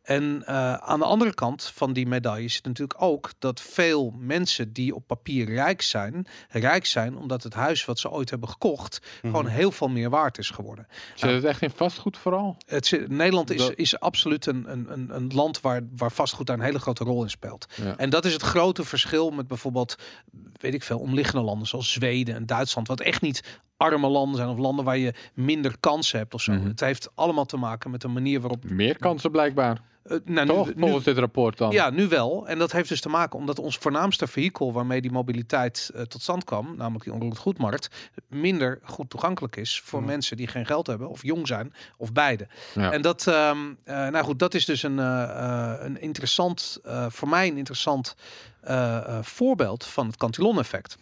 En 0.03 0.42
eh, 0.46 0.74
aan 0.74 0.98
de 0.98 1.05
andere 1.05 1.34
kant 1.34 1.64
van 1.74 1.92
die 1.92 2.07
medaille 2.07 2.48
zit 2.48 2.64
natuurlijk 2.64 3.03
ook 3.03 3.30
dat 3.38 3.61
veel 3.61 4.14
mensen 4.18 4.72
die 4.72 4.94
op 4.94 5.07
papier 5.07 5.46
rijk 5.55 5.82
zijn, 5.82 6.26
rijk 6.48 6.86
zijn 6.86 7.16
omdat 7.16 7.42
het 7.42 7.55
huis 7.55 7.84
wat 7.84 7.98
ze 7.98 8.11
ooit 8.11 8.30
hebben 8.30 8.48
gekocht, 8.48 9.00
gewoon 9.20 9.46
heel 9.46 9.70
veel 9.72 9.88
meer 9.88 10.11
waard 10.11 10.38
is 10.38 10.50
geworden. 10.50 10.86
Zit 11.14 11.30
het 11.30 11.44
echt 11.44 11.62
in 11.62 11.70
vastgoed 11.70 12.18
vooral? 12.18 12.57
Het, 12.66 12.86
zit- 12.86 13.09
Nederland 13.09 13.50
is, 13.50 13.59
Dat- 13.59 13.76
is 13.76 14.00
absoluut 14.00 14.46
een, 14.46 14.70
een, 14.72 15.14
een, 15.14 15.30
land 15.34 15.61
waar, 15.61 15.80
waar 15.96 16.12
vastgoed 16.12 16.46
daar 16.46 16.59
een 16.59 16.64
hele 16.64 16.78
grote 16.78 17.05
rol 17.05 17.22
in 17.22 17.30
speelt. 17.30 17.66
Ja. 17.82 17.96
En 17.96 18.11
dat 18.11 18.24
is 18.24 18.32
het 18.32 18.42
grote 18.42 18.84
verschil 18.84 19.30
met 19.30 19.46
bijvoorbeeld, 19.48 19.96
weet 20.53 20.74
ik 20.74 20.82
veel, 20.82 20.98
omliggende 20.98 21.42
landen 21.44 21.66
zoals 21.68 21.92
Zweden 21.92 22.34
en 22.34 22.46
Duitsland, 22.46 22.88
wat 22.88 23.00
echt 23.00 23.20
niet 23.20 23.61
arme 23.76 24.09
landen 24.09 24.36
zijn 24.36 24.48
of 24.48 24.59
landen 24.59 24.84
waar 24.84 24.98
je 24.98 25.14
minder 25.34 25.74
kansen 25.80 26.18
hebt 26.18 26.34
of 26.34 26.40
zo. 26.42 26.53
Mhm. 26.53 26.66
Het 26.66 26.80
heeft 26.80 27.11
allemaal 27.14 27.44
te 27.46 27.57
maken 27.57 27.90
met 27.90 28.00
de 28.00 28.09
manier 28.09 28.40
waarop. 28.40 28.70
Meer 28.70 28.98
kansen 28.98 29.30
blijkbaar. 29.30 29.80
Eh, 30.03 30.16
nou, 30.24 30.46
Toch? 30.46 30.66
nu, 30.66 30.72
nu, 30.74 30.80
Volgens 30.80 31.05
dit 31.05 31.18
rapport 31.18 31.59
dan. 31.59 31.70
ja, 31.70 31.90
nu 31.90 32.09
wel. 32.09 32.48
En 32.48 32.59
dat 32.59 32.72
heeft 32.72 32.88
dus 32.88 33.00
te 33.00 33.09
maken 33.09 33.38
omdat 33.38 33.59
ons 33.59 33.76
voornaamste 33.78 34.26
vehikel 34.26 34.72
waarmee 34.72 35.00
die 35.00 35.11
mobiliteit 35.12 35.90
eh, 35.94 36.03
tot 36.03 36.22
stand 36.22 36.44
kwam, 36.44 36.74
namelijk 36.76 37.05
die 37.05 37.12
onroerend 37.12 37.38
goedmarkt, 37.40 38.11
minder 38.28 38.78
goed 38.82 39.11
toegankelijk 39.11 39.57
is 39.57 39.80
voor 39.84 40.00
Mhm. 40.00 40.09
mensen 40.09 40.36
die 40.36 40.46
geen 40.46 40.66
geld 40.66 40.86
hebben 40.86 41.09
of 41.09 41.22
jong 41.22 41.46
zijn 41.46 41.72
of 41.96 42.12
beide. 42.12 42.46
Ja. 42.74 42.92
En 42.92 43.03
dat, 43.03 43.26
ehm, 43.26 43.59
eh, 43.84 44.09
nou 44.09 44.24
goed, 44.24 44.38
dat 44.38 44.55
is 44.55 44.64
dus 44.64 44.82
een, 44.82 44.98
een 44.98 46.00
interessant, 46.00 46.78
voor 47.09 47.28
mij 47.28 47.48
een 47.48 47.57
interessant 47.57 48.14
voorbeeld 49.20 49.84
van 49.84 50.07
het 50.07 50.16
Cantillon-effect. 50.16 50.96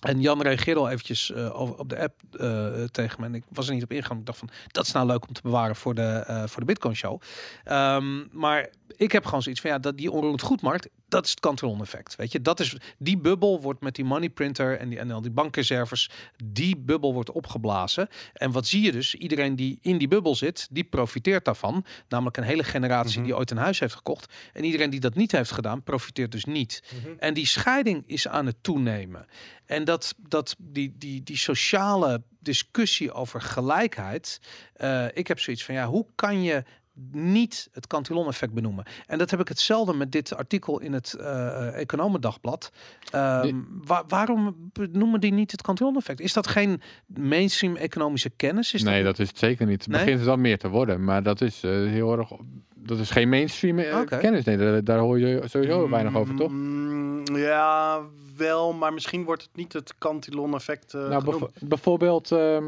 En 0.00 0.20
Jan 0.20 0.42
reageerde 0.42 0.80
al 0.80 0.88
eventjes 0.88 1.32
eh, 1.32 1.60
op 1.78 1.88
de 1.88 1.98
app 1.98 2.20
eh, 2.32 2.84
tegen 2.84 3.20
me. 3.20 3.26
En 3.26 3.34
ik 3.34 3.44
was 3.48 3.68
er 3.68 3.74
niet 3.74 3.82
op 3.82 3.92
ingegaan. 3.92 4.18
Ik 4.18 4.26
dacht 4.26 4.38
van, 4.38 4.50
dat 4.66 4.86
is 4.86 4.92
nou 4.92 5.06
leuk 5.06 5.28
om 5.28 5.34
te 5.34 5.42
bewaren 5.42 5.76
voor 5.76 5.94
de, 5.94 6.02
eh, 6.02 6.46
voor 6.46 6.60
de 6.60 6.66
Bitcoin 6.66 6.96
Show. 6.96 7.20
Ehm, 7.64 8.38
maar 8.38 8.68
ik 8.96 9.12
heb 9.12 9.24
gewoon 9.24 9.42
zoiets 9.42 9.60
van 9.60 9.70
ja, 9.70 9.78
dat 9.78 9.96
die 9.96 10.10
onroerend 10.10 10.42
goedmarkt, 10.42 10.88
dat 11.10 11.24
is 11.24 11.30
het 11.30 11.40
Cantillon 11.40 11.80
effect. 11.80 12.16
Weet 12.16 12.32
je, 12.32 12.40
dat 12.42 12.60
is 12.60 12.76
die 12.98 13.18
bubbel 13.18 13.60
wordt 13.60 13.80
met 13.80 13.94
die 13.94 14.04
money 14.04 14.28
printer 14.28 14.78
en 14.78 14.88
die 14.88 14.98
en 14.98 15.10
al 15.10 15.20
die 15.20 15.30
bankreserves, 15.30 16.10
die 16.44 16.76
bubbel 16.76 17.12
wordt 17.14 17.30
opgeblazen. 17.30 18.08
En 18.32 18.50
wat 18.52 18.66
zie 18.66 18.82
je 18.82 18.92
dus? 18.92 19.14
Iedereen 19.14 19.56
die 19.56 19.78
in 19.82 19.98
die 19.98 20.08
bubbel 20.08 20.34
zit, 20.34 20.68
die 20.70 20.84
profiteert 20.84 21.44
daarvan. 21.44 21.84
Namelijk 22.08 22.36
een 22.36 22.42
hele 22.42 22.64
generatie 22.64 23.18
Mhm. 23.18 23.24
die 23.26 23.36
ooit 23.36 23.50
een 23.50 23.56
huis 23.56 23.78
heeft 23.80 23.94
gekocht. 23.94 24.32
En 24.52 24.64
iedereen 24.64 24.90
die 24.90 25.00
dat 25.00 25.14
niet 25.14 25.32
heeft 25.32 25.50
gedaan, 25.52 25.82
profiteert 25.82 26.32
dus 26.32 26.44
niet. 26.44 26.82
En 27.18 27.34
die 27.34 27.46
scheiding 27.46 28.02
is 28.06 28.28
aan 28.28 28.46
het 28.46 28.56
toenemen. 28.60 29.26
En 29.66 29.84
dat, 29.84 30.14
dat 30.28 30.56
die, 30.58 30.94
die, 30.98 31.22
die 31.22 31.36
sociale 31.36 32.22
discussie 32.40 33.12
over 33.12 33.40
gelijkheid. 33.40 34.40
eh, 34.74 35.06
ik 35.14 35.26
heb 35.28 35.40
zoiets 35.40 35.64
van 35.64 35.74
ja, 35.74 35.86
hoe 35.86 36.06
kan 36.14 36.42
je 36.42 36.64
niet 37.12 37.68
het 37.72 37.86
Cantillon-effect 37.86 38.52
benoemen? 38.52 38.84
En 39.06 39.18
dat 39.18 39.30
heb 39.30 39.40
ik 39.40 39.48
hetzelfde 39.48 39.94
met 39.94 40.12
dit 40.12 40.36
artikel 40.36 40.80
in 40.80 40.92
het 40.92 41.12
eh 41.14 41.78
Economendagblad. 41.80 42.72
Ehm, 43.10 43.56
wa- 43.84 44.04
waarom 44.08 44.56
benoemen 44.72 45.20
die 45.20 45.32
niet 45.32 45.50
het 45.50 45.62
Cantillon-effect? 45.62 46.20
Is 46.20 46.32
dat 46.32 46.46
geen 46.46 46.80
mainstream 47.06 47.76
economische 47.76 48.30
kennis? 48.30 48.74
Is 48.74 48.82
nee, 48.82 49.02
dat 49.04 49.18
is 49.18 49.28
het 49.28 49.38
zeker 49.38 49.66
niet. 49.66 49.82
Het 49.84 49.88
Nee? 49.92 50.04
begint 50.04 50.22
wel 50.24 50.36
meer 50.36 50.58
te 50.58 50.68
worden, 50.68 51.04
maar 51.04 51.22
dat 51.22 51.40
is 51.40 51.62
eh, 51.62 51.70
heel 51.70 52.18
erg. 52.18 52.30
Dat 52.74 52.98
is 52.98 53.10
geen 53.10 53.28
mainstream 53.28 53.78
eh, 53.78 54.00
kennis. 54.20 54.44
Nee, 54.44 54.56
daar, 54.56 54.84
daar 54.84 54.98
hoor 54.98 55.18
je 55.18 55.42
sowieso 55.46 55.88
weinig 55.88 56.14
over, 56.16 56.34
toch? 56.34 56.50
Mm, 56.50 57.36
ja, 57.36 58.00
wel, 58.36 58.72
maar 58.72 58.92
misschien 58.92 59.24
wordt 59.24 59.42
het 59.42 59.56
niet 59.56 59.72
het 59.72 59.94
Cantillon-effect 59.98 60.94
eh 60.94 61.08
nou, 61.08 61.48
bijvoorbeeld 61.60 62.32
ehm, 62.32 62.64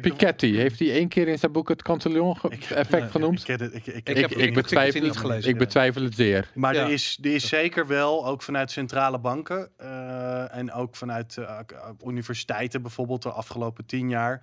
Kijk, 0.00 0.06
de- 0.06 0.10
Piketty. 0.10 0.54
Heeft 0.54 0.78
hij 0.78 0.90
één 0.92 1.08
keer 1.08 1.28
in 1.28 1.38
zijn 1.38 1.52
boek 1.52 1.68
het 1.68 1.82
Cantillon-effect 1.82 2.90
nee, 2.90 3.02
genoemd? 3.10 3.48
Ik, 3.48 3.60
ik, 3.60 3.72
ik, 3.72 3.86
Ik 3.86 4.08
ik, 4.08 4.16
heb- 4.16 4.30
ik, 4.30 4.36
ik 4.36 4.44
heb 4.44 4.54
betwijfel, 4.54 5.00
het 5.00 5.08
niet 5.08 5.16
gelezen. 5.18 5.50
ik 5.50 5.58
betwijfel 5.58 6.02
het 6.02 6.14
zeer. 6.14 6.50
Maar 6.54 6.74
Ja. 6.74 6.84
er, 6.84 6.90
is, 6.90 7.18
er 7.22 7.34
is 7.34 7.48
zeker 7.48 7.86
wel, 7.86 8.26
ook 8.26 8.42
vanuit 8.42 8.70
centrale 8.70 9.18
banken 9.18 9.70
eh, 9.76 10.56
en 10.56 10.72
ook 10.72 10.96
vanuit 10.96 11.36
eh, 11.36 11.58
universiteiten 12.06 12.82
bijvoorbeeld 12.82 13.22
de 13.22 13.30
afgelopen 13.30 13.86
tien 13.86 14.08
jaar 14.08 14.42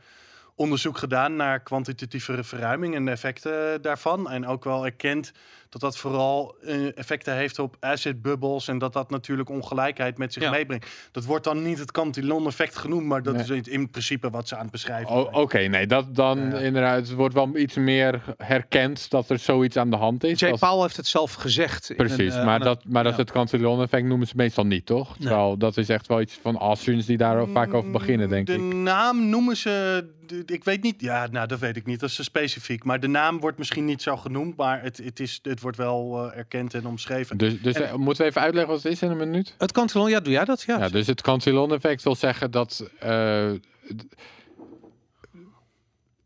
onderzoek 0.55 0.97
gedaan 0.97 1.35
naar 1.35 1.59
kwantitatieve 1.59 2.43
verruiming 2.43 2.95
en 2.95 3.05
de 3.05 3.11
effecten 3.11 3.81
daarvan. 3.81 4.29
En 4.29 4.47
ook 4.47 4.63
wel 4.63 4.85
erkend 4.85 5.31
dat 5.71 5.81
dat 5.81 5.97
vooral 5.97 6.55
eh, 6.65 6.97
effecten 6.97 7.35
heeft 7.35 7.59
op 7.59 7.75
asset 7.79 8.21
bubbles 8.21 8.67
en 8.67 8.77
dat 8.77 8.93
dat 8.93 9.09
natuurlijk 9.09 9.49
ongelijkheid 9.49 10.17
met 10.17 10.33
zich 10.33 10.43
Ja. 10.43 10.49
meebrengt. 10.51 10.87
Dat 11.11 11.25
wordt 11.25 11.43
dan 11.43 11.63
niet 11.63 11.79
het 11.79 11.91
Cantillon-effect 11.91 12.77
genoemd, 12.77 13.05
maar 13.05 13.23
dat 13.23 13.33
Nee. 13.33 13.43
is 13.43 13.49
in, 13.49 13.63
in 13.63 13.89
principe 13.89 14.29
wat 14.29 14.47
ze 14.47 14.55
aan 14.55 14.61
het 14.61 14.71
beschrijven 14.71 15.09
Oh, 15.15 15.21
zijn. 15.23 15.35
Oké, 15.35 15.57
nee, 15.59 15.87
dat 15.87 16.15
dan 16.15 16.37
inderdaad. 16.55 16.97
Het 16.97 17.13
wordt 17.13 17.33
wel 17.33 17.57
iets 17.57 17.75
meer 17.75 18.21
herkend 18.37 19.09
dat 19.09 19.29
er 19.29 19.39
zoiets 19.39 19.77
aan 19.77 19.89
de 19.89 19.95
hand 19.95 20.23
is. 20.23 20.39
Jay 20.39 20.51
Als- 20.51 20.59
Powell 20.59 20.81
heeft 20.81 20.97
het 20.97 21.07
zelf 21.07 21.33
gezegd. 21.33 21.93
Precies, 21.97 22.33
een, 22.33 22.39
eh, 22.39 22.45
maar, 22.45 22.59
dat, 22.59 22.83
maar 22.87 23.03
dat 23.03 23.13
ja. 23.15 23.19
het 23.19 23.31
Cantillon-effect 23.31 24.05
noemen 24.05 24.27
ze 24.27 24.33
meestal 24.35 24.65
niet, 24.65 24.85
toch? 24.85 25.15
Terwijl 25.19 25.57
dat 25.57 25.77
is 25.77 25.89
echt 25.89 26.07
wel 26.07 26.21
iets 26.21 26.39
van 26.41 26.57
Austrians 26.57 27.05
die 27.05 27.17
daar 27.17 27.47
vaak 27.47 27.73
over 27.73 27.91
beginnen, 27.91 28.29
denk 28.29 28.47
de 28.47 28.53
ik. 28.53 28.73
naam 28.73 29.29
noemen 29.29 29.57
ze, 29.57 30.05
de- 30.27 30.43
ik 30.45 30.63
weet 30.63 30.83
niet, 30.83 31.01
ja, 31.01 31.27
nou 31.31 31.47
dat 31.47 31.59
weet 31.59 31.75
ik 31.75 31.85
niet, 31.85 31.99
dat 31.99 32.09
is 32.09 32.23
specifiek. 32.23 32.83
Maar 32.83 32.99
de 32.99 33.07
naam 33.07 33.39
wordt 33.39 33.57
misschien 33.57 33.85
niet 33.85 34.01
zo 34.01 34.17
genoemd, 34.17 34.57
maar 34.57 34.81
het, 34.81 34.97
het, 34.97 35.19
is, 35.19 35.39
het 35.41 35.60
wordt 35.61 35.77
wel 35.77 36.29
eh, 36.31 36.37
erkend 36.37 36.73
en 36.73 36.85
omschreven. 36.85 37.37
Dus, 37.37 37.61
dus 37.61 37.75
En- 37.75 37.89
eh, 37.89 37.95
moeten 37.95 38.23
we 38.23 38.29
even 38.29 38.41
uitleggen 38.41 38.73
wat 38.73 38.83
het 38.83 38.91
is 38.91 39.01
in 39.01 39.11
een 39.11 39.17
minuut? 39.17 39.55
Het 39.57 39.71
Cantillon, 39.71 40.09
ja, 40.09 40.19
doe 40.19 40.33
jij 40.33 40.45
dat? 40.45 40.61
Ja. 40.61 40.77
Ja, 40.79 40.89
dus 40.89 41.07
het 41.07 41.21
Cantillon-effect 41.21 42.03
wil 42.03 42.15
zeggen 42.15 42.51
dat 42.51 42.89
eh, 42.99 43.51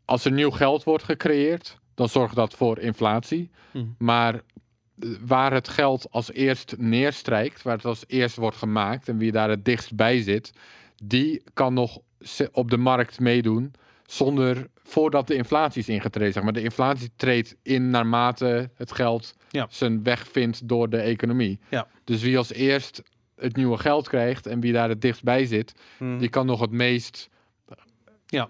als 0.04 0.24
er 0.24 0.32
nieuw 0.32 0.50
geld 0.50 0.84
wordt 0.84 1.04
gecreëerd, 1.04 1.78
dan 1.94 2.08
zorgt 2.08 2.34
dat 2.34 2.54
voor 2.54 2.78
inflatie. 2.78 3.50
Hm. 3.70 3.84
Maar 3.98 4.40
waar 5.26 5.52
het 5.52 5.68
geld 5.68 6.06
als 6.10 6.32
eerst 6.32 6.74
neerstrijkt, 6.78 7.62
waar 7.62 7.76
het 7.76 7.84
als 7.84 8.04
eerst 8.06 8.36
wordt 8.36 8.56
gemaakt 8.56 9.08
en 9.08 9.18
wie 9.18 9.32
daar 9.32 9.50
het 9.50 9.64
dichtst 9.64 9.94
bij 9.94 10.22
zit, 10.22 10.52
die 11.02 11.42
kan 11.54 11.74
nog 11.74 11.98
op 12.52 12.70
de 12.70 12.76
markt 12.76 13.20
meedoen 13.20 13.74
zonder 14.06 14.66
voordat 14.88 15.26
de 15.26 15.34
inflatie 15.34 15.80
is 15.80 15.88
ingetreden. 15.88 16.32
Zeg 16.32 16.42
maar 16.42 16.52
de 16.52 16.62
inflatie 16.62 17.10
treedt 17.16 17.56
in 17.62 17.90
naarmate 17.90 18.70
het 18.74 18.92
geld 18.92 19.34
Ja. 19.50 19.66
zijn 19.70 20.02
weg 20.02 20.28
vindt 20.28 20.68
door 20.68 20.88
de 20.90 20.98
economie. 21.00 21.58
Ja. 21.68 21.86
Dus 22.04 22.22
wie 22.22 22.38
als 22.38 22.52
eerst 22.52 23.02
het 23.36 23.56
nieuwe 23.56 23.78
geld 23.78 24.08
krijgt 24.08 24.46
en 24.46 24.60
wie 24.60 24.72
daar 24.72 24.88
het 24.88 25.00
dichtst 25.00 25.22
bij 25.22 25.46
zit, 25.46 25.74
Hmm. 25.98 26.18
die 26.18 26.28
kan 26.28 26.46
nog 26.46 26.60
het 26.60 26.70
meest 26.70 27.28
Ja. 28.26 28.48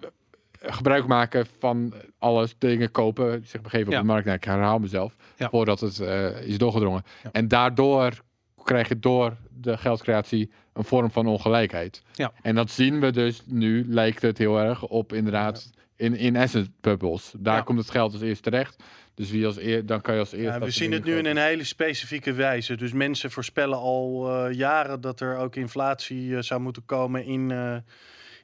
eh, 0.61 0.75
gebruik 0.75 1.07
maken 1.07 1.47
van 1.59 1.93
alles, 2.19 2.55
dingen 2.59 2.91
kopen, 2.91 3.47
zich 3.47 3.61
begeven 3.61 3.93
op 3.93 3.99
de 3.99 4.05
markt. 4.05 4.25
Nou, 4.25 4.37
ik 4.37 4.45
herhaal 4.45 4.79
mezelf, 4.79 5.17
voordat 5.39 5.81
het 5.81 6.01
eh, 6.01 6.43
is 6.43 6.59
doorgedrongen. 6.59 7.03
En 7.33 7.49
daardoor 7.49 8.23
krijg 8.65 8.89
je 8.89 8.99
door 8.99 9.37
de 9.61 9.77
geldcreatie 9.77 10.51
een 10.73 10.85
vorm 10.85 11.11
van 11.11 11.27
ongelijkheid. 11.27 12.03
Ja. 12.15 12.33
En 12.43 12.55
dat 12.55 12.71
zien 12.71 13.01
we 13.01 13.11
dus 13.11 13.43
nu, 13.47 13.85
lijkt 13.89 14.23
het 14.23 14.39
heel 14.39 14.59
erg 14.59 14.83
op 14.87 15.13
inderdaad 15.13 15.71
in, 15.97 16.17
in 16.17 16.37
asset 16.37 16.69
bubbles. 16.81 17.33
Daar 17.39 17.57
Ja. 17.57 17.63
komt 17.63 17.79
het 17.79 17.91
geld 17.91 18.13
als 18.13 18.23
eerst 18.23 18.43
terecht. 18.43 18.77
Dus 19.15 19.31
wie 19.31 19.47
als 19.47 19.57
eer, 19.59 19.87
dan 19.87 20.01
kan 20.01 20.15
je 20.15 20.21
als 20.21 20.33
eerst. 20.33 20.59
Ja, 20.59 20.65
we 20.65 20.71
zien 20.71 20.93
het 20.93 21.05
nu 21.05 21.17
in 21.17 21.27
een 21.27 21.37
hele 21.37 21.65
specifieke 21.65 22.33
wijze. 22.33 22.77
Dus 22.77 22.93
mensen 22.93 23.31
voorspellen 23.31 23.79
al 23.79 24.29
eh, 24.31 24.53
jaren 24.55 25.01
dat 25.01 25.21
er 25.21 25.37
ook 25.37 25.57
inflatie 25.57 26.37
eh, 26.37 26.43
zou 26.43 26.61
moeten 26.61 26.85
komen 26.87 27.25
in, 27.25 27.51
eh, 27.51 27.77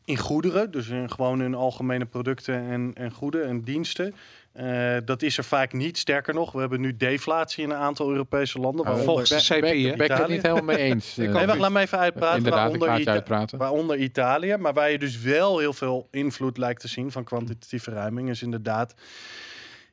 in 0.05 0.16
goederen. 0.18 0.70
Dus 0.70 0.88
in, 0.88 1.11
gewoon 1.11 1.42
in 1.42 1.55
algemene 1.55 2.05
producten 2.07 2.55
en, 2.70 2.90
en 2.94 3.11
goeden 3.11 3.46
en 3.46 3.62
diensten. 3.62 4.14
Eh, 4.53 4.96
dat 5.05 5.22
is 5.22 5.38
er 5.38 5.44
vaak 5.44 5.72
niet. 5.72 5.98
Sterker 5.98 6.34
nog, 6.34 6.53
we 6.53 6.61
hebben 6.61 6.80
nu 6.80 6.96
deflatie 6.96 7.64
in 7.64 7.70
een 7.70 7.76
aantal 7.76 8.11
Europese 8.11 8.59
landen. 8.59 8.98
Volgens 8.98 9.28
de 9.28 9.59
CPI? 9.59 9.94
Ben 9.96 10.11
ik 10.11 10.16
het 10.16 10.28
niet 10.28 10.42
helemaal 10.42 10.64
mee 10.64 10.76
eens. 10.76 11.18
Ik 11.18 11.24
eh, 11.24 11.30
ook 11.30 11.36
Nee, 11.36 11.46
wacht, 11.46 11.59
laat 11.59 11.70
me 11.70 11.80
even 11.80 11.98
uitpraten. 11.98 12.50
Waaronder 12.50 12.88
laat 12.88 12.96
je 12.96 13.03
Ita- 13.03 13.12
uitpraten. 13.12 13.59
Waaronder 13.59 13.96
Italië, 13.98 14.57
maar 14.57 14.72
waar 14.72 14.90
je 14.90 14.98
dus 14.98 15.20
wel 15.20 15.59
heel 15.59 15.72
veel 15.72 16.09
invloed 16.11 16.59
lijkt 16.59 16.80
te 16.80 16.88
zien 16.88 17.11
van 17.12 17.24
kwantitatieve 17.24 17.90
ruiming, 17.90 18.28
is 18.30 18.42
inderdaad 18.42 18.94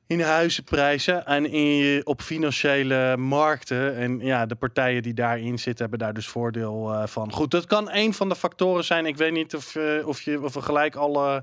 in 0.08 0.22
huizenprijzen 0.22 1.26
en 1.26 1.46
in, 1.46 2.06
op 2.06 2.22
financiële 2.22 3.18
markten. 3.18 3.96
En 3.96 4.20
ja, 4.20 4.46
de 4.46 4.56
partijen 4.56 5.04
die 5.04 5.14
daarin 5.14 5.60
zitten, 5.60 5.82
hebben 5.82 6.00
daar 6.00 6.14
dus 6.14 6.28
voordeel 6.28 6.94
eh, 6.94 7.08
van. 7.08 7.32
Goed, 7.32 7.52
dat 7.52 7.66
kan 7.66 7.92
een 7.92 8.14
van 8.14 8.30
de 8.30 8.36
factoren 8.36 8.84
zijn. 8.84 9.06
Ik 9.06 9.18
weet 9.18 9.32
niet 9.32 9.56
of, 9.56 9.76
eh, 9.76 10.08
of, 10.08 10.22
je, 10.22 10.44
of 10.44 10.54
we 10.54 10.62
gelijk 10.62 10.96
alle 10.96 11.36
eh, 11.36 11.42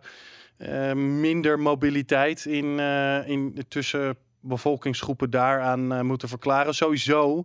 minder 0.95 1.59
mobiliteit 1.59 2.45
in, 2.45 2.81
eh, 2.81 3.29
in, 3.29 3.65
tussen 3.69 4.17
bevolkingsgroepen 4.41 5.31
daaraan 5.31 5.93
eh, 5.93 6.01
moeten 6.01 6.29
verklaren. 6.29 6.75
Sowieso 6.75 7.43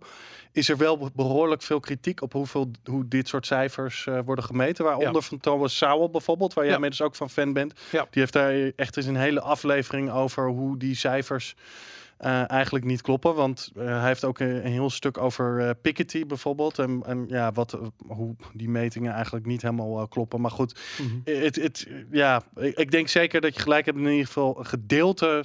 is 0.52 0.68
er 0.68 0.76
wel 0.76 1.10
behoorlijk 1.14 1.62
veel 1.62 1.80
kritiek 1.80 2.22
op 2.22 2.32
hoeveel, 2.32 2.70
hoe 2.84 3.08
dit 3.08 3.28
soort 3.28 3.46
cijfers 3.46 4.06
eh, 4.06 4.18
worden 4.24 4.44
gemeten. 4.44 4.84
Waaronder 4.84 5.22
van 5.22 5.38
Thomas 5.38 5.76
Sowell 5.76 6.10
bijvoorbeeld, 6.10 6.54
waar 6.54 6.64
jij 6.64 6.72
Ja. 6.72 6.78
inmiddels 6.78 7.08
ook 7.08 7.14
van 7.14 7.30
fan 7.30 7.52
bent. 7.52 7.80
Ja. 7.90 8.06
Die 8.10 8.20
heeft 8.20 8.32
daar 8.32 8.70
echt 8.76 8.96
eens 8.96 9.06
een 9.06 9.16
hele 9.16 9.40
aflevering 9.40 10.10
over 10.10 10.48
hoe 10.48 10.78
die 10.78 10.94
cijfers 10.94 11.54
eh, 12.22 12.50
eigenlijk 12.50 12.84
niet 12.84 13.00
kloppen. 13.00 13.34
Want 13.34 13.70
eh, 13.76 13.84
hij 13.84 14.06
heeft 14.06 14.24
ook 14.24 14.38
een, 14.38 14.66
een 14.66 14.72
heel 14.72 14.90
stuk 14.90 15.18
over 15.18 15.60
eh, 15.68 15.70
Piketty 15.82 16.26
bijvoorbeeld. 16.26 16.78
En, 16.78 17.02
en 17.06 17.24
ja, 17.28 17.52
wat, 17.52 17.78
hoe 18.06 18.36
die 18.52 18.68
metingen 18.68 19.12
eigenlijk 19.12 19.46
niet 19.46 19.62
helemaal 19.62 20.08
kloppen. 20.08 20.40
Maar 20.40 20.50
goed, 20.50 20.80
Mhm. 20.98 21.36
het, 21.42 21.56
het, 21.56 21.88
ja, 22.10 22.42
ik, 22.56 22.76
ik 22.78 22.90
denk 22.90 23.08
zeker 23.08 23.40
dat 23.40 23.54
je 23.54 23.60
gelijk 23.60 23.84
hebt 23.86 23.98
in 23.98 24.06
ieder 24.06 24.26
geval 24.26 24.58
een 24.58 24.66
gedeelte 24.66 25.44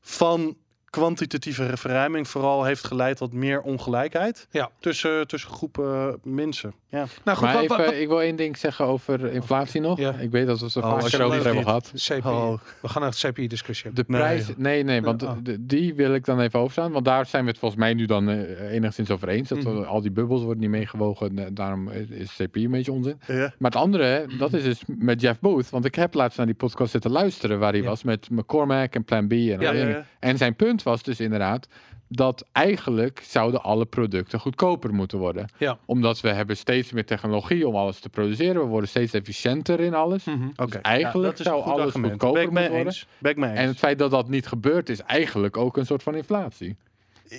van 0.00 0.56
kwantitatieve 0.90 1.76
verruiming 1.76 2.28
vooral 2.28 2.64
heeft 2.64 2.84
geleid 2.86 3.16
tot 3.16 3.32
meer 3.32 3.60
ongelijkheid 3.60 4.46
Ja. 4.50 4.70
tussen, 4.80 5.26
tussen 5.26 5.50
groepen 5.50 6.18
mensen. 6.22 6.72
Ja. 6.90 7.04
Nou 7.24 7.38
goed, 7.38 7.46
Maar 7.46 7.56
wat- 7.56 7.66
wat- 7.66 7.78
even, 7.80 8.00
ik 8.00 8.08
wil 8.08 8.22
één 8.22 8.36
ding 8.36 8.56
zeggen 8.56 8.84
over 8.84 9.32
inflatie 9.32 9.80
nog. 9.80 9.98
Ja. 9.98 10.12
Ik 10.14 10.30
weet 10.30 10.46
dat 10.46 10.58
we 10.58 10.64
het 10.64 10.76
Oh, 10.76 10.82
vaker 11.00 11.22
over 11.22 11.44
hebben 11.44 11.62
gehad. 11.62 11.92
CPI. 11.94 12.28
Oh. 12.28 12.58
We 12.82 12.88
gaan 12.88 13.02
naar 13.02 13.10
het 13.10 13.18
CPI-discussie. 13.26 13.92
De 13.92 14.04
Nee, 14.06 14.20
prijs, 14.20 14.46
nee, 14.56 14.82
nee, 14.82 15.02
want 15.02 15.22
Oh. 15.22 15.36
die 15.60 15.94
wil 15.94 16.14
ik 16.14 16.24
dan 16.24 16.40
even 16.40 16.58
overstaan. 16.58 16.92
Want 16.92 17.04
daar 17.04 17.26
zijn 17.26 17.44
we 17.44 17.50
het 17.50 17.58
volgens 17.58 17.80
mij 17.80 17.94
nu 17.94 18.06
dan 18.06 18.28
eh, 18.28 18.72
enigszins 18.72 19.10
over 19.10 19.28
eens. 19.28 19.48
Dat 19.48 19.58
Mhm. 19.62 19.82
al 19.82 20.00
die 20.00 20.10
bubbels 20.10 20.42
worden 20.42 20.60
niet 20.60 20.70
meegewogen. 20.70 21.38
eh, 21.38 21.46
Daarom 21.52 21.88
is 22.10 22.36
CPI 22.36 22.64
een 22.64 22.70
beetje 22.70 22.92
onzin. 22.92 23.20
Ja. 23.26 23.36
Maar 23.58 23.70
het 23.70 23.76
andere, 23.80 24.26
dat 24.38 24.52
is 24.52 24.62
dus 24.62 24.82
met 24.86 25.20
Jeff 25.20 25.40
Booth. 25.40 25.70
Want 25.70 25.84
ik 25.84 25.94
heb 25.94 26.14
laatst 26.14 26.36
naar 26.36 26.46
die 26.46 26.54
podcast 26.54 26.90
zitten 26.90 27.10
luisteren 27.10 27.58
waar 27.58 27.72
hij 27.72 27.80
Ja. 27.82 27.86
was 27.88 28.02
met 28.02 28.30
McCormack 28.30 28.94
en 28.94 29.04
Plan 29.04 29.26
B. 29.28 29.32
En, 29.32 30.06
en 30.20 30.36
zijn 30.38 30.56
punt 30.56 30.77
was 30.82 31.02
dus 31.02 31.20
inderdaad 31.20 31.68
dat 32.10 32.44
eigenlijk 32.52 33.22
zouden 33.26 33.62
alle 33.62 33.84
producten 33.84 34.40
goedkoper 34.40 34.94
moeten 34.94 35.18
worden. 35.18 35.48
Ja. 35.58 35.78
Omdat 35.84 36.20
we 36.20 36.28
hebben 36.28 36.56
steeds 36.56 36.92
meer 36.92 37.06
technologie 37.06 37.68
om 37.68 37.76
alles 37.76 37.98
te 38.00 38.08
produceren. 38.08 38.60
We 38.62 38.66
worden 38.68 38.88
steeds 38.88 39.12
efficiënter 39.12 39.80
in 39.80 39.94
alles. 39.94 40.24
Oké, 40.26 40.66
Dus 40.70 40.80
eigenlijk 40.80 41.38
ja, 41.38 41.44
zou 41.44 41.62
goed 41.62 41.72
alles 41.72 41.86
argument. 41.86 42.10
goedkoper 42.12 42.52
mee 42.52 42.70
moeten 42.70 43.06
mee 43.20 43.50
eens. 43.50 43.58
En 43.58 43.66
het 43.66 43.78
feit 43.78 43.98
dat 43.98 44.10
dat 44.10 44.28
niet 44.28 44.46
gebeurt 44.46 44.88
is 44.88 45.00
eigenlijk 45.00 45.56
ook 45.56 45.76
een 45.76 45.86
soort 45.86 46.02
van 46.02 46.14
inflatie. 46.14 46.76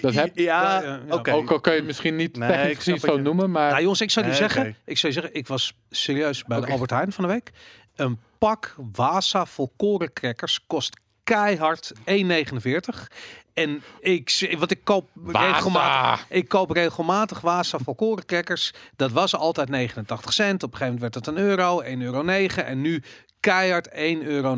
dat 0.02 0.14
heb- 0.14 0.38
ja, 0.38 1.00
oké. 1.10 1.34
Ook 1.34 1.52
al 1.52 1.60
kun 1.60 1.72
je 1.72 1.78
het 1.78 1.88
misschien 1.88 2.16
niet 2.16 2.38
Nee, 2.38 2.50
technisch 2.50 2.74
precies 2.74 3.02
wat 3.02 3.10
zo 3.12 3.16
je- 3.18 3.22
noemen, 3.24 3.52
maar 3.52 3.70
Nou 3.70 3.82
jongens, 3.82 4.02
ik 4.02 4.12
zou 4.12 4.26
je 4.26 4.32
Nee, 4.32 4.42
zeggen, 4.42 4.76
ik 4.86 4.98
zou 4.98 5.14
je 5.14 5.20
zeggen, 5.20 5.40
ik 5.40 5.48
was 5.48 5.74
serieus 5.90 6.44
bij 6.44 6.60
de. 6.62 6.68
Albert 6.72 6.90
Heijn 6.90 7.12
van 7.12 7.24
de 7.28 7.30
week. 7.34 7.52
Een 7.96 8.20
pak 8.38 8.76
Wasa 8.92 9.46
volkoren 9.46 10.14
crackers 10.14 10.60
kost 10.68 10.98
keihard 11.30 11.92
1,49. 11.94 13.08
En 13.54 13.84
ik, 14.00 14.56
want 14.58 14.72
ik 14.72 14.80
koop 14.84 15.10
regelmatig, 15.26 16.26
ik 16.30 16.48
koop 16.48 16.72
regelmatig 16.72 17.42
Wasa 17.42 17.78
volkorencrackers. 17.84 18.74
Dat 18.96 19.12
was 19.12 19.36
altijd 19.36 19.70
89 19.70 20.34
cent. 20.34 20.64
Op 20.64 20.72
een 20.72 20.78
gegeven 20.78 21.00
moment 21.00 21.14
werd 21.16 21.26
het 21.26 21.36
een 21.36 21.44
euro, 21.44 21.82
1,09 21.84 21.88
euro. 22.02 22.24
En 22.64 22.82
nu 22.82 23.04
keihard 23.40 23.90
1,49 23.90 23.96
euro. 24.26 24.56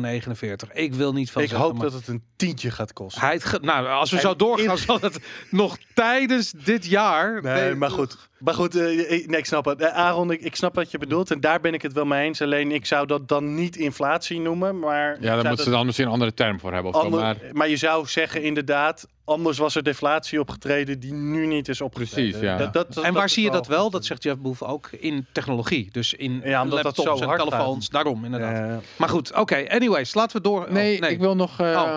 Ik 0.72 0.94
wil 0.94 1.12
niet 1.12 1.30
van 1.30 1.42
Ik 1.42 1.48
zeggen, 1.48 1.66
hoop 1.66 1.76
maar 1.76 1.82
dat 1.90 1.92
het 1.92 2.08
een 2.08 2.22
tientje 2.36 2.70
gaat 2.70 2.92
kosten. 2.92 3.22
hij 3.22 3.40
nou, 3.60 3.86
als 3.86 4.10
we 4.10 4.16
En 4.16 4.22
zo 4.22 4.36
doorgaan, 4.36 4.70
in- 4.76 4.78
zal 4.78 4.98
het 5.00 5.18
nog 5.50 5.78
tijdens 5.94 6.50
dit 6.50 6.86
jaar. 6.86 7.42
Nee, 7.42 7.74
maar 7.74 7.90
goed. 7.90 8.30
Maar 8.44 8.54
goed, 8.54 8.76
eh, 8.76 9.10
ik- 9.12 9.26
nee, 9.28 9.38
ik 9.38 9.46
snap 9.46 9.64
het. 9.64 9.80
Eh, 9.80 9.94
Aaron, 9.94 10.30
ik, 10.30 10.40
ik 10.40 10.56
snap 10.56 10.74
wat 10.74 10.90
je 10.90 10.98
bedoelt. 10.98 11.30
En 11.30 11.40
daar 11.40 11.60
ben 11.60 11.74
ik 11.74 11.82
het 11.82 11.92
wel 11.92 12.04
mee 12.04 12.24
eens. 12.26 12.42
Alleen 12.42 12.72
ik 12.72 12.86
zou 12.86 13.06
dat 13.06 13.28
dan 13.28 13.54
niet 13.54 13.76
inflatie 13.76 14.40
noemen. 14.40 14.78
Maar 14.78 15.08
Ja, 15.08 15.14
daar 15.20 15.20
zou 15.30 15.36
moeten 15.46 15.56
ze 15.56 15.64
dat 15.64 15.72
dan 15.72 15.86
misschien 15.86 16.06
een 16.06 16.12
andere 16.12 16.34
term 16.34 16.60
voor 16.60 16.72
hebben. 16.72 16.92
Of 16.94 17.00
zo, 17.00 17.04
ander- 17.06 17.20
maar 17.20 17.36
maar 17.52 17.68
je 17.68 17.76
zou 17.76 18.06
zeggen 18.06 18.42
inderdaad, 18.42 19.06
anders 19.24 19.58
was 19.58 19.74
er 19.74 19.82
deflatie 19.82 20.40
opgetreden 20.40 21.00
die 21.00 21.12
nu 21.12 21.46
niet 21.46 21.68
is 21.68 21.80
opgetreden. 21.80 22.30
Precies, 22.30 22.40
ja. 22.48 22.56
Dat, 22.56 22.72
dat, 22.72 22.94
dat- 22.94 23.04
En 23.04 23.12
waar 23.14 23.28
zie 23.28 23.44
je 23.44 23.50
dat 23.50 23.66
wel? 23.66 23.90
Dat 23.90 24.04
zegt 24.04 24.22
Jeff 24.22 24.38
Boef 24.38 24.62
ook 24.62 24.88
in 24.92 25.26
technologie. 25.32 25.88
Dus 25.92 26.14
in 26.14 26.40
Ja, 26.44 26.62
omdat 26.62 26.82
dat 26.82 26.84
laptops 26.96 27.18
zo 27.18 27.24
en 27.24 27.28
hard 27.28 27.42
telefoons. 27.48 27.88
Daarom, 27.88 28.24
inderdaad. 28.24 28.56
Ja, 28.56 28.66
ja. 28.66 28.80
Maar 28.96 29.08
goed, 29.08 29.34
oké. 29.34 29.64
anyways, 29.68 30.14
laten 30.14 30.36
we 30.36 30.42
door. 30.42 30.64
oh, 30.64 30.70
nee, 30.70 30.98
ik 30.98 31.18
wil 31.18 31.36
nog. 31.36 31.60
eh, 31.60 31.96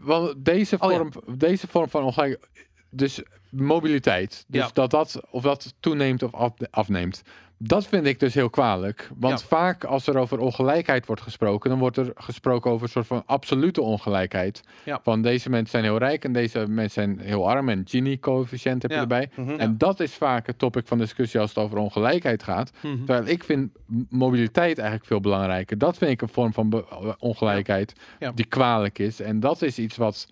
wel 0.00 0.34
deze, 0.36 0.76
Oh, 0.78 0.90
ja. 0.90 0.96
vorm, 0.96 1.10
deze 1.38 1.66
vorm 1.68 1.88
van 1.90 2.02
ongelijk. 2.04 2.50
Dus 2.94 3.22
mobiliteit. 3.48 4.44
Dus 4.48 4.60
Ja. 4.62 4.70
dat 4.72 4.90
dat 4.90 5.20
of 5.30 5.42
dat 5.42 5.74
toeneemt 5.80 6.22
of 6.22 6.34
af- 6.34 6.52
afneemt. 6.70 7.22
Dat 7.64 7.86
vind 7.86 8.06
ik 8.06 8.20
dus 8.20 8.34
heel 8.34 8.50
kwalijk. 8.50 9.10
Want 9.18 9.40
Ja. 9.40 9.46
vaak 9.46 9.84
als 9.84 10.06
er 10.06 10.18
over 10.18 10.38
ongelijkheid 10.38 11.06
wordt 11.06 11.22
gesproken, 11.22 11.70
dan 11.70 11.78
wordt 11.78 11.96
er 11.96 12.12
gesproken 12.14 12.70
over 12.70 12.82
een 12.86 12.92
soort 12.92 13.06
van 13.06 13.22
absolute 13.26 13.80
ongelijkheid. 13.82 14.62
Ja. 14.84 15.00
Van 15.02 15.22
deze 15.22 15.50
mensen 15.50 15.70
zijn 15.70 15.84
heel 15.84 15.98
rijk 15.98 16.24
en 16.24 16.32
deze 16.32 16.58
mensen 16.68 16.90
zijn 17.16 17.20
heel 17.28 17.48
arm. 17.50 17.68
En 17.68 17.82
Gini-coëfficiënt 17.88 18.82
heb 18.82 18.90
je 18.90 18.96
Ja. 18.96 19.02
erbij. 19.02 19.30
Mhm. 19.36 19.50
En 19.50 19.78
dat 19.78 20.00
is 20.00 20.14
vaak 20.14 20.46
het 20.46 20.58
topic 20.58 20.86
van 20.86 20.98
discussie 20.98 21.40
als 21.40 21.48
het 21.54 21.64
over 21.64 21.78
ongelijkheid 21.78 22.42
gaat. 22.42 22.70
Mhm. 22.82 22.96
Terwijl 22.96 23.26
ik 23.26 23.44
vind 23.44 23.70
mobiliteit 24.08 24.76
eigenlijk 24.78 25.06
veel 25.08 25.20
belangrijker. 25.20 25.78
Dat 25.78 25.98
vind 25.98 26.10
ik 26.10 26.22
een 26.22 26.28
vorm 26.28 26.52
van 26.52 26.84
ongelijkheid 27.18 27.92
die 28.34 28.44
kwalijk 28.46 28.98
is. 28.98 29.20
En 29.20 29.40
dat 29.40 29.62
is 29.62 29.78
iets 29.78 29.96
wat 29.96 30.28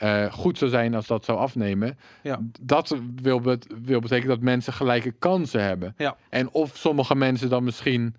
eh, 0.00 0.32
goed 0.32 0.58
zou 0.58 0.70
zijn 0.70 0.94
als 0.94 1.06
dat 1.06 1.24
zou 1.24 1.38
afnemen. 1.38 1.98
Ja. 2.22 2.40
Dat 2.60 2.96
wil, 3.22 3.40
bet- 3.40 3.66
wil 3.82 4.00
betekenen 4.00 4.28
dat 4.34 4.40
mensen 4.44 4.72
gelijke 4.72 5.10
kansen 5.18 5.62
hebben. 5.64 5.94
Ja. 5.96 6.16
En 6.28 6.50
of 6.50 6.76
sommige 6.76 7.14
mensen 7.14 7.48
dan 7.48 7.64
misschien 7.64 8.14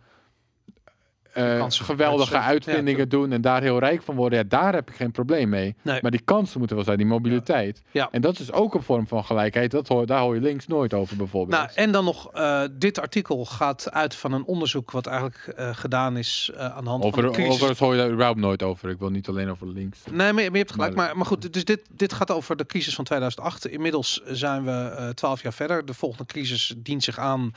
eh, 1.33 1.65
geweldige 1.69 2.37
uitvindingen 2.37 3.09
doen 3.09 3.31
en 3.31 3.41
daar 3.41 3.61
heel 3.61 3.79
rijk 3.79 4.01
van 4.01 4.15
worden. 4.15 4.39
Ja, 4.39 4.45
daar 4.47 4.73
heb 4.73 4.89
ik 4.89 4.95
geen 4.95 5.11
probleem 5.11 5.49
mee. 5.49 5.75
Nee. 5.81 5.99
Maar 6.01 6.11
die 6.11 6.21
kansen 6.25 6.57
moeten 6.57 6.75
wel 6.75 6.85
zijn, 6.85 6.97
die 6.97 7.05
mobiliteit. 7.05 7.81
Ja. 7.91 8.07
En 8.11 8.21
dat 8.21 8.39
is 8.39 8.51
ook 8.51 8.73
een 8.73 8.81
vorm 8.83 9.07
van 9.07 9.23
gelijkheid. 9.25 9.71
Dat 9.71 9.87
hoor, 9.87 10.05
daar 10.05 10.21
hoor 10.21 10.35
je 10.35 10.41
links 10.41 10.67
nooit 10.67 10.93
over 10.93 11.15
bijvoorbeeld. 11.17 11.59
Nou, 11.59 11.71
en 11.75 11.91
dan 11.91 12.05
nog, 12.05 12.31
eh, 12.33 12.61
dit 12.71 12.99
artikel 12.99 13.45
gaat 13.45 13.91
uit 13.91 14.15
van 14.15 14.31
een 14.33 14.43
onderzoek 14.45 14.91
wat 14.91 15.05
eigenlijk 15.07 15.47
eh, 15.47 15.69
gedaan 15.75 16.17
is 16.17 16.51
aan 16.57 16.83
de 16.83 16.89
hand 16.89 17.03
van 17.13 17.23
de 17.23 17.29
crisis. 17.31 17.53
over 17.53 17.67
het 17.69 17.79
hoor 17.79 17.93
je 17.93 17.99
daar 17.99 18.09
überhaupt 18.11 18.39
nooit 18.39 18.63
over. 18.63 18.89
Ik 18.89 18.99
wil 18.99 19.09
niet 19.09 19.27
alleen 19.27 19.49
over 19.49 19.67
links. 19.67 19.99
Nee, 20.05 20.15
maar, 20.17 20.33
maar 20.33 20.43
je 20.43 20.57
hebt 20.57 20.71
gelijk. 20.71 20.95
Maar- 20.95 21.17
Maar, 21.17 21.25
goed, 21.25 21.53
dus 21.53 21.65
dit, 21.65 21.81
dit 21.91 22.13
gaat 22.13 22.31
over 22.31 22.55
de 22.57 22.65
crisis 22.65 22.95
van 22.95 23.03
2008. 23.03 23.67
Inmiddels 23.67 24.21
zijn 24.25 24.63
we 24.65 25.11
twaalf 25.13 25.41
jaar 25.41 25.53
verder. 25.53 25.85
De 25.85 25.93
volgende 25.93 26.25
crisis 26.25 26.73
dient 26.77 27.03
zich 27.03 27.19
aan. 27.19 27.51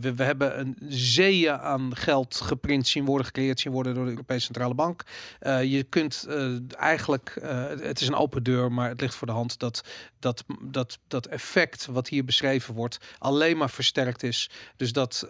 We, 0.00 0.12
we 0.16 0.22
hebben 0.22 0.60
een 0.60 0.76
zeeën 0.88 1.52
aan 1.58 1.96
geld 1.96 2.40
geprint 2.40 2.86
zien 2.88 3.03
worden, 3.04 3.26
gecreëerd 3.26 3.60
zien 3.60 3.72
worden 3.72 3.94
door 3.94 4.04
de 4.04 4.10
Europese 4.10 4.44
Centrale 4.44 4.74
Bank. 4.74 5.02
Eh, 5.38 5.64
je 5.64 5.82
kunt 5.82 6.26
eh, 6.28 6.56
eigenlijk, 6.76 7.38
eh, 7.42 7.64
het 7.68 8.00
is 8.00 8.08
een 8.08 8.14
open 8.14 8.42
deur, 8.42 8.72
maar 8.72 8.88
het 8.88 9.00
ligt 9.00 9.14
voor 9.14 9.26
de 9.26 9.32
hand 9.32 9.58
dat 9.58 9.82
dat, 10.18 10.44
dat, 10.62 10.98
dat 11.08 11.26
effect 11.26 11.86
wat 11.86 12.08
hier 12.08 12.24
beschreven 12.24 12.74
wordt 12.74 12.98
alleen 13.18 13.56
maar 13.56 13.70
versterkt 13.70 14.22
is. 14.22 14.50
Dus 14.76 14.92
dat 14.92 15.26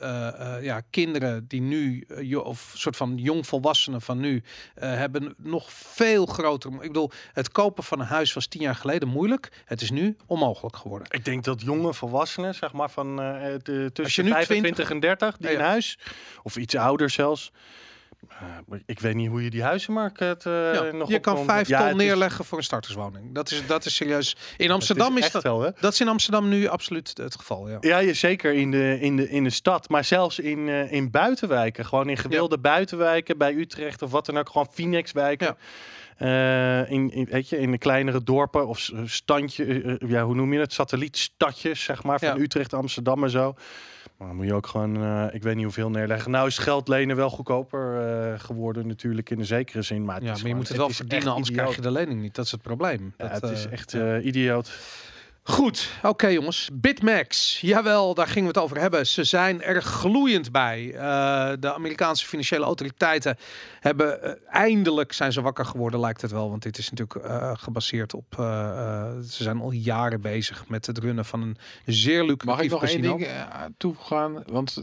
ja, 0.60 0.80
kinderen 0.90 1.44
die 1.48 1.60
nu, 1.60 2.06
of 2.42 2.72
soort 2.76 2.96
van 2.96 3.16
jongvolwassenen 3.16 4.02
van 4.02 4.18
nu, 4.18 4.42
hebben 4.74 5.34
nog 5.38 5.72
veel 5.72 6.26
groter. 6.26 6.72
Ik 6.72 6.80
bedoel, 6.80 7.10
het 7.32 7.52
kopen 7.52 7.84
van 7.84 8.00
een 8.00 8.06
huis 8.06 8.32
was 8.32 8.46
tien 8.46 8.60
jaar 8.60 8.74
geleden 8.74 9.08
moeilijk. 9.08 9.62
Het 9.64 9.82
is 9.82 9.90
nu 9.90 10.16
onmogelijk 10.26 10.76
geworden. 10.76 11.08
Ik 11.10 11.24
denk 11.24 11.44
dat 11.44 11.62
jonge 11.62 11.94
volwassenen, 11.94 12.54
zeg 12.54 12.72
maar 12.72 12.90
van 12.90 13.16
de, 13.16 13.90
tussen 13.92 14.24
nu 14.24 14.30
25 14.30 14.74
20 14.74 14.90
en 14.90 15.00
30, 15.00 15.36
die 15.36 15.50
Ja, 15.50 15.58
ja. 15.58 15.64
huis, 15.64 15.98
of 16.42 16.56
iets 16.56 16.76
ouder 16.76 17.10
zelfs. 17.10 17.52
Eh, 18.28 18.78
ik 18.86 19.00
weet 19.00 19.14
niet 19.14 19.28
hoe 19.28 19.42
je 19.44 19.50
die 19.50 19.62
huizenmarkt 19.62 20.20
eh, 20.20 20.32
Ja, 20.74 20.82
nog 20.92 21.08
je 21.10 21.18
kan 21.18 21.44
vijf 21.44 21.68
Ja, 21.68 21.78
ton 21.78 21.88
is- 21.88 21.94
neerleggen 22.06 22.44
voor 22.44 22.58
een 22.58 22.64
starterswoning. 22.64 23.34
Dat 23.34 23.50
is, 23.50 23.66
dat 23.66 23.84
is 23.84 23.94
serieus. 23.94 24.36
In 24.56 24.70
Amsterdam 24.70 25.16
is, 25.16 25.22
echt 25.24 25.32
dat. 25.32 25.42
wel, 25.42 25.60
hè? 25.60 25.70
Dat 25.80 25.92
is 25.92 26.00
in 26.00 26.08
Amsterdam 26.08 26.48
nu 26.48 26.66
absoluut 26.66 27.12
het 27.16 27.36
geval. 27.36 27.68
Ja. 27.68 27.76
Ja, 27.80 27.98
je, 27.98 28.14
zeker 28.14 28.52
in 28.52 28.70
de, 28.70 28.98
in, 29.00 29.16
de, 29.16 29.30
in 29.30 29.44
de 29.44 29.50
stad, 29.50 29.88
maar 29.88 30.04
zelfs 30.04 30.38
in, 30.38 30.68
eh, 30.68 30.92
in 30.92 31.10
buitenwijken. 31.10 31.84
Gewoon 31.84 32.08
in 32.08 32.16
gewilde 32.16 32.58
buitenwijken, 32.58 33.38
bij 33.38 33.54
Utrecht 33.54 34.02
of 34.02 34.10
wat 34.10 34.26
dan 34.26 34.38
ook. 34.38 34.48
Gewoon 34.48 34.68
Phoenix-wijken. 34.72 35.56
Eh, 36.16 36.90
in, 36.90 37.10
in, 37.10 37.26
weet 37.30 37.48
je, 37.48 37.58
in 37.58 37.70
de 37.70 37.78
kleinere 37.78 38.22
dorpen 38.22 38.66
of 38.66 38.90
standje, 39.04 39.96
ja, 40.06 40.24
hoe 40.24 40.34
noem 40.34 40.52
je 40.52 40.58
het? 40.58 40.72
Satellietstadjes, 40.72 41.82
zeg 41.82 42.02
maar, 42.02 42.18
van. 42.18 42.40
Utrecht, 42.40 42.72
Amsterdam 42.74 43.24
en 43.24 43.30
zo. 43.30 43.54
Maar 44.18 44.26
dan 44.28 44.36
moet 44.36 44.46
je 44.46 44.54
ook 44.54 44.66
gewoon, 44.66 44.96
eh, 44.96 45.26
ik 45.34 45.42
weet 45.42 45.54
niet 45.54 45.64
hoeveel 45.64 45.90
neerleggen. 45.90 46.30
Nou 46.30 46.46
is 46.46 46.58
geld 46.58 46.88
lenen 46.88 47.16
wel 47.16 47.30
goedkoper 47.30 48.00
eh, 48.00 48.38
geworden 48.40 48.86
natuurlijk 48.86 49.30
in 49.30 49.38
de 49.38 49.44
zekere 49.44 49.82
zin. 49.82 50.04
Maar, 50.04 50.14
Ja, 50.16 50.22
maar 50.26 50.32
je 50.34 50.40
gewoon- 50.40 50.56
moet 50.56 50.68
het 50.68 50.76
wel 50.76 50.90
verdienen, 50.90 51.28
anders 51.28 51.48
idioot. 51.48 51.62
krijg 51.62 51.76
je 51.84 51.88
de 51.90 51.90
lening 51.98 52.20
niet. 52.20 52.34
Dat 52.34 52.44
is 52.44 52.50
het 52.50 52.62
probleem. 52.62 53.14
Ja, 53.18 53.28
Dat, 53.28 53.40
het 53.42 53.50
is 53.50 53.66
eh, 53.66 53.72
echt 53.72 53.92
idioot. 54.24 54.72
Goed, 55.46 55.88
oké 56.02 56.26
jongens. 56.26 56.68
Bitmax, 56.72 57.58
jawel, 57.60 58.14
daar 58.14 58.26
gingen 58.26 58.42
we 58.52 58.54
het 58.54 58.58
over 58.64 58.80
hebben. 58.80 59.06
Ze 59.06 59.24
zijn 59.24 59.62
er 59.62 59.82
gloeiend 59.82 60.52
bij. 60.52 60.92
Eh, 60.94 61.50
de 61.60 61.74
Amerikaanse 61.74 62.26
financiële 62.26 62.64
autoriteiten 62.64 63.36
hebben 63.80 64.22
eh, 64.22 64.32
eindelijk 64.50 65.12
zijn 65.12 65.32
ze 65.32 65.42
wakker 65.42 65.64
geworden, 65.66 66.00
lijkt 66.00 66.20
het 66.22 66.30
wel. 66.30 66.50
Want 66.50 66.62
dit 66.62 66.78
is 66.78 66.90
natuurlijk 66.90 67.26
eh, 67.26 67.50
gebaseerd 67.54 68.14
op. 68.14 68.24
eh, 68.38 68.68
eh, 68.68 69.04
ze 69.28 69.42
zijn 69.42 69.60
al 69.60 69.70
jaren 69.70 70.20
bezig 70.20 70.64
met 70.68 70.86
het 70.86 70.98
runnen 70.98 71.24
van 71.24 71.42
een 71.42 71.56
zeer 71.86 72.24
lucratief 72.24 72.44
Mag 72.46 72.60
ik 72.62 72.70
nog 72.70 72.84
één 72.84 73.00
casino. 73.00 73.16
ding 73.16 73.28
eh, 73.28 73.44
toevoegen? 73.78 74.42
Want 74.46 74.82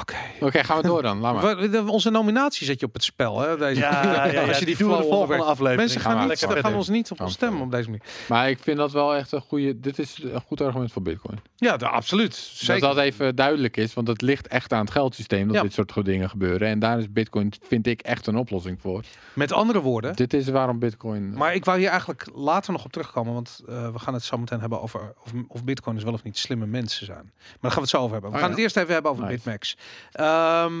Oké. 0.00 0.16
oké, 0.40 0.64
gaan 0.64 0.76
we 0.76 0.82
door 0.82 1.02
dan. 1.02 1.18
Laat 1.18 1.42
maar. 1.42 1.70
We- 1.70 1.82
Onze 1.90 2.10
nominatie 2.10 2.66
zet 2.66 2.80
je 2.80 2.86
op 2.86 2.94
het 2.94 3.04
spel, 3.04 3.40
hè? 3.40 3.56
Deze, 3.56 3.80
Ja, 3.80 4.02
ja, 4.02 4.24
ja, 4.26 4.46
als 4.46 4.58
je 4.58 4.64
die 4.64 4.76
doen 4.76 4.90
we 4.90 4.96
de 4.96 5.02
volgende 5.02 5.42
aflevering. 5.44 5.76
Mensen 5.80 6.00
Gaan 6.00 6.12
gaan, 6.12 6.22
we 6.22 6.28
niet, 6.30 6.40
lekker 6.40 6.62
gaan 6.64 6.74
ons 6.74 6.88
niet 6.88 7.10
op 7.10 7.20
ons 7.20 7.32
stemmen 7.32 7.62
op 7.62 7.70
deze 7.70 7.90
manier. 7.90 8.04
Maar 8.28 8.50
ik 8.50 8.58
vind 8.58 8.76
dat 8.76 8.92
wel 8.92 9.14
echt 9.14 9.32
een 9.32 9.40
goede. 9.40 9.80
Dit 9.96 9.98
is 10.06 10.22
een 10.22 10.40
goed 10.40 10.60
argument 10.60 10.92
voor 10.92 11.02
Bitcoin. 11.02 11.38
Ja, 11.56 11.76
de- 11.76 11.88
absoluut. 11.88 12.34
Zeker. 12.34 12.80
Dat 12.80 12.94
dat 12.94 13.04
even 13.04 13.36
duidelijk 13.36 13.76
is, 13.76 13.94
want 13.94 14.08
het 14.08 14.22
ligt 14.22 14.46
echt 14.48 14.72
aan 14.72 14.80
het 14.80 14.90
geldsysteem 14.90 15.46
dat 15.46 15.56
Ja. 15.56 15.62
dit 15.62 15.72
soort 15.72 16.04
dingen 16.04 16.28
gebeuren. 16.30 16.68
En 16.68 16.78
daar 16.78 16.98
is 16.98 17.12
Bitcoin, 17.12 17.52
vind 17.62 17.86
ik, 17.86 18.00
echt 18.00 18.26
een 18.26 18.36
oplossing 18.36 18.80
voor. 18.80 19.04
Met 19.34 19.52
andere 19.52 19.80
woorden. 19.80 20.16
Dit 20.16 20.34
is 20.34 20.48
waarom 20.48 20.78
Bitcoin. 20.78 21.32
Maar 21.32 21.54
ik 21.54 21.64
wou 21.64 21.78
hier 21.78 21.88
eigenlijk 21.88 22.28
later 22.34 22.72
nog 22.72 22.84
op 22.84 22.92
terugkomen, 22.92 23.32
want 23.34 23.60
eh, 23.68 23.92
we 23.92 23.98
gaan 23.98 24.14
het 24.14 24.22
zo 24.22 24.38
meteen 24.38 24.60
hebben 24.60 24.80
over 24.82 25.14
of, 25.24 25.32
of 25.48 25.64
Bitcoiners 25.64 26.04
wel 26.04 26.14
of 26.14 26.22
niet 26.22 26.38
slimme 26.38 26.66
mensen 26.66 27.06
zijn. 27.06 27.22
Maar 27.34 27.56
daar 27.60 27.70
gaan 27.70 27.74
we 27.74 27.80
het 27.80 27.88
zo 27.90 27.98
over 28.00 28.12
hebben. 28.12 28.30
We 28.30 28.36
Oh 28.36 28.42
gaan 28.42 28.50
ja. 28.50 28.56
het 28.56 28.64
eerst 28.64 28.76
even 28.76 28.92
hebben 28.92 29.10
over 29.10 29.24
Nice. 29.24 29.34
Bitmax. 29.36 29.76
Ehm, 30.12 30.72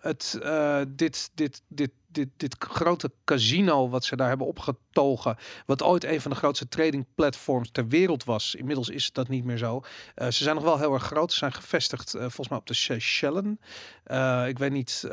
het, 0.00 0.38
eh, 0.42 0.80
dit, 0.88 1.30
dit, 1.34 1.62
dit, 1.68 1.90
dit, 2.12 2.56
grote 2.58 3.12
casino 3.24 3.88
wat 3.88 4.04
ze 4.04 4.16
daar 4.16 4.28
hebben 4.28 4.46
opgetogen, 4.46 5.36
wat 5.66 5.82
ooit 5.82 6.04
een 6.04 6.20
van 6.20 6.30
de 6.30 6.36
grootste 6.36 6.68
trading 6.68 7.06
platforms 7.14 7.70
ter 7.70 7.88
wereld 7.88 8.24
was. 8.24 8.54
Inmiddels 8.54 8.88
is 8.88 9.12
dat 9.12 9.28
niet 9.28 9.44
meer 9.44 9.56
zo. 9.56 9.82
Eh, 10.14 10.26
ze 10.26 10.42
zijn 10.42 10.54
nog 10.54 10.64
wel 10.64 10.78
heel 10.78 10.92
erg 10.92 11.02
groot. 11.02 11.32
Ze 11.32 11.38
zijn 11.38 11.52
gevestigd 11.52 12.14
eh, 12.14 12.20
volgens 12.20 12.48
mij 12.48 12.58
op 12.58 12.66
de 12.66 12.74
Seychellen. 12.74 13.60
Eh, 14.04 14.48
ik 14.48 14.58
weet 14.58 14.72
niet 14.72 15.08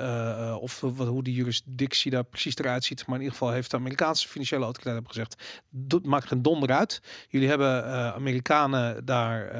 of 0.59 0.79
wat, 0.79 1.07
hoe 1.07 1.23
die 1.23 1.33
jurisdictie 1.33 2.11
daar 2.11 2.23
precies 2.23 2.55
eruit 2.55 2.83
ziet, 2.83 3.05
maar 3.05 3.15
in 3.15 3.21
ieder 3.21 3.37
geval 3.37 3.53
heeft 3.53 3.71
de 3.71 3.77
Amerikaanse 3.77 4.27
financiële 4.27 4.63
autoriteit 4.63 5.07
gezegd: 5.07 5.43
"Doet- 5.69 6.05
maakt 6.05 6.27
geen 6.27 6.41
donder 6.41 6.71
uit. 6.71 7.01
Jullie 7.29 7.47
hebben 7.49 7.85
Amerikanen 8.13 9.05
daar 9.05 9.51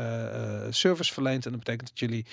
service 0.73 1.13
verleend 1.13 1.45
en 1.45 1.51
dat 1.51 1.59
betekent 1.59 1.89
dat 1.89 1.99
jullie 1.99 2.25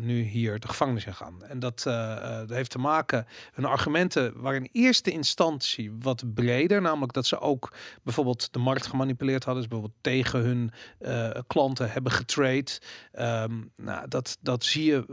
nu 0.00 0.22
hier 0.22 0.60
de 0.60 0.68
gevangenis 0.68 1.04
in 1.04 1.14
gaan. 1.14 1.44
En 1.44 1.58
dat, 1.58 1.82
dat 1.82 2.50
heeft 2.50 2.70
te 2.70 2.78
maken, 2.78 3.26
hun 3.52 3.64
argumenten 3.64 4.35
waren 4.36 4.60
in 4.62 4.68
eerste 4.72 5.10
instantie 5.10 5.92
wat 6.00 6.34
breder, 6.34 6.80
namelijk 6.82 7.12
dat 7.12 7.26
ze 7.26 7.40
ook 7.40 7.72
bijvoorbeeld 8.02 8.52
de 8.52 8.58
markt 8.58 8.86
gemanipuleerd 8.86 9.44
hadden, 9.44 9.62
dus 9.62 9.70
bijvoorbeeld 9.72 10.02
tegen 10.02 10.40
hun 10.40 10.70
eh, 10.98 11.30
klanten 11.46 11.90
hebben 11.90 12.12
getrade. 12.12 12.70
Ehm, 13.12 13.52
nou, 13.76 14.08
dat, 14.08 14.38
dat 14.40 14.64
zie 14.64 14.84
je, 14.84 15.04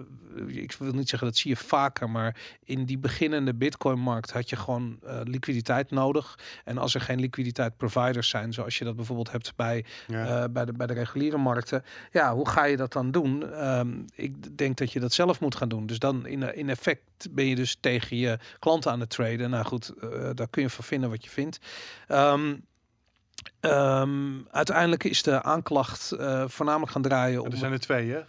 ik 0.47 0.71
wil 0.79 0.91
niet 0.93 1.09
zeggen 1.09 1.27
dat 1.27 1.37
zie 1.37 1.51
je 1.51 1.57
vaker, 1.57 2.09
maar 2.09 2.35
in 2.63 2.85
die 2.85 2.97
beginnende 2.97 3.53
Bitcoin-markt 3.53 4.31
had 4.31 4.49
je 4.49 4.55
gewoon 4.55 4.97
eh, 5.05 5.19
liquiditeit 5.23 5.91
nodig. 5.91 6.39
En 6.63 6.77
als 6.77 6.95
er 6.95 7.01
geen 7.01 7.19
liquiditeit 7.19 7.77
providers 7.77 8.29
zijn, 8.29 8.53
zoals 8.53 8.77
je 8.77 8.83
dat 8.85 8.95
bijvoorbeeld 8.95 9.31
hebt 9.31 9.55
bij 9.55 9.85
Ja. 10.07 10.25
eh, 10.43 10.49
bij, 10.51 10.65
de, 10.65 10.73
bij 10.73 10.87
de 10.87 10.93
reguliere 10.93 11.37
markten. 11.37 11.83
Ja, 12.11 12.33
hoe 12.35 12.49
ga 12.49 12.63
je 12.65 12.77
dat 12.77 12.93
dan 12.93 13.11
doen? 13.11 13.51
Ehm, 13.51 13.93
ik 14.15 14.57
denk 14.57 14.77
dat 14.77 14.91
je 14.91 14.99
dat 14.99 15.13
zelf 15.13 15.39
moet 15.39 15.55
gaan 15.55 15.69
doen. 15.69 15.85
Dus 15.85 15.99
dan 15.99 16.25
in, 16.25 16.55
in 16.55 16.69
effect 16.69 17.01
ben 17.31 17.45
je 17.45 17.55
dus 17.55 17.77
tegen 17.79 18.17
je 18.17 18.37
klanten 18.59 18.91
aan 18.91 18.99
het 18.99 19.12
traden. 19.13 19.49
Nou 19.49 19.65
goed, 19.65 19.93
eh, 20.01 20.29
daar 20.33 20.47
kun 20.49 20.61
je 20.61 20.69
van 20.69 20.83
vinden 20.83 21.09
wat 21.09 21.23
je 21.23 21.29
vindt. 21.29 21.59
Ehm, 22.07 22.55
ehm, 23.59 24.39
uiteindelijk 24.51 25.03
is 25.03 25.23
de 25.23 25.43
aanklacht 25.43 26.11
eh, 26.11 26.43
voornamelijk 26.47 26.91
gaan 26.91 27.01
draaien 27.01 27.41
om 27.41 27.51
Er 27.51 27.57
zijn 27.57 27.71
er 27.71 27.79
twee, 27.79 28.11
hè? 28.11 28.19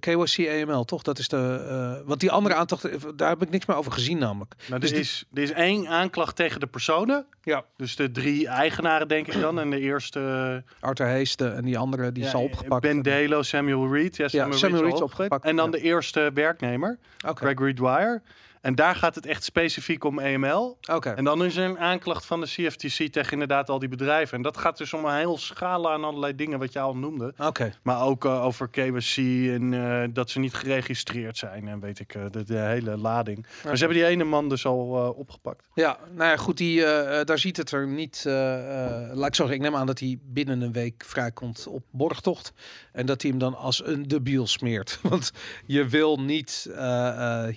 KYC 0.00 0.48
AML, 0.48 0.84
toch? 0.84 1.02
Dat 1.02 1.18
is 1.18 1.28
de. 1.28 1.66
eh 1.68 2.06
want 2.06 2.20
die 2.20 2.30
andere 2.30 2.54
aanklacht, 2.54 3.18
daar 3.18 3.28
heb 3.28 3.42
ik 3.42 3.50
niks 3.50 3.66
meer 3.66 3.76
over 3.76 3.92
gezien, 3.92 4.18
namelijk. 4.18 4.54
Maar 4.68 4.80
Dus 4.80 4.90
er, 4.90 4.98
is, 4.98 5.24
er 5.32 5.42
is 5.42 5.52
één 5.52 5.88
aanklacht 5.88 6.36
tegen 6.36 6.60
de 6.60 6.66
personen. 6.66 7.26
Ja. 7.42 7.64
Dus 7.76 7.96
de 7.96 8.10
drie 8.10 8.48
eigenaren, 8.48 9.08
denk 9.08 9.26
ik 9.26 9.40
dan. 9.40 9.60
En 9.60 9.70
de 9.70 9.78
eerste... 9.80 10.64
Arthur 10.80 11.06
Heeste 11.06 11.48
en 11.48 11.64
die 11.64 11.78
andere 11.78 12.12
die 12.12 12.24
is 12.24 12.34
al 12.34 12.40
ja, 12.40 12.46
opgepakt. 12.46 12.82
Ben 12.82 13.02
Delo, 13.02 13.42
Samuel 13.42 13.92
Reed. 13.92 14.16
Ja, 14.16 14.28
Samuel, 14.28 14.58
Samuel 14.58 14.82
Reed 14.82 14.94
is 14.94 15.00
opgepakt, 15.00 15.44
En 15.44 15.56
dan 15.56 15.70
ja. 15.70 15.70
de 15.70 15.80
eerste 15.80 16.30
werknemer, 16.34 16.98
Oké. 17.26 17.44
Gregory 17.44 17.74
Dwyer. 17.74 18.22
En 18.60 18.74
daar 18.74 18.94
gaat 18.94 19.14
het 19.14 19.26
echt 19.26 19.44
specifiek 19.44 20.04
om 20.04 20.18
AML. 20.18 20.78
Oké. 20.92 21.10
En 21.10 21.24
dan 21.24 21.44
is 21.44 21.56
er 21.56 21.64
een 21.64 21.78
aanklacht 21.78 22.26
van 22.26 22.40
de 22.40 22.46
CFTC 22.46 23.12
tegen 23.12 23.32
inderdaad 23.32 23.68
al 23.68 23.78
die 23.78 23.88
bedrijven. 23.88 24.36
En 24.36 24.42
dat 24.42 24.56
gaat 24.56 24.78
dus 24.78 24.92
om 24.92 25.04
een 25.04 25.16
heel 25.16 25.38
scala 25.38 25.92
aan 25.92 26.04
allerlei 26.04 26.34
dingen 26.34 26.58
wat 26.58 26.72
je 26.72 26.80
al 26.80 26.96
noemde. 26.96 27.34
Oké. 27.38 27.72
Maar 27.82 28.02
ook 28.02 28.24
eh, 28.24 28.44
over 28.44 28.68
KYC 28.68 29.16
en 29.50 29.74
eh, 29.74 30.08
dat 30.12 30.30
ze 30.30 30.38
niet 30.38 30.54
geregistreerd 30.54 31.36
zijn. 31.36 31.68
En 31.68 31.80
weet 31.80 31.98
ik, 31.98 32.14
eh, 32.14 32.22
de, 32.30 32.44
de 32.44 32.58
hele 32.58 32.96
lading. 32.96 33.46
Maar 33.64 33.76
ze 33.76 33.84
hebben 33.84 34.02
die 34.02 34.06
ene 34.06 34.24
man 34.24 34.48
dus 34.48 34.66
al 34.66 35.14
opgepakt. 35.16 35.64
Ja, 35.74 35.98
nou 36.14 36.30
ja, 36.30 36.36
goed, 36.36 36.56
die, 36.56 36.80
daar 37.24 37.38
ziet 37.38 37.56
het 37.56 37.70
er 37.70 37.86
niet. 37.86 38.22
laat 38.24 39.26
ik 39.26 39.34
zeggen, 39.34 39.54
ik 39.54 39.60
neem 39.60 39.76
aan 39.76 39.86
dat 39.86 39.98
hij 39.98 40.18
binnen 40.22 40.60
een 40.60 40.72
week 40.72 41.04
vrijkomt 41.06 41.66
op 41.66 41.82
borgtocht. 41.90 42.52
En 42.92 43.06
dat 43.06 43.22
hij 43.22 43.30
hem 43.30 43.40
dan 43.40 43.56
als 43.56 43.86
een 43.86 44.08
debiel 44.08 44.46
smeert. 44.46 44.98
Want 45.08 45.32
je 45.66 45.88
wil 45.88 46.16
niet 46.16 46.70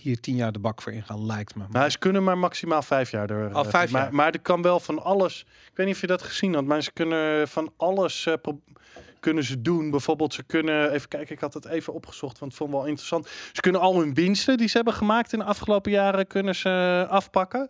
hier 0.01 0.19
tien 0.19 0.35
jaar 0.35 0.51
de 0.51 0.59
bak 0.59 0.81
voor 0.81 0.90
ingaan, 0.91 1.25
lijkt 1.25 1.55
me. 1.55 1.63
Maar 1.69 1.91
ze 1.91 1.97
kunnen 1.97 2.23
maar 2.23 2.37
maximaal 2.37 2.81
vijf 2.81 3.11
jaar 3.11 3.29
er. 3.29 3.55
Oh, 3.55 3.65
eh, 3.65 3.71
vijf 3.71 3.91
maar, 3.91 4.01
jaar. 4.01 4.13
maar 4.13 4.31
er 4.31 4.39
kan 4.39 4.61
wel 4.61 4.79
van 4.79 5.03
alles. 5.03 5.39
Ik 5.41 5.77
weet 5.77 5.85
niet 5.85 5.95
of 5.95 6.01
je 6.01 6.07
dat 6.07 6.21
gezien 6.21 6.53
had, 6.53 6.65
maar 6.65 6.81
ze 6.81 6.91
kunnen 6.91 7.47
van 7.47 7.73
alles 7.77 8.25
eh, 8.25 8.33
kunnen 9.19 9.43
ze 9.43 9.61
doen. 9.61 9.91
Bijvoorbeeld, 9.91 10.33
ze 10.33 10.43
kunnen 10.43 10.91
even 10.91 11.07
kijken. 11.07 11.35
Ik 11.35 11.41
had 11.41 11.53
het 11.53 11.65
even 11.65 11.93
opgezocht, 11.93 12.39
want 12.39 12.51
ik 12.51 12.57
vond 12.57 12.69
het 12.69 12.79
wel 12.79 12.89
interessant. 12.89 13.27
Ze 13.51 13.61
kunnen 13.61 13.81
al 13.81 13.99
hun 13.99 14.13
winsten 14.13 14.57
die 14.57 14.67
ze 14.67 14.75
hebben 14.75 14.93
gemaakt 14.93 15.33
in 15.33 15.39
de 15.39 15.45
afgelopen 15.45 15.91
jaren 15.91 16.27
kunnen 16.27 16.55
ze 16.55 17.05
afpakken. 17.09 17.69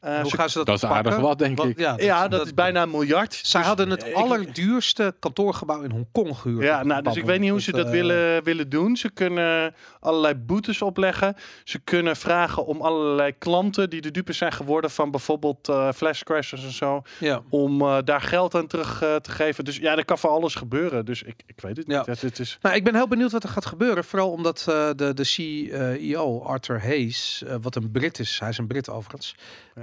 Eh, 0.00 0.20
Hoe 0.20 0.30
ze- 0.30 0.36
gaan 0.36 0.48
ze 0.50 0.56
dat 0.58 0.66
Dat 0.66 0.76
is 0.76 0.84
aardig 0.84 1.16
wat, 1.16 1.38
denk 1.38 1.60
ik. 1.62 1.78
Ja, 1.78 1.94
ja, 1.98 2.28
dat, 2.28 2.46
is 2.46 2.54
bijna 2.54 2.82
een 2.82 2.90
miljard. 2.90 3.34
Zij 3.42 3.60
Dus, 3.60 3.68
hadden 3.68 3.90
het 3.90 4.06
ik- 4.06 4.14
allerduurste 4.14 5.14
kantoorgebouw 5.18 5.80
in 5.82 5.90
Hongkong 5.90 6.36
gehuurd. 6.36 6.62
Ja, 6.64 6.82
nou, 6.82 7.02
dus 7.02 7.16
ik 7.16 7.24
weet 7.24 7.40
niet 7.40 7.50
hoe 7.50 7.60
ze 7.60 7.72
dat 7.72 7.84
eh, 7.86 7.90
willen, 7.92 8.44
willen 8.44 8.68
doen. 8.68 8.96
Ze 8.96 9.10
kunnen 9.10 9.74
allerlei 10.00 10.34
boetes 10.34 10.82
opleggen. 10.82 11.36
Ze 11.64 11.78
kunnen 11.78 12.16
vragen 12.16 12.66
om 12.66 12.80
allerlei 12.80 13.32
klanten 13.38 13.90
die 13.90 14.00
de 14.00 14.10
dupe 14.10 14.32
zijn 14.32 14.52
geworden 14.52 14.90
van 14.90 15.10
bijvoorbeeld 15.10 15.68
eh 15.68 15.88
flash 15.94 16.22
crashes 16.22 16.64
en 16.64 16.72
zo, 16.72 17.02
Ja. 17.18 17.40
om 17.50 17.80
eh, 17.80 17.98
daar 18.04 18.20
geld 18.20 18.54
aan 18.54 18.66
terug 18.66 18.98
te 18.98 19.30
geven. 19.30 19.64
Dus 19.64 19.76
ja, 19.76 19.96
er 19.96 20.04
kan 20.04 20.18
voor 20.18 20.30
alles 20.30 20.54
gebeuren. 20.54 21.04
Dus 21.04 21.22
ik, 21.22 21.42
ik 21.46 21.60
weet 21.60 21.76
het 21.76 21.86
Ja. 21.86 21.96
niet. 21.98 22.06
Het, 22.06 22.20
het 22.20 22.38
is, 22.38 22.58
Nou, 22.62 22.74
ik 22.76 22.84
ben 22.84 22.94
heel 22.94 23.08
benieuwd 23.08 23.32
wat 23.32 23.42
er 23.42 23.48
gaat 23.48 23.66
gebeuren. 23.66 24.04
Vooral 24.04 24.30
omdat 24.30 24.66
eh, 24.68 24.88
de, 24.96 25.14
de 25.14 25.24
CEO, 25.24 26.42
Arthur 26.42 26.82
Hayes, 26.82 27.42
wat 27.60 27.74
een 27.76 27.90
Brit 27.90 28.18
is, 28.18 28.38
hij 28.40 28.48
is 28.48 28.58
een 28.58 28.66
Brit 28.66 28.88
overigens, 28.88 29.34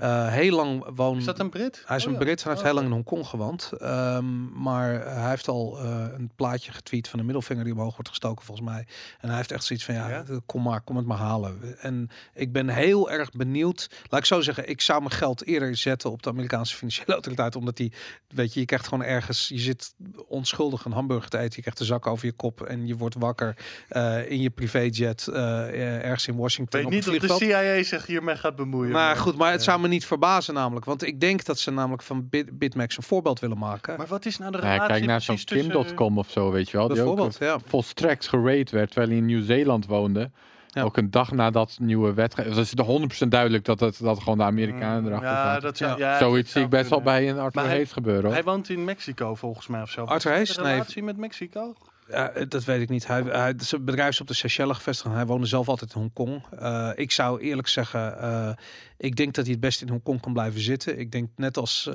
eh, 0.08 0.28
heel 0.28 0.56
lang 0.56 0.86
woont. 0.96 1.20
is 1.20 1.26
dat 1.26 1.40
een 1.40 1.50
Brit? 1.50 1.84
Hij 1.86 1.98
is 1.98 2.04
Oh 2.06 2.12
een 2.12 2.18
ja. 2.18 2.24
Brit, 2.24 2.44
hij 2.44 2.52
heeft 2.52 2.64
Oh, 2.64 2.72
heel 2.72 2.76
lang 2.76 2.88
in 2.88 2.94
Hongkong 2.94 3.26
gewoond. 3.28 3.72
Ehm, 3.80 4.62
maar 4.62 4.90
hij 5.20 5.30
heeft 5.30 5.48
al 5.48 5.80
eh, 5.80 6.06
een 6.18 6.32
plaatje 6.36 6.72
getweet 6.72 7.08
van 7.08 7.20
een 7.20 7.26
middelvinger 7.26 7.64
die 7.64 7.74
omhoog 7.74 7.94
wordt 7.94 8.10
gestoken 8.10 8.46
volgens 8.46 8.68
mij. 8.68 8.86
En 9.20 9.28
hij 9.28 9.38
heeft 9.38 9.52
echt 9.52 9.64
zoiets 9.64 9.86
van, 9.86 9.96
ja, 9.96 10.10
Ja? 10.10 10.24
kom 10.46 10.64
maar, 10.64 10.82
kom 10.82 10.96
het 10.98 11.06
maar 11.06 11.18
halen. 11.18 11.78
En 11.80 12.10
ik 12.34 12.52
ben 12.52 12.70
heel 12.70 13.12
erg 13.12 13.32
benieuwd. 13.32 13.90
Laat 14.10 14.20
ik 14.20 14.26
zo 14.26 14.42
zeggen, 14.42 14.70
ik 14.70 14.82
zou 14.82 15.00
mijn 15.00 15.12
geld 15.12 15.46
eerder 15.46 15.76
zetten 15.76 16.12
op 16.12 16.24
de 16.24 16.30
Amerikaanse 16.30 16.76
financiële 16.76 17.14
autoriteit. 17.20 17.56
Omdat 17.56 17.78
die, 17.78 17.94
weet 18.28 18.54
je, 18.54 18.60
je 18.60 18.66
krijgt 18.66 18.88
gewoon 18.88 19.04
ergens, 19.04 19.48
je 19.48 19.60
zit 19.60 19.94
onschuldig 20.28 20.86
een 20.86 20.92
hamburger 20.92 21.30
te 21.30 21.38
eten. 21.38 21.54
Je 21.56 21.62
krijgt 21.62 21.78
de 21.80 21.86
zak 21.86 22.08
over 22.08 22.26
je 22.26 22.32
kop 22.32 22.62
en 22.62 22.88
je 22.88 22.96
wordt 22.96 23.16
wakker 23.16 23.56
eh, 23.90 24.32
in 24.32 24.42
je 24.42 24.50
privéjet 24.50 25.28
eh, 25.28 26.04
ergens 26.04 26.28
in 26.28 26.34
Ik 26.34 26.40
Washington 26.40 26.82
weet 26.82 26.90
niet 26.90 27.08
of 27.08 27.18
de. 27.18 27.46
CIA 27.46 27.84
zich 27.84 28.06
hiermee 28.06 28.36
gaat 28.36 28.56
bemoeien. 28.56 28.92
Maar 28.92 29.16
goed, 29.16 29.36
maar 29.38 29.52
het 29.52 29.60
eh, 29.60 29.66
zou 29.66 29.80
me 29.80 29.88
niet 29.88 29.97
verbazen 30.06 30.54
namelijk. 30.54 30.86
Want 30.86 31.04
ik 31.08 31.20
denk 31.20 31.46
dat 31.46 31.60
ze 31.60 31.72
namelijk 31.72 32.02
van 32.04 32.30
Bit 32.30 32.58
Bitmax 32.60 32.98
een 32.98 33.04
voorbeeld 33.04 33.40
willen 33.40 33.58
maken. 33.58 33.98
Maar 33.98 34.08
wat 34.08 34.26
is 34.26 34.38
nou 34.38 34.52
de 34.52 34.58
Ja, 34.58 34.64
relatie 34.64 34.88
kijk 34.88 35.06
naar 35.06 35.22
zo'n 35.22 35.44
Kim.com 35.44 36.18
of 36.18 36.30
zo, 36.30 36.52
weet 36.52 36.70
je 36.70 36.78
wel. 36.78 36.88
Die 36.88 36.98
ook 37.02 37.06
Bijvoorbeeld, 37.06 37.38
ja. 37.40 37.60
volstrekt 37.68 38.28
gerate 38.28 38.76
werd 38.76 38.88
terwijl 38.92 39.08
hij 39.08 39.18
in 39.18 39.26
Nieuw-Zeeland 39.26 39.86
woonde. 39.86 40.32
Ja. 40.68 40.84
Ook 40.84 40.98
een 40.98 41.12
dag 41.12 41.32
nadat 41.32 41.78
nieuwe 41.82 42.14
wetgeving. 42.14 42.56
Dus 42.56 42.70
het 42.70 42.80
is 42.80 43.26
100% 43.26 43.28
duidelijk 43.28 43.66
dat 43.66 43.80
het 43.80 44.00
dat 44.02 44.20
gewoon 44.20 44.38
de 44.38 44.44
Amerikanen 44.44 45.06
erachter 45.06 45.30
Mm, 45.30 45.36
Ja, 45.36 45.44
zaten. 45.44 45.62
dat 45.62 45.78
zou, 45.78 45.92
Ja. 45.92 45.98
ja, 46.14 46.20
dat 46.20 46.28
Zoiets 46.30 46.52
zie 46.52 46.62
ik 46.62 46.70
best 46.70 46.90
wel 46.90 47.02
bij 47.02 47.30
een 47.30 47.40
Arthur 47.40 47.62
Hayes 47.66 47.92
gebeuren. 47.92 48.24
Hoor. 48.24 48.34
Hij 48.34 48.44
woont 48.44 48.70
in 48.70 48.84
Mexico 48.84 49.36
volgens 49.36 49.68
mij 49.68 49.82
of 49.82 49.90
zo. 49.90 50.02
Arthur 50.04 50.32
is 50.32 50.36
Hayes? 50.38 50.58
Nee. 50.58 50.66
relatie 50.74 51.04
met 51.04 51.18
Mexico? 51.18 51.74
Eh, 52.08 52.26
dat 52.48 52.64
weet 52.64 52.82
ik 52.82 52.90
niet. 52.90 53.08
Hij, 53.08 53.22
hij, 53.22 53.54
zijn 53.58 53.86
bedrijf 53.86 54.10
is 54.10 54.22
op 54.22 54.28
de 54.28 54.34
Seychelles 54.34 54.76
gevestigd. 54.78 55.14
Hij 55.14 55.26
woonde 55.26 55.46
zelf 55.48 55.68
altijd 55.70 55.94
in 55.94 56.00
Hongkong. 56.02 56.44
Eh 56.60 56.90
ik 56.96 57.12
zou 57.12 57.42
eerlijk 57.42 57.68
zeggen, 57.68 58.20
eh, 58.22 58.50
ik 58.98 59.16
denk 59.16 59.34
dat 59.34 59.44
hij 59.44 59.54
het 59.54 59.62
best 59.62 59.82
in 59.82 59.90
Hongkong 59.90 60.22
kan 60.22 60.34
blijven 60.34 60.62
zitten. 60.62 61.00
Ik 61.00 61.12
denk 61.12 61.30
net 61.36 61.58
als 61.58 61.90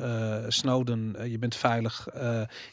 Snowden, 0.48 1.16
je 1.30 1.38
bent 1.38 1.56
veilig 1.56 2.06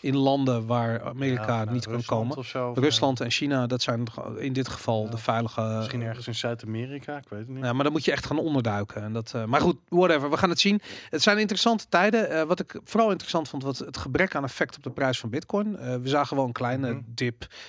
in 0.01 0.15
landen 0.17 0.65
waar 0.65 1.03
Amerika 1.03 1.61
Ja, 1.63 1.71
niet 1.71 1.87
kan 1.87 2.03
komen. 2.05 2.45
Zo, 2.45 2.73
Rusland 2.75 3.19
en 3.19 3.31
China, 3.31 3.67
dat 3.67 3.81
zijn 3.81 4.03
in 4.37 4.53
dit 4.53 4.67
geval 4.67 5.03
Ja. 5.03 5.09
de 5.09 5.17
veilige... 5.17 5.61
Misschien 5.61 6.01
ergens 6.01 6.27
in 6.27 6.35
Zuid-Amerika, 6.35 7.17
ik 7.17 7.29
weet 7.29 7.39
het 7.39 7.49
niet. 7.49 7.63
Ja, 7.63 7.73
maar 7.73 7.83
dan 7.83 7.91
moet 7.91 8.05
je 8.05 8.11
echt 8.11 8.25
gaan 8.25 8.39
onderduiken. 8.39 9.01
En 9.03 9.13
dat, 9.13 9.33
maar 9.45 9.61
goed, 9.61 9.77
whatever. 9.87 10.29
We 10.29 10.37
gaan 10.37 10.49
het 10.49 10.59
zien. 10.59 10.81
Het 11.09 11.21
zijn 11.21 11.37
interessante 11.37 11.85
tijden. 11.89 12.47
Wat 12.47 12.59
ik 12.59 12.79
vooral 12.83 13.09
interessant 13.11 13.49
vond, 13.49 13.63
was 13.63 13.79
het 13.79 13.97
gebrek 13.97 14.35
aan 14.35 14.43
effect 14.43 14.75
op 14.77 14.83
de 14.83 14.91
prijs 14.91 15.19
van 15.19 15.29
Bitcoin. 15.29 15.77
We 16.01 16.07
zagen 16.09 16.35
wel 16.35 16.45
een 16.45 16.51
kleine 16.51 16.91
Mhm. 16.93 17.01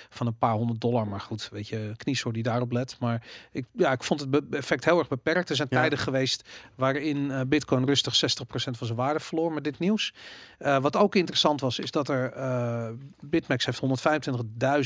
Van 0.09 0.27
een 0.27 0.37
paar 0.37 0.53
honderd 0.53 0.81
dollar. 0.81 1.07
Maar 1.07 1.19
goed, 1.21 1.49
weet 1.51 1.67
je, 1.67 1.91
kniesoor 1.97 2.33
die 2.33 2.43
daarop 2.43 2.71
let. 2.71 2.95
Maar 2.99 3.23
ik, 3.51 3.65
ja, 3.71 3.91
ik 3.91 4.03
vond 4.03 4.19
het 4.19 4.43
effect 4.51 4.85
heel 4.85 4.99
erg 4.99 5.07
beperkt. 5.07 5.49
Er 5.49 5.55
zijn 5.55 5.67
Ja. 5.71 5.79
tijden 5.79 5.99
geweest 5.99 6.49
waarin 6.75 7.31
eh, 7.31 7.41
Bitcoin 7.47 7.85
rustig 7.85 8.15
60% 8.15 8.17
van 8.77 8.87
zijn 8.87 8.95
waarde 8.97 9.19
verloor 9.19 9.53
met 9.53 9.63
dit 9.63 9.79
nieuws. 9.79 10.13
Eh, 10.57 10.77
wat 10.77 10.95
ook 10.95 11.15
interessant 11.15 11.61
was, 11.61 11.79
is 11.79 11.91
dat 11.91 12.09
er 12.09 12.37
uh, 12.37 12.89
Bitmax 13.19 13.65
heeft 13.65 13.81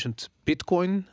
125.000 0.08 0.12
Bitcoin 0.44 1.08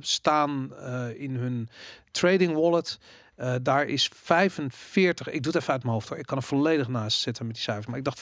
staan 0.00 0.70
in 1.16 1.34
hun 1.36 1.68
trading 2.10 2.52
wallet. 2.54 2.98
Uh, 3.44 3.54
daar 3.62 3.86
is 3.86 4.10
45, 4.14 5.28
ik 5.28 5.42
doe 5.42 5.52
het 5.52 5.60
even 5.60 5.72
uit 5.72 5.82
mijn 5.82 5.94
hoofd 5.94 6.08
hoor. 6.08 6.18
Ik 6.18 6.26
kan 6.26 6.36
er 6.36 6.42
volledig 6.42 6.88
naast 6.88 7.20
zitten 7.20 7.46
met 7.46 7.54
die 7.54 7.64
cijfers. 7.64 7.86
Maar 7.86 7.98
ik 7.98 8.04
dacht 8.04 8.18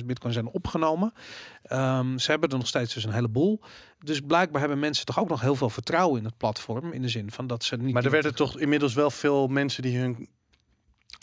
45.000 0.00 0.06
bitcoin 0.06 0.32
zijn 0.32 0.46
opgenomen. 0.46 1.12
Um, 1.72 2.18
ze 2.18 2.30
hebben 2.30 2.50
er 2.50 2.56
nog 2.56 2.66
steeds 2.66 2.94
dus 2.94 3.04
een 3.04 3.12
heleboel. 3.12 3.60
Dus 3.98 4.20
blijkbaar 4.20 4.60
hebben 4.60 4.78
mensen 4.78 5.06
toch 5.06 5.18
ook 5.18 5.28
nog 5.28 5.40
heel 5.40 5.54
veel 5.54 5.70
vertrouwen 5.70 6.18
in 6.18 6.24
het 6.24 6.36
platform. 6.36 6.92
In 6.92 7.02
de 7.02 7.08
zin 7.08 7.30
van 7.30 7.46
dat 7.46 7.64
ze 7.64 7.76
niet... 7.76 7.94
Maar 7.94 8.04
er 8.04 8.10
werden 8.10 8.34
toch 8.34 8.58
inmiddels 8.58 8.94
wel 8.94 9.10
veel 9.10 9.46
mensen 9.46 9.82
die 9.82 9.98
hun 9.98 10.28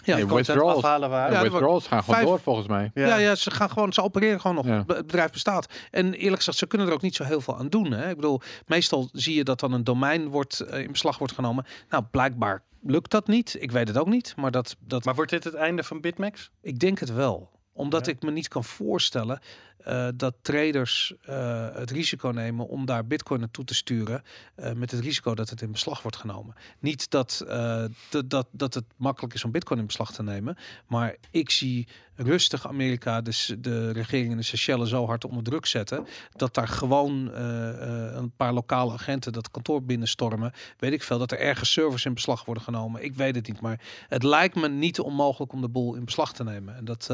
ja, 0.07 0.15
Nee, 0.15 0.25
withdrawals. 0.27 0.75
afhalen 0.75 1.09
waren. 1.09 1.31
Ja, 1.31 1.37
Ja, 1.37 1.43
withdrawals 1.49 1.87
gaan 1.87 1.99
gewoon 2.03 2.15
vijf- 2.15 2.27
door 2.29 2.39
volgens 2.39 2.67
mij. 2.67 2.91
Ja. 2.93 3.17
ja, 3.17 3.35
ze 3.35 3.51
gaan 3.51 3.69
gewoon, 3.69 3.93
ze 3.93 4.01
opereren 4.03 4.41
gewoon 4.41 4.55
nog. 4.55 4.65
Ja. 4.65 4.83
Het 4.87 5.07
bedrijf 5.07 5.31
bestaat. 5.31 5.73
En 5.91 6.13
eerlijk 6.13 6.37
gezegd, 6.37 6.57
ze 6.57 6.67
kunnen 6.67 6.87
er 6.87 6.93
ook 6.93 7.01
niet 7.01 7.15
zo 7.15 7.23
heel 7.23 7.41
veel 7.41 7.57
aan 7.57 7.67
doen. 7.69 7.91
Hè? 7.91 8.09
Ik 8.09 8.15
bedoel, 8.15 8.41
meestal 8.65 9.09
zie 9.11 9.35
je 9.35 9.43
dat 9.43 9.59
dan 9.59 9.71
een 9.73 9.83
domein 9.83 10.27
wordt, 10.27 10.63
uh, 10.71 10.79
in 10.79 10.91
beslag 10.91 11.17
wordt 11.17 11.33
genomen. 11.33 11.65
Nou, 11.89 12.03
blijkbaar 12.11 12.63
lukt 12.81 13.11
dat 13.11 13.27
niet. 13.27 13.55
Ik 13.59 13.71
weet 13.71 13.87
het 13.87 13.97
ook 13.97 14.07
niet. 14.07 14.33
Maar 14.35 14.51
dat, 14.51 14.75
dat 14.79 15.05
Maar 15.05 15.15
wordt 15.15 15.31
dit 15.31 15.43
het 15.43 15.53
einde 15.53 15.83
van 15.83 16.01
Bitmax? 16.01 16.51
ik 16.61 16.79
denk 16.79 16.99
het 16.99 17.13
wel. 17.13 17.49
Omdat 17.73 18.05
Ja. 18.05 18.11
ik 18.11 18.21
me 18.23 18.31
niet 18.31 18.47
kan 18.47 18.63
voorstellen 18.63 19.39
uh, 19.87 20.07
dat 20.15 20.35
traders 20.41 21.13
uh, 21.29 21.67
het 21.73 21.91
risico 21.91 22.29
nemen 22.29 22.67
om 22.67 22.85
daar 22.85 23.07
bitcoin 23.07 23.39
naartoe 23.39 23.65
te 23.65 23.75
sturen. 23.75 24.23
Uh, 24.55 24.71
met 24.71 24.91
het 24.91 24.99
risico 24.99 25.35
dat 25.35 25.49
het 25.49 25.61
in 25.61 25.71
beslag 25.71 26.01
wordt 26.01 26.17
genomen. 26.17 26.55
Niet 26.79 27.09
dat, 27.09 27.45
uh, 27.47 27.85
dat, 28.25 28.47
dat 28.51 28.73
het 28.73 28.83
makkelijk 28.95 29.33
is 29.33 29.43
om 29.43 29.51
bitcoin 29.51 29.79
in 29.79 29.85
beslag 29.85 30.11
te 30.11 30.23
nemen. 30.23 30.57
Maar 30.87 31.15
ik 31.31 31.49
zie 31.49 31.87
rustig 32.15 32.67
Amerika, 32.67 33.21
dus 33.21 33.55
de 33.59 33.91
regering 33.91 34.31
in 34.31 34.37
de 34.37 34.43
Seychelles 34.43 34.89
zo 34.89 35.05
hard 35.05 35.25
onder 35.25 35.43
druk 35.43 35.65
zetten. 35.65 36.07
Dat 36.31 36.53
daar 36.53 36.67
gewoon 36.67 37.33
een 37.33 38.31
paar 38.35 38.53
lokale 38.53 38.93
agenten 38.93 39.33
dat 39.33 39.51
kantoor 39.51 39.83
binnenstormen. 39.83 40.53
Weet 40.77 40.93
ik 40.93 41.03
veel, 41.03 41.19
dat 41.19 41.31
er 41.31 41.39
ergens 41.39 41.71
servers 41.71 42.05
in 42.05 42.13
beslag 42.13 42.45
worden 42.45 42.63
genomen. 42.63 43.03
Ik 43.03 43.13
weet 43.13 43.35
het 43.35 43.47
niet, 43.47 43.61
maar 43.61 43.81
het 44.07 44.23
lijkt 44.23 44.55
me 44.55 44.69
niet 44.69 44.99
onmogelijk 44.99 45.53
om 45.53 45.61
de 45.61 45.69
boel 45.69 45.95
in 45.95 46.05
beslag 46.05 46.33
te 46.33 46.43
nemen. 46.43 46.75
En 46.75 46.85
dat, 46.85 47.13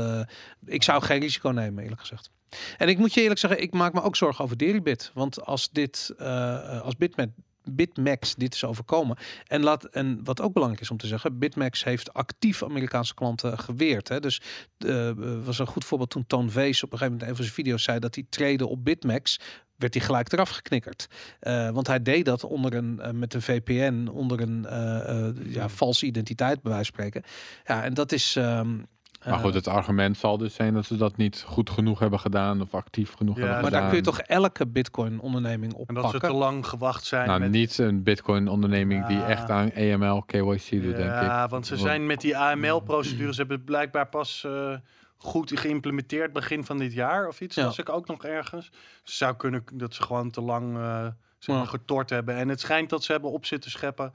ik 0.66 0.84
zou 0.84 1.04
geen 1.04 1.20
risico 1.20 1.50
nemen, 1.50 1.84
eerlijk 1.84 2.02
gezegd. 2.02 2.32
En 2.78 2.88
ik 2.90 2.98
moet 2.98 3.14
je 3.14 3.22
eerlijk 3.22 3.40
zeggen, 3.40 3.62
ik 3.62 3.74
maak 3.74 3.94
me 3.94 4.02
ook 4.02 4.16
zorgen 4.16 4.44
over 4.44 4.58
Deribit. 4.58 5.12
Want 5.14 5.46
als 5.46 5.72
dit, 5.72 6.14
uh, 6.20 6.82
als 6.82 6.96
Bitmet 6.96 7.30
Bitmax 7.72 8.36
dit 8.36 8.54
is 8.54 8.66
overkomen. 8.66 9.18
En, 9.48 9.64
laat, 9.64 9.84
en 9.84 10.24
wat 10.24 10.42
ook 10.42 10.54
belangrijk 10.54 10.84
is 10.84 10.92
om 10.92 10.98
te 10.98 11.08
zeggen, 11.08 11.40
Bitmax 11.40 11.84
heeft 11.84 12.14
actief 12.14 12.64
Amerikaanse 12.64 13.14
klanten 13.14 13.60
geweerd. 13.60 14.08
Hè? 14.08 14.20
Dus 14.20 14.42
eh 14.78 15.12
was 15.44 15.60
een 15.60 15.68
goed 15.68 15.86
voorbeeld 15.86 16.10
toen 16.10 16.28
Toon 16.28 16.52
Vees 16.52 16.84
op 16.84 16.92
een 16.92 16.98
gegeven 16.98 17.12
moment 17.12 17.22
in 17.22 17.28
een 17.30 17.36
van 17.36 17.44
zijn 17.44 17.56
video's 17.56 17.84
zei 17.84 18.00
dat 18.00 18.16
hij 18.16 18.26
trade 18.30 18.68
op 18.68 18.84
Bitmax 18.84 19.40
werd 19.76 19.94
hij 19.94 20.04
gelijk 20.04 20.32
eraf 20.32 20.50
geknikkerd. 20.50 21.08
Eh, 21.40 21.70
want 21.70 21.88
hij 21.88 22.02
deed 22.02 22.26
dat 22.26 22.44
onder 22.44 22.74
een, 22.74 23.00
eh, 23.00 23.12
met 23.12 23.34
een 23.34 23.42
VPN, 23.42 24.08
onder 24.12 24.42
een 24.42 24.66
eh, 24.66 25.28
eh, 25.28 25.36
ja, 25.46 25.70
valse 25.70 26.06
identiteit, 26.06 26.62
bij 26.62 26.72
wijze 26.72 26.92
van 26.92 27.04
spreken. 27.04 27.32
Ja, 27.66 27.84
en 27.84 27.94
dat 27.94 28.12
is. 28.12 28.36
ehm, 28.36 28.78
Maar 29.26 29.40
goed, 29.40 29.54
het 29.54 29.68
argument 29.68 30.18
zal 30.18 30.38
dus 30.38 30.54
zijn 30.54 30.74
dat 30.74 30.86
ze 30.86 30.98
dat 30.98 31.18
niet 31.18 31.44
goed 31.48 31.70
genoeg 31.70 32.00
hebben 32.00 32.20
gedaan 32.20 32.62
of 32.62 32.74
actief 32.74 33.14
genoeg 33.14 33.36
Ja, 33.36 33.42
hebben 33.42 33.62
maar 33.62 33.66
gedaan. 33.70 33.82
daar 33.82 33.90
kun 33.90 34.00
je 34.00 34.18
toch 34.18 34.20
elke 34.20 34.68
Bitcoin-onderneming 34.68 35.74
En 35.88 35.94
dat 35.94 36.10
ze 36.12 36.20
te 36.20 36.32
lang 36.34 36.66
gewacht 36.68 37.06
zijn. 37.06 37.28
Nou, 37.28 37.40
met 37.40 37.52
niet 37.52 37.78
een 37.78 38.04
Bitcoin-onderneming 38.04 39.06
die 39.06 39.18
Ja. 39.18 39.28
echt 39.28 39.50
aan 39.50 39.72
AML, 39.76 40.22
KYC 40.22 40.70
doet, 40.70 40.96
denk 40.96 40.98
ik. 40.98 41.22
Ja, 41.22 41.48
want 41.48 41.68
ze 41.68 41.78
zijn 41.78 42.06
met 42.06 42.22
die 42.22 42.38
AML-procedures 42.38 43.38
hebben 43.38 43.56
het 43.58 43.66
blijkbaar 43.66 44.08
pas 44.08 44.44
eh, 44.46 44.74
goed 45.18 45.60
geïmplementeerd 45.60 46.34
begin 46.34 46.64
van 46.66 46.78
dit 46.78 46.94
jaar 46.94 47.28
of 47.28 47.42
iets. 47.42 47.56
Ja. 47.56 47.66
Als 47.66 47.78
ik 47.80 47.90
ook 47.90 48.08
nog 48.08 48.24
ergens. 48.26 48.72
Dus 49.04 49.18
zou 49.18 49.36
kunnen 49.36 49.64
dat 49.74 49.94
ze 49.94 50.04
gewoon 50.04 50.32
te 50.32 50.42
lang 50.42 50.78
eh 50.78 51.06
zeg 51.38 51.56
maar, 51.56 51.64
Ja. 51.66 51.70
getort 51.70 52.10
hebben. 52.10 52.36
En 52.36 52.50
het 52.50 52.60
schijnt 52.60 52.90
dat 52.90 53.04
ze 53.04 53.12
hebben 53.12 53.32
op 53.32 53.46
zitten 53.46 53.72
scheppen 53.72 54.14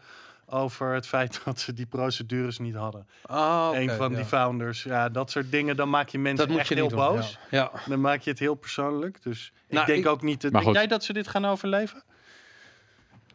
over 0.51 0.95
het 0.95 1.07
feit 1.07 1.41
dat 1.45 1.61
ze 1.61 1.73
die 1.73 1.87
procedures 1.87 2.59
niet 2.59 2.75
hadden. 2.75 3.07
Ah, 3.23 3.67
oké, 3.69 3.79
Een 3.79 3.91
van 3.91 4.11
ja. 4.11 4.17
die 4.17 4.25
founders. 4.25 4.83
Ja, 4.83 5.09
dat 5.09 5.31
soort 5.31 5.51
dingen, 5.51 5.77
dan 5.77 5.91
maak 5.91 6.09
je 6.09 6.19
mensen 6.19 6.49
Dat 6.49 6.57
echt 6.59 6.69
je 6.69 6.75
heel 6.75 6.89
doen. 6.89 6.99
boos. 6.99 7.39
Ja. 7.51 7.71
ja. 7.75 7.81
Dan 7.87 8.01
maak 8.01 8.21
je 8.21 8.31
het 8.31 8.39
heel 8.39 8.55
persoonlijk. 8.55 9.23
Dus 9.23 9.53
Nou, 9.69 9.81
ik 9.81 9.87
denk 9.87 10.05
ik- 10.05 10.11
ook 10.11 10.23
niet... 10.23 10.41
dat- 10.41 10.53
Denk 10.53 10.65
goed. 10.65 10.75
jij 10.75 10.87
dat 10.87 11.05
ze 11.05 11.13
dit 11.13 11.29
gaan 11.29 11.45
overleven? 11.45 12.03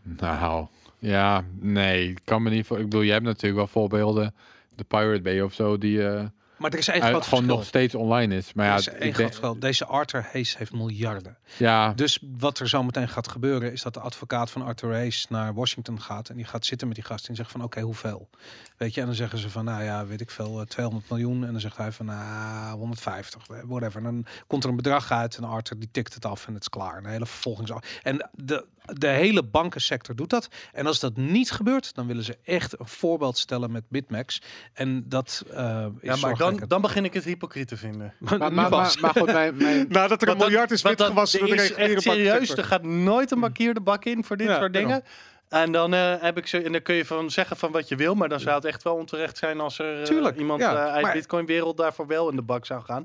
Nou, 0.04 0.68
ja, 1.00 1.44
nee, 1.60 2.10
ik 2.10 2.20
kan 2.24 2.44
me 2.44 2.50
niet 2.50 2.66
voor. 2.68 2.78
Ik 2.78 2.84
bedoel, 2.84 3.04
jij 3.04 3.14
hebt 3.14 3.26
natuurlijk 3.26 3.56
wel 3.56 3.68
voorbeelden, 3.68 4.36
de 4.76 4.84
Pirate 4.84 5.22
Bay 5.22 5.42
of 5.42 5.54
zo, 5.54 5.78
die 5.78 6.08
eh, 6.08 6.24
Maar 6.64 6.72
er 6.72 6.78
is 6.80 6.88
één 6.88 7.02
uit- 7.02 7.12
groot 7.12 7.24
gewoon 7.24 7.40
verschil. 7.40 7.58
nog 7.58 7.66
steeds 7.68 7.96
online 7.96 8.36
is. 8.36 8.54
Maar 8.54 8.66
er 8.66 8.72
ja, 8.72 8.78
is 8.78 8.88
één 8.90 9.02
ik 9.08 9.14
groot 9.14 9.28
verschil. 9.28 9.60
Deze 9.60 9.86
Arthur 9.86 10.28
Hayes 10.32 10.58
heeft 10.58 10.72
miljarden. 10.74 11.38
ja, 11.58 11.94
Dus 11.94 12.20
wat 12.38 12.60
er 12.60 12.70
zo 12.70 12.84
meteen 12.84 13.08
gaat 13.10 13.28
gebeuren 13.28 13.72
is 13.72 13.82
dat 13.82 13.94
de 13.94 14.00
advocaat 14.00 14.52
van 14.52 14.62
Arthur 14.62 14.92
Hayes 14.94 15.26
naar 15.30 15.54
Washington 15.54 16.02
gaat 16.02 16.30
en 16.30 16.36
die 16.36 16.46
gaat 16.46 16.66
zitten 16.66 16.88
met 16.88 16.96
die 16.96 17.06
gast 17.06 17.28
en 17.28 17.36
zegt 17.36 17.52
van 17.52 17.64
oké, 17.64 17.82
hoeveel? 17.82 18.30
Weet 18.78 18.94
je, 18.94 19.00
en 19.02 19.06
dan 19.08 19.16
zeggen 19.16 19.38
ze 19.40 19.50
van 19.50 19.66
nou 19.66 19.84
ja, 19.84 20.06
weet 20.06 20.22
ik 20.22 20.32
veel, 20.32 20.60
eh, 20.60 20.66
200 20.66 21.10
miljoen 21.10 21.46
en 21.46 21.52
dan 21.52 21.62
zegt 21.62 21.78
hij 21.78 21.92
van 21.92 22.06
nou 22.06 22.78
150, 22.78 23.48
eh, 23.50 23.58
whatever. 23.66 23.98
En 23.98 24.04
dan 24.04 24.26
komt 24.48 24.64
er 24.64 24.70
een 24.70 24.76
bedrag 24.76 25.12
uit 25.12 25.38
en 25.38 25.44
Arthur 25.44 25.80
die 25.80 25.90
tikt 25.92 26.14
het 26.14 26.26
af 26.26 26.48
en 26.48 26.54
het 26.54 26.62
is 26.62 26.70
klaar. 26.70 26.98
Een 26.98 27.06
hele 27.06 27.26
vervolgings. 27.26 27.72
En 28.04 28.30
de, 28.34 28.66
de 28.86 29.08
hele 29.08 29.44
bankensector 29.44 30.16
doet 30.16 30.30
dat. 30.30 30.48
En 30.72 30.86
als 30.86 31.00
dat 31.00 31.18
niet 31.18 31.52
gebeurt, 31.52 31.96
dan 31.96 32.08
willen 32.08 32.24
ze 32.24 32.38
echt 32.44 32.80
een 32.80 32.88
voorbeeld 32.88 33.38
stellen 33.38 33.72
met 33.72 33.84
Bitmax. 33.90 34.42
En 34.74 35.04
dat 35.10 35.44
eh 35.52 35.86
is 36.00 36.10
Ja, 36.10 36.28
maar 36.28 36.38
dan, 36.38 36.64
dan 36.68 36.82
begin 36.82 37.06
ik 37.06 37.14
het 37.14 37.24
hypocriet 37.24 37.68
te 37.68 37.78
vinden. 37.78 38.14
maar, 38.20 38.54
maar, 38.54 38.70
maar, 38.70 39.14
goed, 39.16 39.26
mijn, 39.26 39.58
mijn, 39.64 39.86
Nadat 39.90 40.22
er 40.22 40.28
een 40.28 40.38
miljard 40.38 40.72
is 40.72 40.82
witgewassen 40.82 41.40
er 41.40 41.48
door 41.48 41.56
de 41.56 42.02
serieus, 42.02 42.50
er 42.50 42.64
gaat 42.64 42.84
nooit 42.84 43.32
een 43.32 43.40
markier 43.40 43.74
de 43.74 43.82
bak 43.82 44.06
in 44.06 44.24
voor 44.24 44.38
dit 44.38 44.48
Ja, 44.48 44.58
soort 44.60 44.74
daarom. 44.74 45.02
En 45.50 45.72
dan 45.72 45.94
eh, 45.94 46.14
heb 46.20 46.38
ik 46.38 46.48
ze, 46.48 46.62
en 46.62 46.72
dan 46.72 46.82
kun 46.82 46.96
je 46.96 47.06
van 47.06 47.30
zeggen 47.32 47.58
van 47.58 47.72
wat 47.72 47.88
je 47.88 47.96
wil, 47.96 48.16
maar 48.16 48.30
dan 48.30 48.40
zou 48.40 48.56
het 48.56 48.66
echt 48.66 48.84
wel 48.84 48.96
onterecht 48.96 49.38
zijn 49.38 49.60
als 49.60 49.80
er 49.80 50.00
eh, 50.00 50.04
Tuurlijk, 50.06 50.38
iemand 50.38 50.62
ja, 50.62 50.86
eh, 50.86 50.92
uit 50.94 51.02
maar- 51.04 51.14
Bitcoin-wereld 51.14 51.78
daarvoor 51.78 52.08
wel 52.08 52.30
in 52.30 52.36
de 52.36 52.42
bak 52.42 52.66
zou 52.66 52.82
gaan. 52.84 53.04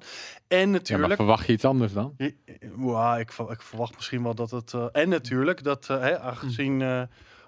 En 0.48 0.58
ja, 0.58 0.64
maar 0.64 0.72
natuurlijk, 0.72 1.14
verwacht 1.14 1.46
je 1.46 1.52
iets 1.52 1.64
anders 1.64 1.92
dan? 1.92 2.16
Wow, 2.74 3.18
ik, 3.18 3.30
ik 3.48 3.62
verwacht 3.62 3.94
misschien 3.94 4.22
wel 4.22 4.34
dat 4.34 4.50
het. 4.50 4.72
eh, 4.74 4.84
en 4.92 5.08
natuurlijk 5.08 5.62
dat, 5.64 5.86
hè, 5.86 6.18
aangezien 6.20 6.82
eh, 6.82 7.02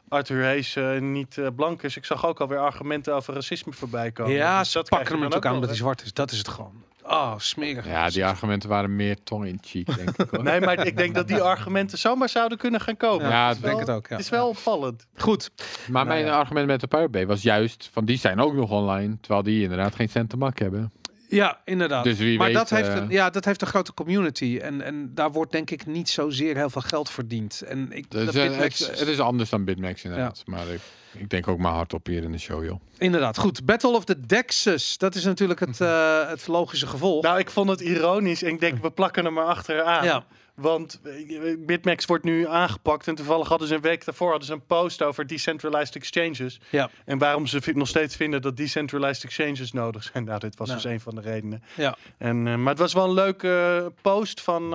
Arthur 0.08 0.42
Hayes 0.44 0.76
eh, 0.76 0.98
niet 0.98 1.38
eh, 1.38 1.46
blank 1.56 1.82
is, 1.82 1.96
ik 1.96 2.04
zag 2.04 2.26
ook 2.26 2.40
alweer 2.40 2.58
argumenten 2.58 3.14
over 3.14 3.34
racisme 3.34 3.72
voorbij 3.72 4.10
komen. 4.12 4.32
Ja, 4.32 4.58
Dus 4.58 4.70
ze 4.70 4.78
dat 4.78 4.88
pakken 4.88 5.08
hem 5.08 5.16
natuurlijk 5.16 5.44
aan 5.44 5.50
ook 5.50 5.54
omdat 5.56 5.70
hij 5.70 5.78
zwart 5.78 6.02
is. 6.02 6.12
Dat 6.12 6.30
is 6.30 6.38
het 6.38 6.48
gewoon. 6.48 6.82
Oh, 7.10 7.32
smerig. 7.36 7.86
Ja, 7.86 8.08
die 8.08 8.24
argumenten 8.26 8.68
waren 8.68 8.96
meer 8.96 9.22
tong 9.22 9.44
in 9.46 9.58
cheek, 9.60 9.96
denk 9.96 10.10
ik. 10.18 10.30
Hoor. 10.30 10.42
Nee, 10.50 10.60
maar 10.60 10.86
ik 10.86 10.96
denk 10.96 11.14
dat 11.14 11.28
die 11.28 11.40
argumenten 11.40 11.98
zomaar 11.98 12.28
zouden 12.28 12.58
kunnen 12.58 12.80
gaan 12.80 12.96
komen. 12.96 13.28
Ja, 13.28 13.42
Het 13.48 13.56
is 13.56 13.56
ik 13.56 13.62
denk 13.62 13.76
wel- 13.76 13.86
het 13.86 13.96
ook, 13.96 14.06
ja. 14.08 14.16
Het 14.16 14.24
is 14.24 14.30
wel 14.30 14.48
opvallend. 14.48 15.06
Goed. 15.16 15.50
Maar 15.88 16.06
mijn 16.06 16.22
Nou 16.22 16.32
ja. 16.34 16.38
argument 16.40 16.66
met 16.66 16.80
de 16.80 16.86
Pirate 16.86 17.08
Bay 17.10 17.26
was 17.26 17.42
juist 17.42 17.88
van 17.92 18.04
die 18.04 18.18
zijn 18.18 18.40
ook 18.40 18.54
nog 18.54 18.70
online, 18.70 19.16
terwijl 19.20 19.42
die 19.42 19.62
inderdaad 19.62 19.94
geen 19.94 20.08
cent 20.08 20.30
te 20.30 20.36
mak 20.36 20.58
hebben. 20.58 20.92
Ja, 21.30 21.60
inderdaad. 21.64 22.04
Dus 22.04 22.18
wie 22.18 22.38
maar 22.38 22.46
weet, 22.46 22.56
dat, 22.56 22.70
heeft 22.70 22.88
eh, 22.88 22.94
een, 22.94 23.08
ja, 23.10 23.30
dat 23.30 23.44
heeft 23.44 23.62
een 23.62 23.68
grote 23.68 23.94
community. 23.94 24.58
En, 24.62 24.82
en 24.82 25.10
daar 25.14 25.32
wordt 25.32 25.52
denk 25.52 25.70
ik 25.70 25.86
niet 25.86 26.08
zozeer 26.08 26.56
heel 26.56 26.70
veel 26.70 26.80
geld 26.82 27.10
verdiend. 27.10 27.62
En 27.62 27.92
ik, 27.92 28.10
Dus, 28.10 28.24
dat 28.24 28.34
eh, 28.34 28.48
Bitmax- 28.48 28.78
het, 28.78 28.98
het 28.98 29.08
is 29.08 29.20
anders 29.20 29.50
dan 29.50 29.64
Bitmax 29.64 30.04
inderdaad. 30.04 30.42
Maar 30.44 30.68
ik, 30.68 30.80
ik 31.12 31.30
denk 31.30 31.48
ook 31.48 31.58
maar 31.58 31.72
hardop 31.72 32.06
hier 32.06 32.22
in 32.22 32.32
de 32.32 32.38
show, 32.38 32.64
joh. 32.64 32.80
Inderdaad, 32.98 33.38
goed. 33.38 33.64
Battle 33.64 33.90
of 33.90 34.04
the 34.04 34.20
Dexes. 34.26 34.98
Dat 34.98 35.14
is 35.14 35.24
natuurlijk 35.24 35.60
het, 35.60 35.80
eh, 35.90 36.28
het 36.28 36.46
logische 36.46 36.86
gevolg. 36.86 37.22
Nou, 37.22 37.38
ik 37.38 37.50
vond 37.50 37.68
het 37.70 37.80
ironisch. 37.80 38.42
En 38.42 38.48
ik 38.50 38.60
denk, 38.60 38.82
we 38.82 38.90
plakken 38.90 39.24
hem 39.24 39.38
er 39.38 39.44
achteraan. 39.44 40.04
ja. 40.04 40.24
Want 40.60 41.00
eh, 41.04 41.56
Bitmax 41.58 42.04
wordt 42.04 42.24
nu 42.24 42.46
aangepakt. 42.48 43.08
En 43.08 43.14
toevallig 43.14 43.48
hadden 43.48 43.68
ze 43.68 43.74
een 43.74 43.80
week 43.80 44.04
daarvoor 44.04 44.28
hadden 44.28 44.46
ze 44.46 44.52
een 44.52 44.66
post 44.66 45.02
over 45.02 45.26
decentralized 45.26 45.96
exchanges. 45.96 46.60
Ja. 46.70 46.90
En 47.04 47.18
waarom 47.18 47.46
ze 47.46 47.72
nog 47.74 47.88
steeds 47.88 48.16
vinden 48.16 48.42
dat 48.42 48.56
decentralized 48.56 49.24
exchanges 49.24 49.72
nodig 49.72 50.02
zijn. 50.02 50.24
Nou, 50.30 50.42
dit 50.42 50.56
was 50.56 50.68
Nou. 50.68 50.80
dus 50.80 50.90
een 50.90 51.00
van 51.00 51.14
de 51.14 51.20
redenen. 51.20 51.62
Ja. 51.76 51.96
En, 52.18 52.46
eh, 52.46 52.54
maar 52.54 52.68
het 52.68 52.78
was 52.78 52.92
wel 52.92 53.04
een 53.04 53.14
leuke 53.14 53.80
eh, 53.84 54.02
post 54.02 54.40
van... 54.40 54.74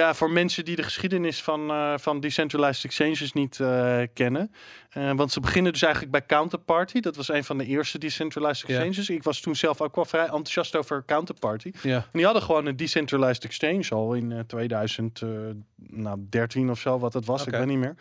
ja, 0.00 0.14
voor 0.14 0.30
mensen 0.30 0.64
die 0.64 0.76
de 0.76 0.82
geschiedenis 0.82 1.42
van, 1.42 1.70
eh, 1.70 1.94
van 1.96 2.20
decentralized 2.20 2.84
exchanges 2.84 3.32
niet 3.32 3.60
eh, 3.60 4.00
kennen. 4.14 4.52
Eh, 4.90 5.12
want 5.12 5.32
ze 5.32 5.40
beginnen 5.40 5.72
dus 5.72 5.82
eigenlijk 5.82 6.12
bij 6.12 6.26
Counterparty. 6.26 7.00
Dat 7.00 7.16
was 7.16 7.28
een 7.28 7.44
van 7.44 7.58
de 7.58 7.66
eerste 7.66 7.98
decentralized 7.98 8.68
Ja. 8.68 8.74
exchanges. 8.74 9.10
Ik 9.10 9.22
was 9.22 9.40
toen 9.40 9.56
zelf 9.56 9.80
ook 9.80 9.94
wel 9.94 10.04
vrij 10.04 10.22
enthousiast 10.24 10.76
over 10.76 11.02
Counterparty. 11.06 11.72
Ja. 11.82 11.96
En 11.96 12.04
die 12.12 12.24
hadden 12.24 12.42
gewoon 12.42 12.66
een 12.66 12.76
decentralized 12.76 13.44
exchange 13.44 13.88
al 13.90 14.14
in 14.14 14.32
eh 14.32 14.38
2013 14.40 16.70
of 16.70 16.80
zo, 16.80 16.98
wat 16.98 17.12
het 17.12 17.24
was. 17.26 17.46
Ik 17.46 17.52
weet 17.52 17.66
niet 17.66 17.78
meer. 17.78 17.94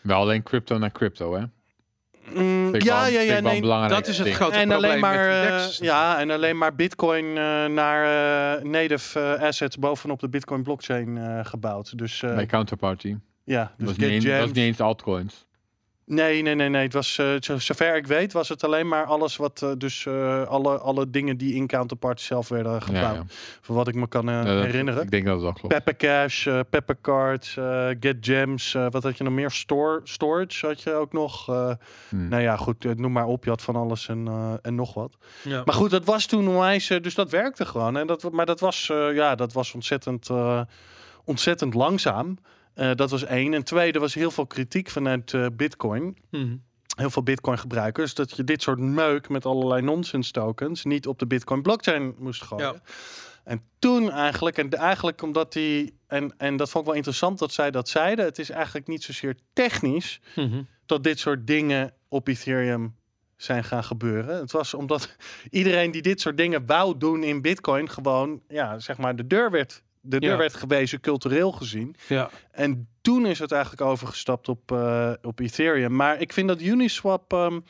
Wel 0.00 0.20
alleen 0.20 0.42
crypto 0.42 0.78
naar 0.78 0.92
crypto, 0.92 1.34
hè? 1.36 1.44
Mm, 2.34 2.74
ja, 2.76 3.00
wel- 3.02 3.12
ja, 3.12 3.20
ja, 3.20 3.40
nee. 3.40 3.60
belangrijk 3.60 3.92
Dat 3.94 4.06
is 4.08 4.16
het 4.16 4.24
ding. 4.26 4.36
grote 4.36 4.54
En 4.56 4.68
probleem 4.68 4.90
alleen, 4.90 5.00
maar, 5.00 5.28
met 5.28 5.70
die 5.70 5.80
eh, 5.80 5.86
ja, 5.86 6.18
en 6.18 6.30
alleen 6.30 6.58
maar 6.58 6.74
Bitcoin 6.74 7.24
eh, 7.26 7.64
naar 7.66 8.56
eh, 8.56 8.62
native 8.64 9.38
assets 9.40 9.78
bovenop 9.78 10.20
de 10.20 10.28
Bitcoin 10.28 10.62
blockchain 10.62 11.16
eh, 11.18 11.40
gebouwd. 11.42 11.98
Dus 11.98 12.22
eh, 12.22 12.34
Bij 12.34 12.46
Counterparty. 12.46 13.16
ja, 13.44 13.60
Dat 13.78 13.96
dus 13.96 13.96
niet 14.08 14.24
dat 14.24 14.38
was 14.38 14.46
niet 14.46 14.56
eens 14.56 14.80
altcoins. 14.80 15.45
Nee, 16.08 16.42
nee, 16.42 16.54
nee, 16.54 16.68
nee. 16.68 16.82
Het 16.82 16.92
was, 16.92 17.18
eh, 17.18 17.34
zo- 17.40 17.58
zover 17.58 17.96
ik 17.96 18.06
weet, 18.06 18.32
was 18.32 18.48
het 18.48 18.64
alleen 18.64 18.88
maar 18.88 19.04
alles 19.04 19.36
wat, 19.36 19.62
eh, 19.62 19.70
dus 19.78 20.06
eh, 20.06 20.46
alle, 20.46 20.78
alle 20.78 21.10
dingen 21.10 21.36
die 21.36 21.54
in 21.54 21.66
Counterparty 21.66 22.22
zelf 22.22 22.48
werden 22.48 22.82
gebouwd. 22.82 23.04
Ja, 23.04 23.12
ja. 23.12 23.24
Voor 23.60 23.74
wat 23.76 23.88
ik 23.88 23.94
me 23.94 24.08
kan 24.08 24.28
eh, 24.28 24.34
Ja, 24.34 24.42
dat- 24.44 24.64
herinneren. 24.64 25.02
Ik 25.02 25.10
denk 25.10 25.24
dat 25.24 25.34
het 25.34 25.42
wel 25.42 25.52
klopt. 25.52 25.74
Peppercash, 25.74 26.46
eh 26.46 26.60
Peppercards, 26.70 27.56
eh 27.56 27.88
Get 28.00 28.16
Gems, 28.20 28.74
eh, 28.74 28.86
wat 28.90 29.02
had 29.02 29.16
je 29.18 29.24
nog 29.24 29.32
meer? 29.32 29.50
Store, 29.50 30.00
storage 30.04 30.66
had 30.66 30.82
je 30.82 30.92
ook 30.92 31.12
nog. 31.12 31.48
eh, 31.48 31.70
Hmm. 32.08 32.28
Nou 32.28 32.42
ja, 32.42 32.56
goed, 32.56 32.96
noem 32.98 33.12
maar 33.12 33.26
op. 33.26 33.44
Je 33.44 33.50
had 33.50 33.62
van 33.62 33.76
alles 33.76 34.08
en, 34.08 34.26
eh, 34.26 34.52
en 34.62 34.74
nog 34.74 34.94
wat. 34.94 35.16
Ja. 35.42 35.62
Maar 35.64 35.74
goed, 35.74 35.90
dat 35.90 36.04
was 36.04 36.26
toen 36.26 36.48
onwijs, 36.48 36.90
eh, 36.90 37.00
dus 37.02 37.14
dat 37.14 37.30
werkte 37.30 37.64
gewoon. 37.66 37.96
En 37.96 38.06
dat, 38.06 38.32
maar 38.32 38.46
dat 38.46 38.60
was, 38.60 38.90
eh, 38.90 39.14
ja, 39.14 39.34
dat 39.34 39.52
was 39.52 39.72
ontzettend, 39.72 40.30
eh, 40.30 40.60
ontzettend 41.24 41.74
langzaam. 41.74 42.38
Eh, 42.76 42.90
dat 42.94 43.10
was 43.10 43.24
één. 43.24 43.54
En 43.54 43.64
twee, 43.64 43.92
er 43.92 44.00
was 44.00 44.14
heel 44.14 44.30
veel 44.30 44.46
kritiek 44.46 44.90
vanuit 44.90 45.34
eh, 45.34 45.46
Bitcoin. 45.52 46.16
Mhm. 46.30 46.56
Heel 46.96 47.10
veel 47.10 47.22
Bitcoin 47.22 47.58
gebruikers. 47.58 48.14
Dat 48.14 48.36
je 48.36 48.44
dit 48.44 48.62
soort 48.62 48.78
meuk 48.78 49.28
met 49.28 49.46
allerlei 49.46 49.82
nonsense 49.82 50.32
tokens 50.32 50.84
niet 50.84 51.06
op 51.06 51.18
de 51.18 51.26
Bitcoin 51.26 51.62
blockchain 51.62 52.14
moest 52.18 52.42
gooien. 52.42 52.66
Ja. 52.66 52.80
En 53.44 53.62
toen 53.78 54.10
eigenlijk, 54.10 54.58
en 54.58 54.70
eigenlijk 54.70 55.22
omdat 55.22 55.52
die, 55.52 55.98
en, 56.06 56.34
en 56.38 56.56
dat 56.56 56.70
vond 56.70 56.82
ik 56.84 56.88
wel 56.88 56.98
interessant 56.98 57.38
dat 57.38 57.52
zij 57.52 57.70
dat 57.70 57.88
zeiden. 57.88 58.24
Het 58.24 58.38
is 58.38 58.50
eigenlijk 58.50 58.86
niet 58.86 59.02
zozeer 59.04 59.36
technisch 59.52 60.20
Mhm. 60.34 60.62
dat 60.86 61.04
dit 61.04 61.18
soort 61.18 61.46
dingen 61.46 61.92
op 62.08 62.28
Ethereum 62.28 62.94
zijn 63.36 63.64
gaan 63.64 63.84
gebeuren. 63.84 64.36
Het 64.36 64.52
was 64.52 64.74
omdat 64.74 65.16
iedereen 65.50 65.90
die 65.90 66.02
dit 66.02 66.20
soort 66.20 66.36
dingen 66.36 66.66
wou 66.66 66.98
doen 66.98 67.22
in 67.22 67.42
Bitcoin 67.42 67.90
gewoon, 67.90 68.40
ja, 68.48 68.78
zeg 68.78 68.96
maar, 68.98 69.16
de 69.16 69.26
deur 69.26 69.50
werd, 69.50 69.82
de 70.06 70.20
deur 70.20 70.30
Ja. 70.30 70.36
werd 70.36 70.54
gewezen, 70.54 71.00
cultureel 71.00 71.52
gezien. 71.52 71.96
Ja. 72.08 72.30
En 72.50 72.88
toen 73.00 73.26
is 73.26 73.38
het 73.38 73.52
eigenlijk 73.52 73.82
overgestapt 73.82 74.48
op, 74.48 74.72
eh, 74.72 75.12
op 75.22 75.40
Ethereum. 75.40 75.96
Maar 75.96 76.20
ik 76.20 76.32
vind 76.32 76.48
dat 76.48 76.60
Uniswap. 76.60 77.32
ehm, 77.32 77.60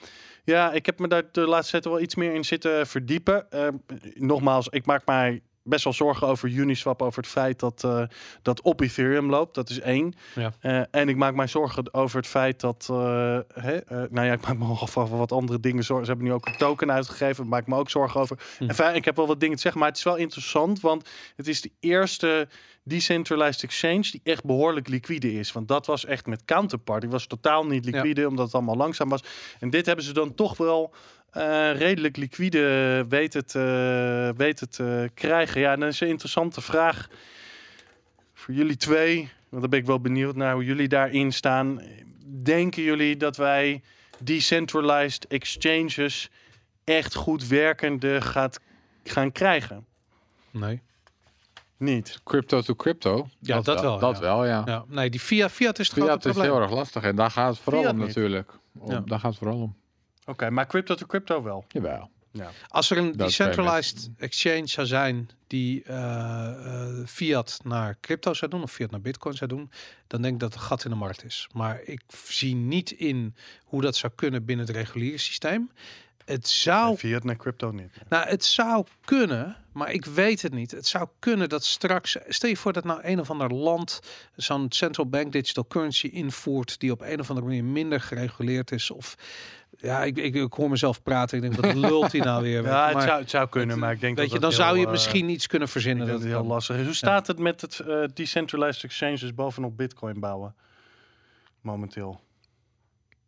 ja, 0.45 0.73
ik 0.73 0.87
heb 0.87 0.99
me 0.99 1.09
daar 1.09 1.23
de 1.33 1.41
laatste 1.47 1.71
tijd 1.73 1.85
wel 1.85 2.01
iets 2.01 2.15
meer 2.15 2.35
in 2.35 2.45
zitten 2.45 2.87
verdiepen. 2.87 3.51
Ehm, 3.51 3.75
nogmaals, 4.15 4.69
ik 4.69 4.87
maak 4.87 5.07
mij 5.07 5.43
best 5.67 5.85
wel 5.85 5.93
zorgen 5.93 6.27
over 6.27 6.49
Uniswap. 6.49 7.03
Over 7.03 7.23
het 7.23 7.31
feit 7.31 7.61
dat 7.61 7.85
eh, 7.85 8.03
dat 8.43 8.61
op 8.61 8.81
Ethereum 8.81 9.31
loopt. 9.31 9.55
Dat 9.55 9.71
is 9.71 9.81
één. 9.81 10.15
Ja. 10.35 10.53
Eh, 10.61 10.83
en 10.91 11.09
ik 11.09 11.17
maak 11.17 11.35
mij 11.35 11.47
zorgen 11.47 11.95
over 11.95 12.17
het 12.17 12.27
feit 12.27 12.61
dat. 12.61 12.87
hè, 12.87 13.77
eh, 13.77 14.03
nou 14.11 14.27
ja, 14.27 14.33
ik 14.33 14.47
maak 14.47 14.59
me 14.59 14.67
nog 14.67 14.83
over 14.83 15.17
wat 15.17 15.33
andere 15.33 15.61
dingen 15.61 15.85
zorgen. 15.85 16.07
Ze 16.07 16.11
hebben 16.11 16.29
nu 16.29 16.35
ook 16.35 16.47
een 16.47 16.57
token 16.57 16.93
uitgegeven. 16.93 17.37
Daar 17.37 17.47
maak 17.47 17.61
ik 17.61 17.67
me 17.67 17.77
ook 17.77 17.91
zorgen 17.91 18.21
over. 18.21 18.39
Hm. 18.59 18.69
Enfin, 18.69 18.95
ik 18.95 19.05
heb 19.05 19.17
wel 19.17 19.27
wat 19.27 19.41
dingen 19.41 19.57
te 19.57 19.63
zeggen. 19.63 19.81
Maar 19.81 19.91
het 19.91 19.99
is 19.99 20.05
wel 20.05 20.17
interessant. 20.17 20.81
Want 20.81 21.09
het 21.37 21.49
is 21.49 21.61
de 21.61 21.71
eerste 21.81 22.49
decentralized 22.87 23.63
exchange 23.63 24.11
die 24.11 24.21
echt 24.23 24.45
behoorlijk 24.45 24.89
liquide 24.89 25.33
is. 25.33 25.53
Want 25.53 25.69
dat 25.69 25.87
was 25.87 26.05
echt 26.05 26.27
met 26.27 26.45
Counterpart. 26.45 27.01
Die 27.01 27.11
was 27.11 27.27
totaal 27.27 27.67
niet 27.67 27.85
liquide, 27.85 28.29
omdat 28.29 28.45
het 28.45 28.55
allemaal 28.55 28.77
langzaam 28.77 29.09
was. 29.09 29.23
En 29.61 29.71
dit 29.71 29.87
hebben 29.87 30.05
ze 30.05 30.13
dan 30.13 30.35
toch 30.35 30.57
wel 30.57 30.95
eh, 31.31 31.73
redelijk 31.73 32.17
liquide 32.17 33.05
weten 33.09 33.47
te, 33.47 34.33
weten 34.37 34.71
te 34.71 35.11
krijgen. 35.15 35.61
Ja, 35.61 35.73
en 35.73 35.81
dan 35.81 35.89
is 35.89 36.01
een 36.01 36.09
interessante 36.09 36.61
vraag 36.61 37.09
voor 38.35 38.55
jullie 38.55 38.77
twee. 38.77 39.31
Want 39.49 39.61
dan 39.63 39.71
ben 39.71 39.81
ik 39.81 39.87
wel 39.87 40.01
benieuwd 40.01 40.37
naar 40.37 40.53
hoe 40.55 40.65
jullie 40.65 40.89
daarin 40.89 41.33
staan. 41.33 41.81
Denken 42.43 42.83
jullie 42.83 43.17
dat 43.17 43.37
wij 43.37 43.83
decentralized 44.19 45.27
exchanges 45.27 46.31
echt 46.85 47.15
goed 47.15 47.47
werkende 47.47 48.21
gaat 48.21 48.61
gaan 49.05 49.33
krijgen? 49.33 49.87
Nee. 50.51 50.81
Niet. 51.77 52.21
Crypto 52.25 52.61
to 52.61 52.75
crypto. 52.75 53.29
Ja, 53.41 53.61
dat 53.61 53.81
wel, 53.81 53.99
Dat 53.99 54.15
ja. 54.15 54.21
wel, 54.21 54.45
ja. 54.47 54.63
Ja, 54.67 54.85
nee, 54.89 55.11
die 55.11 55.21
fiat, 55.21 55.51
fiat 55.51 55.79
is 55.79 55.87
het 55.87 55.97
Fiat 55.97 56.09
grote 56.09 56.29
is 56.29 56.37
heel 56.45 56.61
erg 56.61 56.71
lastig 56.71 57.03
en 57.03 57.17
daar 57.17 57.31
gaat 57.31 57.51
het 57.51 57.59
vooral 57.63 57.83
Fiat 57.83 57.93
om 57.93 57.99
niet. 57.99 58.07
natuurlijk. 58.07 58.53
Om, 58.79 58.91
Ja. 58.91 59.03
Daar 59.07 59.19
gaat 59.21 59.31
het 59.31 59.39
vooral 59.39 59.61
om. 59.61 59.77
Oké, 60.27 60.51
maar 60.51 60.67
crypto 60.67 60.95
to 60.95 61.07
crypto 61.07 61.43
wel. 61.43 61.65
Jawel. 61.69 62.11
Ja. 62.31 62.51
Als 62.69 62.91
er 62.91 62.99
een 62.99 63.17
Dat 63.17 63.27
decentralized 63.27 64.11
exchange 64.19 64.67
zou 64.67 64.87
zijn 64.87 65.31
die 65.47 65.83
eh, 65.83 65.97
eh, 65.97 67.07
fiat 67.07 67.61
naar 67.65 67.97
crypto 68.01 68.35
zou 68.35 68.51
doen 68.51 68.63
of 68.63 68.73
fiat 68.73 68.91
naar 68.91 69.01
bitcoin 69.01 69.35
zou 69.35 69.51
doen, 69.51 69.71
dan 70.07 70.23
denk 70.23 70.35
ik 70.35 70.41
dat 70.41 70.53
het 70.53 70.63
een 70.63 70.67
gat 70.67 70.85
in 70.85 70.91
de 70.91 70.97
markt 70.97 71.25
is. 71.25 71.49
Maar 71.53 71.81
ik 71.85 72.01
zie 72.29 72.55
niet 72.55 72.91
in 72.91 73.35
hoe 73.65 73.81
dat 73.81 73.97
zou 73.97 74.13
kunnen 74.17 74.45
binnen 74.45 74.67
het 74.67 74.77
reguliere 74.77 75.19
systeem. 75.19 75.71
Het 76.27 76.49
zou 76.49 76.97
Fiat 76.97 77.25
naar 77.25 77.37
crypto 77.37 77.71
niet. 77.71 77.91
Nou, 78.09 78.29
het 78.29 78.45
zou 78.45 78.87
kunnen, 79.05 79.57
maar 79.73 79.93
ik 79.93 80.05
weet 80.05 80.43
het 80.43 80.53
niet. 80.53 80.71
Het 80.71 80.87
zou 80.87 81.09
kunnen 81.19 81.49
dat 81.49 81.65
straks, 81.65 82.17
stel 82.29 82.49
je 82.49 82.57
voor 82.57 82.73
dat 82.73 82.85
nou 82.85 83.01
een 83.03 83.21
of 83.21 83.31
ander 83.31 83.55
land 83.55 84.01
zo'n 84.35 84.67
central 84.69 85.07
bank 85.07 85.33
digital 85.33 85.67
currency 85.67 86.07
invoert 86.07 86.81
die 86.81 86.93
op 86.93 87.01
een 87.01 87.21
of 87.21 87.29
andere 87.29 87.47
manier 87.47 87.65
minder 87.65 88.01
gereguleerd 88.01 88.73
is. 88.73 88.91
Of 88.91 89.15
ja, 89.79 90.05
ik, 90.05 90.17
ik, 90.17 90.35
ik 90.35 90.53
hoor 90.53 90.71
mezelf 90.71 91.03
praten. 91.03 91.37
Ik 91.37 91.43
denk, 91.43 91.67
wat 91.67 91.75
lult 91.75 92.13
hij 92.13 92.21
nou 92.21 92.43
weer? 92.43 92.63
Ja, 92.65 92.85
het 92.85 92.95
Maar, 92.95 93.03
zou, 93.03 93.21
het 93.21 93.31
zou 93.31 93.49
kunnen, 93.49 93.79
maar 93.79 93.93
ik 93.93 94.01
denk 94.01 94.17
weet 94.17 94.25
dat 94.25 94.35
je, 94.35 94.41
dan 94.41 94.51
dat 94.51 94.59
zou 94.59 94.79
je 94.79 94.85
eh, 94.85 94.91
misschien 94.91 95.29
iets 95.29 95.47
kunnen 95.47 95.69
verzinnen. 95.69 96.07
Dat 96.07 96.15
dat 96.15 96.23
het 96.23 96.31
heel 96.31 96.41
kan. 96.41 96.49
lastig 96.49 96.77
is. 96.77 96.85
Hoe 96.85 96.95
staat 96.95 97.27
het 97.27 97.39
met 97.39 97.61
het 97.61 97.79
eh, 97.81 98.05
decentralized 98.15 98.85
exchanges 98.85 99.35
bovenop 99.35 99.77
bitcoin 99.77 100.21
bouwen? 100.21 100.55
Momenteel. 101.61 102.21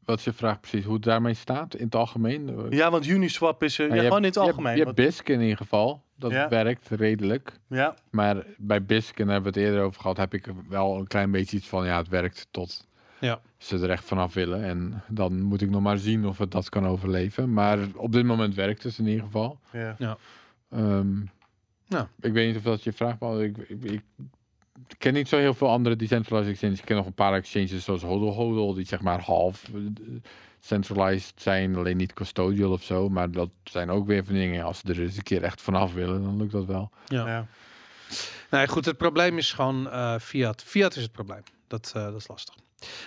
Wat 0.09 0.19
is 0.19 0.25
je 0.25 0.33
vraag 0.33 0.61
precies? 0.61 0.85
Hoe 0.85 0.95
het 0.95 1.03
daarmee 1.03 1.35
staat 1.35 1.75
in 1.75 1.85
het 1.85 1.95
algemeen? 1.95 2.67
Ja, 2.71 2.91
want 2.91 3.07
Uniswap 3.07 3.63
is... 3.63 3.77
nou, 3.79 3.89
ja, 3.91 3.95
je 3.97 4.03
gewoon 4.03 4.19
in 4.19 4.25
het 4.25 4.35
je 4.35 4.41
algemeen. 4.41 4.65
hebt- 4.65 4.79
Je 4.79 4.85
hebt 4.85 4.97
BISC 4.97 5.29
in 5.29 5.41
ieder 5.41 5.57
geval. 5.57 6.03
Dat 6.17 6.31
Ja. 6.31 6.49
werkt 6.49 6.89
redelijk. 6.89 7.53
ja, 7.67 7.95
Maar 8.11 8.45
bij 8.57 8.85
BISC, 8.85 9.19
en 9.19 9.25
daar 9.25 9.35
hebben 9.35 9.53
we 9.53 9.59
het 9.61 9.69
eerder 9.69 9.85
over 9.85 10.01
gehad, 10.01 10.17
heb 10.17 10.35
ik 10.35 10.47
wel 10.69 10.99
een 10.99 11.07
klein 11.07 11.31
beetje 11.31 11.57
iets 11.57 11.69
van, 11.69 11.87
ja, 11.87 11.97
het 11.97 12.09
werkt 12.09 12.49
tot 12.51 12.87
Ja. 13.21 13.41
ze 13.59 13.79
er 13.79 13.91
echt 13.91 14.05
vanaf 14.05 14.35
willen. 14.35 14.63
En 14.65 15.03
dan 15.09 15.43
moet 15.43 15.61
ik 15.63 15.71
nog 15.71 15.83
maar 15.83 15.99
zien 15.99 16.27
of 16.27 16.39
het 16.39 16.51
dat 16.51 16.69
kan 16.69 16.87
overleven. 16.87 17.53
Maar 17.53 17.79
op 17.97 18.13
dit 18.13 18.25
moment 18.25 18.55
werkt 18.55 18.83
het 18.83 18.99
in 18.99 19.07
ieder 19.07 19.25
geval. 19.25 19.59
ja. 19.73 20.17
Ehm, 20.71 21.15
Nou. 21.89 22.07
Ik 22.21 22.33
weet 22.33 22.47
niet 22.47 22.57
of 22.57 22.63
dat 22.63 22.83
je 22.85 22.93
vraag 22.93 23.19
was. 23.19 23.41
Ik, 23.41 23.57
ik, 23.59 23.85
ik 23.85 24.03
ken 24.99 25.13
niet 25.13 25.29
zo 25.29 25.37
heel 25.37 25.55
veel 25.55 25.69
andere 25.69 25.97
decentralized 25.97 26.53
exchanges. 26.53 26.79
Ik 26.79 26.85
ken 26.85 26.97
nog 26.97 27.07
een 27.07 27.13
paar 27.13 27.35
exchanges 27.35 27.85
zoals 27.85 28.03
Hodl 28.03 28.31
Hodl, 28.31 28.75
die 28.75 28.87
zeg 28.87 29.01
maar 29.01 29.21
half 29.21 29.65
eh, 29.65 29.81
centralized 30.61 31.33
zijn, 31.37 31.77
alleen 31.77 31.97
niet 31.97 32.13
custodial 32.13 32.73
of 32.73 32.83
zo. 32.83 33.09
Maar 33.09 33.31
dat 33.31 33.51
zijn 33.65 33.91
ook 33.91 34.07
weer 34.07 34.25
van 34.25 34.35
dingen. 34.35 34.65
Als 34.65 34.79
ze 34.79 34.89
er 34.89 35.01
eens 35.01 35.17
een 35.17 35.23
keer 35.23 35.43
echt 35.43 35.61
vanaf 35.63 35.93
willen, 35.93 36.23
dan 36.23 36.37
lukt 36.37 36.53
dat 36.53 36.65
wel. 36.65 36.91
Ja. 37.07 37.27
ja. 37.27 37.47
Nee, 38.51 38.69
goed, 38.69 38.85
het 38.85 38.97
probleem 38.97 39.39
is 39.39 39.53
gewoon 39.53 39.91
eh, 39.91 40.19
fiat. 40.19 40.63
Fiat 40.63 40.97
is 40.97 41.03
het 41.03 41.13
probleem. 41.13 41.43
Dat, 41.67 41.93
eh, 41.97 42.05
dat 42.05 42.15
is 42.15 42.29
lastig. 42.29 42.55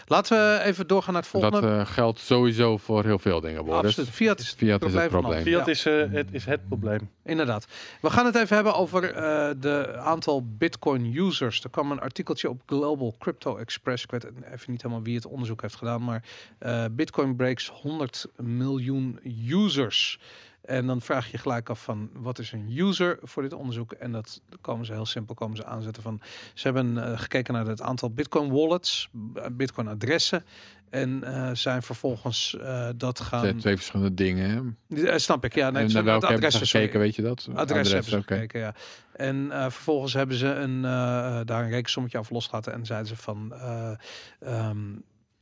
Laten 0.08 0.38
we 0.38 0.64
even 0.64 0.88
doorgaan 0.88 1.14
naar 1.14 1.22
het 1.22 1.32
volgende. 1.32 1.62
Dat 1.62 1.80
eh, 1.88 1.94
geldt 1.94 2.20
sowieso 2.20 2.78
voor 2.78 3.04
heel 3.04 3.20
veel 3.20 3.42
dingen, 3.42 3.66
Boris. 3.66 3.86
Absoluut. 3.86 4.10
Fiat 4.10 4.40
is 4.40 4.50
het 4.50 4.58
Fiat 4.58 4.84
is 4.86 4.94
het 4.94 5.08
probleem. 5.10 5.42
Fiat 5.44 5.66
Ja. 5.66 5.72
is, 5.72 5.86
eh, 5.86 6.12
het, 6.12 6.28
is 6.32 6.46
het 6.46 6.68
probleem. 6.68 7.10
Inderdaad. 7.24 7.68
We 8.02 8.10
gaan 8.10 8.26
het 8.26 8.36
even 8.36 8.56
hebben 8.56 8.76
over 8.76 9.14
eh, 9.14 9.50
de 9.60 9.98
aantal 9.98 10.44
Bitcoin 10.58 11.16
users. 11.16 11.64
Er 11.64 11.70
kwam 11.70 11.92
een 11.92 12.00
artikeltje 12.00 12.50
op 12.50 12.62
Global 12.66 13.16
Crypto 13.20 13.58
Express. 13.58 14.04
Ik 14.04 14.12
weet 14.12 14.26
even 14.26 14.72
niet 14.72 14.82
helemaal 14.82 15.04
wie 15.04 15.16
het 15.16 15.26
onderzoek 15.26 15.62
heeft 15.62 15.76
gedaan, 15.76 16.04
maar 16.04 16.24
eh, 16.60 16.86
Bitcoin 16.92 17.36
breaks 17.36 17.70
100 17.70 18.26
miljoen 18.36 19.20
users. 19.48 20.20
En 20.62 20.86
dan 20.88 21.02
vraag 21.02 21.32
je 21.32 21.38
gelijk 21.38 21.70
af 21.70 21.84
van 21.84 22.10
wat 22.14 22.40
is 22.40 22.52
een 22.52 22.78
user 22.78 23.20
voor 23.22 23.42
dit 23.44 23.54
onderzoek? 23.54 23.92
En 23.92 24.12
dat 24.12 24.42
komen 24.62 24.86
ze 24.86 24.94
heel 24.94 25.06
simpel 25.06 25.36
komen 25.36 25.58
ze 25.58 25.66
aanzetten 25.66 26.04
van 26.04 26.22
ze 26.54 26.68
hebben 26.68 26.98
eh, 27.12 27.20
gekeken 27.20 27.54
naar 27.54 27.66
het 27.66 27.82
aantal 27.82 28.10
Bitcoin 28.14 28.52
wallets, 28.52 29.10
b- 29.34 29.50
Bitcoin 29.52 29.88
adressen. 29.88 30.44
En 30.90 31.24
eh, 31.24 31.50
zijn 31.54 31.82
vervolgens 31.82 32.58
eh, 32.62 32.90
dat 32.96 33.20
gaan. 33.20 33.58
twee 33.58 33.76
verschillende 33.76 34.14
dingen. 34.14 34.76
Hè? 34.90 35.06
Eh, 35.06 35.18
snap 35.18 35.46
ik, 35.46 35.56
ja. 35.56 35.70
Nee, 35.70 35.84
en 35.86 35.94
naar 35.94 36.04
welke 36.04 36.26
hebben 36.26 36.36
adressen, 36.38 36.68
sorry. 36.68 36.86
gekeken, 36.86 37.06
weet 37.06 37.16
je 37.16 37.22
dat? 37.22 37.48
Adres, 37.54 37.92
hebben 37.92 38.12
ze 38.12 38.18
gekeken, 38.18 38.60
ja. 38.60 38.74
En 39.16 39.52
eh, 39.52 39.62
vervolgens 39.62 40.14
hebben 40.14 40.36
ze 40.36 40.48
een, 40.48 40.86
eh, 40.86 41.40
eh, 41.40 41.46
daar 41.46 41.64
een 41.64 41.70
rekensommetje 41.70 42.18
af 42.18 42.30
losgelaten 42.30 42.74
en 42.74 42.86
zeiden 42.86 43.08
ze 43.08 43.16
van... 43.16 43.54
eh, 43.54 43.92
ehm, 44.40 44.78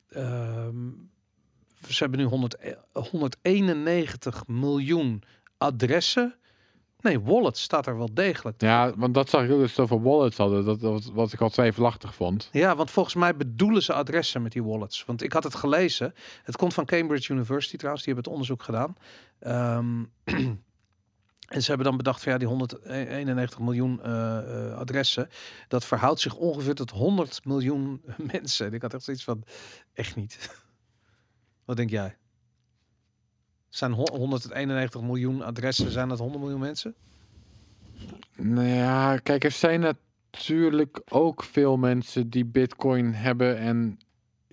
ehm, 0.09 0.88
ze 1.93 2.03
hebben 2.03 2.19
nu 2.19 2.25
100, 2.25 2.55
eh, 2.55 2.73
191 2.93 4.47
miljoen 4.47 5.23
adressen. 5.57 6.39
Nee, 7.01 7.19
wallets 7.19 7.61
staat 7.61 7.87
er 7.87 7.97
wel 7.97 8.13
degelijk. 8.13 8.61
Ja, 8.61 8.93
want 8.95 9.13
dat 9.13 9.29
zag 9.29 9.43
ik 9.43 9.51
ook 9.51 9.59
dat 9.59 9.69
ze 9.69 9.81
over 9.81 10.01
wallets 10.01 10.37
hadden. 10.37 10.65
Dat, 10.65 10.79
dat, 10.79 11.05
wat 11.13 11.33
ik 11.33 11.41
al 11.41 11.49
twijfelachtig 11.49 12.15
vond. 12.15 12.49
Ja, 12.51 12.75
want 12.75 12.91
volgens 12.91 13.15
mij 13.15 13.35
bedoelen 13.35 13.83
ze 13.83 13.93
adressen 13.93 14.41
met 14.41 14.51
die 14.51 14.63
wallets. 14.63 15.05
Want 15.05 15.23
ik 15.23 15.33
had 15.33 15.43
het 15.43 15.55
gelezen. 15.55 16.13
Het 16.43 16.57
komt 16.57 16.73
van 16.73 16.85
Cambridge 16.85 17.33
University 17.33 17.75
trouwens. 17.75 18.05
Die 18.05 18.13
hebben 18.13 18.31
het 18.31 18.41
onderzoek 18.41 18.63
gedaan. 18.63 18.95
Ehm, 19.39 20.03
en 21.55 21.61
ze 21.61 21.67
hebben 21.67 21.85
dan 21.85 21.97
bedacht 21.97 22.23
van 22.23 22.31
ja, 22.31 22.37
die 22.37 22.47
191 22.47 23.59
miljoen 23.59 24.03
eh, 24.03 24.37
eh, 24.37 24.77
adressen. 24.77 25.29
Dat 25.67 25.85
verhoudt 25.85 26.19
zich 26.19 26.35
ongeveer 26.35 26.75
tot 26.75 26.91
100 26.91 27.45
miljoen 27.45 28.01
mensen. 28.33 28.65
En 28.65 28.73
ik 28.73 28.81
had 28.81 28.93
echt 28.93 29.03
zoiets 29.03 29.23
van, 29.23 29.43
echt 29.93 30.15
niet. 30.15 30.37
Wat 31.69 31.77
denk 31.77 31.89
jij? 31.89 32.15
Zijn 33.69 33.91
ho- 33.91 34.17
191 34.17 35.01
miljoen 35.01 35.41
adressen, 35.41 35.91
zijn 35.91 36.09
dat 36.09 36.19
100 36.19 36.41
miljoen 36.41 36.59
mensen? 36.59 36.95
Nou 38.35 38.67
ja, 38.67 39.17
kijk, 39.17 39.43
er 39.43 39.51
zijn 39.51 39.79
natuurlijk 39.79 41.01
ook 41.09 41.43
veel 41.43 41.77
mensen 41.77 42.29
die 42.29 42.45
Bitcoin 42.45 43.13
hebben 43.13 43.57
en 43.57 43.99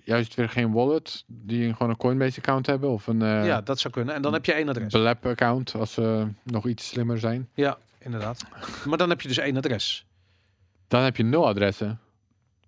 juist 0.03 0.35
weer 0.35 0.49
geen 0.49 0.71
wallet. 0.71 1.23
Die 1.27 1.73
gewoon 1.73 1.89
een 1.89 1.97
Coinbase 1.97 2.37
account 2.37 2.65
hebben 2.65 2.89
of 2.89 3.07
een 3.07 3.21
eh 3.21 3.45
ja, 3.45 3.61
dat 3.61 3.79
zou 3.79 3.93
kunnen. 3.93 4.15
En 4.15 4.21
dan 4.21 4.33
heb 4.33 4.45
je 4.45 4.53
één 4.53 4.69
adres. 4.69 4.93
Blab 4.93 5.25
account 5.25 5.75
als 5.75 5.93
ze 5.93 6.27
nog 6.43 6.67
iets 6.67 6.87
slimmer 6.87 7.19
zijn. 7.19 7.49
Ja, 7.53 7.77
inderdaad. 7.99 8.45
Maar 8.85 8.97
dan 8.97 9.09
heb 9.09 9.21
je 9.21 9.27
dus 9.27 9.37
één 9.37 9.57
adres. 9.57 10.05
Dan 10.87 11.01
heb 11.01 11.17
je 11.17 11.23
nul 11.23 11.47
adressen. 11.47 11.99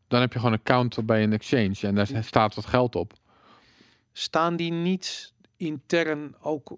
Dan 0.08 0.22
heb 0.22 0.34
je 0.34 0.40
gewoon 0.40 0.54
een 0.54 0.60
account 0.60 1.06
bij 1.06 1.24
een 1.24 1.34
exchange 1.34 1.76
en 1.82 1.96
daar 1.96 2.08
staat 2.24 2.56
wat 2.56 2.66
geld 2.66 2.96
op. 2.96 3.14
Staan 4.14 4.56
die 4.56 4.72
niet 4.72 5.34
intern 5.58 6.36
ook? 6.42 6.78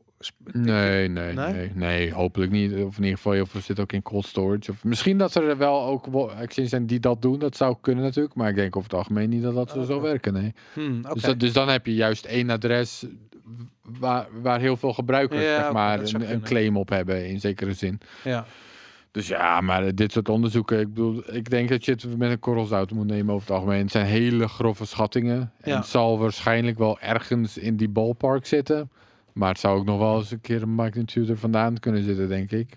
Nee, 0.54 1.08
nee, 1.08 1.34
Nee? 1.34 1.54
nee, 1.54 1.72
nee, 1.76 2.14
hopelijk 2.14 2.52
niet. 2.52 2.72
Of 2.72 2.98
in 2.98 3.04
ieder 3.04 3.18
geval, 3.18 3.34
veel 3.46 3.62
zit 3.62 3.80
ook 3.80 3.92
in 3.94 4.02
cold 4.02 4.26
storage. 4.26 4.72
Of 4.72 4.84
misschien 4.84 5.18
dat 5.18 5.36
er 5.36 5.58
wel 5.58 5.84
ook 5.86 6.08
exchanges 6.30 6.70
zijn 6.70 6.86
die 6.86 7.00
dat 7.00 7.22
doen. 7.22 7.40
Dat 7.40 7.58
zou 7.58 7.76
kunnen 7.82 8.04
natuurlijk. 8.04 8.36
Maar 8.36 8.50
ik 8.50 8.56
denk 8.56 8.76
over 8.76 8.90
het 8.90 8.98
algemeen 9.00 9.30
niet 9.30 9.42
dat 9.42 9.54
dat 9.56 9.70
zo 9.70 9.84
zou 9.84 10.00
Oké. 10.00 10.08
werken. 10.08 10.34
Nee. 10.34 10.54
Hmm. 10.74 11.02
Dus, 11.14 11.22
dat, 11.22 11.40
dus 11.40 11.54
dan 11.54 11.70
heb 11.70 11.86
je 11.86 11.94
juist 11.94 12.26
één 12.26 12.50
adres 12.50 13.06
waar, 13.82 14.28
waar 14.42 14.60
heel 14.60 14.78
veel 14.78 14.94
gebruikers 14.94 15.44
Ja, 15.44 15.64
zeg 15.64 15.72
maar, 15.72 16.00
een, 16.00 16.32
een 16.32 16.42
claim 16.42 16.78
op 16.78 16.90
hebben 16.90 17.28
in 17.28 17.40
zekere 17.40 17.74
zin. 17.74 18.00
Ja. 18.24 18.46
Dus 19.12 19.28
ja, 19.28 19.62
maar 19.62 19.96
dit 19.96 20.12
soort 20.12 20.30
onderzoeken, 20.30 20.80
ik 20.80 20.88
bedoel, 20.88 21.36
ik 21.36 21.50
denk 21.50 21.70
dat 21.70 21.86
je 21.86 21.92
het 21.92 22.18
met 22.18 22.32
een 22.32 22.40
korrel 22.40 22.66
zout 22.66 22.92
moet 22.92 23.08
nemen 23.08 23.34
over 23.34 23.48
het 23.48 23.58
algemeen. 23.58 23.82
Het 23.82 23.92
zijn 23.92 24.06
hele 24.06 24.48
grove 24.48 24.86
schattingen. 24.86 25.52
En 25.62 25.76
het 25.76 25.86
zal 25.86 26.20
waarschijnlijk 26.20 26.78
wel 26.78 27.00
ergens 27.00 27.58
in 27.58 27.76
die 27.76 27.90
ballpark 27.90 28.46
zitten. 28.46 28.90
Maar 29.34 29.50
het 29.50 29.60
zou 29.60 29.80
ook 29.80 29.86
nog 29.86 30.00
wel 30.00 30.18
eens 30.18 30.32
een 30.32 30.42
keer 30.42 30.62
een 30.62 30.74
magnitude 30.74 31.32
er 31.32 31.38
vandaan 31.38 31.80
kunnen 31.80 32.04
zitten, 32.04 32.28
denk 32.28 32.52
ik. 32.52 32.76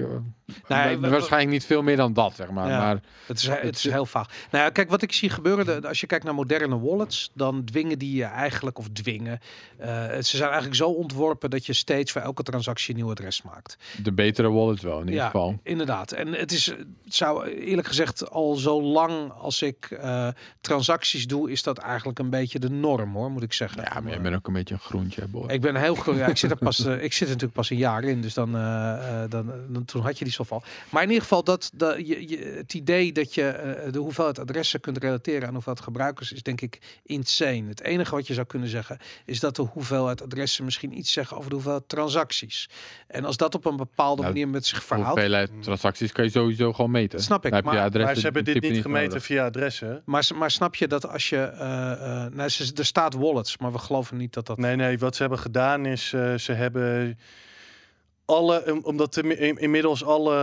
Nee, 0.68 0.98
we- 0.98 1.08
waarschijnlijk 1.08 1.52
niet 1.52 1.64
veel 1.66 1.82
meer 1.82 1.96
dan 1.96 2.12
dat, 2.12 2.34
zeg 2.34 2.50
maar. 2.50 2.68
Ja. 2.68 2.78
Maar 2.78 3.00
Het 3.26 3.36
is, 3.38 3.46
het 3.48 3.76
is 3.76 3.90
heel 3.90 4.06
vaag. 4.06 4.28
Nou 4.50 4.64
ja, 4.64 4.70
kijk, 4.70 4.90
wat 4.90 5.02
ik 5.02 5.12
zie 5.12 5.30
gebeuren, 5.30 5.84
als 5.84 6.00
je 6.00 6.06
kijkt 6.06 6.24
naar 6.24 6.34
moderne 6.34 6.80
wallets, 6.80 7.30
dan 7.34 7.64
dwingen 7.64 7.98
die 7.98 8.16
je 8.16 8.24
eigenlijk, 8.24 8.78
of 8.78 8.88
dwingen, 8.92 9.38
eh, 9.78 9.88
ze 10.12 10.22
zijn 10.36 10.42
eigenlijk 10.48 10.74
zo 10.76 10.88
ontworpen 10.88 11.50
dat 11.50 11.66
je 11.66 11.72
steeds 11.72 12.12
voor 12.12 12.20
elke 12.20 12.42
transactie 12.42 12.94
een 12.94 13.00
nieuw 13.00 13.10
adres 13.10 13.42
maakt. 13.42 13.76
de 14.02 14.12
betere 14.12 14.50
wallets 14.50 14.82
wel, 14.82 14.94
in 15.00 15.04
ieder 15.04 15.20
ja, 15.20 15.24
geval. 15.26 15.58
inderdaad. 15.62 16.12
En 16.12 16.32
het 16.32 16.52
is, 16.52 16.66
het 16.66 17.14
zou 17.14 17.46
eerlijk 17.48 17.86
gezegd 17.88 18.30
al 18.30 18.54
zo 18.54 18.82
lang 18.82 19.32
als 19.32 19.62
ik 19.62 19.86
eh, 19.90 20.28
transacties 20.60 21.26
doe, 21.26 21.50
is 21.50 21.62
dat 21.62 21.78
eigenlijk 21.78 22.18
een 22.18 22.30
beetje 22.30 22.58
de 22.58 22.70
norm, 22.70 23.14
hoor, 23.14 23.30
moet 23.30 23.42
ik 23.42 23.52
zeggen. 23.52 23.82
Ja, 23.94 24.00
maar 24.00 24.12
je 24.12 24.20
bent 24.20 24.34
ook 24.36 24.46
een 24.46 24.52
beetje 24.52 24.74
een 24.74 24.80
groentje, 24.80 25.26
boy. 25.28 25.50
Ik 25.50 25.60
ben 25.60 25.76
heel. 25.76 26.14
Ja, 26.14 26.26
ik 26.26 26.36
zit 26.36 26.50
er 26.50 26.56
pas. 26.68 26.84
eh, 26.84 27.02
ik 27.02 27.12
zit 27.12 27.20
er 27.20 27.26
natuurlijk 27.26 27.52
pas 27.52 27.70
een 27.70 27.76
jaar 27.76 28.04
in. 28.04 28.20
Dus 28.20 28.34
dan, 28.34 28.52
dan, 29.28 29.50
dan 29.68 29.84
toen 29.84 30.02
had 30.02 30.18
je 30.18 30.24
die 30.24 30.32
Maar 30.90 31.02
in 31.02 31.08
ieder 31.08 31.22
geval, 31.22 31.44
dat, 31.44 31.70
dat 31.74 32.06
je, 32.08 32.28
je, 32.28 32.38
het 32.56 32.74
idee 32.74 33.12
dat 33.12 33.34
je 33.34 33.46
eh, 33.48 33.92
de 33.92 33.98
hoeveelheid 33.98 34.38
adressen 34.38 34.80
kunt 34.80 34.98
relateren 34.98 35.46
aan 35.48 35.52
hoeveelheid 35.54 35.84
gebruikers 35.84 36.32
is 36.32 36.42
denk 36.42 36.60
ik 36.60 36.78
insane. 37.02 37.68
Het 37.68 37.80
enige 37.82 38.14
wat 38.14 38.26
je 38.26 38.34
zou 38.34 38.46
kunnen 38.46 38.68
zeggen 38.68 38.98
is 39.24 39.40
dat 39.40 39.56
de 39.56 39.62
hoeveelheid 39.62 40.22
adressen 40.22 40.64
misschien 40.64 40.98
iets 40.98 41.12
zeggen 41.12 41.36
over 41.36 41.48
de 41.48 41.54
hoeveelheid 41.54 41.88
transacties. 41.88 42.68
En 43.06 43.24
als 43.24 43.36
dat 43.36 43.54
op 43.54 43.64
een 43.64 43.76
bepaalde 43.76 44.22
Nou, 44.22 44.32
manier 44.34 44.48
met 44.48 44.66
zich 44.66 44.84
verhoudt. 44.84 45.10
Hoeveelheid 45.10 45.50
transacties 45.62 46.12
kan 46.12 46.24
je 46.24 46.30
sowieso 46.30 46.72
gewoon 46.72 46.90
meten. 46.90 47.16
Dat 47.16 47.22
snap 47.26 47.44
ik, 47.44 47.50
Dan 47.50 47.54
heb 47.54 47.92
je 47.92 47.98
maar- 47.98 48.14
ze 48.14 48.20
hebben 48.20 48.44
dit 48.44 48.62
niet 48.62 48.82
gemeten 48.82 49.08
nodig. 49.08 49.24
via 49.24 49.44
adressen. 49.44 50.02
Maar, 50.04 50.28
maar 50.34 50.50
snap 50.50 50.74
je 50.74 50.88
dat 50.88 51.08
als 51.08 51.28
je. 51.28 51.36
eh 51.36 51.92
eh 52.24 52.32
nou, 52.32 52.48
ze, 52.48 52.72
er 52.74 52.84
staat 52.84 53.14
wallets, 53.14 53.58
maar 53.58 53.72
we 53.72 53.78
geloven 53.78 54.16
niet 54.16 54.32
dat 54.32 54.46
dat. 54.46 54.58
Nee, 54.58 54.76
nee, 54.76 54.98
wat 54.98 55.14
ze 55.14 55.20
hebben 55.20 55.38
gedaan 55.38 55.86
is, 55.86 56.12
eh, 56.12 56.34
ze 56.34 56.52
hebben 56.52 57.18
alle, 58.26 58.72
om- 58.72 58.80
omdat 58.82 59.16
er 59.16 59.38
in- 59.40 59.58
inmiddels 59.58 60.04
alle 60.04 60.34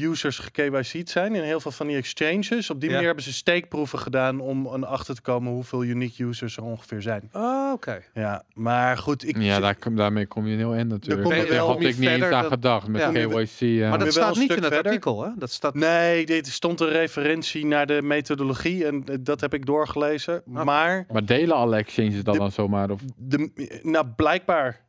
users 0.00 0.38
geKYC'd 0.38 1.10
zijn 1.10 1.34
in 1.34 1.42
heel 1.42 1.60
veel 1.60 1.70
van 1.70 1.86
die 1.86 1.96
exchanges. 1.96 2.70
Op 2.70 2.76
die 2.80 2.88
Ja. 2.88 2.90
manier 2.94 3.06
hebben 3.06 3.24
ze 3.24 3.32
steekproeven 3.32 3.98
gedaan 3.98 4.40
om 4.40 4.68
aan 4.68 4.84
achter 4.84 5.14
te 5.14 5.20
komen 5.20 5.52
hoeveel 5.52 5.84
unique 5.84 6.24
users 6.24 6.56
er 6.56 6.62
ongeveer 6.62 7.02
zijn. 7.02 7.28
Oh, 7.32 7.72
oké. 7.72 8.00
Ja, 8.14 8.42
maar 8.54 8.98
goed, 8.98 9.28
ik 9.28 9.36
Ja, 9.38 9.60
daar, 9.60 9.74
kom- 9.76 9.96
daarmee 9.96 10.26
kom 10.26 10.46
je 10.46 10.56
heel 10.56 10.74
in 10.74 10.86
natuurlijk. 10.86 11.22
kom 11.22 11.34
je 11.34 11.46
Daar 11.46 11.58
had 11.58 11.78
niet 11.78 11.88
ik 11.88 11.98
niet 11.98 12.08
eens 12.08 12.24
aan 12.24 12.44
gedacht 12.44 12.86
met 12.88 13.00
Ja. 13.00 13.10
KYC. 13.10 13.48
ja. 13.58 13.88
Maar 13.88 13.98
dat 13.98 14.12
staat 14.12 14.36
niet 14.36 14.50
in 14.50 14.62
het 14.62 14.72
verder. 14.72 14.84
artikel, 14.84 15.22
hè? 15.24 15.30
Dat 15.36 15.50
staat. 15.50 15.74
Nee, 15.74 16.26
dit 16.26 16.46
stond 16.46 16.80
een 16.80 16.88
referentie 16.88 17.66
naar 17.66 17.86
de 17.86 18.02
methodologie 18.02 18.86
en 18.86 19.02
eh, 19.06 19.14
dat 19.20 19.40
heb 19.40 19.54
ik 19.54 19.66
doorgelezen. 19.66 20.42
Ah. 20.54 20.64
Maar 20.64 21.04
Maar 21.12 21.24
delen 21.24 21.56
alle 21.56 21.76
exchanges 21.76 22.22
dan, 22.24 22.32
De- 22.34 22.38
dan 22.40 22.50
zomaar? 22.52 22.90
Of, 22.90 23.00
de, 23.16 23.80
nou, 23.82 24.06
blijkbaar. 24.16 24.80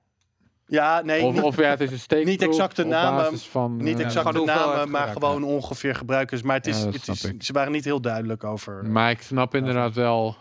Ja, 0.73 1.01
nee, 1.01 1.23
of, 1.23 1.33
niet, 1.33 1.43
of 1.43 1.57
ja, 1.57 1.69
het 1.69 1.81
is 1.81 1.91
een 1.91 1.99
steekproef 2.09 2.31
niet 2.31 2.41
exacte 2.41 2.83
namen, 2.83 3.39
van, 3.39 3.77
niet 3.77 3.99
eh, 3.99 4.05
exacte 4.05 4.37
hoeveelheid 4.37 4.67
namen, 4.75 4.89
maar 4.89 5.07
gewoon 5.07 5.43
ongeveer 5.43 5.95
gebruikers. 5.95 6.41
Maar 6.41 6.55
het 6.55 6.67
is, 6.67 6.79
Ja, 6.79 6.89
het 6.89 7.07
is, 7.07 7.31
ze 7.39 7.53
waren 7.53 7.71
niet 7.71 7.85
heel 7.85 8.01
duidelijk 8.01 8.43
over. 8.43 8.85
Maar 8.85 9.09
ik 9.09 9.21
snap 9.21 9.55
inderdaad 9.55 9.93
wel 9.93 10.35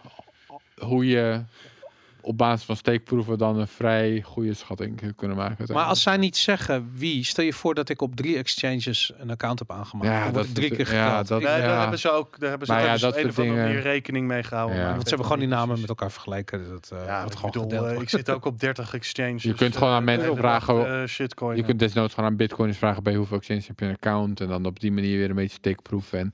hoe 0.79 1.07
je 1.07 1.43
op 2.23 2.39
basis 2.39 2.65
van 2.67 2.77
steekproeven 2.77 3.39
dan 3.39 3.59
een 3.59 3.69
vrij 3.69 4.23
goede 4.25 4.55
schatting 4.55 5.13
kunnen 5.17 5.37
maken. 5.37 5.75
Maar 5.75 5.85
als 5.85 6.03
zij 6.03 6.17
niet 6.17 6.37
zeggen 6.37 6.91
wie, 6.95 7.25
stel 7.25 7.45
je 7.45 7.53
voor 7.53 7.75
dat 7.75 7.89
ik 7.89 8.03
op 8.03 8.17
drie 8.17 8.37
exchanges 8.37 9.13
een 9.19 9.31
account 9.31 9.59
heb 9.59 9.71
aangemaakt. 9.71 10.11
Ja, 10.11 10.31
dat 10.31 10.55
drie 10.55 10.71
keer 10.77 10.93
ja, 10.95 11.23
dat- 11.23 11.41
Ik- 11.41 11.47
Nee, 11.47 11.57
ja. 11.61 11.67
daar 11.67 11.81
hebben 11.81 11.99
ze 11.99 12.11
ook, 12.11 12.41
daar 12.41 12.49
hebben 12.49 12.67
ze, 12.67 12.73
Maar 12.73 12.83
ja, 12.83 12.89
hebben 12.89 13.09
ze 13.09 13.15
dat 13.15 13.25
een 13.25 13.31
of 13.31 13.39
andere 13.39 13.79
rekening 13.81 14.27
mee 14.27 14.43
gehouden. 14.43 14.79
Ja. 14.79 14.89
want 14.91 15.03
ze 15.03 15.09
hebben 15.09 15.27
gewoon 15.27 15.41
die 15.41 15.49
namen 15.51 15.81
met 15.81 15.89
elkaar 15.89 16.11
vergeleken. 16.11 16.69
Dat 16.71 16.91
uh, 16.93 16.99
Ja, 17.07 17.19
wordt 17.21 17.33
ik 17.33 17.39
gewoon 17.41 17.69
bedoel, 17.69 17.87
eh, 17.89 18.01
ik 18.01 18.09
zit 18.09 18.31
ook 18.31 18.45
op 18.45 18.61
30 18.61 18.95
exchanges. 18.95 19.43
Je 19.43 19.55
kunt 19.55 19.77
gewoon 19.77 19.93
aan 19.93 19.99
eh, 19.99 20.05
mensen 20.05 20.25
de 20.25 20.29
hele 20.31 20.41
vragen, 20.41 21.09
shitcoin. 21.09 21.57
Je 21.57 21.63
kunt 21.63 21.79
desnoods 21.79 22.15
gewoon 22.15 22.31
aan 22.31 22.37
bitcoins 22.37 22.77
vragen 22.77 23.03
bij 23.03 23.15
hoeveel 23.15 23.37
exchanges 23.37 23.67
heb 23.67 23.79
je 23.81 23.85
een 23.87 23.93
account. 23.95 24.41
En 24.41 24.49
dan 24.49 24.67
op 24.67 24.81
die 24.81 24.93
manier 24.93 25.19
weer 25.19 25.29
een 25.31 25.37
beetje 25.37 25.57
steekproeven. 25.57 26.19
En 26.19 26.31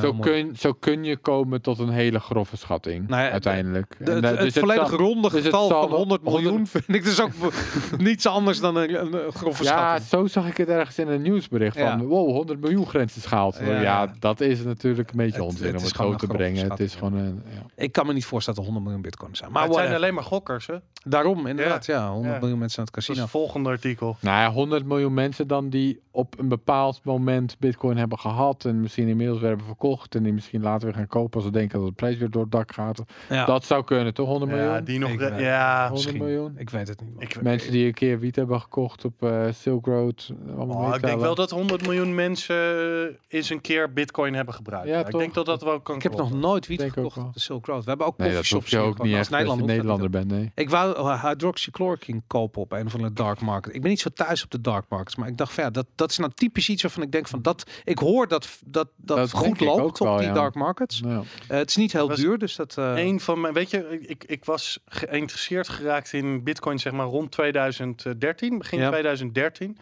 zo, 0.00 0.12
kun, 0.12 0.56
zo 0.56 0.72
kun 0.72 1.04
je 1.04 1.16
komen 1.16 1.60
tot 1.62 1.78
een 1.78 1.88
hele 1.90 2.18
grove 2.20 2.56
schatting. 2.56 3.08
Nou 3.08 3.22
ja, 3.22 3.30
uiteindelijk. 3.30 3.94
De- 3.98 4.04
En, 4.12 4.24
het, 4.24 4.24
het 4.38 4.38
dus 4.40 4.54
volledig 4.62 4.88
zal- 4.88 4.98
ronde 4.98 5.28
dus 5.29 5.29
het 5.32 5.44
getal 5.44 5.68
zal 5.68 5.80
van 5.80 5.88
wel 5.90 5.98
100 5.98 6.22
miljoen 6.22 6.66
vind 6.66 6.84
ik 6.94 7.04
dus 7.04 7.20
ook 7.20 7.30
niets 7.98 8.26
anders 8.26 8.60
dan 8.60 8.76
een, 8.76 8.94
een, 9.14 9.32
grove 9.32 9.64
Ja, 9.64 9.98
zo 10.00 10.26
zag 10.26 10.46
ik 10.48 10.56
het 10.56 10.68
ergens 10.68 10.98
in 10.98 11.08
een 11.08 11.22
nieuwsbericht 11.22 11.76
van, 11.78 11.86
Ja. 11.86 11.98
wow, 12.04 12.30
100 12.30 12.60
miljoen 12.60 12.86
grens 12.86 13.16
is 13.16 13.26
gehaald. 13.26 13.58
Ja, 13.64 14.12
dat 14.18 14.40
is 14.40 14.62
natuurlijk 14.64 15.10
een 15.10 15.16
beetje 15.16 15.42
onzin 15.42 15.66
het 15.66 15.76
om 15.76 15.82
het 15.82 15.94
zo 15.96 16.14
te 16.14 16.26
brengen. 16.26 16.70
Het 16.70 16.80
is 16.80 16.94
gewoon 16.94 17.14
een, 17.14 17.42
ja. 17.54 17.62
Ik 17.76 17.92
kan 17.92 18.06
me 18.06 18.12
niet 18.12 18.24
voorstellen 18.24 18.58
dat 18.60 18.68
er 18.68 18.74
100 18.74 18.84
miljoen 18.84 19.02
bitcoins 19.02 19.38
zijn. 19.38 19.52
Maar 19.52 19.60
Maar 19.68 19.70
het 19.76 19.80
zijn 19.86 19.94
alleen 19.96 20.14
maar 20.14 20.24
gokkers, 20.24 20.66
hè? 20.66 20.74
daarom 21.04 21.46
inderdaad, 21.46 21.86
ja, 21.86 22.10
100 22.10 22.32
Ja. 22.34 22.38
miljoen 22.40 22.58
mensen 22.58 22.78
aan 22.78 22.84
het 22.84 22.94
Dat 22.94 23.02
is 23.02 23.08
casino. 23.08 23.22
het 23.22 23.30
volgende 23.30 23.68
artikel. 23.68 24.16
Nou 24.20 24.40
ja, 24.40 24.50
100 24.52 24.84
miljoen 24.86 25.14
mensen 25.14 25.46
dan 25.46 25.68
die 25.68 26.00
op 26.12 26.38
een 26.38 26.48
bepaald 26.48 27.00
moment 27.04 27.56
bitcoin 27.58 27.96
hebben 27.96 28.18
gehad 28.18 28.64
en 28.64 28.80
misschien 28.80 29.08
inmiddels 29.08 29.38
weer 29.40 29.48
hebben 29.48 29.66
verkocht 29.66 30.14
en 30.14 30.22
die 30.22 30.32
misschien 30.32 30.62
later 30.62 30.86
weer 30.86 30.96
gaan 30.96 31.06
kopen 31.06 31.34
als 31.34 31.44
ze 31.44 31.50
denken 31.50 31.78
dat 31.78 31.88
de 31.88 31.94
prijs 31.94 32.16
weer 32.18 32.30
door 32.30 32.42
het 32.42 32.50
dak 32.52 32.72
gaat. 32.72 33.02
Ja, 33.28 33.44
Dat 33.44 33.64
zou 33.64 33.84
kunnen, 33.84 34.14
toch? 34.14 34.28
100 34.28 34.50
Ja, 34.52 34.56
miljoen? 34.58 34.84
die 34.84 34.98
nog. 34.98 35.14
Weet- 35.16 35.38
ja, 35.38 35.88
100 35.88 35.92
misschien. 35.92 36.18
miljoen? 36.24 36.52
ik 36.56 36.70
weet 36.70 36.88
het 36.88 37.00
niet. 37.00 37.12
man. 37.14 37.22
ik, 37.22 37.42
Mensen 37.42 37.72
die 37.72 37.86
een 37.86 37.94
keer 37.94 38.18
wiet 38.18 38.36
hebben 38.36 38.60
gekocht 38.60 39.04
op 39.04 39.22
eh, 39.22 39.46
Silk 39.52 39.86
Road. 39.86 40.32
allemaal 40.56 40.76
Oh, 40.88 40.94
ik 40.94 41.02
denk 41.02 41.20
wel 41.20 41.34
dat 41.34 41.50
100 41.50 41.82
miljoen 41.82 42.14
mensen 42.14 42.56
eh, 42.56 43.14
eens 43.28 43.50
een 43.50 43.60
keer 43.60 43.92
bitcoin 43.92 44.34
hebben 44.34 44.54
gebruikt. 44.54 44.88
Ja, 44.88 44.98
Ja, 44.98 45.06
ik 45.06 45.18
denk 45.18 45.34
dat 45.34 45.46
dat 45.46 45.62
wel 45.62 45.80
kan 45.80 45.96
Ik 45.96 46.02
heb 46.02 46.16
nog 46.16 46.32
nooit 46.32 46.66
wiet 46.66 46.78
Denk 46.78 46.92
gekocht 46.92 47.16
op 47.16 47.32
de 47.34 47.40
Silk 47.40 47.66
Road. 47.66 47.82
We 47.84 47.88
hebben 47.88 48.06
ook 48.06 48.16
Nee, 48.18 48.26
dat 48.28 48.36
coffeeshops 48.36 48.70
je 48.70 48.78
ook 48.78 48.92
gewoon, 48.92 49.06
niet 49.06 49.16
echt 49.16 49.32
als 49.32 49.40
je 49.42 49.46
dat. 49.56 49.66
Nederlander 49.66 50.10
bent, 50.10 50.30
nee. 50.30 50.52
Ik 50.54 50.70
wou 50.70 50.96
uh, 50.98 51.24
hydroxychloroquine 51.24 52.20
kopen 52.26 52.60
op 52.62 52.72
een 52.72 52.86
of 52.86 52.94
andere 52.94 53.12
dark 53.12 53.40
market. 53.40 53.74
Ik 53.74 53.80
ben 53.80 53.90
niet 53.90 54.00
zo 54.00 54.08
thuis 54.14 54.44
op 54.44 54.50
de 54.50 54.60
dark 54.60 54.84
markets, 54.88 55.16
maar 55.16 55.28
ik 55.28 55.36
dacht 55.36 55.52
van 55.52 55.64
ja, 55.64 55.70
dat, 55.70 55.86
dat 56.00 56.10
is 56.10 56.18
nou 56.18 56.32
typisch 56.34 56.68
iets 56.68 56.82
waarvan 56.82 57.02
ik 57.02 57.12
denk 57.12 57.28
van 57.28 57.42
dat 57.42 57.70
ik 57.84 57.98
hoor 57.98 58.28
dat 58.28 58.48
dat 58.66 58.88
dat, 58.96 59.16
Dat 59.16 59.30
goed 59.32 59.60
loopt 59.60 60.00
op 60.00 60.06
wel, 60.06 60.16
die 60.16 60.26
ja. 60.26 60.32
dark 60.32 60.54
markets. 60.54 61.00
Nou, 61.00 61.24
Eh, 61.48 61.56
het 61.58 61.68
is 61.70 61.76
niet 61.76 61.92
heel 61.92 62.08
duur, 62.08 62.38
dus 62.38 62.56
dat. 62.56 62.78
eh, 62.78 62.92
Een 62.96 63.20
van 63.20 63.40
mijn, 63.40 63.54
weet 63.54 63.70
je, 63.70 64.00
ik, 64.00 64.24
ik 64.24 64.44
was 64.44 64.78
geïnteresseerd 64.86 65.68
geraakt 65.68 66.12
in 66.12 66.42
Bitcoin, 66.44 66.78
zeg 66.78 66.92
maar 66.92 67.06
rond 67.06 67.30
2013, 67.30 68.58
begin 68.58 68.78
Ja. 68.78 68.88
2013. 68.88 69.78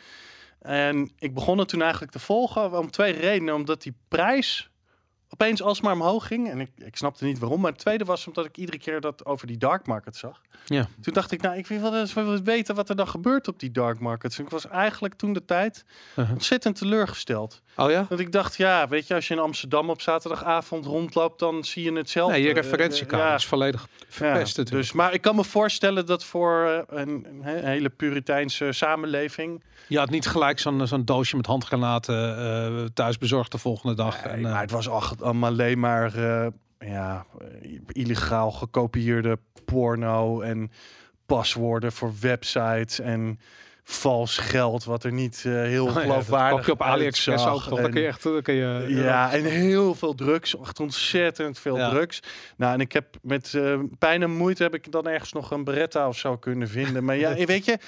En 0.61 1.11
ik 1.19 1.35
begon 1.35 1.59
het 1.59 1.69
toen 1.69 1.83
eigenlijk 1.83 2.13
te 2.13 2.19
volgen 2.19 2.79
om 2.79 2.91
twee 2.91 3.13
redenen. 3.13 3.55
Omdat 3.55 3.83
die 3.83 3.95
prijs 4.09 4.71
opeens 5.31 5.63
alsmaar 5.63 5.93
omhoog 5.93 6.27
ging. 6.27 6.51
En 6.51 6.61
ik, 6.61 6.71
ik 6.77 6.97
snapte 6.97 7.25
niet 7.25 7.39
waarom. 7.39 7.61
Maar 7.61 7.71
het 7.71 7.81
tweede 7.81 8.05
was 8.05 8.27
omdat 8.27 8.45
ik 8.45 8.57
iedere 8.57 8.79
keer 8.79 9.01
dat 9.01 9.25
over 9.25 9.47
die 9.47 9.59
dark 9.59 9.87
market 9.87 10.17
zag. 10.17 10.41
Ja. 10.65 10.87
Toen 11.01 11.13
dacht 11.15 11.33
ik, 11.33 11.43
nou, 11.43 11.57
ik 11.57 11.67
wil 11.67 11.81
wel 11.81 12.01
eens 12.01 12.15
weten 12.45 12.75
wat 12.75 12.89
er 12.89 12.97
dan 12.97 13.09
gebeurt 13.09 13.49
op 13.49 13.61
die 13.61 13.71
dark 13.71 13.99
markets. 14.01 14.39
En 14.39 14.45
ik 14.45 14.51
was 14.51 14.69
eigenlijk 14.69 15.15
toen 15.15 15.33
de 15.33 15.45
tijd 15.45 15.85
Uh-huh. 16.17 16.33
ontzettend 16.33 16.77
teleurgesteld. 16.77 17.63
Oh 17.77 17.91
ja? 17.91 18.07
Want 18.09 18.21
ik 18.21 18.33
dacht, 18.33 18.57
ja, 18.57 18.89
weet 18.89 19.07
je, 19.07 19.15
als 19.15 19.29
je 19.29 19.35
in 19.35 19.41
Amsterdam 19.41 19.91
op 19.91 20.01
zaterdagavond 20.01 20.85
rondloopt, 20.85 21.39
dan 21.39 21.65
zie 21.65 21.83
je 21.85 21.93
hetzelfde. 21.93 22.33
Nee, 22.39 22.47
je 22.47 22.53
referentiekader 22.53 23.27
ja, 23.27 23.35
is 23.35 23.47
volledig 23.47 23.89
verpest. 24.09 24.57
ja, 24.57 24.63
dus, 24.63 24.93
maar 24.93 25.13
ik 25.13 25.21
kan 25.21 25.37
me 25.37 25.45
voorstellen 25.45 26.07
dat 26.07 26.25
voor 26.25 26.65
eh, 26.89 26.99
een, 27.01 27.27
een 27.29 27.43
he- 27.43 27.67
hele 27.69 27.89
puriteinse 27.89 28.73
samenleving. 28.73 29.63
Je 29.89 29.99
had 29.99 30.11
niet 30.11 30.27
gelijk 30.27 30.59
zo'n 30.59 30.87
zo'n 30.87 31.05
doosje 31.05 31.37
met 31.37 31.47
handgranaten 31.47 32.39
eh, 32.39 32.85
thuis 32.95 33.19
bezorgd 33.19 33.53
de 33.53 33.59
volgende 33.59 33.95
dag. 33.95 34.25
Nee, 34.25 34.33
en, 34.33 34.45
eh, 34.45 34.51
maar 34.53 34.61
het 34.61 34.71
was 34.71 34.89
ach- 35.19 35.25
allemaal 35.25 35.51
alleen 35.51 35.79
maar 35.79 36.15
eh, 36.15 36.47
ja, 36.79 37.27
eh, 37.41 37.79
illegaal 37.89 38.51
gekopieerde 38.51 39.39
porno 39.65 40.41
en 40.41 40.71
paswoorden 41.27 41.93
voor 41.93 42.13
websites 42.21 43.01
en 43.01 43.41
vals 43.85 44.39
geld, 44.39 44.85
wat 44.85 45.05
er 45.05 45.13
niet 45.13 45.43
eh, 45.47 45.53
heel 45.53 45.87
oh 45.87 45.95
ja, 45.95 46.01
geloofwaardig 46.01 46.67
je 46.67 46.73
op 46.73 46.83
AliExpress 46.83 47.47
ook 47.47 47.53
toch? 47.63 47.69
Dan 47.69 47.79
En- 47.85 47.91
kun 47.91 48.01
je 48.01 48.07
echt, 48.07 48.23
dan 48.23 48.43
kun 48.43 48.55
je, 48.55 48.85
Ja, 48.89 49.33
en 49.33 49.45
heel 49.45 49.95
veel 49.95 50.15
drugs. 50.15 50.59
Echt 50.61 50.81
ontzettend 50.81 51.59
veel 51.59 51.77
Ja. 51.77 51.91
drugs. 51.91 52.21
Nou, 52.57 52.73
en 52.75 52.81
ik 52.81 52.93
heb 52.93 53.07
met 53.23 53.55
eh, 53.55 53.79
pijn 53.99 54.23
en 54.23 54.31
moeite 54.31 54.63
heb 54.63 54.75
ik 54.75 54.93
dan 54.93 55.09
ergens 55.09 55.33
nog 55.33 55.51
een 55.51 55.65
Beretta 55.65 56.09
of 56.09 56.19
zo 56.19 56.37
kunnen 56.37 56.69
vinden. 56.69 57.05
Maar 57.05 57.17
ja, 57.17 57.35
weet 57.47 57.65
je, 57.65 57.79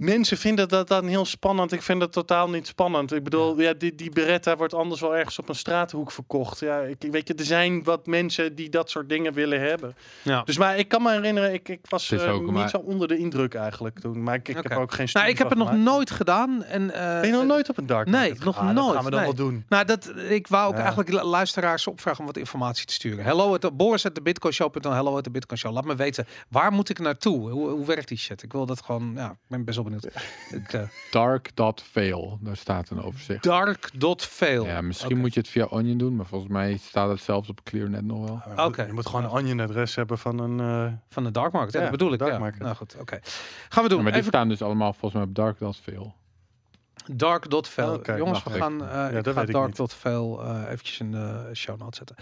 mensen 0.00 0.36
vinden 0.36 0.68
dat 0.68 0.88
dan 0.88 1.06
heel 1.06 1.24
spannend. 1.24 1.72
Ik 1.72 1.82
vind 1.82 2.00
dat 2.00 2.12
totaal 2.12 2.50
niet 2.50 2.66
spannend. 2.66 3.12
Ik 3.12 3.24
bedoel, 3.24 3.60
ja, 3.60 3.72
die, 3.72 3.94
die 3.94 4.10
Beretta 4.10 4.56
wordt 4.56 4.74
anders 4.74 5.00
wel 5.00 5.16
ergens 5.16 5.38
op 5.38 5.48
een 5.48 5.54
straathoek 5.54 6.10
verkocht. 6.12 6.60
Ja, 6.60 6.80
ik, 6.80 6.96
weet 7.10 7.28
je, 7.28 7.34
er 7.34 7.44
zijn 7.44 7.82
wat 7.84 8.06
mensen 8.06 8.54
die 8.54 8.68
dat 8.68 8.90
soort 8.90 9.08
dingen 9.08 9.32
willen 9.32 9.60
hebben. 9.60 9.94
Ja. 10.22 10.42
Dus 10.42 10.58
maar 10.58 10.78
ik 10.78 10.88
kan 10.88 11.02
me 11.02 11.10
herinneren, 11.12 11.52
ik, 11.52 11.68
ik 11.68 11.80
was 11.88 12.10
eh, 12.10 12.32
niet 12.38 12.50
maar- 12.50 12.68
zo 12.68 12.76
onder 12.76 13.08
de 13.08 13.16
indruk 13.16 13.54
eigenlijk 13.54 13.98
toen. 13.98 14.22
Maar 14.22 14.34
ik, 14.34 14.48
ik 14.48 14.56
heb 14.62 14.72
ook 14.78 14.92
geen 14.92 15.08
Nou, 15.12 15.28
ik 15.28 15.38
heb 15.38 15.48
het 15.48 15.58
nog 15.58 15.72
nooit 15.76 16.10
gedaan. 16.10 16.62
En, 16.64 16.90
eh, 16.90 17.20
Ben 17.20 17.26
je 17.30 17.36
nog 17.36 17.44
nooit 17.46 17.68
op 17.68 17.78
een 17.78 17.86
dark 17.86 18.06
Nee, 18.08 18.28
nog 18.28 18.62
nooit, 18.62 18.76
Dat 18.76 18.94
gaan 18.94 19.04
we 19.04 19.10
dan 19.10 19.10
nee. 19.10 19.20
wel 19.34 19.34
doen. 19.46 19.64
Nou, 19.68 19.84
dat, 19.84 20.12
ik 20.28 20.46
wou 20.46 20.66
ook 20.68 20.74
Ja. 20.74 20.78
eigenlijk 20.80 21.10
lu- 21.10 21.22
luisteraars 21.22 21.86
opvragen 21.86 22.20
om 22.20 22.26
wat 22.26 22.36
informatie 22.36 22.86
te 22.86 22.92
sturen. 22.92 23.24
Hello, 23.24 23.52
het 23.52 23.76
Boris 23.76 24.06
at 24.06 24.14
de 24.14 24.22
bitcoinshow.nl. 24.22 24.92
Hello, 24.92 25.16
at 25.16 25.24
de 25.24 25.30
bitcoinshow. 25.30 25.72
Laat 25.72 25.84
me 25.84 25.96
weten, 25.96 26.26
waar 26.48 26.72
moet 26.72 26.88
ik 26.88 26.98
naartoe? 26.98 27.50
Hoe, 27.50 27.68
hoe 27.68 27.86
werkt 27.86 28.08
die 28.08 28.18
shit? 28.18 28.42
Ik 28.42 28.52
wil 28.52 28.66
dat 28.66 28.82
gewoon, 28.82 29.12
ja, 29.16 29.30
ik 29.30 29.36
ben 29.48 29.64
best 29.64 29.76
wel 29.76 29.84
benieuwd. 29.90 30.04
Ik, 30.64 30.72
eh, 30.72 30.82
Dark.fail, 31.10 32.38
daar 32.40 32.56
staat 32.56 32.90
een 32.90 33.02
overzicht. 33.02 33.42
Dark.fail. 33.42 34.64
Ja, 34.66 34.80
misschien 34.80 35.18
moet 35.18 35.34
je 35.34 35.40
het 35.40 35.48
via 35.48 35.64
Onion 35.64 35.98
doen, 35.98 36.16
maar 36.16 36.26
volgens 36.26 36.50
mij 36.52 36.76
staat 36.76 37.08
het 37.08 37.20
zelfs 37.20 37.48
op 37.48 37.62
ClearNet 37.64 38.04
nog 38.04 38.24
wel. 38.28 38.42
Ja, 38.56 38.66
Oké. 38.66 38.82
Je 38.82 38.92
moet 38.92 39.06
gewoon 39.06 39.24
een 39.24 39.30
onion-adres 39.30 39.94
hebben 39.94 40.18
van 40.18 40.38
een... 40.38 40.60
eh, 40.86 40.92
Van 41.08 41.24
de 41.24 41.30
dark 41.30 41.52
market, 41.52 41.72
ja, 41.72 41.78
Ja, 41.78 41.88
dat 41.88 41.98
bedoel 41.98 42.12
ik. 42.12 42.18
dark 42.18 42.32
ja. 42.32 42.38
market. 42.38 42.60
Nou 42.60 42.76
goed, 42.76 42.96
oké. 43.00 43.18
Gaan 43.68 43.82
we 43.82 43.88
doen. 43.88 43.98
Ja, 43.98 44.04
maar 44.04 44.12
die 44.12 44.20
Even 44.20 44.32
staan 44.32 44.48
dus 44.48 44.62
allemaal 44.62 44.92
volgens 44.92 45.12
mij 45.12 45.22
op 45.22 45.34
Dark.fail. 45.34 46.14
dark.fail. 47.12 47.92
Oké, 47.94 48.14
Jongens, 48.14 48.42
we 48.42 48.50
gaan, 48.50 48.72
eh 48.72 48.78
ik 48.78 48.88
ga 48.90 49.10
weet 49.10 49.26
ik 49.26 49.36
niet. 49.36 49.76
dark.fail 49.76 50.42
eh 50.44 50.62
eventjes 50.70 51.00
in 51.00 51.10
de 51.12 51.50
show 51.54 51.78
notes 51.80 51.98
zetten. 51.98 52.16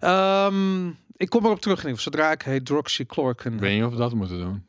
Ehm, 0.00 0.88
ik 1.16 1.28
kom 1.28 1.44
erop 1.44 1.60
terug 1.60 1.78
in 1.82 1.88
ieder 1.88 2.02
geval. 2.02 2.12
Zodra 2.12 2.30
ik 2.30 2.42
hydroxychloroquine 2.42 3.54
Ik 3.54 3.60
weet 3.60 3.74
niet 3.74 3.84
of 3.84 3.90
we 3.92 3.96
dat 3.98 4.14
moeten 4.14 4.38
doen. 4.38 4.64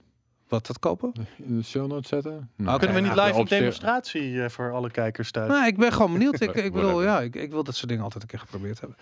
Wat 0.53 0.67
dat 0.67 0.79
kopen. 0.79 1.11
In 1.37 1.57
de 1.57 1.63
show 1.63 1.87
notes 1.87 2.09
zetten? 2.09 2.49
Nou, 2.57 2.79
Kunnen 2.79 2.95
we 2.95 3.01
niet 3.01 3.15
live 3.15 3.39
een 3.39 3.45
demonstratie 3.45 4.43
eh, 4.43 4.49
voor 4.49 4.71
alle 4.73 4.91
kijkers 4.91 5.31
thuis? 5.31 5.49
Nou, 5.49 5.65
ik 5.67 5.77
ben 5.77 5.93
gewoon 5.93 6.11
benieuwd. 6.11 6.41
Ik, 6.41 6.51
ik 6.55 6.73
bedoel, 6.77 7.03
ja, 7.03 7.21
ik, 7.21 7.35
ik 7.35 7.51
wil 7.51 7.63
dat 7.63 7.75
soort 7.75 7.87
dingen 7.87 8.03
altijd 8.03 8.23
een 8.23 8.29
keer 8.29 8.39
geprobeerd 8.39 8.79
hebben. 8.79 8.97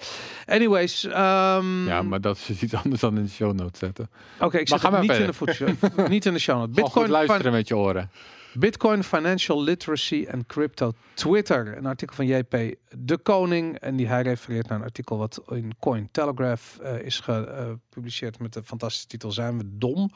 Anyways, 0.45 1.03
ehm, 1.03 1.87
Ja, 1.87 2.01
maar 2.01 2.21
dat 2.21 2.37
is 2.47 2.61
iets 2.61 2.73
anders 2.73 3.01
dan 3.01 3.17
in 3.17 3.23
de 3.23 3.29
show 3.29 3.53
notes 3.53 3.79
zetten. 3.79 4.09
oké, 4.39 4.57
ik 4.57 4.69
Maar 4.69 4.79
ga 4.79 4.89
maar 4.89 5.01
niet 5.01 5.11
in 5.11 5.25
de 5.25 5.33
voetshow, 5.33 5.69
niet 6.07 6.25
in 6.25 6.33
de 6.33 6.39
show 6.39 6.57
notes. 6.57 6.75
Bitcoin 6.81 7.05
Bitcoin 7.05 7.09
luisteren 7.27 7.51
met 7.51 7.67
je 7.67 7.77
oren. 7.77 8.09
Bitcoin, 8.53 9.03
Financial 9.03 9.63
Literacy 9.63 10.25
en 10.29 10.45
Crypto 10.45 10.93
Twitter. 11.13 11.77
Een 11.77 11.85
artikel 11.85 12.15
van 12.15 12.25
JP 12.25 12.75
De 12.97 13.17
Koning. 13.17 13.77
En 13.79 13.95
die 13.95 14.07
hij 14.07 14.21
refereert 14.21 14.67
naar 14.67 14.77
een 14.77 14.83
artikel 14.83 15.17
wat 15.17 15.41
in 15.49 15.73
Cointelegraph 15.79 16.79
eh 16.79 16.99
is 16.99 17.19
gepubliceerd 17.19 18.39
met 18.39 18.53
de 18.53 18.63
fantastische 18.63 19.07
titel 19.07 19.31
Zijn 19.31 19.57
we 19.57 19.63
dom? 19.77 20.11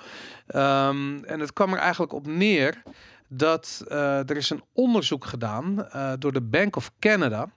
Ehm, 0.48 1.24
en 1.24 1.40
het 1.40 1.54
kwam 1.54 1.74
er 1.74 1.80
eigenlijk 1.80 2.14
op 2.14 2.28
neer 2.28 2.84
dat 3.28 3.84
eh, 3.88 4.30
er 4.30 4.38
is 4.38 4.50
een 4.50 4.64
onderzoek 4.74 5.26
gedaan 5.26 5.90
eh, 5.90 6.14
door 6.20 6.32
de 6.32 6.42
Bank 6.42 6.76
of 6.76 6.92
Canada. 7.00 7.50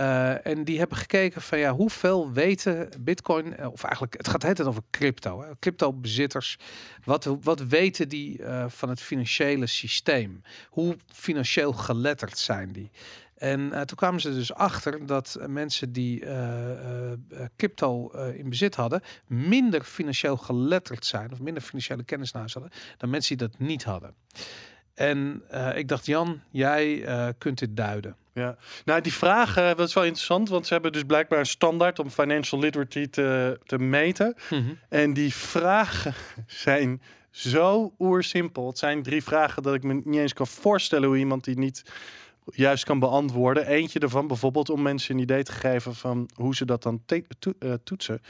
Eh, 0.00 0.46
en 0.46 0.64
die 0.64 0.78
hebben 0.78 0.96
gekeken 0.96 1.42
van 1.42 1.58
ja, 1.58 1.72
hoeveel 1.72 2.32
weten 2.32 2.88
Bitcoin, 3.00 3.56
eh, 3.56 3.72
of 3.72 3.84
eigenlijk 3.84 4.16
het 4.16 4.28
gaat 4.28 4.42
het 4.42 4.60
over 4.62 4.82
crypto, 4.90 5.42
hè, 5.42 5.48
crypto 5.58 5.92
bezitters, 5.92 6.58
wat, 7.04 7.24
wat 7.42 7.60
weten 7.60 8.08
die 8.08 8.42
eh, 8.42 8.64
van 8.68 8.88
het 8.88 9.00
financiële 9.00 9.66
systeem? 9.66 10.42
Hoe 10.68 10.96
financieel 11.12 11.72
geletterd 11.72 12.38
zijn 12.38 12.72
die? 12.72 12.90
En 13.34 13.70
toen 13.70 13.96
kwamen 13.96 14.20
ze 14.20 14.34
dus 14.34 14.54
achter 14.54 15.06
dat 15.06 15.38
mensen 15.46 15.92
die 15.92 16.24
crypto 17.56 18.10
in 18.10 18.48
bezit 18.48 18.74
hadden, 18.74 19.02
minder 19.26 19.84
financieel 19.84 20.36
geletterd 20.36 21.06
zijn, 21.06 21.32
of 21.32 21.40
minder 21.40 21.62
financiële 21.62 22.04
kennis 22.04 22.32
naast 22.32 22.54
hadden, 22.54 22.72
dan 22.96 23.10
mensen 23.10 23.36
die 23.36 23.48
dat 23.48 23.58
niet 23.58 23.84
hadden. 23.84 24.14
En 24.94 25.42
ik 25.74 25.88
dacht, 25.88 26.06
Jan, 26.06 26.40
jij 26.50 27.04
kunt 27.38 27.58
dit 27.58 27.76
duiden. 27.76 28.16
Ja, 28.34 28.56
nou 28.84 29.00
die 29.00 29.12
vraag 29.12 29.56
eh, 29.56 29.66
dat 29.74 29.88
is 29.88 29.94
wel 29.94 30.04
interessant, 30.04 30.48
want 30.48 30.66
ze 30.66 30.72
hebben 30.72 30.92
dus 30.92 31.02
blijkbaar 31.04 31.38
een 31.38 31.46
standaard 31.46 31.98
om 31.98 32.10
financial 32.10 32.60
literacy 32.60 33.06
te, 33.08 33.58
te 33.64 33.78
meten. 33.78 34.34
En 34.88 35.12
die 35.12 35.34
vragen 35.34 36.14
zijn 36.46 37.02
zo 37.30 37.94
oersimpel. 37.98 38.66
Het 38.66 38.78
zijn 38.78 39.02
drie 39.02 39.22
vragen 39.22 39.62
dat 39.62 39.74
ik 39.74 39.82
me 39.82 39.94
niet 40.04 40.20
eens 40.20 40.32
kan 40.32 40.46
voorstellen 40.46 41.08
hoe 41.08 41.18
iemand 41.18 41.44
die 41.44 41.58
niet 41.58 41.82
juist 42.44 42.84
kan 42.84 42.98
beantwoorden. 42.98 43.66
Eentje 43.66 43.98
ervan 43.98 44.26
bijvoorbeeld 44.26 44.70
om 44.70 44.82
mensen 44.82 45.14
een 45.14 45.20
idee 45.22 45.42
te 45.42 45.52
geven 45.52 45.94
van 45.94 46.28
hoe 46.34 46.54
ze 46.54 46.64
dat 46.64 46.82
dan 46.82 47.02
to- 47.38 47.52
eh, 47.58 47.72
toetsen. 47.84 48.20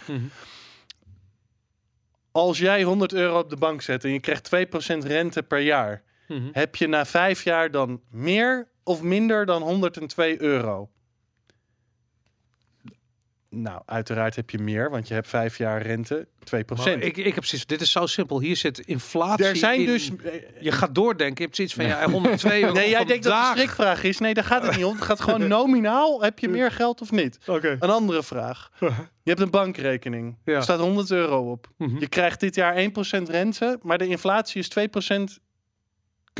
Als 2.32 2.58
jij 2.58 2.82
100 2.82 3.12
euro 3.12 3.38
op 3.38 3.50
de 3.50 3.56
bank 3.56 3.82
zet 3.82 4.04
en 4.04 4.10
je 4.12 4.20
krijgt 4.20 4.44
2% 4.44 5.04
rente 5.04 5.42
per 5.42 5.60
jaar, 5.60 6.02
Mhm. 6.28 6.48
heb 6.52 6.76
je 6.76 6.86
na 6.86 7.04
vijf 7.06 7.44
jaar 7.44 7.70
dan 7.70 8.00
meer 8.10 8.68
of 8.82 9.02
minder 9.02 9.46
dan 9.46 9.62
102 9.62 10.42
euro? 10.42 10.88
Nou, 13.50 13.82
uiteraard 13.86 14.36
heb 14.36 14.50
je 14.50 14.58
meer, 14.58 14.90
want 14.90 15.08
je 15.08 15.14
hebt 15.14 15.28
vijf 15.28 15.58
jaar 15.58 15.82
rente, 15.82 16.26
2%. 16.28 16.64
Maar 16.76 16.88
ik, 16.88 17.16
ik 17.16 17.34
heb 17.34 17.44
zoiets, 17.44 17.66
dit 17.66 17.80
is 17.80 17.90
zo 17.90 18.06
simpel. 18.06 18.40
Hier 18.40 18.56
zit 18.56 18.78
inflatie 18.78 19.44
er 19.44 19.56
zijn 19.56 19.80
in. 19.80 19.86
dus... 19.86 20.10
Je 20.60 20.72
gaat 20.72 20.94
doordenken. 20.94 21.36
Je 21.36 21.42
hebt 21.42 21.56
zoiets 21.56 21.74
van, 21.74 21.86
ja, 21.86 22.10
102 22.10 22.60
euro 22.60 22.72
Nee, 22.72 22.88
jij 22.88 23.04
denkt 23.04 23.08
dat 23.08 23.32
het 23.32 23.42
vandaag. 23.42 23.50
een 23.50 23.56
strikvraag 23.56 24.02
is. 24.02 24.18
Nee, 24.18 24.34
daar 24.34 24.44
gaat 24.44 24.62
het 24.62 24.76
niet 24.76 24.84
om. 24.84 24.94
Het 24.94 25.04
gaat 25.04 25.20
gewoon 25.20 25.48
nominaal. 25.58 26.22
Heb 26.22 26.38
je 26.38 26.48
meer 26.48 26.70
geld 26.70 27.00
of 27.00 27.10
niet? 27.10 27.38
Oké. 27.46 27.76
Een 27.80 27.90
andere 27.90 28.22
vraag. 28.22 28.70
Je 29.22 29.36
hebt 29.36 29.40
een 29.40 29.50
bankrekening. 29.50 30.36
Ja. 30.44 30.54
Er 30.54 30.62
staat 30.62 30.80
100 30.80 31.10
euro 31.10 31.50
op. 31.50 31.68
Mhm. 31.76 31.98
Je 31.98 32.08
krijgt 32.08 32.40
dit 32.40 32.54
jaar 32.54 32.74
1% 32.74 33.22
rente, 33.22 33.78
maar 33.82 33.98
de 33.98 34.06
inflatie 34.06 34.60
is 34.60 34.68
2%. 34.68 35.40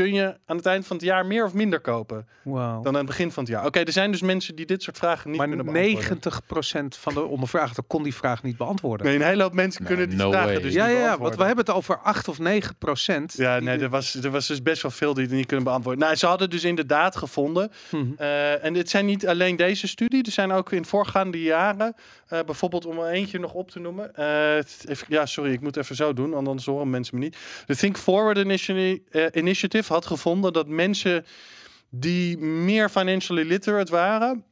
Kun 0.01 0.13
je 0.15 0.37
aan 0.47 0.57
het 0.57 0.67
eind 0.67 0.87
van 0.87 0.97
het 0.97 1.05
jaar 1.05 1.27
meer 1.27 1.45
of 1.45 1.55
minder 1.55 1.81
kopen 1.81 2.27
dan 2.45 2.87
aan 2.87 2.95
het 2.95 3.07
begin 3.07 3.33
van 3.33 3.43
het 3.43 3.53
jaar? 3.53 3.67
Oké, 3.67 3.81
er 3.81 3.93
zijn 3.93 4.11
dus 4.11 4.21
mensen 4.23 4.55
die 4.55 4.67
dit 4.67 4.83
soort 4.83 4.97
vragen 4.99 5.29
niet 5.31 5.39
Maar 5.39 5.49
kunnen 5.49 5.67
beantwoorden. 5.67 6.85
90% 6.95 6.99
van 6.99 7.15
de 7.15 7.23
ondervraagden 7.25 7.85
kon 7.87 8.03
die 8.03 8.15
vraag 8.15 8.43
niet 8.43 8.57
beantwoorden. 8.57 9.07
Nee, 9.07 9.17
een 9.17 9.23
hele 9.23 9.43
hoop 9.43 9.53
mensen 9.55 9.83
Nee, 9.83 9.91
kunnen 9.93 10.09
die 10.09 10.19
no 10.19 10.31
vragen 10.31 10.53
way. 10.53 10.63
dus 10.63 10.73
ja, 10.73 10.87
niet 10.87 10.97
ja, 10.97 11.03
ja, 11.03 11.19
want 11.19 11.37
we 11.37 11.45
hebben 11.45 11.65
het 11.65 11.75
over 11.75 11.99
8 11.99 12.29
of 12.29 12.39
9 12.39 12.77
procent. 12.77 13.35
Ja, 13.37 13.59
nee, 13.61 13.79
er 13.79 13.89
was, 13.89 14.15
er 14.15 14.31
was 14.31 14.47
dus 14.47 14.63
best 14.63 14.83
wel 14.83 14.91
veel 14.91 15.15
die 15.15 15.25
het 15.25 15.33
niet 15.33 15.47
kunnen 15.47 15.65
beantwoorden. 15.65 16.03
Nou, 16.05 16.17
ze 16.17 16.27
hadden 16.27 16.51
dus 16.51 16.65
inderdaad 16.65 17.17
gevonden. 17.17 17.71
Mhm. 17.91 18.05
eh, 18.17 18.65
en 18.65 18.73
dit 18.73 18.91
zijn 18.91 19.07
niet 19.07 19.27
alleen 19.29 19.57
deze 19.57 19.89
studie. 19.89 20.23
Er 20.25 20.33
zijn 20.33 20.53
ook 20.53 20.73
in 20.73 20.85
voorgaande 20.85 21.43
jaren, 21.43 21.95
eh, 22.29 22.39
bijvoorbeeld 22.47 22.87
om 22.87 22.99
er 22.99 23.11
eentje 23.11 23.39
nog 23.39 23.53
op 23.53 23.71
te 23.71 23.79
noemen. 23.81 24.15
eh, 24.15 24.57
even, 24.57 25.07
ja, 25.09 25.27
sorry, 25.27 25.53
ik 25.53 25.61
moet 25.61 25.77
even 25.77 25.97
zo 25.97 26.13
doen, 26.13 26.35
anders 26.35 26.67
horen 26.67 26.91
mensen 26.91 27.19
me 27.19 27.25
niet. 27.25 27.37
De 27.67 27.77
Think 27.77 27.97
Forward 27.97 28.39
Initi- 28.39 29.03
Initiative 29.33 29.90
had 29.91 30.07
gevonden 30.07 30.53
dat 30.53 30.69
mensen 30.69 31.25
die 31.91 32.39
meer 32.39 32.89
financially 32.89 33.43
literate 33.43 33.93
waren, 33.93 34.45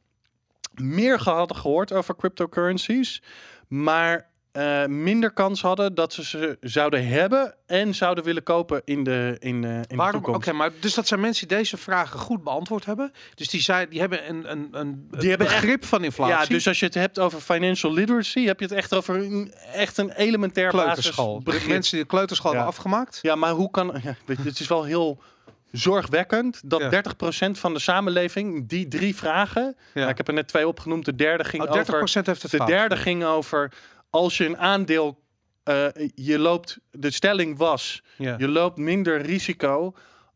meer 0.73 1.19
hadden 1.23 1.57
gehoord 1.57 1.91
over 1.91 2.15
cryptocurrencies, 2.15 3.21
maar 3.67 4.28
eh, 4.51 4.85
minder 4.85 5.31
kans 5.31 5.61
hadden 5.61 5.95
dat 5.95 6.13
ze 6.13 6.23
ze 6.23 6.57
zouden 6.61 7.07
hebben 7.07 7.55
en 7.65 7.95
zouden 7.95 8.23
willen 8.23 8.43
kopen 8.43 8.81
in 8.85 9.03
de, 9.03 9.35
in, 9.39 9.63
eh, 9.63 9.75
in 9.75 9.81
de 9.87 9.95
Waarom? 9.95 10.25
Oké, 10.25 10.51
maar 10.51 10.71
dus 10.79 10.93
dat 10.93 11.07
zijn 11.07 11.19
mensen 11.19 11.47
die 11.47 11.57
deze 11.57 11.77
vragen 11.77 12.19
goed 12.19 12.43
beantwoord 12.43 12.85
hebben. 12.85 13.11
Dus 13.35 13.47
die, 13.49 13.61
zijn, 13.61 13.89
die 13.89 13.99
hebben 13.99 14.29
een, 14.29 14.51
een, 14.51 14.67
een 14.71 15.07
Die 15.19 15.29
hebben 15.29 15.47
begrip 15.47 15.85
van 15.85 16.03
inflatie. 16.03 16.35
Ja, 16.35 16.45
dus 16.45 16.67
als 16.67 16.79
je 16.79 16.85
het 16.85 16.93
hebt 16.93 17.19
over 17.19 17.39
financial 17.39 17.93
literacy, 17.93 18.45
heb 18.45 18.59
je 18.59 18.65
het 18.65 18.73
echt 18.75 18.93
over 18.95 19.15
een, 19.15 19.53
echt 19.73 19.97
een 19.97 20.11
elementair 20.11 20.69
kleuterschool. 20.69 21.41
Mensen 21.67 21.91
die 21.97 22.01
de 22.01 22.05
kleuterschool 22.09 22.51
Ja. 22.51 22.57
hebben 22.57 22.75
afgemaakt. 22.75 23.19
Ja, 23.21 23.35
maar 23.35 23.51
hoe 23.51 23.71
kan... 23.71 23.99
Ja, 24.03 24.15
weet 24.25 24.37
je, 24.37 24.49
het 24.49 24.59
is 24.59 24.67
wel 24.67 24.83
heel 24.83 25.21
zorgwekkend 25.71 26.61
dat 26.65 26.79
Ja. 26.81 27.03
30% 27.47 27.51
van 27.51 27.73
de 27.73 27.79
samenleving 27.79 28.69
die 28.69 28.87
drie 28.87 29.15
vragen... 29.15 29.63
Ja. 29.77 29.99
Nou, 29.99 30.09
ik 30.09 30.17
heb 30.17 30.27
er 30.27 30.33
net 30.33 30.47
twee 30.47 30.67
opgenoemd. 30.67 31.05
De 31.05 31.15
derde 31.15 31.43
ging 31.43 31.63
Oh, 31.63 31.67
30% 31.69 31.71
over... 31.79 32.21
heeft 32.23 32.41
het 32.41 32.51
De 32.51 32.57
fout. 32.57 32.67
derde 32.67 32.97
ging 32.97 33.23
over 33.25 33.71
als 34.09 34.37
je 34.37 34.45
een 34.45 34.57
aandeel... 34.57 35.19
eh, 35.63 35.85
je 36.15 36.39
loopt... 36.39 36.79
De 36.91 37.11
stelling 37.11 37.57
was... 37.57 38.03
Ja. 38.17 38.35
Je 38.37 38.47
loopt 38.47 38.77
minder 38.77 39.21
risico 39.21 39.93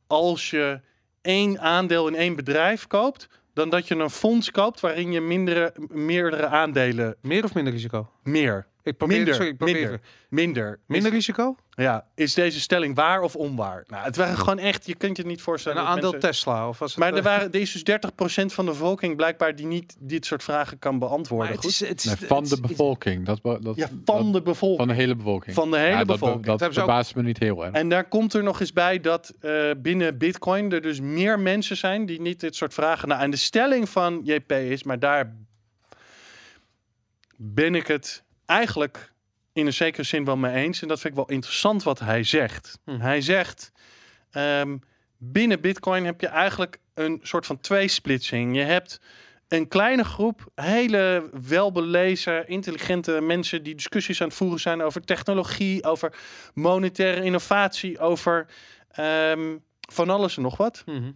als 0.08 0.50
je 0.50 0.82
één 1.22 1.60
aandeel 1.60 2.08
in 2.08 2.16
één 2.16 2.36
bedrijf 2.36 2.88
koopt... 2.88 3.30
dan 3.54 3.70
dat 3.70 3.88
je 3.88 3.96
een 3.96 4.10
fonds 4.10 4.52
koopt 4.52 4.80
waarin 4.80 5.12
je 5.12 5.22
mindere, 5.22 5.74
meerdere 5.88 6.48
aandelen... 6.48 7.16
Meer 7.22 7.44
of 7.44 7.54
minder 7.54 7.74
risico? 7.74 8.10
Meer. 8.24 8.68
Ik 8.84 8.98
probeer, 8.98 9.16
Minder, 9.18 9.34
sorry, 9.34 9.50
ik 9.50 9.58
probeer 9.58 9.76
minder. 9.76 9.94
even. 9.94 10.06
Minder. 10.30 10.80
Minder 10.88 11.10
Is, 11.10 11.16
risico? 11.18 11.56
ja, 11.70 12.06
is 12.16 12.34
deze 12.34 12.60
stelling 12.60 12.96
waar 12.96 13.22
of 13.22 13.36
onwaar? 13.36 13.84
Nou, 13.88 14.04
het 14.06 14.16
waren 14.16 14.38
gewoon 14.38 14.60
echt... 14.60 14.86
Je 14.86 14.96
kunt 14.96 15.16
je 15.16 15.22
het 15.22 15.32
niet 15.32 15.38
En 15.40 15.44
voorstellen. 15.44 15.78
een 15.78 15.84
dat 15.84 15.94
aandeel 15.94 16.12
mensen- 16.12 16.30
Tesla? 16.30 16.68
Of 16.68 16.80
was 16.80 16.90
het, 16.90 17.00
Maar 17.00 17.12
eh, 17.12 17.18
er, 17.18 17.24
waren, 17.24 17.52
er 17.52 17.60
is 17.60 17.72
dus 17.72 18.00
30% 18.44 18.46
van 18.54 18.66
de 18.66 18.72
bevolking 18.72 19.16
blijkbaar 19.16 19.56
die 19.56 19.66
niet 19.66 19.96
dit 20.00 20.26
soort 20.26 20.44
vragen 20.44 20.80
kan 20.80 20.98
maar 20.98 21.08
beantwoorden. 21.10 21.52
het 21.52 21.60
Goed? 21.62 21.70
is, 21.70 21.80
het 21.80 22.04
is, 22.04 22.20
Nee, 22.20 22.28
van 22.28 22.42
het 22.42 22.50
de 22.50 22.62
bevolking. 22.62 23.26
Dat, 23.26 23.40
dat, 23.44 23.76
ja, 23.76 23.88
dat- 23.92 23.92
van 24.06 24.32
de 24.32 24.42
bevolking. 24.42 24.80
van 24.80 24.88
de 24.88 25.02
hele 25.02 25.16
bevolking. 25.16 25.56
Van 25.56 25.72
de 25.72 25.78
hele 25.78 25.90
Ja, 25.92 25.98
dat 25.98 26.08
bevolking. 26.08 26.46
Dat, 26.46 26.60
hebben 26.60 26.76
ze 26.78 26.82
ook- 26.84 26.88
verbaast 26.90 27.16
me 27.16 27.24
niet 27.24 27.40
heel 27.40 27.66
erg. 27.66 27.74
En 27.74 27.90
daar 27.90 28.08
komt 28.08 28.34
er 28.34 28.44
nog 28.44 28.60
eens 28.60 28.74
bij 28.74 29.00
dat 29.00 29.34
eh, 29.40 29.70
binnen 29.78 30.18
Bitcoin 30.18 30.72
er 30.72 30.82
dus 30.82 31.00
meer 31.00 31.40
mensen 31.40 31.78
zijn 31.78 32.06
die 32.06 32.22
niet 32.22 32.40
dit 32.40 32.56
soort 32.56 32.74
vragen. 32.74 33.08
Nou, 33.08 33.22
en 33.22 33.32
de 33.32 33.38
stelling 33.38 33.90
van 33.90 34.22
JP 34.24 34.52
is, 34.52 34.84
maar 34.84 35.00
daar 35.00 35.36
ben 37.38 37.76
ik 37.76 37.88
het 37.88 38.23
eigenlijk 38.46 39.14
in 39.54 39.66
een 39.66 39.74
zekere 39.74 40.04
zin 40.04 40.26
wel 40.26 40.38
mee 40.38 40.54
eens. 40.54 40.82
En 40.82 40.88
dat 40.88 41.00
vind 41.00 41.14
ik 41.14 41.20
wel 41.20 41.36
interessant 41.36 41.84
wat 41.84 42.00
hij 42.00 42.24
zegt. 42.24 42.80
Hm. 42.86 43.00
Hij 43.00 43.22
zegt, 43.22 43.72
ehm, 44.32 44.78
binnen 45.18 45.62
Bitcoin 45.62 46.06
heb 46.06 46.22
je 46.22 46.28
eigenlijk 46.28 46.80
een 46.94 47.20
soort 47.22 47.46
van 47.46 47.60
tweesplitsing. 47.60 48.56
Je 48.56 48.62
hebt 48.62 49.00
een 49.48 49.68
kleine 49.68 50.04
groep 50.04 50.52
hele 50.56 51.30
welbelezen, 51.48 52.48
intelligente 52.48 53.22
mensen 53.22 53.64
die 53.64 53.76
discussies 53.76 54.22
aan 54.22 54.28
het 54.28 54.38
voeren 54.38 54.60
zijn 54.60 54.82
over 54.82 55.02
technologie, 55.02 55.84
over 55.84 56.14
monetaire 56.54 57.24
innovatie, 57.24 58.00
over 58.00 58.46
ehm, 58.90 59.58
van 59.80 60.10
alles 60.10 60.36
en 60.36 60.42
nog 60.42 60.58
wat. 60.58 60.84
Mhm. 60.86 61.12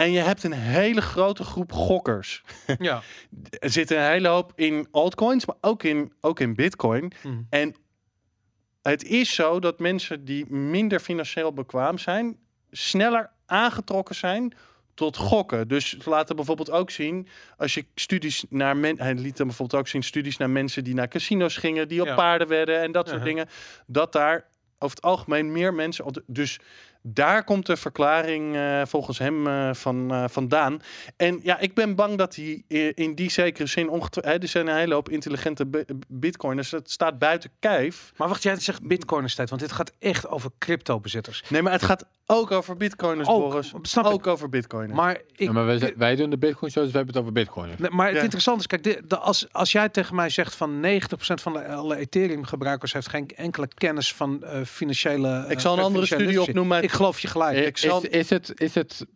En 0.00 0.10
je 0.10 0.20
hebt 0.20 0.44
een 0.44 0.52
hele 0.52 1.00
grote 1.00 1.44
groep 1.44 1.72
gokkers. 1.72 2.42
Ja. 2.78 3.02
Er 3.50 3.70
zit 3.70 3.90
een 3.90 4.02
hele 4.02 4.28
hoop 4.28 4.52
in 4.54 4.88
altcoins, 4.90 5.46
maar 5.46 5.56
ook 5.60 5.82
in, 5.82 6.12
ook 6.20 6.40
in 6.40 6.54
Bitcoin. 6.54 7.12
Mhm. 7.22 7.40
En 7.50 7.74
het 8.82 9.04
is 9.04 9.34
zo 9.34 9.58
dat 9.58 9.78
mensen 9.78 10.24
die 10.24 10.52
minder 10.52 11.00
financieel 11.00 11.52
bekwaam 11.52 11.98
zijn, 11.98 12.38
sneller 12.70 13.30
aangetrokken 13.46 14.14
zijn 14.14 14.52
tot 14.94 15.16
gokken. 15.16 15.68
Dus 15.68 15.96
laten 16.04 16.36
bijvoorbeeld 16.36 16.70
ook 16.70 16.90
zien, 16.90 17.28
als 17.56 17.74
je 17.74 17.86
studies 17.94 18.44
naar 18.48 18.76
men, 18.76 18.98
hij 19.00 19.14
liet 19.14 19.36
dan 19.36 19.46
bijvoorbeeld 19.46 19.80
ook 19.80 19.88
zien 19.88 20.02
studies 20.02 20.36
naar 20.36 20.50
mensen 20.50 20.84
die 20.84 20.94
naar 20.94 21.08
casinos 21.08 21.56
gingen, 21.56 21.88
die 21.88 22.00
op 22.00 22.06
Ja. 22.06 22.14
paarden 22.14 22.48
werden 22.48 22.80
en 22.80 22.92
dat 22.92 23.08
soort 23.08 23.24
dingen, 23.24 23.48
dat 23.86 24.12
daar 24.12 24.48
over 24.78 24.96
het 24.96 25.04
algemeen 25.04 25.52
meer 25.52 25.74
mensen. 25.74 26.24
Dus 26.26 26.58
daar 27.02 27.44
komt 27.44 27.66
de 27.66 27.76
verklaring 27.76 28.56
eh, 28.56 28.82
volgens 28.86 29.18
hem 29.18 29.46
eh, 29.46 29.70
van, 29.74 30.10
eh, 30.12 30.24
vandaan. 30.28 30.80
En 31.16 31.40
ja, 31.42 31.58
ik 31.58 31.74
ben 31.74 31.94
bang 31.94 32.18
dat 32.18 32.34
hij 32.36 32.62
in 32.94 33.14
die 33.14 33.30
zekere 33.30 33.66
zin 33.66 33.88
ongetwijfeld. 33.88 34.42
Er 34.42 34.48
zijn 34.48 34.66
een 34.66 34.76
hele 34.76 34.94
hoop 34.94 35.08
intelligente 35.08 35.66
bi- 35.66 35.84
bitcoiners. 36.08 36.70
Dat 36.70 36.90
staat 36.90 37.18
buiten 37.18 37.50
kijf. 37.60 38.12
Maar 38.16 38.28
wacht, 38.28 38.42
jij 38.42 38.56
zegt 38.60 38.82
bitcoiners 38.86 39.34
tijd, 39.34 39.48
want 39.48 39.60
dit 39.60 39.72
gaat 39.72 39.92
echt 39.98 40.28
over 40.28 40.50
crypto-bezitters. 40.58 41.42
Nee, 41.48 41.62
maar 41.62 41.72
het 41.72 41.82
gaat 41.82 42.06
ook 42.26 42.50
over 42.50 42.76
bitcoiners, 42.76 43.28
Ook, 43.28 43.50
Boris. 43.50 43.72
snap 43.82 44.04
ik. 44.06 44.10
ook 44.12 44.26
over 44.26 44.48
bitcoiners. 44.48 44.92
Maar 44.98 45.14
ik, 45.14 45.22
Ja, 45.36 45.52
maar 45.52 45.80
wij, 45.96 46.16
doen 46.16 46.30
de 46.30 46.38
Bitcoin 46.38 46.70
shows, 46.72 46.84
dus 46.84 46.92
we 46.92 46.96
hebben 46.96 47.14
het 47.14 47.22
over 47.22 47.32
Bitcoin. 47.32 47.70
Nee, 47.78 47.90
maar 47.90 48.06
het 48.06 48.16
Ja. 48.16 48.22
interessante 48.22 48.60
is, 48.60 48.66
kijk, 48.66 48.82
de, 48.82 49.02
de- 49.06 49.18
als, 49.18 49.52
als 49.52 49.72
jij 49.72 49.88
tegen 49.88 50.14
mij 50.14 50.28
zegt 50.28 50.54
van 50.54 50.80
90% 50.80 51.40
van 51.42 51.52
de, 51.52 51.66
alle 51.66 51.96
Ethereum-gebruikers 51.96 52.92
heeft 52.92 53.08
geen 53.08 53.28
enkele 53.36 53.68
kennis 53.74 54.14
van 54.14 54.42
eh, 54.44 54.60
financiële. 54.64 55.44
ik 55.48 55.60
zal 55.60 55.78
een 55.78 55.84
andere 55.84 56.06
studie 56.06 56.42
opnoemen 56.42 56.76
uit 56.76 56.89
ik 56.90 56.96
geloof 56.96 57.20
je 57.20 57.28
gelijk. 57.28 57.56
I- 57.58 57.60
ik 57.60 57.78
zal- 57.78 58.02
is, 58.02 58.08
is 58.08 58.30
het, 58.30 58.52
is 58.60 58.74
het, 58.74 59.06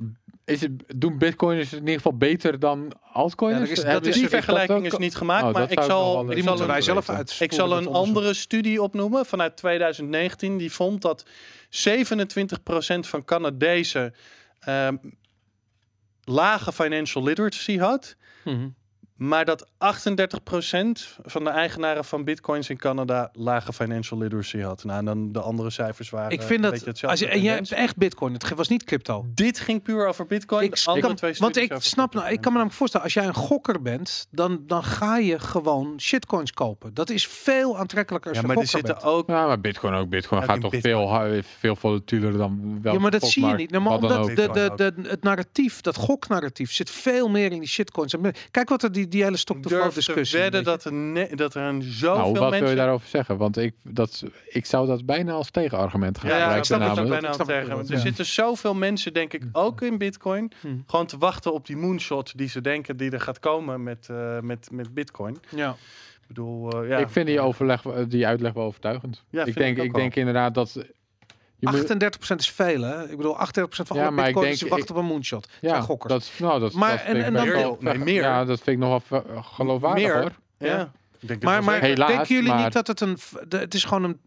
is 0.44 0.60
het, 0.60 0.70
doen 1.00 1.18
bitcoiners 1.18 1.64
het 1.70 1.74
in 1.80 1.86
ieder 1.86 1.94
geval 2.02 2.16
beter 2.16 2.58
dan 2.58 2.92
altcoiners? 3.12 3.68
Ja, 3.68 3.74
dat 3.74 3.84
is- 3.84 3.92
dat 3.92 4.06
is- 4.06 4.14
Die 4.14 4.28
vergelijking 4.28 4.86
is 4.86 4.96
niet 4.98 5.14
gemaakt, 5.14 5.44
Oh, 5.46 5.52
maar 5.52 5.70
ik 5.70 5.82
zal, 5.82 6.24
die 6.26 6.36
zal 6.42 6.48
moeten 6.48 6.66
wij 6.66 6.80
zelf 6.82 7.08
ik 7.40 7.52
zal 7.52 7.76
een 7.76 7.86
andere 7.86 8.34
studie 8.34 8.82
opnoemen 8.82 9.26
vanuit 9.26 9.56
2019. 9.56 10.56
Die 10.56 10.72
vond 10.72 11.02
dat 11.02 11.24
27% 11.68 13.06
van 13.06 13.24
Canadezen 13.24 14.14
ehm, 14.60 14.96
lage 16.24 16.72
financial 16.72 17.24
literacy 17.24 17.78
had. 17.78 18.16
Mhm. 18.44 18.68
Maar 19.16 19.44
dat 19.44 19.66
38% 19.66 19.68
van 21.24 21.44
de 21.44 21.50
eigenaren 21.50 22.04
van 22.04 22.24
bitcoins 22.24 22.68
in 22.70 22.76
Canada 22.76 23.28
lage 23.32 23.72
financial 23.72 24.18
literacy 24.20 24.58
had. 24.58 24.84
Nou, 24.84 24.98
en 24.98 25.04
dan 25.04 25.32
de 25.32 25.40
andere 25.40 25.70
cijfers 25.70 26.10
waren. 26.10 26.30
Ik 26.30 26.40
een 26.40 26.46
vind 26.46 26.62
dat, 26.62 27.02
als 27.02 27.18
je, 27.18 27.26
en 27.28 27.40
jij 27.42 27.54
hebt 27.54 27.72
echt 27.72 27.96
bitcoin, 27.96 28.32
het 28.32 28.54
was 28.54 28.68
niet 28.68 28.84
crypto. 28.84 29.24
Dit 29.34 29.60
ging 29.60 29.82
puur 29.82 30.06
over 30.06 30.26
bitcoin. 30.26 30.64
Ik, 30.64 30.82
andere 30.84 31.06
kan- 31.06 31.16
twee 31.16 31.34
want 31.38 31.56
ik 31.56 31.74
snap, 31.78 32.14
nou, 32.14 32.26
ik 32.26 32.34
kan 32.40 32.42
me 32.44 32.50
namelijk 32.50 32.72
voorstellen, 32.76 33.04
als 33.06 33.14
jij 33.14 33.26
een 33.26 33.34
gokker 33.34 33.82
bent, 33.82 34.26
dan, 34.30 34.62
dan 34.66 34.84
ga 34.84 35.16
je 35.18 35.38
gewoon 35.38 35.94
shitcoins 36.00 36.52
kopen. 36.52 36.94
Dat 36.94 37.10
is 37.10 37.26
veel 37.26 37.78
aantrekkelijker 37.78 38.30
als 38.30 38.40
Ja, 38.40 38.46
je 38.46 38.52
maar 38.54 38.62
er 38.62 38.68
zitten 38.68 38.94
bent. 38.94 39.06
ook 39.06 39.28
Ja, 39.28 39.46
maar 39.46 39.60
bitcoin 39.60 39.94
ook. 39.94 40.08
Bitcoin 40.08 40.40
Ja, 40.40 40.46
gaat 40.46 40.60
toch 40.60 40.70
Bitcoin. 40.70 41.08
veel, 41.08 41.42
veel 41.58 41.76
volatieler 41.76 42.36
dan 42.36 42.78
wel. 42.82 42.92
Ja, 42.92 42.98
maar 42.98 43.10
dat 43.10 43.22
zie 43.28 43.46
je 43.46 43.54
niet. 43.54 43.70
Nou, 43.70 43.82
maar 43.82 43.92
omdat 43.92 44.26
de, 44.26 44.34
de, 44.76 44.94
het 45.08 45.22
narratief, 45.22 45.80
dat 45.80 45.96
goknarratief, 45.96 46.72
zit 46.72 46.90
veel 46.90 47.28
meer 47.28 47.52
in 47.52 47.58
die 47.58 47.68
shitcoins. 47.68 48.14
Kijk 48.50 48.68
wat 48.68 48.82
er 48.82 48.92
die, 48.92 49.03
die 49.08 49.22
hele 49.22 49.36
flow 49.36 49.62
durf 49.62 49.88
te 49.88 49.94
discussie. 49.94 50.38
wedden 50.38 50.60
je. 50.60 50.66
dat 50.66 50.84
er, 50.84 50.92
ne- 50.92 51.28
dat 51.34 51.54
er 51.54 51.62
een 51.62 51.82
zoveel 51.82 52.16
Nou, 52.22 52.32
wat 52.32 52.40
mensen... 52.42 52.60
wil 52.60 52.68
je 52.70 52.76
daarover 52.76 53.08
zeggen? 53.08 53.36
Want 53.36 53.56
ik, 53.56 53.74
dat, 53.82 54.24
ik 54.48 54.66
zou 54.66 54.86
dat 54.86 55.06
bijna 55.06 55.32
als 55.32 55.50
tegenargument 55.50 56.18
gaan 56.18 56.30
Ja, 56.30 56.36
ja, 56.36 56.54
ik 56.56 56.64
gebruiken. 56.64 56.94
snap 56.94 57.08
bijna 57.08 57.32
Snap 57.32 57.48
al 57.48 57.54
ik 57.54 57.60
tegen. 57.60 57.76
wel, 57.76 57.86
Er 57.86 57.92
ja. 57.92 57.98
zitten 57.98 58.26
zoveel 58.26 58.74
mensen, 58.74 59.12
denk 59.12 59.32
ik, 59.32 59.42
ook 59.52 59.82
in 59.82 59.98
bitcoin. 59.98 60.52
Hm. 60.60 60.68
Gewoon 60.86 61.06
te 61.06 61.18
wachten 61.18 61.52
op 61.52 61.66
die 61.66 61.76
moonshot 61.76 62.38
die 62.38 62.48
ze 62.48 62.60
denken 62.60 62.96
die 62.96 63.10
er 63.10 63.20
gaat 63.20 63.38
komen 63.38 63.82
met, 63.82 64.08
eh, 64.10 64.40
met, 64.40 64.68
met 64.72 64.94
bitcoin. 64.94 65.38
Ja. 65.56 65.70
Ik 66.20 66.26
bedoel, 66.28 66.82
eh, 66.82 66.88
ja. 66.88 66.98
Ik 66.98 67.08
vind 67.08 67.26
die, 67.26 67.40
overleg, 67.40 67.82
die 68.08 68.26
uitleg 68.26 68.52
wel 68.52 68.64
overtuigend. 68.64 69.24
Ja, 69.30 69.44
ik 69.44 69.54
denk, 69.56 69.76
ik 69.76 69.82
ik 69.84 69.94
denk 69.94 70.14
inderdaad 70.14 70.54
dat... 70.54 70.84
Je 71.70 71.76
moet, 71.76 72.34
38% 72.34 72.36
is 72.36 72.50
veel, 72.50 72.82
hè? 72.82 73.10
Ik 73.10 73.16
bedoel, 73.16 73.36
38% 73.36 73.40
van 73.86 73.96
Ja, 73.96 74.02
alle 74.02 74.10
maar 74.10 74.28
ik 74.28 74.34
bitcoins 74.34 74.46
denk- 74.46 74.58
die 74.60 74.68
wachten 74.68 74.94
op 74.96 75.00
een 75.02 75.08
moonshot. 75.08 75.48
ja, 75.60 75.68
zijn 75.68 75.82
gokkers. 75.82 76.12
dat, 76.12 76.30
nou, 76.48 76.60
dat, 76.60 76.72
Maar- 76.72 76.90
dat 76.90 76.98
en- 76.98 77.04
vind 77.04 77.18
ik 77.18 77.24
en 77.24 77.32
best 77.32 77.46
dan- 77.46 77.54
wel- 77.56 77.76
Nee, 77.80 77.98
meer. 77.98 78.22
Ja, 78.22 78.44
dat 78.44 78.56
vind 78.60 78.68
ik 78.76 78.78
nog 78.78 78.88
wel 78.88 79.00
ver- 79.00 79.42
geloofwaardig 79.44 80.02
Meer. 80.02 80.20
hoor. 80.20 80.32
ja. 80.58 80.92
Denk 81.28 81.40
dat 81.40 81.50
Maar, 81.50 81.64
maar. 81.64 81.80
Helaas, 81.80 82.08
denken 82.08 82.34
jullie 82.34 82.48
maar- 82.52 82.62
niet 82.64 82.72
dat 82.72 82.86
het 82.86 83.00
een... 83.00 83.16
de- 83.48 83.56
Het 83.58 83.74
is 83.74 83.84
gewoon 83.84 84.04
een, 84.04 84.18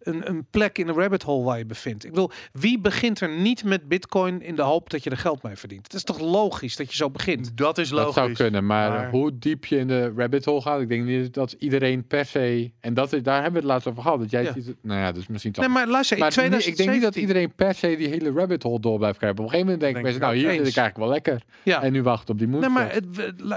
een, 0.00 0.28
een 0.28 0.46
plek 0.50 0.78
in 0.78 0.88
een 0.88 0.94
rabbit 0.94 1.22
hole 1.22 1.44
waar 1.44 1.58
je 1.58 1.66
bevindt. 1.66 2.04
Ik 2.04 2.10
bedoel, 2.10 2.30
wie 2.52 2.78
begint 2.78 3.20
er 3.20 3.30
niet 3.30 3.64
met 3.64 3.88
bitcoin 3.88 4.42
in 4.42 4.54
de 4.56 4.62
hoop 4.62 4.90
dat 4.90 5.02
je 5.04 5.10
er 5.10 5.16
geld 5.16 5.42
mee 5.42 5.56
verdient? 5.56 5.82
Het 5.82 5.94
is 5.94 6.02
toch 6.04 6.18
logisch 6.20 6.76
dat 6.76 6.90
je 6.90 6.96
zo 6.96 7.10
begint? 7.10 7.56
dat 7.56 7.78
is 7.78 7.90
logisch. 7.90 8.04
Dat 8.14 8.24
zou 8.24 8.32
kunnen, 8.32 8.66
maar, 8.66 8.90
maar- 8.90 9.10
hoe 9.10 9.38
diep 9.38 9.64
je 9.64 9.78
in 9.78 9.86
de 9.88 10.12
rabbit 10.16 10.44
hole 10.44 10.60
gaat, 10.60 10.80
ik 10.80 10.88
denk 10.88 11.04
niet 11.04 11.34
dat 11.34 11.54
iedereen 11.58 12.06
per 12.06 12.24
se, 12.24 12.70
en 12.80 12.94
dat 12.94 13.12
is, 13.12 13.22
daar 13.22 13.34
hebben 13.34 13.52
we 13.52 13.58
het 13.58 13.66
laatst 13.66 13.88
over 13.88 14.02
gehad, 14.02 14.18
dat 14.18 14.30
jij 14.30 14.42
Ja. 14.42 14.52
ziet, 14.52 14.66
het- 14.66 14.76
nou 14.82 15.00
ja, 15.00 15.12
dus 15.12 15.26
misschien 15.26 15.54
Nee, 15.56 15.68
maar 15.68 15.86
luister, 15.88 16.16
in 16.16 16.22
maar 16.22 16.32
niet- 16.50 16.66
ik 16.66 16.76
denk 16.76 16.90
niet 16.90 17.02
dat 17.02 17.12
2017 17.12 17.20
iedereen 17.22 17.52
per 17.54 17.74
se 17.74 17.96
die 17.96 18.08
hele 18.08 18.32
rabbit 18.40 18.62
hole 18.62 18.80
door 18.80 18.98
blijft 18.98 19.18
krijgen. 19.18 19.38
Op 19.38 19.44
een 19.44 19.50
gegeven 19.50 19.72
moment 19.72 19.80
denken 19.94 20.02
Denk 20.02 20.14
mensen, 20.14 20.36
ik 20.36 20.44
nou 20.44 20.54
hier 20.54 20.56
zit 20.56 20.66
Eens. 20.66 20.76
ik 20.76 20.82
eigenlijk 20.82 21.24
wel 21.24 21.34
lekker. 21.36 21.42
Ja. 21.62 21.82
En 21.82 21.92
nu 21.92 22.02
wachten 22.02 22.28
op 22.34 22.38
die 22.38 22.48
moed. 22.48 22.60
Nee, 22.60 22.68
maar 22.70 22.92
het, 22.92 23.04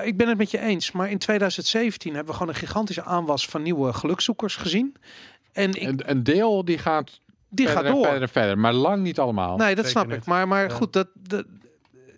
ik 0.04 0.18
ben 0.18 0.28
het 0.28 0.38
met 0.38 0.52
je 0.52 0.60
eens. 0.60 0.92
Maar 0.92 1.10
in 1.12 1.18
2017 1.18 2.14
hebben 2.14 2.32
we 2.34 2.40
gewoon 2.40 2.54
een 2.54 2.60
gigantische 2.60 2.88
aanwas 2.98 3.46
van 3.48 3.62
nieuwe 3.62 3.94
gelukzoekers 3.94 4.56
gezien. 4.56 4.96
En 5.52 5.74
ik, 5.74 5.88
een, 5.88 6.10
een 6.10 6.24
deel 6.24 6.66
die 6.66 6.78
gaat 6.78 7.20
die 7.50 7.66
verder 7.66 7.84
gaat 7.84 7.92
en 7.92 7.96
door. 7.96 8.04
verder 8.04 8.22
en 8.22 8.30
verder, 8.30 8.58
maar 8.58 8.74
lang 8.74 9.04
niet 9.04 9.20
allemaal. 9.20 9.58
Nee, 9.58 9.76
dat 9.76 9.88
snap 9.88 10.12
ik. 10.12 10.26
Maar, 10.26 10.48
maar 10.48 10.70
Ja. 10.70 10.76
goed, 10.76 10.94
dat, 10.94 11.08
dat, 11.14 11.46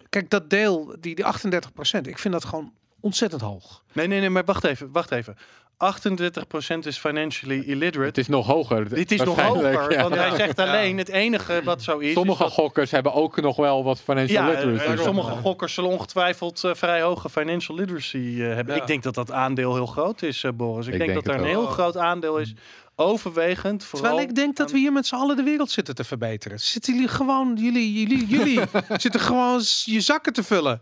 kijk, 0.10 0.30
dat 0.30 0.50
deel, 0.50 0.96
die, 1.00 1.16
die 1.16 1.26
38% 1.26 2.02
ik 2.02 2.18
vind 2.18 2.34
dat 2.34 2.46
gewoon 2.46 2.74
ontzettend 3.00 3.42
hoog. 3.42 3.84
Nee, 3.94 4.08
nee, 4.08 4.20
nee, 4.20 4.30
maar 4.30 4.46
wacht 4.46 4.64
even, 4.64 4.92
wacht 4.92 5.12
even. 5.12 5.36
38% 5.82 6.78
is 6.86 6.98
financially 6.98 7.60
illiterate. 7.66 8.08
Het 8.08 8.18
is 8.18 8.28
nog 8.28 8.48
hoger. 8.48 8.90
Dit 8.90 9.12
is 9.12 9.22
nog 9.22 9.40
hoger, 9.42 9.92
ja. 9.92 10.02
want 10.02 10.16
hij 10.16 10.36
zegt 10.36 10.60
alleen 10.60 10.98
het 10.98 11.10
enige 11.10 11.62
wat 11.64 11.84
zo 11.84 11.98
is. 11.98 12.14
Sommige 12.14 12.44
is 12.44 12.50
dat- 12.50 12.58
gokkers 12.60 12.92
hebben 12.92 13.14
ook 13.14 13.42
nog 13.42 13.56
wel 13.56 13.84
wat 13.84 14.02
financial 14.02 14.44
ja, 14.44 14.50
literacy. 14.50 14.84
eh, 14.84 14.90
zeg 14.90 15.02
sommige 15.02 15.32
gokkers 15.36 15.74
zullen 15.74 15.90
ongetwijfeld 15.90 16.64
eh, 16.64 16.74
vrij 16.74 17.02
hoge 17.02 17.30
financial 17.30 17.78
literacy 17.78 18.18
eh, 18.40 18.54
hebben. 18.54 18.76
Ja. 18.76 18.82
Ik 18.82 18.88
denk 18.88 19.04
dat 19.04 19.16
dat 19.16 19.32
aandeel 19.32 19.74
heel 19.76 19.86
groot 19.86 20.22
is, 20.22 20.44
eh, 20.44 20.52
Boris. 20.52 20.88
Ik, 20.88 20.94
Ik 20.94 21.00
denk, 21.00 21.12
denk 21.12 21.26
dat 21.26 21.34
er 21.36 21.42
een 21.42 21.48
heel 21.48 21.66
groot 21.66 21.98
aandeel 21.98 22.38
is. 22.38 22.54
Overwegend. 22.96 23.84
Vooral 23.84 24.08
Terwijl 24.10 24.30
ik 24.30 24.36
denk 24.36 24.58
dat 24.58 24.72
we 24.72 24.78
hier 24.78 24.92
met 24.92 25.08
z'n 25.08 25.16
allen 25.16 25.36
de 25.36 25.44
wereld 25.44 25.72
zitten 25.72 25.96
te 25.96 26.04
verbeteren. 26.04 26.60
Zitten 26.60 26.94
jullie 26.94 27.08
gewoon, 27.10 27.56
jullie, 27.60 27.94
jullie, 27.94 28.26
jullie 28.28 28.60
zitten 29.04 29.20
gewoon 29.20 29.62
je 29.84 30.02
zakken 30.02 30.34
te 30.34 30.44
vullen. 30.44 30.82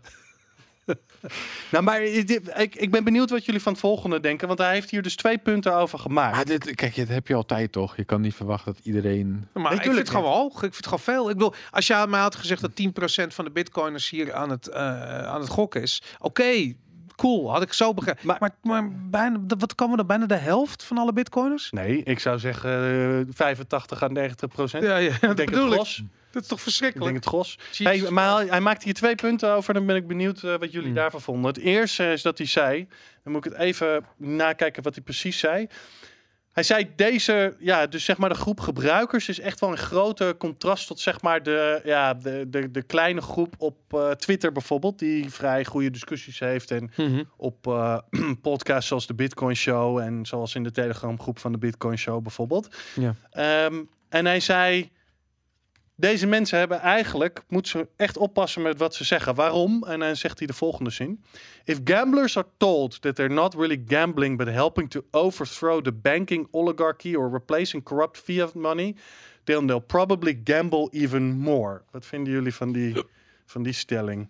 Nou, 1.70 1.84
maar 1.84 2.02
ik, 2.02 2.74
ik- 2.74 2.90
ben 2.90 3.04
benieuwd 3.04 3.30
wat 3.30 3.44
jullie 3.44 3.60
van 3.62 3.72
het 3.72 3.80
volgende 3.80 4.20
denken. 4.20 4.46
Want 4.46 4.58
hij 4.58 4.72
heeft 4.72 4.90
hier 4.90 5.02
dus 5.02 5.16
twee 5.16 5.38
punten 5.38 5.74
over 5.76 5.98
gemaakt. 5.98 6.36
Ah, 6.38 6.44
dit, 6.44 6.74
kijk, 6.74 6.96
dat 6.96 7.08
heb 7.08 7.26
je 7.26 7.34
altijd 7.34 7.72
toch? 7.72 7.96
Je 7.96 8.04
kan 8.04 8.20
niet 8.20 8.34
verwachten 8.34 8.72
dat 8.74 8.84
iedereen... 8.84 9.48
Maar 9.54 9.72
ik 9.72 9.82
vind 9.82 9.96
het 9.96 10.10
gewoon 10.10 10.32
hoog. 10.32 10.52
Ik 10.54 10.60
vind 10.60 10.76
het 10.76 10.84
gewoon 10.84 11.00
veel. 11.00 11.30
Ik 11.30 11.36
bedoel, 11.36 11.54
als 11.70 11.86
jij 11.86 12.06
mij 12.06 12.20
had 12.20 12.34
gezegd 12.34 12.60
dat 12.60 12.70
10% 12.70 13.26
van 13.34 13.44
de 13.44 13.50
bitcoiners 13.50 14.10
hier 14.10 14.34
aan 14.34 14.50
het, 14.50 14.68
eh, 14.68 15.22
aan 15.26 15.40
het 15.40 15.48
gokken 15.48 15.82
is. 15.82 16.02
Oké, 16.18 16.72
cool. 17.16 17.50
Had 17.52 17.62
ik 17.62 17.72
zo 17.72 17.94
begrepen. 17.94 18.26
Maar, 18.26 18.36
Maar- 18.40 18.56
maar, 18.62 18.90
bijna, 19.10 19.40
wat 19.58 19.74
komen 19.74 19.90
we 19.90 19.96
dan? 19.98 20.06
Bijna 20.06 20.26
de 20.26 20.34
helft 20.44 20.82
van 20.84 20.98
alle 20.98 21.12
bitcoiners? 21.12 21.70
Nee, 21.70 22.02
ik 22.02 22.18
zou 22.18 22.38
zeggen 22.38 22.70
eh, 23.28 23.34
85 23.34 24.02
à 24.02 24.06
90 24.08 24.48
procent. 24.48 24.84
Ja, 24.84 24.96
ja 24.96 25.14
ik 25.14 25.20
dat 25.28 25.36
denk 25.36 25.50
bedoel 25.50 25.70
het 25.70 25.80
ik. 25.98 26.04
Dat 26.32 26.42
is 26.42 26.48
toch 26.48 26.58
Ik 26.58 26.64
verschrikkelijk? 26.64 27.10
denk 27.10 27.24
het 27.24 27.32
gros. 27.34 27.58
Hey, 27.78 28.10
maar 28.10 28.36
hij, 28.36 28.46
hij 28.46 28.60
maakt 28.60 28.82
hier 28.82 28.94
twee 28.94 29.14
punten 29.14 29.52
over. 29.52 29.74
Dan 29.74 29.86
ben 29.86 29.96
ik 29.96 30.06
benieuwd 30.06 30.42
eh, 30.42 30.50
wat 30.58 30.72
jullie 30.72 30.86
Hmm. 30.86 30.94
daarvan 30.94 31.20
vonden. 31.20 31.52
Het 31.52 31.62
eerste 31.62 32.12
is 32.12 32.22
dat 32.22 32.38
hij 32.38 32.46
zei. 32.46 32.88
Dan 33.24 33.32
moet 33.32 33.44
ik 33.46 33.52
het 33.52 33.60
even 33.60 34.04
nakijken 34.16 34.82
wat 34.82 34.94
hij 34.94 35.04
precies 35.04 35.38
zei. 35.38 35.66
Hij 36.50 36.62
zei 36.62 36.92
deze, 36.96 37.56
ja, 37.58 37.86
dus 37.86 38.04
zeg 38.04 38.16
maar 38.18 38.28
de 38.28 38.34
groep 38.34 38.60
gebruikers 38.60 39.28
is 39.28 39.40
echt 39.40 39.60
wel 39.60 39.70
een 39.70 39.78
grote 39.78 40.34
contrast 40.38 40.86
tot 40.86 41.00
zeg 41.00 41.20
maar 41.22 41.42
de, 41.42 41.80
ja, 41.84 42.14
de, 42.14 42.46
de, 42.48 42.70
de 42.70 42.82
kleine 42.82 43.20
groep 43.20 43.54
op 43.58 43.76
eh, 43.94 44.10
Twitter 44.10 44.52
bijvoorbeeld, 44.52 44.98
die 44.98 45.30
vrij 45.30 45.64
goede 45.64 45.90
discussies 45.90 46.38
heeft 46.38 46.70
en 46.70 46.90
Mhm. 46.96 47.22
op 47.36 47.66
eh, 47.66 47.98
podcasts 48.42 48.88
zoals 48.88 49.06
de 49.06 49.14
Bitcoin 49.14 49.56
Show 49.56 49.98
en 49.98 50.26
zoals 50.26 50.54
in 50.54 50.62
de 50.62 50.70
Telegram 50.70 51.20
groep 51.20 51.38
van 51.38 51.52
de 51.52 51.58
Bitcoin 51.58 51.98
Show 51.98 52.22
bijvoorbeeld. 52.22 52.68
Ja. 52.94 53.14
Ehm, 53.30 53.82
en 54.08 54.26
hij 54.26 54.40
zei, 54.40 54.90
deze 56.00 56.26
mensen 56.26 56.58
hebben 56.58 56.80
eigenlijk, 56.80 57.42
moeten 57.48 57.70
ze 57.70 57.88
echt 57.96 58.16
oppassen 58.16 58.62
met 58.62 58.78
wat 58.78 58.94
ze 58.94 59.04
zeggen. 59.04 59.34
Waarom? 59.34 59.84
En 59.84 59.98
dan 60.00 60.16
zegt 60.16 60.38
hij 60.38 60.46
de 60.46 60.52
volgende 60.52 60.90
zin. 60.90 61.24
If 61.64 61.80
gamblers 61.84 62.36
are 62.36 62.46
told 62.56 63.02
that 63.02 63.14
they're 63.14 63.34
not 63.34 63.54
really 63.54 63.82
gambling, 63.86 64.38
but 64.38 64.46
helping 64.46 64.90
to 64.90 65.04
overthrow 65.10 65.84
the 65.84 65.92
banking 65.92 66.48
oligarchy 66.50 67.14
or 67.14 67.30
replacing 67.30 67.82
corrupt 67.82 68.18
fiat 68.18 68.54
money, 68.54 68.94
then 69.44 69.66
they'll 69.66 69.80
probably 69.80 70.40
gamble 70.44 70.88
even 70.90 71.22
more. 71.22 71.82
Wat 71.90 72.06
vinden 72.06 72.32
jullie 72.32 72.54
van 72.54 72.72
die, 72.72 73.02
van 73.46 73.62
die 73.62 73.72
stelling? 73.72 74.28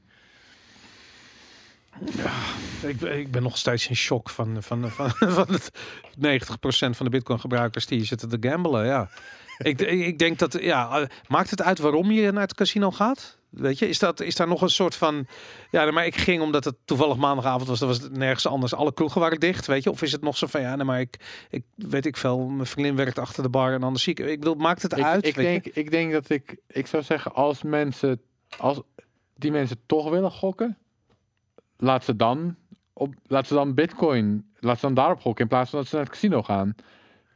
Ik, 2.83 3.01
ik 3.01 3.31
ben 3.31 3.43
nog 3.43 3.57
steeds 3.57 3.89
in 3.89 3.97
shock 3.97 4.31
van, 4.31 4.63
van, 4.63 4.91
van, 4.91 5.11
van 5.39 5.47
het 5.53 5.71
90% 6.17 6.51
van 6.71 7.05
de 7.05 7.09
bitcoin 7.11 7.41
gebruikers 7.41 7.87
die 7.87 8.05
zitten 8.05 8.29
te 8.29 8.49
gamblen. 8.49 8.87
Ja. 8.87 9.11
Ik, 9.63 9.81
ik 9.81 10.19
denk 10.19 10.39
dat, 10.39 10.63
ja, 10.63 11.01
eh, 11.01 11.07
maakt 11.29 11.51
het 11.51 11.63
uit 11.63 11.79
waarom 11.79 12.11
je 12.11 12.33
naar 12.33 12.43
het 12.43 12.55
casino 12.55 12.91
gaat? 12.91 13.39
Weet 13.51 13.79
je, 13.79 13.89
is, 13.89 13.99
dat, 13.99 14.21
is 14.21 14.37
daar 14.37 14.49
nog 14.49 14.63
een 14.63 14.71
soort 14.71 14.95
van. 14.95 15.27
Ja, 15.71 15.91
maar 15.91 16.07
ik 16.07 16.17
ging 16.17 16.43
omdat 16.43 16.65
het 16.65 16.77
toevallig 16.85 17.17
maandagavond 17.17 17.69
was. 17.69 17.79
Dat 17.79 17.89
was 17.89 18.01
het 18.01 18.17
nergens 18.17 18.47
anders. 18.47 18.75
Alle 18.75 18.95
kroegen 18.95 19.21
waren 19.21 19.41
dicht. 19.41 19.67
Weet 19.67 19.83
je, 19.83 19.91
of 19.91 20.03
is 20.03 20.13
het 20.13 20.23
nog 20.23 20.37
zo 20.37 20.47
van 20.47 20.61
ja, 20.61 20.77
nee, 20.77 20.85
maar 20.85 21.01
ik, 21.01 21.45
ik 21.51 21.63
weet 21.75 22.07
ik 22.07 22.17
veel. 22.17 22.39
Mijn 22.39 22.67
vriendin 22.67 22.97
werkt 22.97 23.19
achter 23.19 23.43
de 23.43 23.49
bar 23.49 23.73
en 23.73 23.83
anders 23.83 24.05
zie 24.05 24.13
ik. 24.13 24.27
Ik 24.27 24.39
bedoel, 24.39 24.55
maakt 24.55 24.83
het 24.83 24.97
Ik, 24.97 25.05
uit? 25.05 25.27
ik, 25.27 25.35
je? 25.35 25.43
denk, 25.43 25.67
ik 25.67 25.91
denk 25.91 26.13
dat 26.13 26.29
ik... 26.29 26.57
Ik 26.67 26.87
zou 26.87 27.03
zeggen, 27.03 27.35
als 27.35 27.63
mensen... 27.63 28.21
Als 28.59 28.81
die 29.35 29.51
mensen 29.51 29.81
toch 29.87 30.11
willen 30.11 30.31
gokken... 30.31 30.79
Laat 31.77 32.05
ze 32.05 32.17
dan... 32.17 32.57
Op, 32.93 33.15
laat 33.27 33.47
ze 33.47 33.55
dan 33.55 33.75
bitcoin... 33.75 34.51
Laat 34.59 34.79
ze 34.79 34.87
dan 34.87 34.95
daarop 34.95 35.21
gokken 35.21 35.43
in 35.43 35.51
plaats 35.51 35.71
van 35.71 35.79
dat 35.79 35.89
ze 35.89 35.95
naar 35.95 36.05
het 36.05 36.13
casino 36.13 36.43
gaan. 36.43 36.75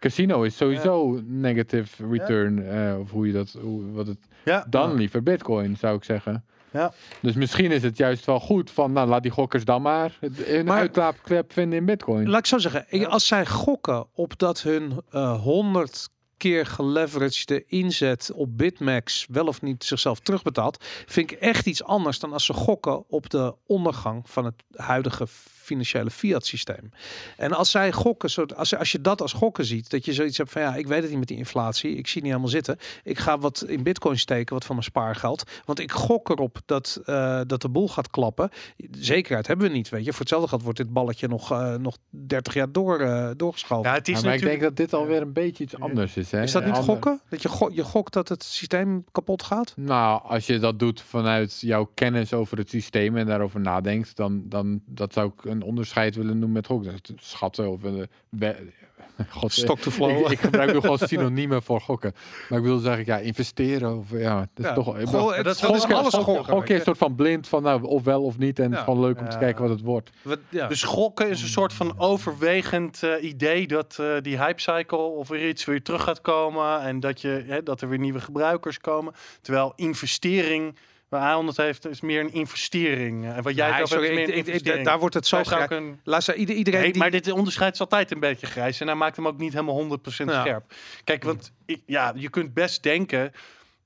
Casino 0.09 0.43
is 0.43 0.57
sowieso 0.57 1.21
negative 1.27 2.07
return. 2.11 2.67
eh, 2.69 2.99
of 3.01 3.11
hoe 3.11 3.27
je 3.27 3.33
dat... 3.33 3.57
Hoe, 3.61 3.91
wat 3.93 4.07
het, 4.07 4.19
Ja, 4.45 4.67
dan 4.71 4.95
liever 4.95 5.23
bitcoin, 5.23 5.77
zou 5.77 5.97
ik 5.97 6.05
zeggen. 6.05 6.45
Ja. 6.73 6.93
Dus 7.21 7.35
misschien 7.35 7.71
is 7.73 7.83
het 7.83 7.97
juist 7.97 8.25
wel 8.25 8.41
goed 8.41 8.71
van... 8.71 8.93
Nou, 8.93 9.09
laat 9.09 9.23
die 9.23 9.31
gokkers 9.31 9.65
dan 9.65 9.83
maar 9.83 10.17
het- 10.21 10.49
een 10.49 10.65
Maar- 10.65 10.79
uitlaatklep 10.79 11.53
vinden 11.53 11.79
in 11.79 11.85
bitcoin. 11.85 12.29
Laat 12.29 12.39
ik 12.39 12.47
zo 12.47 12.59
zeggen, 12.59 12.85
ik- 12.89 13.05
als 13.07 13.27
zij 13.27 13.47
gokken 13.47 14.07
op 14.15 14.39
dat 14.39 14.63
hun 14.63 15.01
eh 15.11 15.43
100k 15.45 16.13
keer 16.37 16.67
geleveragede 16.67 17.65
inzet 17.67 18.31
op 18.35 18.57
Bitmax 18.59 19.27
wel 19.31 19.47
of 19.47 19.63
niet 19.63 19.85
zichzelf 19.85 20.21
terugbetaalt, 20.21 20.85
vind 21.07 21.31
ik 21.31 21.39
echt 21.39 21.67
iets 21.67 21.85
anders 21.85 22.19
dan 22.19 22.33
als 22.33 22.45
ze 22.45 22.53
gokken 22.53 23.05
op 23.09 23.31
de 23.31 23.55
ondergang 23.67 24.31
van 24.31 24.45
het 24.45 24.55
huidige 24.75 25.27
financiële 25.65 26.11
fiat 26.11 26.47
systeem. 26.47 26.91
En 27.37 27.53
als 27.53 27.71
zij 27.71 27.93
gokken, 27.93 28.31
zo, 28.31 28.45
als, 28.57 28.77
als 28.77 28.93
je 28.93 29.01
dat 29.01 29.21
als 29.21 29.33
gokken 29.33 29.65
ziet, 29.65 29.91
dat 29.91 30.05
je 30.05 30.13
zoiets 30.13 30.39
hebt 30.39 30.51
van 30.51 30.63
ja, 30.63 30.75
ik 30.75 30.87
weet 30.87 31.01
het 31.01 31.11
niet 31.11 31.19
met 31.19 31.29
die 31.29 31.37
inflatie, 31.37 31.91
ik 31.91 32.07
zie 32.07 32.15
het 32.15 32.15
niet 32.15 32.25
helemaal 32.25 32.49
zitten. 32.49 32.79
Ik 33.03 33.19
ga 33.19 33.39
wat 33.39 33.65
in 33.67 33.83
bitcoin 33.83 34.19
steken, 34.19 34.55
wat 34.55 34.65
van 34.65 34.75
mijn 34.75 34.87
spaargeld. 34.89 35.43
Want 35.65 35.79
ik 35.79 35.93
gok 35.93 36.29
erop 36.29 36.59
dat, 36.67 37.01
eh, 37.05 37.41
dat 37.47 37.63
de 37.63 37.69
boel 37.69 37.89
gaat 37.89 38.11
klappen. 38.11 38.51
Zekerheid 38.91 39.47
hebben 39.47 39.67
we 39.67 39.73
niet, 39.73 39.89
weet 39.89 40.05
je. 40.05 40.11
Voor 40.11 40.21
hetzelfde 40.21 40.49
geld 40.49 40.63
wordt 40.63 40.79
dit 40.79 40.93
balletje 40.93 41.29
nog, 41.29 41.51
eh, 41.51 41.75
nog 41.75 41.97
30 42.11 42.55
jaar 42.55 42.73
door, 42.73 43.01
eh, 43.01 43.31
doorgeschoven. 43.37 43.91
Ja, 43.91 43.97
het 43.97 44.09
is 44.09 44.21
Ja, 44.21 44.25
maar 44.25 44.35
ik 44.35 44.41
denk 44.41 44.61
dat 44.61 44.77
dit 44.77 44.93
alweer 44.93 45.23
een 45.23 45.33
beetje 45.33 45.65
iets 45.65 45.79
anders 45.79 46.17
is. 46.17 46.31
Hè? 46.31 46.43
is 46.43 46.53
dat 46.53 46.65
niet 46.65 46.75
Ander- 46.75 46.93
gokken? 46.93 47.21
Dat 47.29 47.43
je, 47.43 47.49
go 47.49 47.71
je 47.73 47.85
gokt 47.85 48.13
dat 48.13 48.29
het 48.29 48.43
systeem 48.43 49.05
kapot 49.13 49.43
gaat? 49.43 49.73
Nou, 49.77 50.23
als 50.23 50.47
je 50.47 50.59
dat 50.59 50.79
doet 50.79 51.01
vanuit 51.01 51.61
jouw 51.61 51.91
kennis 51.95 52.33
over 52.33 52.59
het 52.59 52.71
systeem 52.71 53.17
en 53.17 53.27
daarover 53.27 53.61
nadenkt, 53.61 54.17
dan, 54.17 54.43
dan 54.49 54.81
dat 54.87 55.13
zou 55.13 55.33
ik 55.37 55.45
een 55.55 55.63
onderscheid 55.63 56.15
willen 56.17 56.33
noemen 56.33 56.53
met 56.53 56.67
gokken. 56.67 56.95
Schatten 57.17 57.71
of 57.71 57.83
een 57.83 58.09
we- 58.29 58.73
God, 59.29 59.53
Stock 59.53 59.79
to 59.79 59.91
flow. 59.91 60.11
Ik, 60.25 60.29
ik 60.31 60.39
gebruik 60.41 60.73
nu 60.73 60.81
gewoon 60.81 60.99
synoniemen 60.99 61.63
voor 61.63 61.81
gokken. 61.81 62.13
Maar 62.49 62.59
ik 62.59 62.65
wil 62.65 62.79
zeggen, 62.79 63.05
ja, 63.07 63.19
investeren 63.19 63.99
of 63.99 64.11
ja, 64.11 64.39
dat 64.39 64.49
is 64.55 64.65
Ja, 64.65 64.73
toch. 64.75 64.85
goh, 64.85 64.95
dat- 65.43 65.47
is 65.47 65.63
alles 65.65 65.85
gokken- 65.85 66.23
gokken. 66.25 66.45
Gokken 66.45 66.71
is 66.75 66.79
een 66.79 66.85
soort 66.85 66.99
van 66.99 67.15
blind 67.15 67.49
van 67.49 67.63
nou, 67.63 67.83
of 67.83 68.03
wel 68.03 68.23
of 68.23 68.39
niet. 68.39 68.59
En 68.59 68.65
het 68.65 68.73
is 68.73 68.79
Ja. 68.79 68.85
gewoon 68.85 69.01
leuk 69.01 69.19
om 69.21 69.29
te 69.29 69.39
kijken 69.39 69.63
wat 69.63 69.71
het 69.71 69.81
wordt. 69.81 70.11
Wat- 70.23 70.39
ja. 70.49 70.67
Dus 70.67 70.83
gokken 70.83 71.29
is 71.29 71.43
een 71.43 71.49
soort 71.49 71.73
van 71.73 71.99
overwegend 71.99 73.03
eh, 73.03 73.23
idee 73.25 73.67
dat 73.67 73.97
eh, 74.01 74.07
die 74.23 74.39
hypecycle 74.39 74.99
of 74.99 75.29
weer 75.29 75.49
iets 75.49 75.65
weer 75.65 75.83
terug 75.83 76.03
gaat 76.03 76.21
komen 76.21 76.81
en 76.81 77.01
dat, 77.01 77.21
je, 77.21 77.45
hè, 77.47 77.63
dat 77.63 77.81
er 77.81 77.89
weer 77.89 77.99
nieuwe 77.99 78.21
gebruikers 78.21 78.79
komen. 78.79 79.13
Terwijl 79.41 79.73
investering, 79.77 80.77
Aaron 81.19 81.47
het 81.47 81.57
heeft, 81.57 81.87
is 81.87 82.01
meer 82.01 82.21
een 82.21 82.33
investering. 82.33 83.25
Eh, 83.25 83.37
En 83.37 83.43
wat 83.43 83.55
jij 83.55 83.71
Nee, 83.71 83.87
sorry, 83.87 84.03
hebt, 84.03 84.03
is 84.03 84.09
ik- 84.09 84.15
meer 84.15 84.23
een 84.23 84.29
ik- 84.29 84.47
ik- 84.47 84.47
investering. 84.47 84.87
daar 84.87 84.99
wordt 84.99 85.15
het 85.15 85.27
zo 85.27 85.39
ik 85.41 85.71
een- 85.71 86.01
Luister, 86.05 86.35
ieder- 86.35 86.55
iedereen 86.55 86.81
Nee, 86.81 86.91
die... 86.93 87.01
maar 87.01 87.11
dit 87.11 87.31
onderscheid 87.33 87.75
is 87.75 87.81
altijd 87.81 88.11
een 88.13 88.21
beetje 88.21 88.47
grijs. 88.47 88.81
En 88.81 88.87
hij 88.87 88.97
maakt 88.97 89.17
hem 89.17 89.27
ook 89.27 89.39
niet 89.39 89.53
helemaal 89.53 89.75
100% 89.75 90.31
Ja. 90.31 90.41
scherp. 90.41 90.73
Kijk, 91.05 91.25
want 91.25 91.53
ik- 91.67 91.83
ja, 91.87 92.13
je 92.17 92.29
kunt 92.31 92.55
best 92.55 92.83
denken 92.83 93.33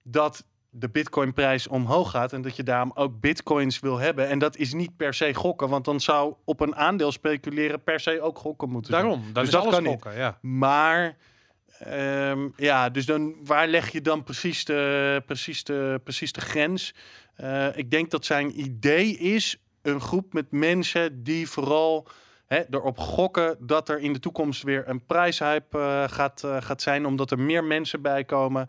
dat 0.03 0.45
de 0.71 0.89
bitcoinprijs 0.89 1.67
omhoog 1.69 2.11
gaat 2.11 2.33
en 2.33 2.43
dat 2.43 2.57
je 2.57 2.63
daarom 2.63 2.91
ook 2.95 3.21
bitcoins 3.21 3.81
wil 3.81 3.99
hebben. 3.99 4.29
En 4.29 4.39
dat 4.39 4.57
is 4.57 4.73
niet 4.73 4.97
per 4.97 5.15
se 5.15 5.35
gokken, 5.35 5.69
want 5.69 5.85
dan 5.85 6.01
zou 6.01 6.35
op 6.45 6.61
een 6.61 6.77
aandeel 6.77 7.13
speculeren 7.13 7.83
per 7.83 8.01
se 8.01 8.21
ook 8.21 8.39
gokken 8.39 8.69
moeten 8.71 8.91
zijn. 8.93 9.05
Daarom, 9.05 9.23
dat 9.25 9.35
Dus 9.35 9.45
is 9.45 9.51
dat 9.51 9.61
alles 9.63 9.75
kan 9.75 9.83
niet. 9.83 9.93
gokken, 9.93 10.17
ja. 10.17 10.39
Maar 10.43 11.17
ehm, 11.79 12.49
ja, 12.57 12.89
dus 12.91 13.07
dan 13.07 13.35
waar 13.45 13.69
leg 13.69 13.93
je 13.93 14.01
dan 14.01 14.23
precies 14.23 14.65
de, 14.65 15.23
precies 15.27 15.65
de, 15.65 16.01
precies 16.05 16.33
de 16.33 16.41
grens? 16.41 16.95
Eh, 17.35 17.77
ik 17.77 17.91
denk 17.91 18.11
dat 18.11 18.25
zijn 18.25 18.61
idee 18.61 19.17
is 19.19 19.57
een 19.83 20.01
groep 20.01 20.33
met 20.33 20.51
mensen 20.51 21.23
die 21.23 21.49
vooral 21.49 22.09
hè, 22.47 22.63
erop 22.71 22.99
gokken 22.99 23.57
dat 23.61 23.89
er 23.89 23.99
in 23.99 24.13
de 24.13 24.19
toekomst 24.19 24.63
weer 24.63 24.89
een 24.89 25.05
prijshype 25.07 25.79
eh, 25.79 26.05
gaat, 26.07 26.45
eh, 26.45 26.57
gaat 26.61 26.83
zijn, 26.83 27.07
omdat 27.07 27.31
er 27.31 27.39
meer 27.39 27.65
mensen 27.65 28.03
bij 28.03 28.25
komen. 28.25 28.69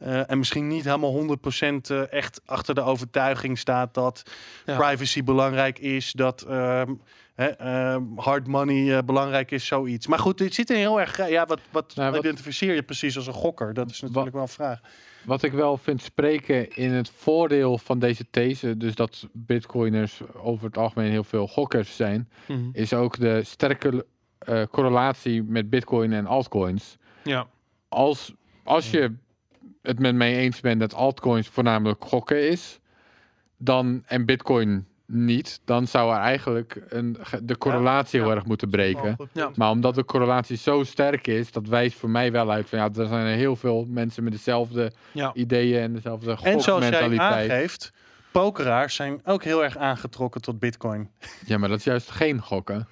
En 0.00 0.38
misschien 0.38 0.66
niet 0.66 0.84
helemaal 0.84 1.12
100% 1.12 1.90
eh, 1.90 2.12
echt 2.12 2.40
achter 2.44 2.74
de 2.74 2.80
overtuiging 2.80 3.58
staat 3.58 3.94
dat 3.94 4.22
Ja. 4.66 4.76
privacy 4.76 5.24
belangrijk 5.24 5.78
is, 5.78 6.12
dat 6.12 6.42
ehm, 6.42 6.92
hè, 7.40 7.46
ehm, 7.48 8.02
hard 8.16 8.46
money 8.46 8.96
eh, 8.96 9.02
belangrijk 9.04 9.50
is, 9.50 9.66
zoiets. 9.66 10.06
Maar 10.06 10.18
goed, 10.18 10.38
dit 10.38 10.54
zit 10.54 10.70
er 10.70 10.76
heel 10.76 11.00
erg. 11.00 11.28
Ja, 11.28 11.46
wat, 11.46 11.60
wat 11.70 11.92
Nou, 11.96 12.10
wat- 12.10 12.20
identificeer 12.20 12.74
je 12.74 12.82
precies 12.82 13.16
als 13.16 13.26
een 13.26 13.32
gokker? 13.32 13.74
Dat 13.74 13.90
is 13.90 14.00
natuurlijk 14.00 14.32
wel 14.32 14.42
een 14.42 14.48
vraag. 14.48 14.80
Wat 15.24 15.42
ik 15.42 15.52
wel 15.52 15.76
vind 15.76 16.02
spreken 16.02 16.76
in 16.76 16.90
het 16.90 17.10
voordeel 17.10 17.78
van 17.78 17.98
deze 17.98 18.24
these, 18.30 18.76
dus 18.76 18.94
dat 18.94 19.28
bitcoiners 19.32 20.20
over 20.34 20.66
het 20.66 20.78
algemeen 20.78 21.10
heel 21.10 21.24
veel 21.24 21.46
gokkers 21.48 21.96
zijn, 21.96 22.28
Mhm. 22.48 22.68
is 22.72 22.92
ook 22.92 23.18
de 23.18 23.44
sterke 23.44 24.06
eh, 24.38 24.62
correlatie 24.70 25.42
met 25.42 25.70
bitcoin 25.70 26.12
en 26.12 26.26
altcoins. 26.26 26.96
Ja. 27.24 27.46
Als, 27.88 28.34
als 28.64 28.90
je 28.90 29.14
het 29.82 29.98
met 29.98 30.14
mij 30.14 30.36
eens 30.36 30.60
bent 30.60 30.80
dat 30.80 30.94
altcoins 30.94 31.48
voornamelijk 31.48 32.04
gokken 32.04 32.48
is, 32.48 32.78
dan 33.56 34.02
en 34.06 34.24
bitcoin 34.24 34.86
niet, 35.12 35.60
dan 35.64 35.86
zou 35.86 36.14
er 36.14 36.20
eigenlijk 36.20 36.82
een, 36.88 37.16
de 37.42 37.58
correlatie 37.58 38.18
ja. 38.18 38.24
heel 38.24 38.34
erg 38.34 38.44
moeten 38.44 38.70
breken. 38.70 39.16
Ja. 39.32 39.50
Maar 39.54 39.70
omdat 39.70 39.94
de 39.94 40.04
correlatie 40.04 40.56
zo 40.56 40.84
sterk 40.84 41.26
is, 41.26 41.52
dat 41.52 41.66
wijst 41.66 41.98
voor 41.98 42.10
mij 42.10 42.32
wel 42.32 42.50
uit 42.50 42.68
van 42.68 42.78
ja, 42.78 42.88
er 42.98 43.06
zijn 43.06 43.38
heel 43.38 43.56
veel 43.56 43.86
mensen 43.88 44.24
met 44.24 44.32
dezelfde 44.32 44.92
ideeën 45.34 45.80
en 45.80 45.92
dezelfde 45.92 46.30
En 46.42 46.60
zoals 46.60 46.64
jij 46.64 46.92
gokmentaliteit. 46.92 47.50
aangeeft, 47.50 47.92
pokeraars 48.32 48.94
zijn 48.94 49.20
ook 49.24 49.44
heel 49.44 49.64
erg 49.64 49.76
aangetrokken 49.76 50.40
tot 50.40 50.58
bitcoin. 50.58 51.10
Ja, 51.46 51.58
maar 51.58 51.68
dat 51.68 51.78
is 51.78 51.84
juist 51.84 52.10
geen 52.10 52.40
gokken. 52.40 52.88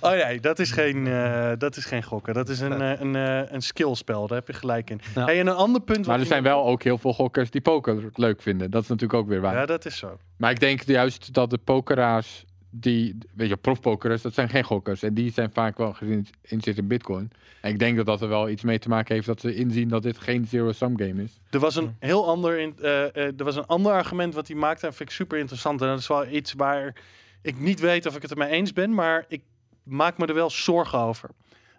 Oh 0.00 0.10
nee, 0.10 0.40
dat 0.40 0.58
is 0.58 0.70
geen, 0.70 1.06
eh, 1.06 1.52
dat 1.58 1.76
is 1.76 1.84
geen 1.84 2.02
gokken. 2.02 2.34
Dat 2.34 2.48
is 2.48 2.60
een, 2.60 2.80
eh, 2.82 3.00
een, 3.00 3.16
eh, 3.16 3.52
een 3.52 3.62
skillspel. 3.62 4.26
Daar 4.26 4.38
heb 4.38 4.46
je 4.46 4.52
gelijk 4.52 4.90
in. 4.90 5.00
Ja. 5.14 5.24
Hey, 5.24 5.40
en 5.40 5.46
een 5.46 5.54
ander 5.54 5.80
punt. 5.80 6.06
Maar 6.06 6.20
er 6.20 6.26
zijn 6.26 6.42
wel 6.42 6.66
ook 6.66 6.82
heel 6.82 6.98
veel 6.98 7.12
gokkers 7.12 7.50
die 7.50 7.60
poker 7.60 8.10
leuk 8.14 8.42
vinden. 8.42 8.70
Dat 8.70 8.82
is 8.82 8.88
natuurlijk 8.88 9.20
ook 9.20 9.28
weer 9.28 9.40
waar. 9.40 9.54
Ja, 9.54 9.66
dat 9.66 9.84
is 9.84 9.96
zo. 9.96 10.18
Maar 10.36 10.50
ik 10.50 10.60
denk 10.60 10.82
juist 10.82 11.32
dat 11.34 11.50
de 11.50 11.58
pokeraars 11.58 12.44
die, 12.80 13.18
weet 13.34 13.48
je, 13.48 13.56
profpokers, 13.56 14.22
dat 14.22 14.34
zijn 14.34 14.48
geen 14.48 14.64
gokkers. 14.64 15.02
En 15.02 15.14
die 15.14 15.32
zijn 15.32 15.52
vaak 15.52 15.76
wel 15.78 15.92
gezien 15.92 16.26
in 16.42 16.60
zit 16.60 16.78
in 16.78 16.86
bitcoin. 16.86 17.30
En 17.60 17.70
ik 17.70 17.78
denk 17.78 17.96
dat 17.96 18.06
dat 18.06 18.22
er 18.22 18.28
wel 18.28 18.48
iets 18.48 18.62
mee 18.62 18.78
te 18.78 18.88
maken 18.88 19.14
heeft 19.14 19.26
dat 19.26 19.40
ze 19.40 19.54
inzien 19.54 19.88
dat 19.88 20.02
dit 20.02 20.18
geen 20.18 20.46
zero-sum 20.46 20.98
game 20.98 21.22
is. 21.22 21.40
Er 21.50 21.58
was 21.58 21.76
een 21.76 21.96
heel 21.98 22.26
ander, 22.26 22.58
in, 22.58 22.76
eh, 22.80 23.04
eh, 23.04 23.14
er 23.16 23.44
was 23.44 23.56
een 23.56 23.66
ander 23.66 23.92
argument 23.92 24.34
wat 24.34 24.48
hij 24.48 24.56
maakte 24.56 24.86
en 24.86 24.94
vind 24.94 25.08
ik 25.08 25.14
super 25.14 25.38
interessant. 25.38 25.80
En 25.80 25.88
dat 25.88 25.98
is 25.98 26.06
wel 26.06 26.26
iets 26.26 26.52
waar 26.52 27.02
ik 27.42 27.58
niet 27.58 27.80
weet 27.80 28.06
of 28.06 28.16
ik 28.16 28.22
het 28.22 28.30
ermee 28.30 28.50
eens 28.50 28.72
ben, 28.72 28.94
maar 28.94 29.24
ik 29.28 29.42
maak 29.82 30.18
me 30.18 30.26
er 30.26 30.34
wel 30.34 30.50
zorgen 30.50 30.98
over. 30.98 31.30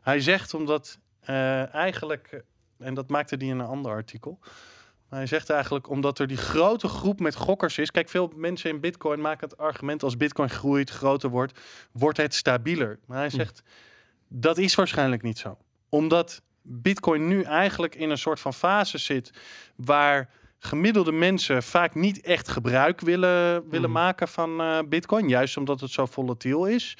Hij 0.02 0.20
zegt 0.20 0.54
omdat 0.54 1.00
eh, 1.20 1.74
eigenlijk, 1.74 2.44
en 2.78 2.94
dat 2.94 3.10
maakte 3.10 3.36
hij 3.36 3.48
in 3.48 3.60
een 3.60 3.66
ander 3.66 3.92
artikel. 3.92 4.40
Maar 5.10 5.20
hij 5.20 5.28
zegt 5.28 5.50
eigenlijk 5.50 5.90
omdat 5.90 6.20
er 6.20 6.28
die 6.28 6.38
grote 6.38 6.88
groep 6.88 7.20
met 7.20 7.36
gokkers 7.36 7.78
is. 7.78 7.92
Kijk, 7.92 8.10
veel 8.10 8.32
mensen 8.36 8.70
in 8.70 8.80
Bitcoin 8.80 9.22
maken 9.22 9.50
het 9.50 9.58
argument 9.58 10.04
als 10.04 10.18
Bitcoin 10.18 10.50
groeit, 10.50 10.90
groter 10.90 11.30
wordt, 11.30 11.60
wordt 11.92 12.18
het 12.18 12.34
stabieler. 12.34 13.00
Maar 13.06 13.18
hij 13.18 13.30
zegt 13.30 13.64
dat 14.28 14.58
is 14.58 14.76
waarschijnlijk 14.76 15.22
niet 15.22 15.38
zo, 15.38 15.58
omdat 15.90 16.42
Bitcoin 16.62 17.28
nu 17.28 17.42
eigenlijk 17.42 17.96
in 17.96 18.10
een 18.10 18.18
soort 18.18 18.40
van 18.40 18.54
fase 18.54 18.98
zit 18.98 19.32
waar 19.76 20.30
gemiddelde 20.60 21.12
mensen 21.12 21.64
vaak 21.64 21.96
niet 21.96 22.22
echt 22.22 22.48
gebruik 22.48 23.00
willen, 23.02 23.70
willen 23.70 23.90
Mhm. 23.90 24.00
maken 24.00 24.28
van 24.28 24.62
eh, 24.62 24.80
Bitcoin, 24.90 25.28
juist 25.30 25.58
omdat 25.58 25.80
het 25.80 25.92
zo 25.92 26.06
volatiel 26.06 26.66
is. 26.66 26.98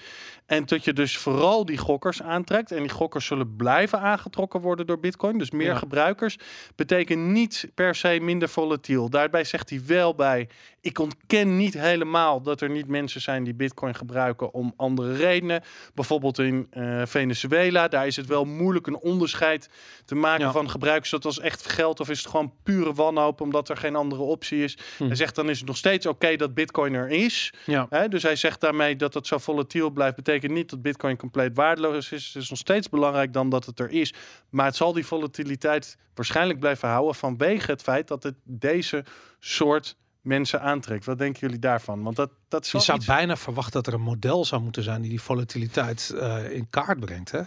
En 0.50 0.66
dat 0.66 0.84
je 0.84 0.94
dus 0.94 1.18
vooral 1.18 1.66
die 1.66 1.78
gokkers 1.78 2.22
aantrekt. 2.22 2.72
En 2.72 2.80
die 2.82 2.90
gokkers 2.90 3.26
zullen 3.26 3.56
blijven 3.56 4.00
aangetrokken 4.00 4.62
worden 4.62 4.88
door 4.88 5.00
Bitcoin. 5.00 5.38
Dus 5.38 5.52
meer 5.52 5.66
Ja. 5.68 5.76
gebruikers 5.76 6.38
betekent 6.76 7.22
niet 7.26 7.72
per 7.76 7.96
se 7.96 8.20
minder 8.22 8.50
volatiel. 8.50 9.10
Daarbij 9.10 9.44
zegt 9.44 9.70
hij 9.70 9.82
wel 9.86 10.16
bij: 10.16 10.50
ik 10.82 11.00
ontken 11.00 11.58
niet 11.58 11.74
helemaal 11.74 12.42
dat 12.42 12.62
er 12.62 12.70
niet 12.70 12.88
mensen 12.88 13.22
zijn 13.22 13.44
die 13.44 13.54
Bitcoin 13.54 13.96
gebruiken 13.96 14.54
om 14.54 14.74
andere 14.76 15.14
redenen. 15.16 15.62
Bijvoorbeeld 15.94 16.40
in 16.40 16.68
eh, 16.70 17.02
Venezuela, 17.06 17.88
daar 17.88 18.08
is 18.08 18.16
het 18.16 18.26
wel 18.26 18.46
moeilijk 18.46 18.88
een 18.88 18.98
onderscheid 19.00 19.70
te 20.06 20.16
maken 20.16 20.46
Ja. 20.46 20.52
van 20.52 20.70
gebruikers 20.70 21.10
dat 21.10 21.26
als 21.26 21.40
echt 21.40 21.68
geld 21.72 22.00
of 22.00 22.10
is 22.10 22.18
het 22.20 22.28
gewoon 22.28 22.54
pure 22.64 22.94
wanhoop 22.94 23.42
omdat 23.42 23.70
er 23.70 23.78
geen 23.78 23.96
andere 23.96 24.22
optie 24.22 24.64
is. 24.64 24.78
Hm. 24.98 25.06
Hij 25.06 25.16
zegt 25.16 25.36
dan 25.36 25.50
is 25.50 25.58
het 25.58 25.68
nog 25.68 25.78
steeds 25.78 26.06
oké 26.06 26.36
dat 26.36 26.54
Bitcoin 26.54 26.94
er 26.94 27.10
is. 27.10 27.54
Ja. 27.66 27.86
Hè, 27.90 28.08
dus 28.08 28.24
hij 28.24 28.36
zegt 28.36 28.62
daarmee 28.62 28.96
dat 28.96 29.14
het 29.14 29.28
zo 29.28 29.38
volatiel 29.38 29.90
blijft, 29.90 30.16
betekent 30.16 30.38
niet 30.48 30.70
dat 30.70 30.82
Bitcoin 30.82 31.18
compleet 31.18 31.56
waardeloos 31.56 32.12
is. 32.12 32.26
Het 32.34 32.44
is 32.44 32.50
nog 32.50 32.60
steeds 32.60 32.90
belangrijk 32.90 33.34
dan 33.34 33.50
dat 33.50 33.66
het 33.66 33.80
er 33.80 33.90
is. 33.90 34.14
Maar 34.50 34.66
het 34.66 34.76
zal 34.76 34.94
die 34.94 35.06
volatiliteit 35.06 35.98
waarschijnlijk 36.14 36.60
blijven 36.60 36.90
houden 36.90 37.16
vanwege 37.16 37.72
het 37.72 37.82
feit 37.82 38.08
dat 38.08 38.24
het 38.24 38.36
deze 38.44 39.06
soort 39.40 39.96
mensen 40.22 40.62
aantrekt. 40.62 41.06
Wat 41.06 41.18
denken 41.18 41.40
jullie 41.40 41.60
daarvan? 41.60 42.04
Want 42.04 42.16
dat, 42.16 42.32
dat 42.48 42.66
is 42.66 42.72
Je 42.72 42.80
zou 42.80 42.98
iets- 42.98 43.08
bijna 43.08 43.36
verwachten 43.38 43.74
dat 43.74 43.88
er 43.88 43.94
een 43.94 44.02
model 44.02 44.46
zou 44.46 44.62
moeten 44.62 44.84
zijn 44.84 45.02
die 45.02 45.10
die 45.10 45.22
volatiliteit 45.22 46.10
eh, 46.20 46.52
in 46.52 46.70
kaart 46.70 47.00
brengt. 47.00 47.32
Hè? 47.32 47.42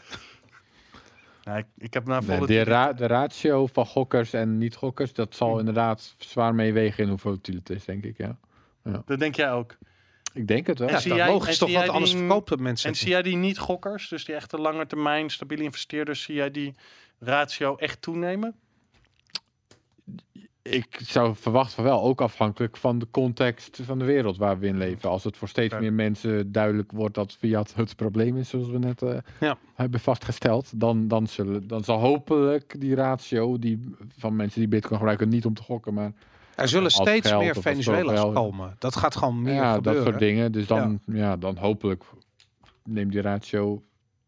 Nou, 1.44 1.58
ik, 1.58 1.66
ik 1.78 1.94
heb 1.94 2.06
naar 2.06 2.18
Nee, 2.20 2.28
de, 2.28 2.34
volatiliteit... 2.34 2.68
ra- 2.76 2.92
de 2.92 3.06
ratio 3.06 3.66
van 3.66 3.86
gokkers 3.86 4.32
en 4.32 4.58
niet-gokkers, 4.58 5.12
dat 5.12 5.34
zal 5.34 5.58
inderdaad 5.58 6.14
zwaar 6.18 6.54
meewegen 6.54 7.02
in 7.02 7.08
hoe 7.08 7.18
volatiel 7.18 7.54
het 7.54 7.70
is, 7.70 7.84
denk 7.84 8.04
ik. 8.04 8.16
Ja. 8.18 8.38
Dat 9.06 9.18
denk 9.18 9.34
jij 9.34 9.52
ook. 9.52 9.76
Ik 10.34 10.46
denk 10.48 10.66
het 10.66 10.78
wel. 10.78 10.88
En 10.88 10.94
Ja, 10.94 11.00
zie 11.00 11.14
jij- 11.14 11.28
logisch 11.28 11.58
toch, 11.58 11.72
want 11.72 11.88
anders 11.88 12.10
die- 12.10 12.20
verkoopt 12.20 12.58
mensen. 12.60 12.88
En 12.90 12.96
zie 12.96 13.08
jij 13.08 13.22
die 13.22 13.36
niet-gokkers, 13.36 14.08
dus 14.08 14.24
die 14.24 14.34
echte 14.34 14.58
lange 14.58 14.86
termijn 14.86 15.30
stabiele 15.30 15.62
investeerders, 15.62 16.22
zie 16.22 16.34
jij 16.34 16.50
die 16.50 16.74
ratio 17.18 17.76
echt 17.76 18.02
toenemen? 18.02 18.54
ik 20.64 21.00
zou 21.04 21.34
verwachten 21.36 21.74
van 21.74 21.84
wel, 21.84 22.02
ook 22.02 22.20
afhankelijk 22.20 22.76
van 22.76 22.98
de 22.98 23.06
context 23.10 23.78
van 23.82 23.98
de 23.98 24.04
wereld 24.04 24.36
waar 24.36 24.58
we 24.58 24.66
in 24.66 24.76
leven. 24.78 25.10
Als 25.10 25.24
het 25.24 25.36
voor 25.36 25.48
steeds 25.48 25.74
Ja. 25.74 25.80
meer 25.80 25.92
mensen 25.92 26.52
duidelijk 26.52 26.92
wordt 26.92 27.14
dat 27.14 27.32
fiat 27.32 27.74
het 27.74 27.96
probleem 27.96 28.36
is, 28.36 28.48
zoals 28.48 28.68
we 28.68 28.78
net 28.78 29.02
eh, 29.02 29.16
Ja. 29.40 29.58
hebben 29.74 30.00
vastgesteld, 30.00 30.80
dan, 30.80 31.08
dan, 31.08 31.26
zullen, 31.26 31.66
dan 31.66 31.84
zal 31.84 31.98
hopelijk 31.98 32.74
die 32.80 32.94
ratio 32.94 33.58
die, 33.58 33.94
van 34.18 34.36
mensen 34.36 34.60
die 34.60 34.68
bitcoin 34.68 34.96
gebruiken, 34.96 35.28
niet 35.28 35.44
om 35.46 35.54
te 35.54 35.62
gokken, 35.62 35.94
maar 35.94 36.12
Er 36.54 36.68
zullen 36.68 36.90
steeds 36.90 37.28
geld 37.28 37.42
meer 37.42 37.56
Venezuela's 37.60 38.32
komen. 38.34 38.76
Dat 38.78 38.96
gaat 38.96 39.16
gewoon 39.16 39.42
meer 39.42 39.54
ja, 39.54 39.74
gebeuren. 39.74 40.02
dat 40.04 40.12
soort 40.12 40.24
dingen. 40.24 40.52
Dus 40.52 40.66
dan, 40.66 41.00
ja. 41.06 41.36
dan 41.36 41.56
hopelijk 41.56 42.04
neemt 42.84 43.12
die 43.12 43.20
ratio 43.20 43.82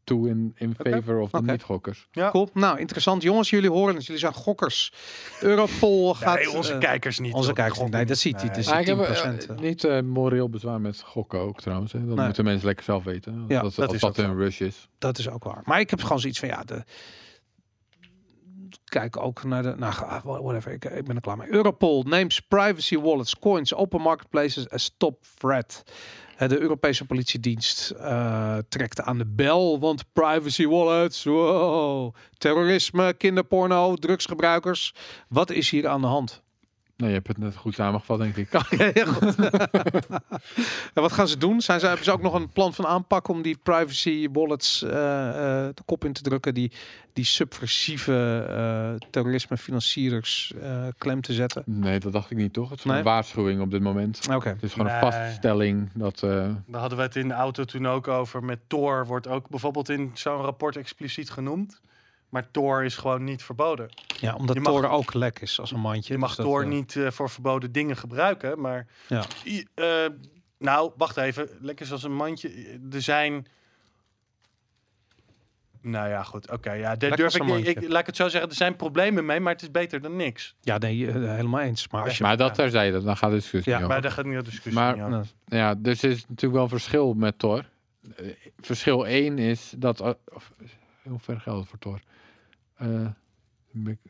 toe 0.04 0.28
in, 0.28 0.52
in 0.56 0.74
favor 0.84 1.18
of 1.20 1.30
de 1.30 1.42
niet-gokkers. 1.42 2.08
Ja. 2.12 2.30
Cool. 2.30 2.48
Nou, 2.52 2.78
interessant. 2.78 3.22
Jongens, 3.22 3.50
jullie 3.50 3.70
horen 3.70 3.94
het. 3.94 4.04
Jullie 4.04 4.20
zijn 4.20 4.32
gokkers. 4.32 4.92
Europol 5.40 6.14
gaat... 6.14 6.36
nee, 6.36 6.50
onze 6.50 6.72
eh, 6.72 6.78
kijkers 6.78 7.18
niet. 7.18 7.34
onze 7.34 7.52
kijkers 7.52 7.80
niet. 7.80 7.90
Nee, 7.90 8.04
dat 8.04 8.18
ziet 8.18 8.40
hij. 8.40 8.50
nee. 8.50 8.80
Ik 8.80 8.86
heb 8.86 8.98
10%, 8.98 9.00
eh, 9.00 9.50
eh. 9.50 9.58
niet 9.58 9.84
eh, 9.84 10.00
moreel 10.00 10.48
bezwaar 10.48 10.80
met 10.80 11.00
gokken 11.00 11.38
ook 11.40 11.60
trouwens. 11.60 11.92
Hè. 11.92 12.06
Dat 12.06 12.16
Nee. 12.16 12.24
moeten 12.24 12.44
mensen 12.44 12.66
lekker 12.66 12.84
zelf 12.84 13.04
weten. 13.04 13.44
Ja, 13.48 13.62
dat, 13.62 13.74
dat 13.74 13.86
als 13.86 13.94
is 13.94 14.00
dat 14.00 14.18
een 14.18 14.36
rush 14.36 14.60
is. 14.60 14.88
Dat 14.98 15.18
is 15.18 15.28
ook 15.28 15.44
waar. 15.44 15.60
Maar 15.64 15.80
ik 15.80 15.90
heb 15.90 16.02
gewoon 16.02 16.20
zoiets 16.20 16.38
van, 16.38 16.48
ja, 16.48 16.62
de... 16.62 16.84
Kijk 18.94 19.20
ook 19.20 19.44
naar 19.44 19.62
de... 19.62 19.74
Nou, 19.76 19.94
whatever. 20.22 20.72
Ik, 20.72 20.84
ik 20.84 21.04
ben 21.04 21.16
er 21.16 21.22
klaar 21.22 21.36
mee. 21.36 21.52
Europol 21.52 22.02
names 22.02 22.40
privacy 22.40 22.98
wallets, 22.98 23.38
coins, 23.38 23.74
open 23.74 24.00
marketplaces 24.00 24.70
as 24.70 24.94
top 24.96 25.24
threat. 25.38 25.82
Eh, 26.36 26.48
De 26.48 26.58
Europese 26.58 27.04
politiedienst 27.04 27.90
eh, 27.90 28.56
trekt 28.68 29.00
aan 29.00 29.18
de 29.18 29.26
bel, 29.26 29.78
want 29.78 30.12
privacy 30.12 30.66
wallets, 30.66 31.24
wow, 31.24 32.14
terrorisme, 32.38 33.14
kinderporno, 33.14 33.94
drugsgebruikers. 33.94 34.94
Wat 35.28 35.50
is 35.50 35.70
hier 35.70 35.88
aan 35.88 36.00
de 36.00 36.06
hand? 36.06 36.43
Nee, 36.96 37.08
je 37.08 37.14
hebt 37.14 37.28
het 37.28 37.38
net 37.38 37.56
goed 37.56 37.74
samengevat, 37.74 38.18
denk 38.18 38.36
ik. 38.36 38.48
Ja, 38.52 38.90
heel 38.92 39.06
goed. 39.06 39.34
en 40.94 41.02
wat 41.02 41.12
gaan 41.12 41.28
ze 41.28 41.38
doen? 41.38 41.60
Zijn 41.60 41.80
ze, 41.80 41.86
hebben 41.86 42.04
ze 42.04 42.12
ook 42.12 42.22
nog 42.22 42.34
een 42.34 42.48
plan 42.48 42.74
van 42.74 42.86
aanpak 42.86 43.28
om 43.28 43.42
die 43.42 43.58
privacy 43.62 44.28
wallets 44.32 44.82
eh, 44.82 45.28
eh, 45.28 45.74
de 45.74 45.82
kop 45.84 46.04
in 46.04 46.12
te 46.12 46.22
drukken, 46.22 46.54
die, 46.54 46.72
die 47.12 47.24
subversieve 47.24 48.46
eh, 48.48 49.06
terrorisme 49.10 49.56
financiers 49.56 50.52
eh, 50.62 50.86
klem 50.98 51.20
te 51.20 51.32
zetten? 51.32 51.62
Nee, 51.66 52.00
dat 52.00 52.12
dacht 52.12 52.30
ik 52.30 52.36
niet, 52.36 52.52
toch? 52.52 52.70
Het 52.70 52.78
is 52.78 52.84
Nee? 52.84 52.98
een 52.98 53.04
waarschuwing 53.04 53.60
op 53.60 53.70
dit 53.70 53.82
moment. 53.82 54.20
Oké. 54.32 54.48
Het 54.48 54.62
is 54.62 54.72
gewoon 54.72 54.86
Nee. 54.86 54.94
een 54.96 55.12
vaststelling 55.12 55.90
dat... 55.94 56.22
eh, 56.22 56.30
Daar 56.66 56.80
hadden 56.80 56.98
we 56.98 57.04
het 57.04 57.16
in 57.16 57.28
de 57.28 57.34
auto 57.34 57.64
toen 57.64 57.86
ook 57.88 58.08
over. 58.08 58.44
Met 58.44 58.58
Tor 58.66 59.06
wordt 59.06 59.28
ook 59.28 59.48
bijvoorbeeld 59.48 59.88
in 59.88 60.10
zo'n 60.14 60.40
rapport 60.40 60.76
expliciet 60.76 61.30
genoemd. 61.30 61.80
Maar 62.28 62.50
Tor 62.50 62.84
is 62.84 62.96
gewoon 62.96 63.24
niet 63.24 63.42
verboden. 63.42 63.88
Ja, 64.20 64.34
omdat 64.34 64.56
mag- 64.58 64.72
Tor 64.72 64.88
ook 64.88 65.14
lek 65.14 65.40
is 65.40 65.60
als 65.60 65.70
een 65.72 65.80
mandje. 65.80 66.12
Je 66.12 66.18
mag 66.18 66.34
dus 66.36 66.44
dat, 66.44 66.60
eh, 66.62 66.68
niet 66.68 66.96
eh, 66.96 67.10
voor 67.10 67.30
verboden 67.30 67.72
dingen 67.72 67.96
gebruiken. 67.96 68.60
Maar 68.60 68.86
Ja. 69.08 69.24
I- 69.44 69.66
eh, 69.74 69.86
nou, 70.58 70.92
wacht 70.96 71.16
even. 71.16 71.48
Lekker 71.60 71.86
zoals 71.86 72.02
een 72.02 72.14
mandje. 72.14 72.78
Er 72.92 73.02
zijn. 73.02 73.46
Nou 75.80 76.08
ja, 76.08 76.22
goed. 76.22 76.50
Oké, 76.50 76.72
ja, 76.72 76.96
daar 76.96 77.16
durf 77.16 77.22
als 77.24 77.34
ik, 77.34 77.56
niet- 77.56 77.66
ik. 77.66 77.88
Laat 77.88 78.00
ik 78.00 78.06
het 78.06 78.16
zo 78.16 78.28
zeggen. 78.28 78.50
Er 78.50 78.56
zijn 78.56 78.76
problemen 78.76 79.26
mee, 79.26 79.40
maar 79.40 79.52
het 79.52 79.62
is 79.62 79.70
beter 79.70 80.00
dan 80.00 80.16
niks. 80.16 80.54
Ja, 80.60 80.78
nee, 80.78 81.10
helemaal 81.10 81.60
eens. 81.60 81.88
Maar 81.88 82.02
als 82.02 82.16
je... 82.18 82.22
maar 82.24 82.36
dat 82.36 82.54
terzijde, 82.54 83.02
dan 83.02 83.16
gaat 83.16 83.30
de 83.30 83.36
discussie 83.36 83.72
Ja, 83.72 83.78
niet 83.78 83.88
Maar 83.88 83.96
over. 83.96 84.08
daar 84.08 84.16
gaat 84.18 84.26
niet 84.32 84.44
de 84.44 84.50
discussie 84.50 84.72
Maar- 84.82 84.94
niet 84.94 85.04
over. 85.04 85.26
Ja, 85.46 85.74
dus 85.74 86.02
er 86.02 86.10
is 86.10 86.20
natuurlijk 86.20 86.52
wel 86.52 86.62
een 86.62 86.68
verschil 86.68 87.14
met 87.14 87.38
Tor. 87.38 87.64
Verschil 88.60 89.06
1 89.06 89.38
is 89.38 89.74
dat... 89.78 90.00
of, 90.00 90.52
hoe 91.02 91.18
ver 91.18 91.40
geldt 91.40 91.60
het 91.60 91.68
voor 91.68 91.78
Tor? 91.78 92.00
Eh, 92.76 93.06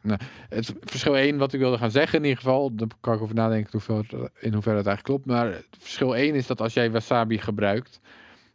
nou, 0.03 0.19
het 0.49 0.73
verschil 0.81 1.17
1 1.17 1.37
wat 1.39 1.53
ik 1.53 1.61
wilde 1.61 1.79
gaan 1.79 1.91
zeggen 1.91 2.19
in 2.19 2.25
ieder 2.25 2.39
geval, 2.43 2.75
daar 2.75 2.89
kan 3.01 3.15
ik 3.15 3.21
over 3.21 3.35
nadenken 3.35 3.71
hoeveel, 3.73 3.97
het- 3.97 4.31
in 4.41 4.53
hoeverre 4.53 4.79
het 4.79 4.87
eigenlijk 4.87 5.03
klopt. 5.03 5.27
Maar 5.27 5.47
het 5.47 5.67
verschil 5.79 6.17
1 6.17 6.35
is 6.35 6.47
dat 6.47 6.61
als 6.61 6.75
jij 6.75 6.91
wasabi 6.91 7.39
gebruikt, 7.39 8.01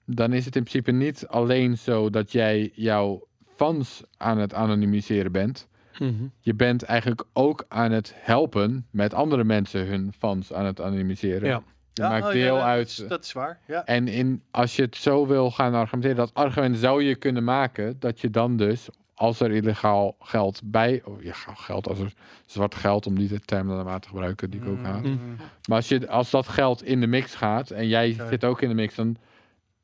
dan 0.05 0.33
is 0.33 0.45
het 0.45 0.55
in 0.55 0.63
principe 0.63 0.91
niet 0.91 1.27
alleen 1.27 1.77
zo 1.77 2.09
dat 2.09 2.31
jij 2.31 2.71
jouw 2.73 3.27
fans 3.55 4.03
aan 4.17 4.37
het 4.37 4.53
anonimiseren 4.53 5.31
bent. 5.31 5.67
mhm. 5.99 6.13
Je 6.39 6.53
bent 6.53 6.83
eigenlijk 6.83 7.23
ook 7.33 7.65
aan 7.67 7.91
het 7.91 8.13
helpen 8.15 8.87
met 8.91 9.13
andere 9.13 9.43
mensen 9.43 9.87
hun 9.87 10.13
fans 10.17 10.53
aan 10.53 10.65
het 10.65 10.81
anonimiseren. 10.81 11.47
Ja. 11.49 11.61
Je 11.93 12.01
maakt 12.01 12.25
oh, 12.25 12.31
deel 12.31 12.55
dat 12.55 12.63
uit. 12.63 12.87
is- 12.87 12.95
Dat 13.07 13.23
is 13.23 13.33
waar. 13.33 13.59
Ja. 13.67 13.85
En 13.85 14.07
in, 14.07 14.43
als 14.51 14.75
je 14.75 14.81
het 14.81 14.95
zo 14.95 15.27
wil 15.27 15.51
gaan 15.51 15.73
argumenteren, 15.73 16.15
dat 16.17 16.33
argument 16.33 16.77
zou 16.77 17.03
je 17.03 17.15
kunnen 17.15 17.43
maken 17.43 17.95
dat 17.99 18.19
je 18.21 18.29
dan 18.29 18.57
dus, 18.57 18.89
als 19.19 19.39
er 19.39 19.51
illegaal 19.51 20.15
geld 20.19 20.61
bij, 20.63 21.01
of 21.05 21.23
ja, 21.23 21.33
geld, 21.55 21.87
als 21.87 21.99
er 21.99 22.13
zwart 22.45 22.75
geld, 22.75 23.05
om 23.07 23.15
die 23.17 23.39
term 23.39 23.67
dan 23.67 23.85
maar 23.85 23.99
te 23.99 24.07
gebruiken, 24.07 24.49
die 24.49 24.61
ik 24.61 24.67
ook 24.67 24.83
haat. 24.83 25.03
Mm. 25.03 25.35
Maar 25.67 25.77
als, 25.77 25.87
je, 25.87 26.09
als 26.09 26.29
dat 26.29 26.47
geld 26.47 26.83
in 26.83 26.99
de 26.99 27.07
mix 27.07 27.35
gaat 27.35 27.69
en 27.69 27.87
jij 27.87 28.17
zit 28.29 28.43
ook 28.45 28.61
in 28.61 28.69
de 28.69 28.75
mix, 28.75 28.95
dan 28.95 29.17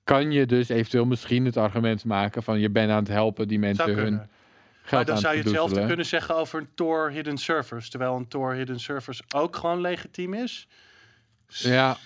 kan 0.03 0.31
je 0.31 0.45
dus 0.45 0.69
eventueel 0.69 1.05
misschien 1.05 1.45
het 1.45 1.57
argument 1.57 2.05
maken 2.05 2.43
van 2.43 2.59
je 2.59 2.69
bent 2.69 2.91
aan 2.91 2.97
het 3.03 3.07
helpen 3.07 3.47
die 3.47 3.59
mensen 3.59 3.93
hun 3.95 4.17
geld 4.17 4.91
Maar 4.91 5.05
dan 5.05 5.15
aan 5.15 5.21
zou 5.21 5.33
je 5.35 5.39
hetzelfde 5.41 5.59
doezelen. 5.67 5.87
kunnen 5.87 6.05
zeggen 6.05 6.35
over 6.35 6.59
een 6.59 6.69
Tor 6.75 7.09
Hidden 7.11 7.37
Servers. 7.37 7.89
Terwijl 7.89 8.15
een 8.15 8.27
Tor 8.27 8.53
Hidden 8.53 8.79
Servers 8.79 9.21
ook 9.35 9.55
gewoon 9.55 9.81
legitiem 9.81 10.33
is. 10.33 10.67
Ja, 11.47 11.97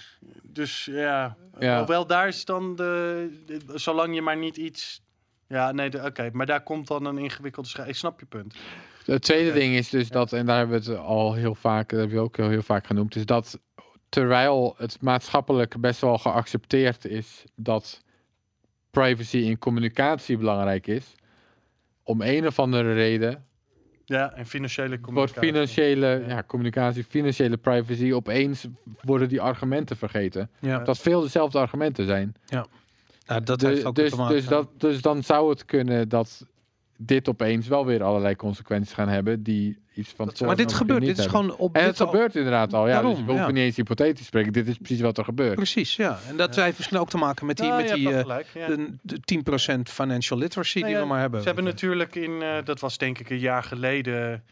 Dus 0.43 0.85
ja, 0.85 1.35
Ja. 1.59 1.77
hoewel 1.77 2.07
daar 2.07 2.27
is 2.27 2.45
dan 2.45 2.75
de, 2.75 3.29
de- 3.45 3.61
zolang 3.79 4.15
je 4.15 4.21
maar 4.21 4.37
niet 4.37 4.57
iets. 4.57 5.01
Ja, 5.49 5.71
nee, 5.71 6.05
oké, 6.05 6.29
maar 6.33 6.45
daar 6.45 6.63
komt 6.63 6.87
dan 6.87 7.05
een 7.05 7.17
ingewikkelde 7.17 7.69
schei. 7.69 7.89
Ik 7.89 7.95
snap 7.95 8.19
je 8.19 8.25
punt. 8.25 8.55
Het 9.05 9.21
tweede 9.21 9.51
ding 9.51 9.75
is 9.75 9.89
dus 9.89 10.09
dat, 10.09 10.33
en 10.33 10.45
daar 10.45 10.57
hebben 10.57 10.81
we 10.83 10.89
het 10.91 10.99
al 10.99 11.33
heel 11.33 11.55
vaak, 11.55 11.89
dat 11.89 11.99
heb 11.99 12.11
je 12.11 12.19
ook 12.19 12.37
heel, 12.37 12.49
heel 12.49 12.61
vaak 12.61 12.87
genoemd, 12.87 13.15
is 13.15 13.25
dat 13.25 13.59
terwijl 14.09 14.75
het 14.77 15.01
maatschappelijk 15.01 15.81
best 15.81 16.01
wel 16.01 16.17
geaccepteerd 16.17 17.05
is 17.05 17.43
dat 17.55 18.01
privacy 18.91 19.37
in 19.37 19.57
communicatie 19.59 20.37
belangrijk 20.37 20.87
is, 20.87 21.15
om 22.03 22.21
een 22.21 22.47
of 22.47 22.59
andere 22.59 22.93
reden 22.93 23.45
Ja, 24.05 24.33
en 24.33 24.45
financiële 24.45 24.87
wordt 24.89 25.01
communicatie. 25.01 25.49
financiële 25.49 26.07
Ja. 26.07 26.27
ja. 26.35 26.43
communicatie, 26.43 27.03
financiële 27.03 27.57
privacy, 27.57 28.11
opeens 28.13 28.67
worden 29.01 29.29
die 29.29 29.41
argumenten 29.41 29.97
vergeten. 29.97 30.49
ja. 30.59 30.79
Dat 30.79 30.97
veel 30.97 31.21
dezelfde 31.21 31.59
argumenten 31.59 32.05
zijn. 32.05 32.35
Nou, 33.29 33.43
dat 33.43 33.59
Dus, 33.59 33.69
heeft 33.73 33.85
ook 33.85 33.95
dus, 33.95 34.09
te 34.09 34.15
maken. 34.15 34.35
dus, 34.35 34.45
dat, 34.45 34.67
dus 34.77 35.01
dan 35.01 35.23
zou 35.23 35.49
het 35.49 35.65
kunnen 35.65 36.09
dat 36.09 36.45
dit 36.97 37.29
opeens 37.29 37.67
wel 37.67 37.85
weer 37.85 38.03
allerlei 38.03 38.35
consequenties 38.35 38.93
gaan 38.93 39.07
hebben 39.07 39.43
die 39.43 39.77
iets 39.93 40.13
van. 40.15 40.25
Dat 40.25 40.39
maar 40.39 40.55
dit 40.55 40.73
gebeurt. 40.73 40.99
Dit 41.01 41.17
is 41.17 41.23
hebben. 41.23 41.39
gewoon 41.39 41.57
op. 41.57 41.75
En 41.75 41.81
dit 41.81 41.89
het 41.91 42.01
al- 42.01 42.07
gebeurt 42.07 42.35
inderdaad 42.35 42.73
al. 42.73 42.87
Ja, 42.87 42.93
Daarom, 42.93 43.11
dus 43.11 43.19
we 43.19 43.25
hoeven 43.25 43.47
ja. 43.47 43.53
niet 43.53 43.63
eens 43.63 43.75
hypothetisch 43.75 44.17
te 44.19 44.23
spreken. 44.23 44.53
Dit 44.53 44.67
is 44.67 44.77
precies 44.77 45.01
wat 45.01 45.17
er 45.17 45.23
gebeurt. 45.23 45.55
Precies, 45.55 45.95
ja. 45.95 46.19
En 46.29 46.37
dat 46.37 46.55
Ja. 46.55 46.63
heeft 46.63 46.77
misschien 46.77 46.97
ook 46.97 47.09
te 47.09 47.17
maken 47.17 47.45
met 47.45 47.57
die, 47.57 47.65
Ja, 47.67 47.75
met 47.75 47.89
je 47.89 47.95
die 47.95 48.13
eh, 48.13 48.19
gelijk, 48.19 48.47
ja. 48.53 48.67
de, 48.67 48.93
de 49.01 49.19
10% 49.25 49.89
financial 49.91 50.39
literacy 50.39 50.77
Nou 50.79 50.87
die 50.89 50.95
ja, 50.99 51.07
we 51.07 51.11
maar 51.11 51.19
hebben. 51.19 51.39
Ze 51.39 51.45
hebben 51.45 51.63
natuurlijk 51.65 52.15
in, 52.15 52.41
eh, 52.41 52.49
dat 52.63 52.79
was 52.79 52.97
denk 52.97 53.19
ik 53.19 53.29
een 53.29 53.39
jaar 53.39 53.63
geleden, 53.63 54.43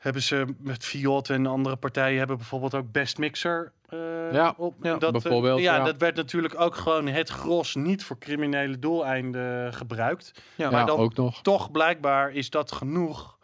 hebben 0.00 0.22
ze 0.22 0.46
met 0.58 0.84
Fiat 0.84 1.30
en 1.30 1.46
andere 1.46 1.76
partijen 1.76 2.18
hebben 2.18 2.36
bijvoorbeeld 2.36 2.74
ook 2.74 2.92
Best 2.92 3.18
Mixer 3.18 3.72
eh, 3.88 3.98
Ja, 4.32 4.54
op. 4.56 4.74
ja, 4.82 4.96
dat, 4.96 5.14
eh, 5.14 5.22
bijvoorbeeld, 5.22 5.60
ja, 5.60 5.76
ja. 5.76 5.84
dat 5.84 5.96
werd 5.96 6.16
natuurlijk 6.16 6.60
ook 6.60 6.74
gewoon 6.74 7.06
het 7.06 7.28
gros 7.28 7.74
niet 7.74 8.04
voor 8.04 8.18
criminele 8.18 8.78
doeleinden 8.78 9.72
gebruikt. 9.74 10.32
Ja, 10.34 10.42
Ja, 10.64 10.70
maar 10.70 10.86
dan 10.86 10.98
ook 10.98 11.14
nog. 11.14 11.42
toch 11.42 11.70
blijkbaar 11.70 12.32
is 12.32 12.50
dat 12.50 12.72
genoeg 12.72 13.38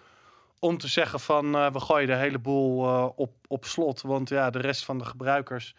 om 0.58 0.78
te 0.78 0.88
zeggen 0.88 1.20
van 1.20 1.54
eh, 1.54 1.72
we 1.72 1.80
gooien 1.80 2.06
de 2.06 2.14
hele 2.14 2.38
boel 2.38 2.86
eh, 2.86 3.08
op, 3.16 3.30
op 3.46 3.64
slot. 3.64 4.02
Want 4.02 4.28
ja, 4.28 4.50
de 4.50 4.60
rest 4.60 4.84
van 4.84 4.98
de 4.98 5.04
gebruikers. 5.04 5.74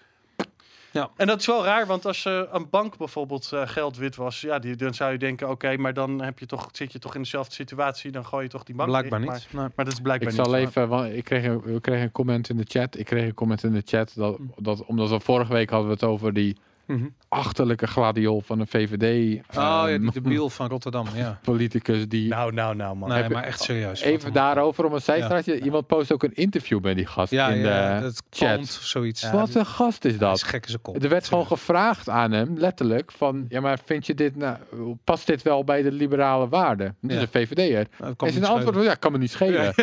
Ja. 0.97 1.09
En 1.15 1.27
dat 1.27 1.39
is 1.39 1.45
wel 1.45 1.63
raar, 1.63 1.85
want 1.85 2.05
als 2.05 2.25
eh, 2.25 2.41
een 2.51 2.69
bank 2.69 2.97
bijvoorbeeld 2.97 3.51
eh, 3.53 3.67
geld 3.67 3.97
wit 3.97 4.15
was, 4.15 4.41
ja, 4.41 4.59
die, 4.59 4.75
dan 4.75 4.93
zou 4.93 5.11
je 5.11 5.17
denken, 5.17 5.49
oké, 5.49 5.77
maar 5.77 5.93
dan 5.93 6.21
heb 6.21 6.39
je 6.39 6.45
toch, 6.45 6.69
zit 6.71 6.91
je 6.91 6.99
toch 6.99 7.15
in 7.15 7.21
dezelfde 7.21 7.53
situatie, 7.53 8.11
dan 8.11 8.25
gooi 8.25 8.43
je 8.43 8.49
toch 8.49 8.63
die 8.63 8.75
bank 8.75 8.89
Blijkbaar 8.89 9.19
niet. 9.19 9.29
Maar, 9.29 9.41
Nee. 9.51 9.71
maar 9.75 9.85
dat 9.85 9.93
is 9.93 9.99
blijkbaar 10.01 10.29
Ik 10.29 10.35
zal 10.35 10.53
niet. 10.53 10.67
even, 10.67 10.87
want 10.87 11.13
ik 11.13 11.23
kreeg 11.23 11.43
een, 11.43 11.61
we 11.61 11.81
kregen 11.81 12.03
een 12.03 12.11
comment 12.11 12.49
in 12.49 12.57
de 12.57 12.65
chat. 12.67 12.97
Ik 12.97 13.05
kreeg 13.05 13.25
een 13.25 13.33
comment 13.33 13.63
in 13.63 13.73
de 13.73 13.81
chat 13.85 14.11
dat, 14.15 14.37
dat 14.55 14.85
omdat 14.85 15.09
we 15.09 15.19
vorige 15.19 15.53
week 15.53 15.69
hadden 15.69 15.87
we 15.87 15.93
het 15.93 16.03
over 16.03 16.33
die 16.33 16.57
Mhm. 16.87 17.05
achterlijke 17.29 17.87
gladiol 17.87 18.41
van 18.41 18.59
een 18.59 18.67
VVD 18.67 19.37
Oh 19.47 19.53
ja, 19.55 19.97
die 19.97 20.11
debiel 20.11 20.49
van 20.49 20.67
Rotterdam. 20.67 21.05
Ja. 21.15 21.39
politicus 21.43 22.07
die 22.07 22.27
Nou, 22.29 22.53
nou, 22.53 22.75
nou, 22.75 22.95
man. 22.97 23.09
Nee, 23.09 23.29
maar 23.29 23.43
echt 23.43 23.61
serieus. 23.61 24.01
Even 24.01 24.33
daarover 24.33 24.85
om 24.85 24.91
een 24.91 24.97
Ja. 24.97 25.03
zijstraatje. 25.03 25.59
Iemand 25.61 25.87
post 25.87 26.11
ook 26.11 26.23
een 26.23 26.33
interview 26.33 26.79
met 26.83 26.95
die 26.95 27.05
gast 27.05 27.31
Ja, 27.31 27.49
in 27.49 27.57
ja, 27.59 27.95
de 27.97 28.01
dat 28.03 28.23
chat. 28.29 28.55
komt 28.55 28.67
zoiets. 28.67 29.21
Ja, 29.21 29.31
Wat 29.31 29.55
een 29.55 29.65
gast 29.65 30.05
is 30.05 30.17
dat 30.17 30.43
dat? 30.51 30.61
is 30.67 30.75
kop. 30.81 31.03
Er 31.03 31.09
werd 31.09 31.27
gewoon 31.27 31.47
gevraagd 31.47 32.09
aan 32.09 32.31
hem, 32.31 32.57
letterlijk, 32.57 33.11
van... 33.11 33.45
Ja, 33.49 33.61
maar 33.61 33.79
vind 33.85 34.05
je 34.05 34.13
dit 34.13 34.35
nou... 34.35 34.57
Past 35.03 35.27
dit 35.27 35.41
wel 35.41 35.63
bij 35.63 35.81
de 35.81 35.91
liberale 35.91 36.47
waarden? 36.47 36.95
Dit 37.01 37.11
Ja. 37.11 37.17
is 37.17 37.21
een 37.23 37.27
VVD'er. 37.47 37.73
Nou, 37.73 37.87
dat 37.97 38.15
kan 38.15 38.27
En 38.27 38.33
niet 38.33 38.43
zijn 38.43 38.55
antwoord 38.55 38.61
schelen. 38.61 38.73
was, 38.73 38.85
ja, 38.85 38.93
kan 38.95 39.11
me 39.11 39.17
niet 39.17 39.31
schelen. 39.31 39.73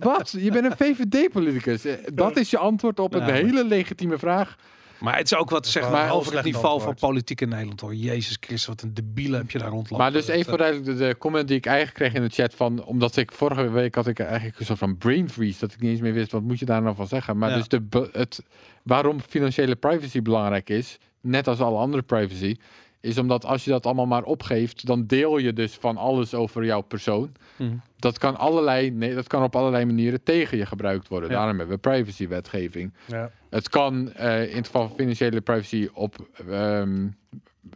Wat? 0.00 0.34
Je 0.38 0.50
bent 0.50 0.64
een 0.64 0.76
VVD-politicus. 0.76 1.82
Dat 2.14 2.36
is 2.36 2.50
je 2.50 2.58
antwoord 2.58 3.00
op 3.00 3.14
een 3.14 3.22
hele 3.22 3.64
legitieme 3.64 4.18
vraag. 4.18 4.56
Maar 5.00 5.16
het 5.16 5.32
is 5.32 5.34
ook 5.38 5.50
wat 5.50 5.66
zeg 5.66 5.90
maar 5.90 6.12
over 6.12 6.34
het 6.34 6.44
niveau 6.44 6.80
van 6.80 6.94
politiek 6.94 7.40
in 7.40 7.48
Nederland 7.48 7.80
hoor. 7.80 7.94
Jezus 7.94 8.36
Christus, 8.40 8.66
wat 8.66 8.82
een 8.82 8.94
debiele 8.94 9.36
heb 9.36 9.50
je 9.50 9.58
daar 9.58 9.68
rondlopen. 9.68 9.98
Maar 9.98 10.12
dus 10.12 10.28
even 10.28 10.44
voor 10.48 10.58
duidelijk, 10.58 10.86
de, 10.98 11.06
de 11.06 11.16
comment 11.18 11.48
die 11.48 11.56
ik 11.56 11.66
eigenlijk 11.66 11.96
kreeg 11.96 12.12
in 12.12 12.22
de 12.22 12.34
chat 12.34 12.54
van, 12.54 12.84
omdat 12.84 13.16
ik 13.16 13.32
vorige 13.32 13.70
week 13.70 13.94
had 13.94 14.06
ik 14.06 14.18
eigenlijk 14.18 14.58
een 14.58 14.66
soort 14.66 14.78
van 14.78 14.96
brain 14.98 15.30
freeze, 15.30 15.58
dat 15.60 15.72
ik 15.72 15.80
niet 15.80 15.90
eens 15.90 16.00
meer 16.00 16.12
wist, 16.12 16.32
wat 16.32 16.42
moet 16.42 16.58
je 16.58 16.64
daar 16.64 16.82
nou 16.82 16.96
van 16.96 17.06
zeggen. 17.06 17.38
Maar 17.38 17.50
Ja. 17.50 17.56
dus 17.56 17.68
de, 17.68 18.08
het, 18.12 18.42
waarom 18.82 19.20
financiële 19.20 19.76
privacy 19.76 20.22
belangrijk 20.22 20.70
is, 20.70 20.98
net 21.20 21.48
als 21.48 21.60
alle 21.60 21.78
andere 21.78 22.02
privacy, 22.02 22.56
is 23.00 23.18
omdat 23.18 23.44
als 23.44 23.64
je 23.64 23.70
dat 23.70 23.86
allemaal 23.86 24.06
maar 24.06 24.22
opgeeft, 24.22 24.86
dan 24.86 25.06
deel 25.06 25.38
je 25.38 25.52
dus 25.52 25.74
van 25.74 25.96
alles 25.96 26.34
over 26.34 26.64
jouw 26.64 26.80
persoon. 26.80 27.32
Mhm. 27.56 27.74
Dat 27.96 28.18
kan, 28.18 28.36
allerlei, 28.38 28.90
nee, 28.90 29.14
dat 29.14 29.26
kan 29.26 29.42
op 29.42 29.56
allerlei 29.56 29.84
manieren 29.84 30.22
tegen 30.22 30.58
je 30.58 30.66
gebruikt 30.66 31.08
worden. 31.08 31.28
Ja. 31.30 31.36
Daarom 31.36 31.58
hebben 31.58 31.74
we 31.74 31.80
privacywetgeving. 31.90 32.92
Ja. 33.06 33.30
Het 33.50 33.68
kan 33.68 34.12
eh, 34.12 34.50
in 34.50 34.56
het 34.56 34.66
geval 34.66 34.86
van 34.88 34.96
financiële 34.96 35.40
privacy 35.40 35.88
op 35.92 36.16
ehm, 36.50 37.06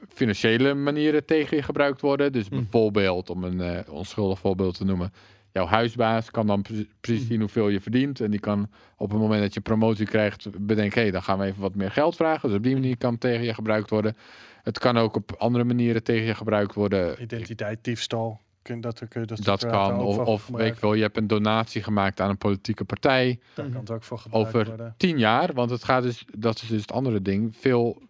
financiële 0.08 0.74
manieren 0.74 1.24
tegen 1.24 1.56
je 1.56 1.62
gebruikt 1.62 2.00
worden. 2.00 2.32
Dus 2.32 2.48
Hm. 2.48 2.54
bijvoorbeeld, 2.54 3.30
om 3.30 3.44
een 3.44 3.60
eh, 3.60 3.92
onschuldig 3.92 4.38
voorbeeld 4.38 4.76
te 4.76 4.84
noemen, 4.84 5.12
jouw 5.52 5.66
huisbaas 5.66 6.30
kan 6.30 6.46
dan 6.46 6.62
pre- 6.62 6.86
precies 7.00 7.22
Hm. 7.22 7.28
zien 7.28 7.40
hoeveel 7.40 7.68
je 7.68 7.80
verdient. 7.80 8.20
En 8.20 8.30
die 8.30 8.40
kan 8.40 8.68
op 8.96 9.10
het 9.10 9.20
moment 9.20 9.40
dat 9.42 9.54
je 9.54 9.60
promotie 9.60 10.06
krijgt 10.06 10.48
bedenken, 10.66 10.94
hé, 10.96 11.02
hey, 11.02 11.10
dan 11.10 11.22
gaan 11.22 11.38
we 11.38 11.44
even 11.44 11.60
wat 11.60 11.74
meer 11.74 11.90
geld 11.90 12.16
vragen. 12.16 12.48
Dus 12.48 12.56
op 12.58 12.64
die 12.64 12.74
manier 12.74 12.96
kan 12.96 13.10
het 13.12 13.20
tegen 13.20 13.44
je 13.44 13.54
gebruikt 13.54 13.90
worden. 13.90 14.16
Het 14.64 14.78
kan 14.78 14.96
ook 14.96 15.16
op 15.16 15.34
andere 15.38 15.64
manieren 15.64 16.02
tegen 16.02 16.26
je 16.26 16.34
gebruikt 16.34 16.74
worden. 16.74 17.22
Identiteit, 17.22 17.78
diefstal. 17.82 18.40
Kun, 18.62 18.80
dat, 18.80 19.02
kun 19.08 19.20
je, 19.20 19.26
dat, 19.26 19.44
Dat 19.44 19.66
kan. 19.66 20.00
Of, 20.00 20.46
weet 20.46 20.74
ik 20.74 20.80
wel, 20.80 20.94
je 20.94 21.02
hebt 21.02 21.16
een 21.16 21.26
donatie 21.26 21.82
gemaakt 21.82 22.20
aan 22.20 22.30
een 22.30 22.38
politieke 22.38 22.84
partij. 22.84 23.38
Daar 23.54 23.68
kan 23.68 23.80
het 23.80 23.90
ook 23.90 24.02
voor 24.02 24.18
gebruikt 24.18 24.48
over 24.48 24.66
worden. 24.66 24.94
tien 24.96 25.18
jaar, 25.18 25.52
want 25.52 25.70
het 25.70 25.84
gaat 25.84 26.02
dus, 26.02 26.24
dat 26.38 26.62
is 26.62 26.68
dus 26.68 26.80
het 26.80 26.92
andere 26.92 27.22
ding, 27.22 27.56
veel, 27.56 28.02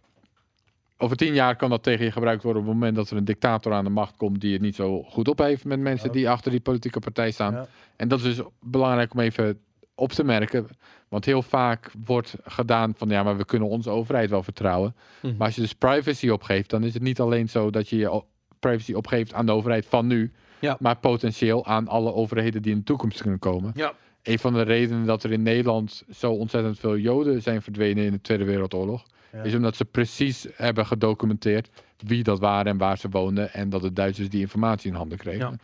over 0.97 1.17
tien 1.17 1.35
jaar 1.35 1.57
kan 1.57 1.71
dat 1.71 1.83
tegen 1.83 2.05
je 2.05 2.11
gebruikt 2.11 2.43
worden 2.43 2.63
op 2.63 2.69
het 2.69 2.77
moment 2.77 2.97
dat 2.97 3.11
er 3.11 3.17
een 3.17 3.25
dictator 3.25 3.73
aan 3.73 3.85
de 3.85 3.91
macht 3.91 4.17
komt 4.17 4.41
die 4.41 4.53
het 4.53 4.63
niet 4.63 4.75
zo 4.75 5.03
goed 5.03 5.29
op 5.29 5.39
heeft 5.39 5.65
met 5.65 5.81
mensen 5.81 6.13
die 6.13 6.31
achter 6.31 6.51
die 6.51 6.61
politieke 6.61 7.01
partij 7.01 7.31
staan. 7.31 7.53
Ja. 7.53 7.67
En 7.97 8.09
dat 8.09 8.19
is 8.21 8.37
dus 8.37 8.47
belangrijk 8.61 9.13
om 9.13 9.21
even 9.21 9.61
op 9.95 10.13
te 10.13 10.25
merken, 10.25 10.69
want 11.09 11.25
heel 11.25 11.43
vaak 11.43 11.91
wordt 12.05 12.35
gedaan 12.45 12.93
van 12.97 13.09
ja, 13.09 13.23
maar 13.23 13.37
we 13.37 13.45
kunnen 13.45 13.69
onze 13.69 13.91
overheid 13.91 14.31
wel 14.31 14.43
vertrouwen. 14.43 14.95
Mhm. 15.23 15.37
Maar 15.37 15.47
als 15.47 15.55
je 15.55 15.61
dus 15.61 15.73
privacy 15.75 16.29
opgeeft, 16.29 16.71
dan 16.71 16.85
is 16.85 16.95
het 16.95 17.03
niet 17.03 17.21
alleen 17.21 17.49
zo 17.49 17.71
dat 17.71 17.89
je 17.89 17.97
je 17.97 18.23
privacy 18.59 18.93
opgeeft 18.93 19.35
aan 19.35 19.47
de 19.47 19.53
overheid 19.53 19.87
van 19.87 20.07
nu, 20.07 20.33
Ja. 20.61 20.77
maar 20.81 20.97
potentieel 20.97 21.67
aan 21.67 21.89
alle 21.89 22.13
overheden 22.15 22.63
die 22.63 22.73
in 22.73 22.79
de 22.79 22.85
toekomst 22.85 23.21
kunnen 23.21 23.39
komen. 23.39 23.73
Ja. 23.75 23.93
Een 24.23 24.39
van 24.39 24.53
de 24.53 24.63
redenen 24.63 25.07
dat 25.07 25.23
er 25.23 25.33
in 25.33 25.43
Nederland 25.43 26.03
zo 26.11 26.33
ontzettend 26.33 26.79
veel 26.79 26.97
Joden 26.97 27.43
zijn 27.43 27.63
verdwenen 27.63 28.05
in 28.05 28.13
de 28.13 28.21
Tweede 28.21 28.45
Wereldoorlog, 28.45 29.05
Ja. 29.35 29.43
is 29.43 29.55
omdat 29.55 29.77
ze 29.77 29.85
precies 29.85 30.47
hebben 30.55 30.87
gedocumenteerd 30.87 31.69
wie 31.97 32.23
dat 32.23 32.39
waren 32.39 32.73
en 32.73 32.79
waar 32.79 32.99
ze 32.99 33.09
woonden 33.09 33.53
en 33.53 33.69
dat 33.69 33.83
de 33.83 33.93
Duitsers 33.93 34.29
die 34.29 34.41
informatie 34.41 34.91
in 34.91 34.97
handen 34.97 35.19
kregen. 35.19 35.51
Ja. 35.51 35.57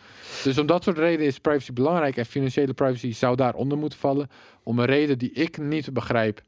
Dus 0.45 0.59
om 0.59 0.67
dat 0.67 0.85
soort 0.85 0.99
redenen 0.99 1.27
is 1.27 1.39
privacy 1.39 1.73
belangrijk 1.73 2.17
en 2.17 2.27
financiële 2.27 2.73
privacy 2.73 3.13
zou 3.13 3.37
daaronder 3.37 3.79
moeten 3.79 3.99
vallen. 3.99 4.29
Om 4.63 4.79
een 4.79 4.85
reden 4.85 5.19
die 5.19 5.33
ik 5.33 5.59
niet 5.59 5.93
begrijp, 5.93 6.43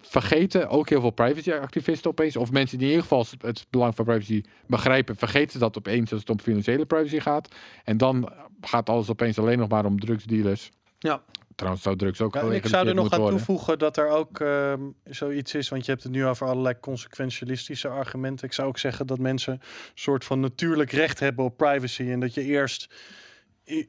vergeten 0.00 0.68
ook 0.68 0.88
heel 0.88 1.00
veel 1.00 1.10
privacy-activisten 1.10 2.10
opeens, 2.10 2.36
of 2.36 2.52
mensen 2.52 2.78
die 2.78 2.86
in 2.86 2.92
ieder 2.92 3.08
geval 3.08 3.26
het 3.40 3.66
belang 3.70 3.94
van 3.94 4.04
privacy 4.04 4.42
begrijpen, 4.66 5.16
vergeten 5.16 5.60
dat 5.60 5.78
opeens 5.78 6.12
als 6.12 6.20
het 6.20 6.30
om 6.30 6.40
financiële 6.40 6.86
privacy 6.86 7.20
gaat. 7.20 7.54
En 7.84 7.96
dan 7.96 8.32
gaat 8.60 8.88
alles 8.88 9.10
opeens 9.10 9.38
alleen 9.38 9.58
nog 9.58 9.68
maar 9.68 9.84
om 9.84 10.00
drugsdealers. 10.00 10.70
Ja. 10.98 11.22
Trouwens 11.54 11.82
zou 11.82 11.96
drugs 11.96 12.20
ook 12.20 12.34
Ja, 12.34 12.50
ik 12.50 12.66
zou 12.66 12.88
er 12.88 12.94
nog 12.94 13.10
aan 13.10 13.20
worden. 13.20 13.36
toevoegen 13.36 13.78
dat 13.78 13.96
er 13.96 14.08
ook 14.08 14.40
ehm, 14.40 14.80
zoiets 15.04 15.54
is, 15.54 15.68
want 15.68 15.84
je 15.84 15.90
hebt 15.90 16.02
het 16.02 16.12
nu 16.12 16.26
over 16.26 16.46
allerlei 16.46 16.80
consequentialistische 16.80 17.88
argumenten. 17.88 18.46
Ik 18.46 18.52
zou 18.52 18.68
ook 18.68 18.78
zeggen 18.78 19.06
dat 19.06 19.18
mensen 19.18 19.52
een 19.52 19.60
soort 19.94 20.24
van 20.24 20.40
natuurlijk 20.40 20.92
recht 20.92 21.20
hebben 21.20 21.44
op 21.44 21.56
privacy 21.56 22.10
en 22.10 22.20
dat 22.20 22.34
je 22.34 22.42
eerst 22.42 22.94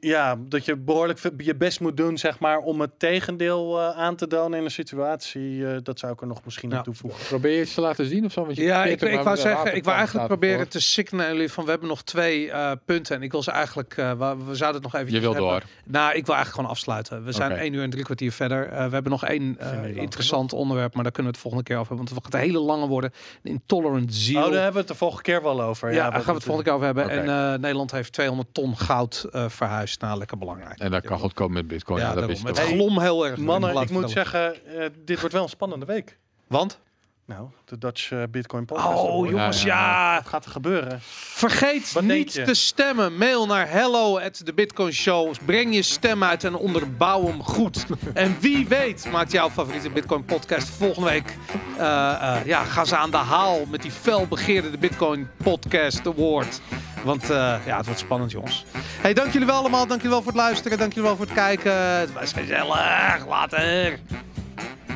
ja, 0.00 0.36
dat 0.38 0.64
je 0.64 0.76
behoorlijk 0.76 1.20
je 1.36 1.54
best 1.54 1.80
moet 1.80 1.96
doen, 1.96 2.18
zeg 2.18 2.38
maar, 2.38 2.58
om 2.58 2.80
het 2.80 2.98
tegendeel 2.98 3.80
eh, 3.80 3.98
aan 3.98 4.16
te 4.16 4.26
tonen 4.26 4.58
in 4.58 4.64
een 4.64 4.70
situatie. 4.70 5.66
eh, 5.66 5.76
dat 5.82 5.98
zou 5.98 6.12
ik 6.12 6.20
er 6.20 6.26
nog 6.26 6.44
misschien 6.44 6.74
aan 6.74 6.82
toevoegen. 6.82 7.24
Probeer 7.26 7.52
je 7.52 7.58
eens 7.58 7.74
te 7.74 7.80
laten 7.80 8.06
zien 8.06 8.24
of 8.24 8.32
zo? 8.32 8.44
Want 8.44 8.56
je 8.56 8.62
Ja, 8.62 8.84
ik, 8.84 9.02
ik 9.02 9.20
wou 9.20 9.36
zeggen, 9.36 9.76
ik 9.76 9.84
wou 9.84 9.96
eigenlijk 9.96 10.26
proberen 10.26 10.68
te 10.68 10.80
signalen 10.80 11.32
jullie 11.32 11.52
van 11.52 11.64
we 11.64 11.70
hebben 11.70 11.88
nog 11.88 12.02
twee 12.02 12.50
eh, 12.50 12.72
punten 12.84 13.16
en 13.16 13.22
ik 13.22 13.30
wil 13.30 13.42
ze 13.42 13.50
eigenlijk, 13.50 13.96
eh, 13.96 14.10
we, 14.10 14.36
we 14.46 14.54
zouden 14.54 14.82
het 14.82 14.92
nog 14.92 15.00
even. 15.02 15.12
Je 15.14 15.20
wil 15.20 15.34
door. 15.34 15.62
Nou, 15.84 16.14
ik 16.14 16.26
wil 16.26 16.34
eigenlijk 16.34 16.54
gewoon 16.54 16.70
afsluiten. 16.70 17.24
We 17.24 17.32
zijn 17.32 17.52
één 17.52 17.72
uur 17.72 17.82
en 17.82 17.90
drie 17.90 18.04
kwartier 18.04 18.32
verder. 18.32 18.68
Eh, 18.68 18.86
we 18.86 18.92
hebben 18.92 19.10
nog 19.10 19.24
één 19.24 19.58
interessant 19.94 20.52
onderwerp, 20.52 20.94
maar 20.94 21.02
daar 21.02 21.12
kunnen 21.12 21.32
we 21.32 21.38
het 21.38 21.46
volgende 21.48 21.64
keer 21.64 21.76
over 21.78 21.88
hebben, 21.88 22.06
want 22.06 22.24
het 22.24 22.32
gaat 22.34 22.42
een 22.42 22.48
hele 22.48 22.64
lange 22.64 22.86
worden. 22.86 23.12
Een 23.42 23.50
intolerant 23.50 24.14
ziel. 24.14 24.36
Oh, 24.36 24.44
daar 24.44 24.54
hebben 24.54 24.72
we 24.72 24.78
het 24.78 24.88
de 24.88 24.94
volgende 24.94 25.22
keer 25.22 25.42
wel 25.42 25.62
over. 25.62 25.92
ja, 25.92 26.10
daar 26.10 26.12
gaan 26.12 26.24
we 26.24 26.32
het 26.32 26.42
volgende 26.42 26.62
keer 26.70 26.72
over 26.72 26.86
hebben. 26.86 27.10
En 27.10 27.52
eh, 27.52 27.58
Nederland 27.58 27.90
heeft 27.90 28.12
200 28.12 28.48
ton 28.54 28.76
goud 28.78 29.26
eh, 29.32 29.48
verhuisd. 29.66 30.00
Nou, 30.00 30.18
lekker 30.18 30.38
belangrijk. 30.38 30.78
En 30.78 30.90
dat 30.90 31.04
kan 31.04 31.18
goed 31.18 31.32
komen 31.32 31.52
met 31.54 31.66
bitcoin. 31.68 32.00
ja, 32.00 32.08
Ja, 32.08 32.14
dat 32.14 32.18
daarom. 32.28 32.42
wist 32.44 32.58
Het 32.58 32.68
wel. 32.68 32.76
glom 32.76 33.00
heel 33.00 33.26
erg. 33.26 33.36
Mannen, 33.36 33.76
ik 33.82 33.90
moet 33.90 34.10
zeggen, 34.10 34.66
eh, 34.78 34.86
dit 35.04 35.18
wordt 35.18 35.34
wel 35.34 35.42
een 35.42 35.48
spannende 35.48 35.86
week. 35.86 36.18
Want? 36.46 36.82
Nou, 37.26 37.48
de 37.64 37.78
Dutch 37.78 38.10
eh, 38.12 38.22
Bitcoin 38.30 38.64
Podcast. 38.64 38.98
Oh, 39.02 39.28
jongens, 39.28 39.62
Ja, 39.62 40.14
ja. 40.14 40.22
gaat 40.22 40.44
er 40.44 40.50
gebeuren? 40.50 40.98
Vergeet 41.02 41.92
Wat 41.92 42.02
niet 42.02 42.32
te 42.44 42.54
stemmen. 42.54 43.16
Mail 43.16 43.46
naar 43.46 43.70
hello 43.70 44.18
at 44.18 44.44
the 44.44 44.52
Bitcoin 44.54 44.92
Show. 44.92 45.34
Breng 45.44 45.74
je 45.74 45.82
stem 45.82 46.24
uit 46.24 46.44
en 46.44 46.54
onderbouw 46.56 47.26
hem 47.26 47.42
goed. 47.42 47.86
en 48.14 48.36
wie 48.40 48.68
weet 48.68 49.08
maakt 49.10 49.32
jouw 49.32 49.50
favoriete 49.50 49.90
Bitcoin 49.90 50.24
podcast 50.24 50.68
volgende 50.68 51.08
week. 51.10 51.36
eh, 51.78 52.36
eh, 52.36 52.44
ja, 52.46 52.64
gaan 52.64 52.86
ze 52.86 52.96
aan 52.96 53.10
de 53.10 53.16
haal 53.16 53.64
met 53.70 53.82
die 53.82 53.90
felbegeerde 53.90 54.70
de 54.70 54.78
Bitcoin 54.78 55.28
Podcast 55.42 56.06
Award. 56.06 56.60
Want 57.04 57.22
eh, 57.22 57.54
ja, 57.66 57.76
het 57.76 57.86
wordt 57.86 58.00
spannend, 58.00 58.30
jongens. 58.30 58.64
Hey, 59.00 59.14
dank 59.14 59.32
jullie 59.32 59.46
wel 59.46 59.56
allemaal. 59.56 59.86
Dank 59.86 60.00
jullie 60.00 60.16
wel 60.16 60.22
voor 60.22 60.32
het 60.32 60.40
luisteren. 60.40 60.78
Dank 60.78 60.92
jullie 60.92 61.08
wel 61.08 61.16
voor 61.16 61.26
het 61.26 61.34
kijken. 61.34 61.72
Het 61.98 62.12
was 62.12 62.32
gezellig. 62.32 63.26
Later. 63.28 63.98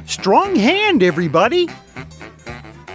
Strong 0.04 0.62
hand, 0.62 1.02
everybody! 1.02 1.66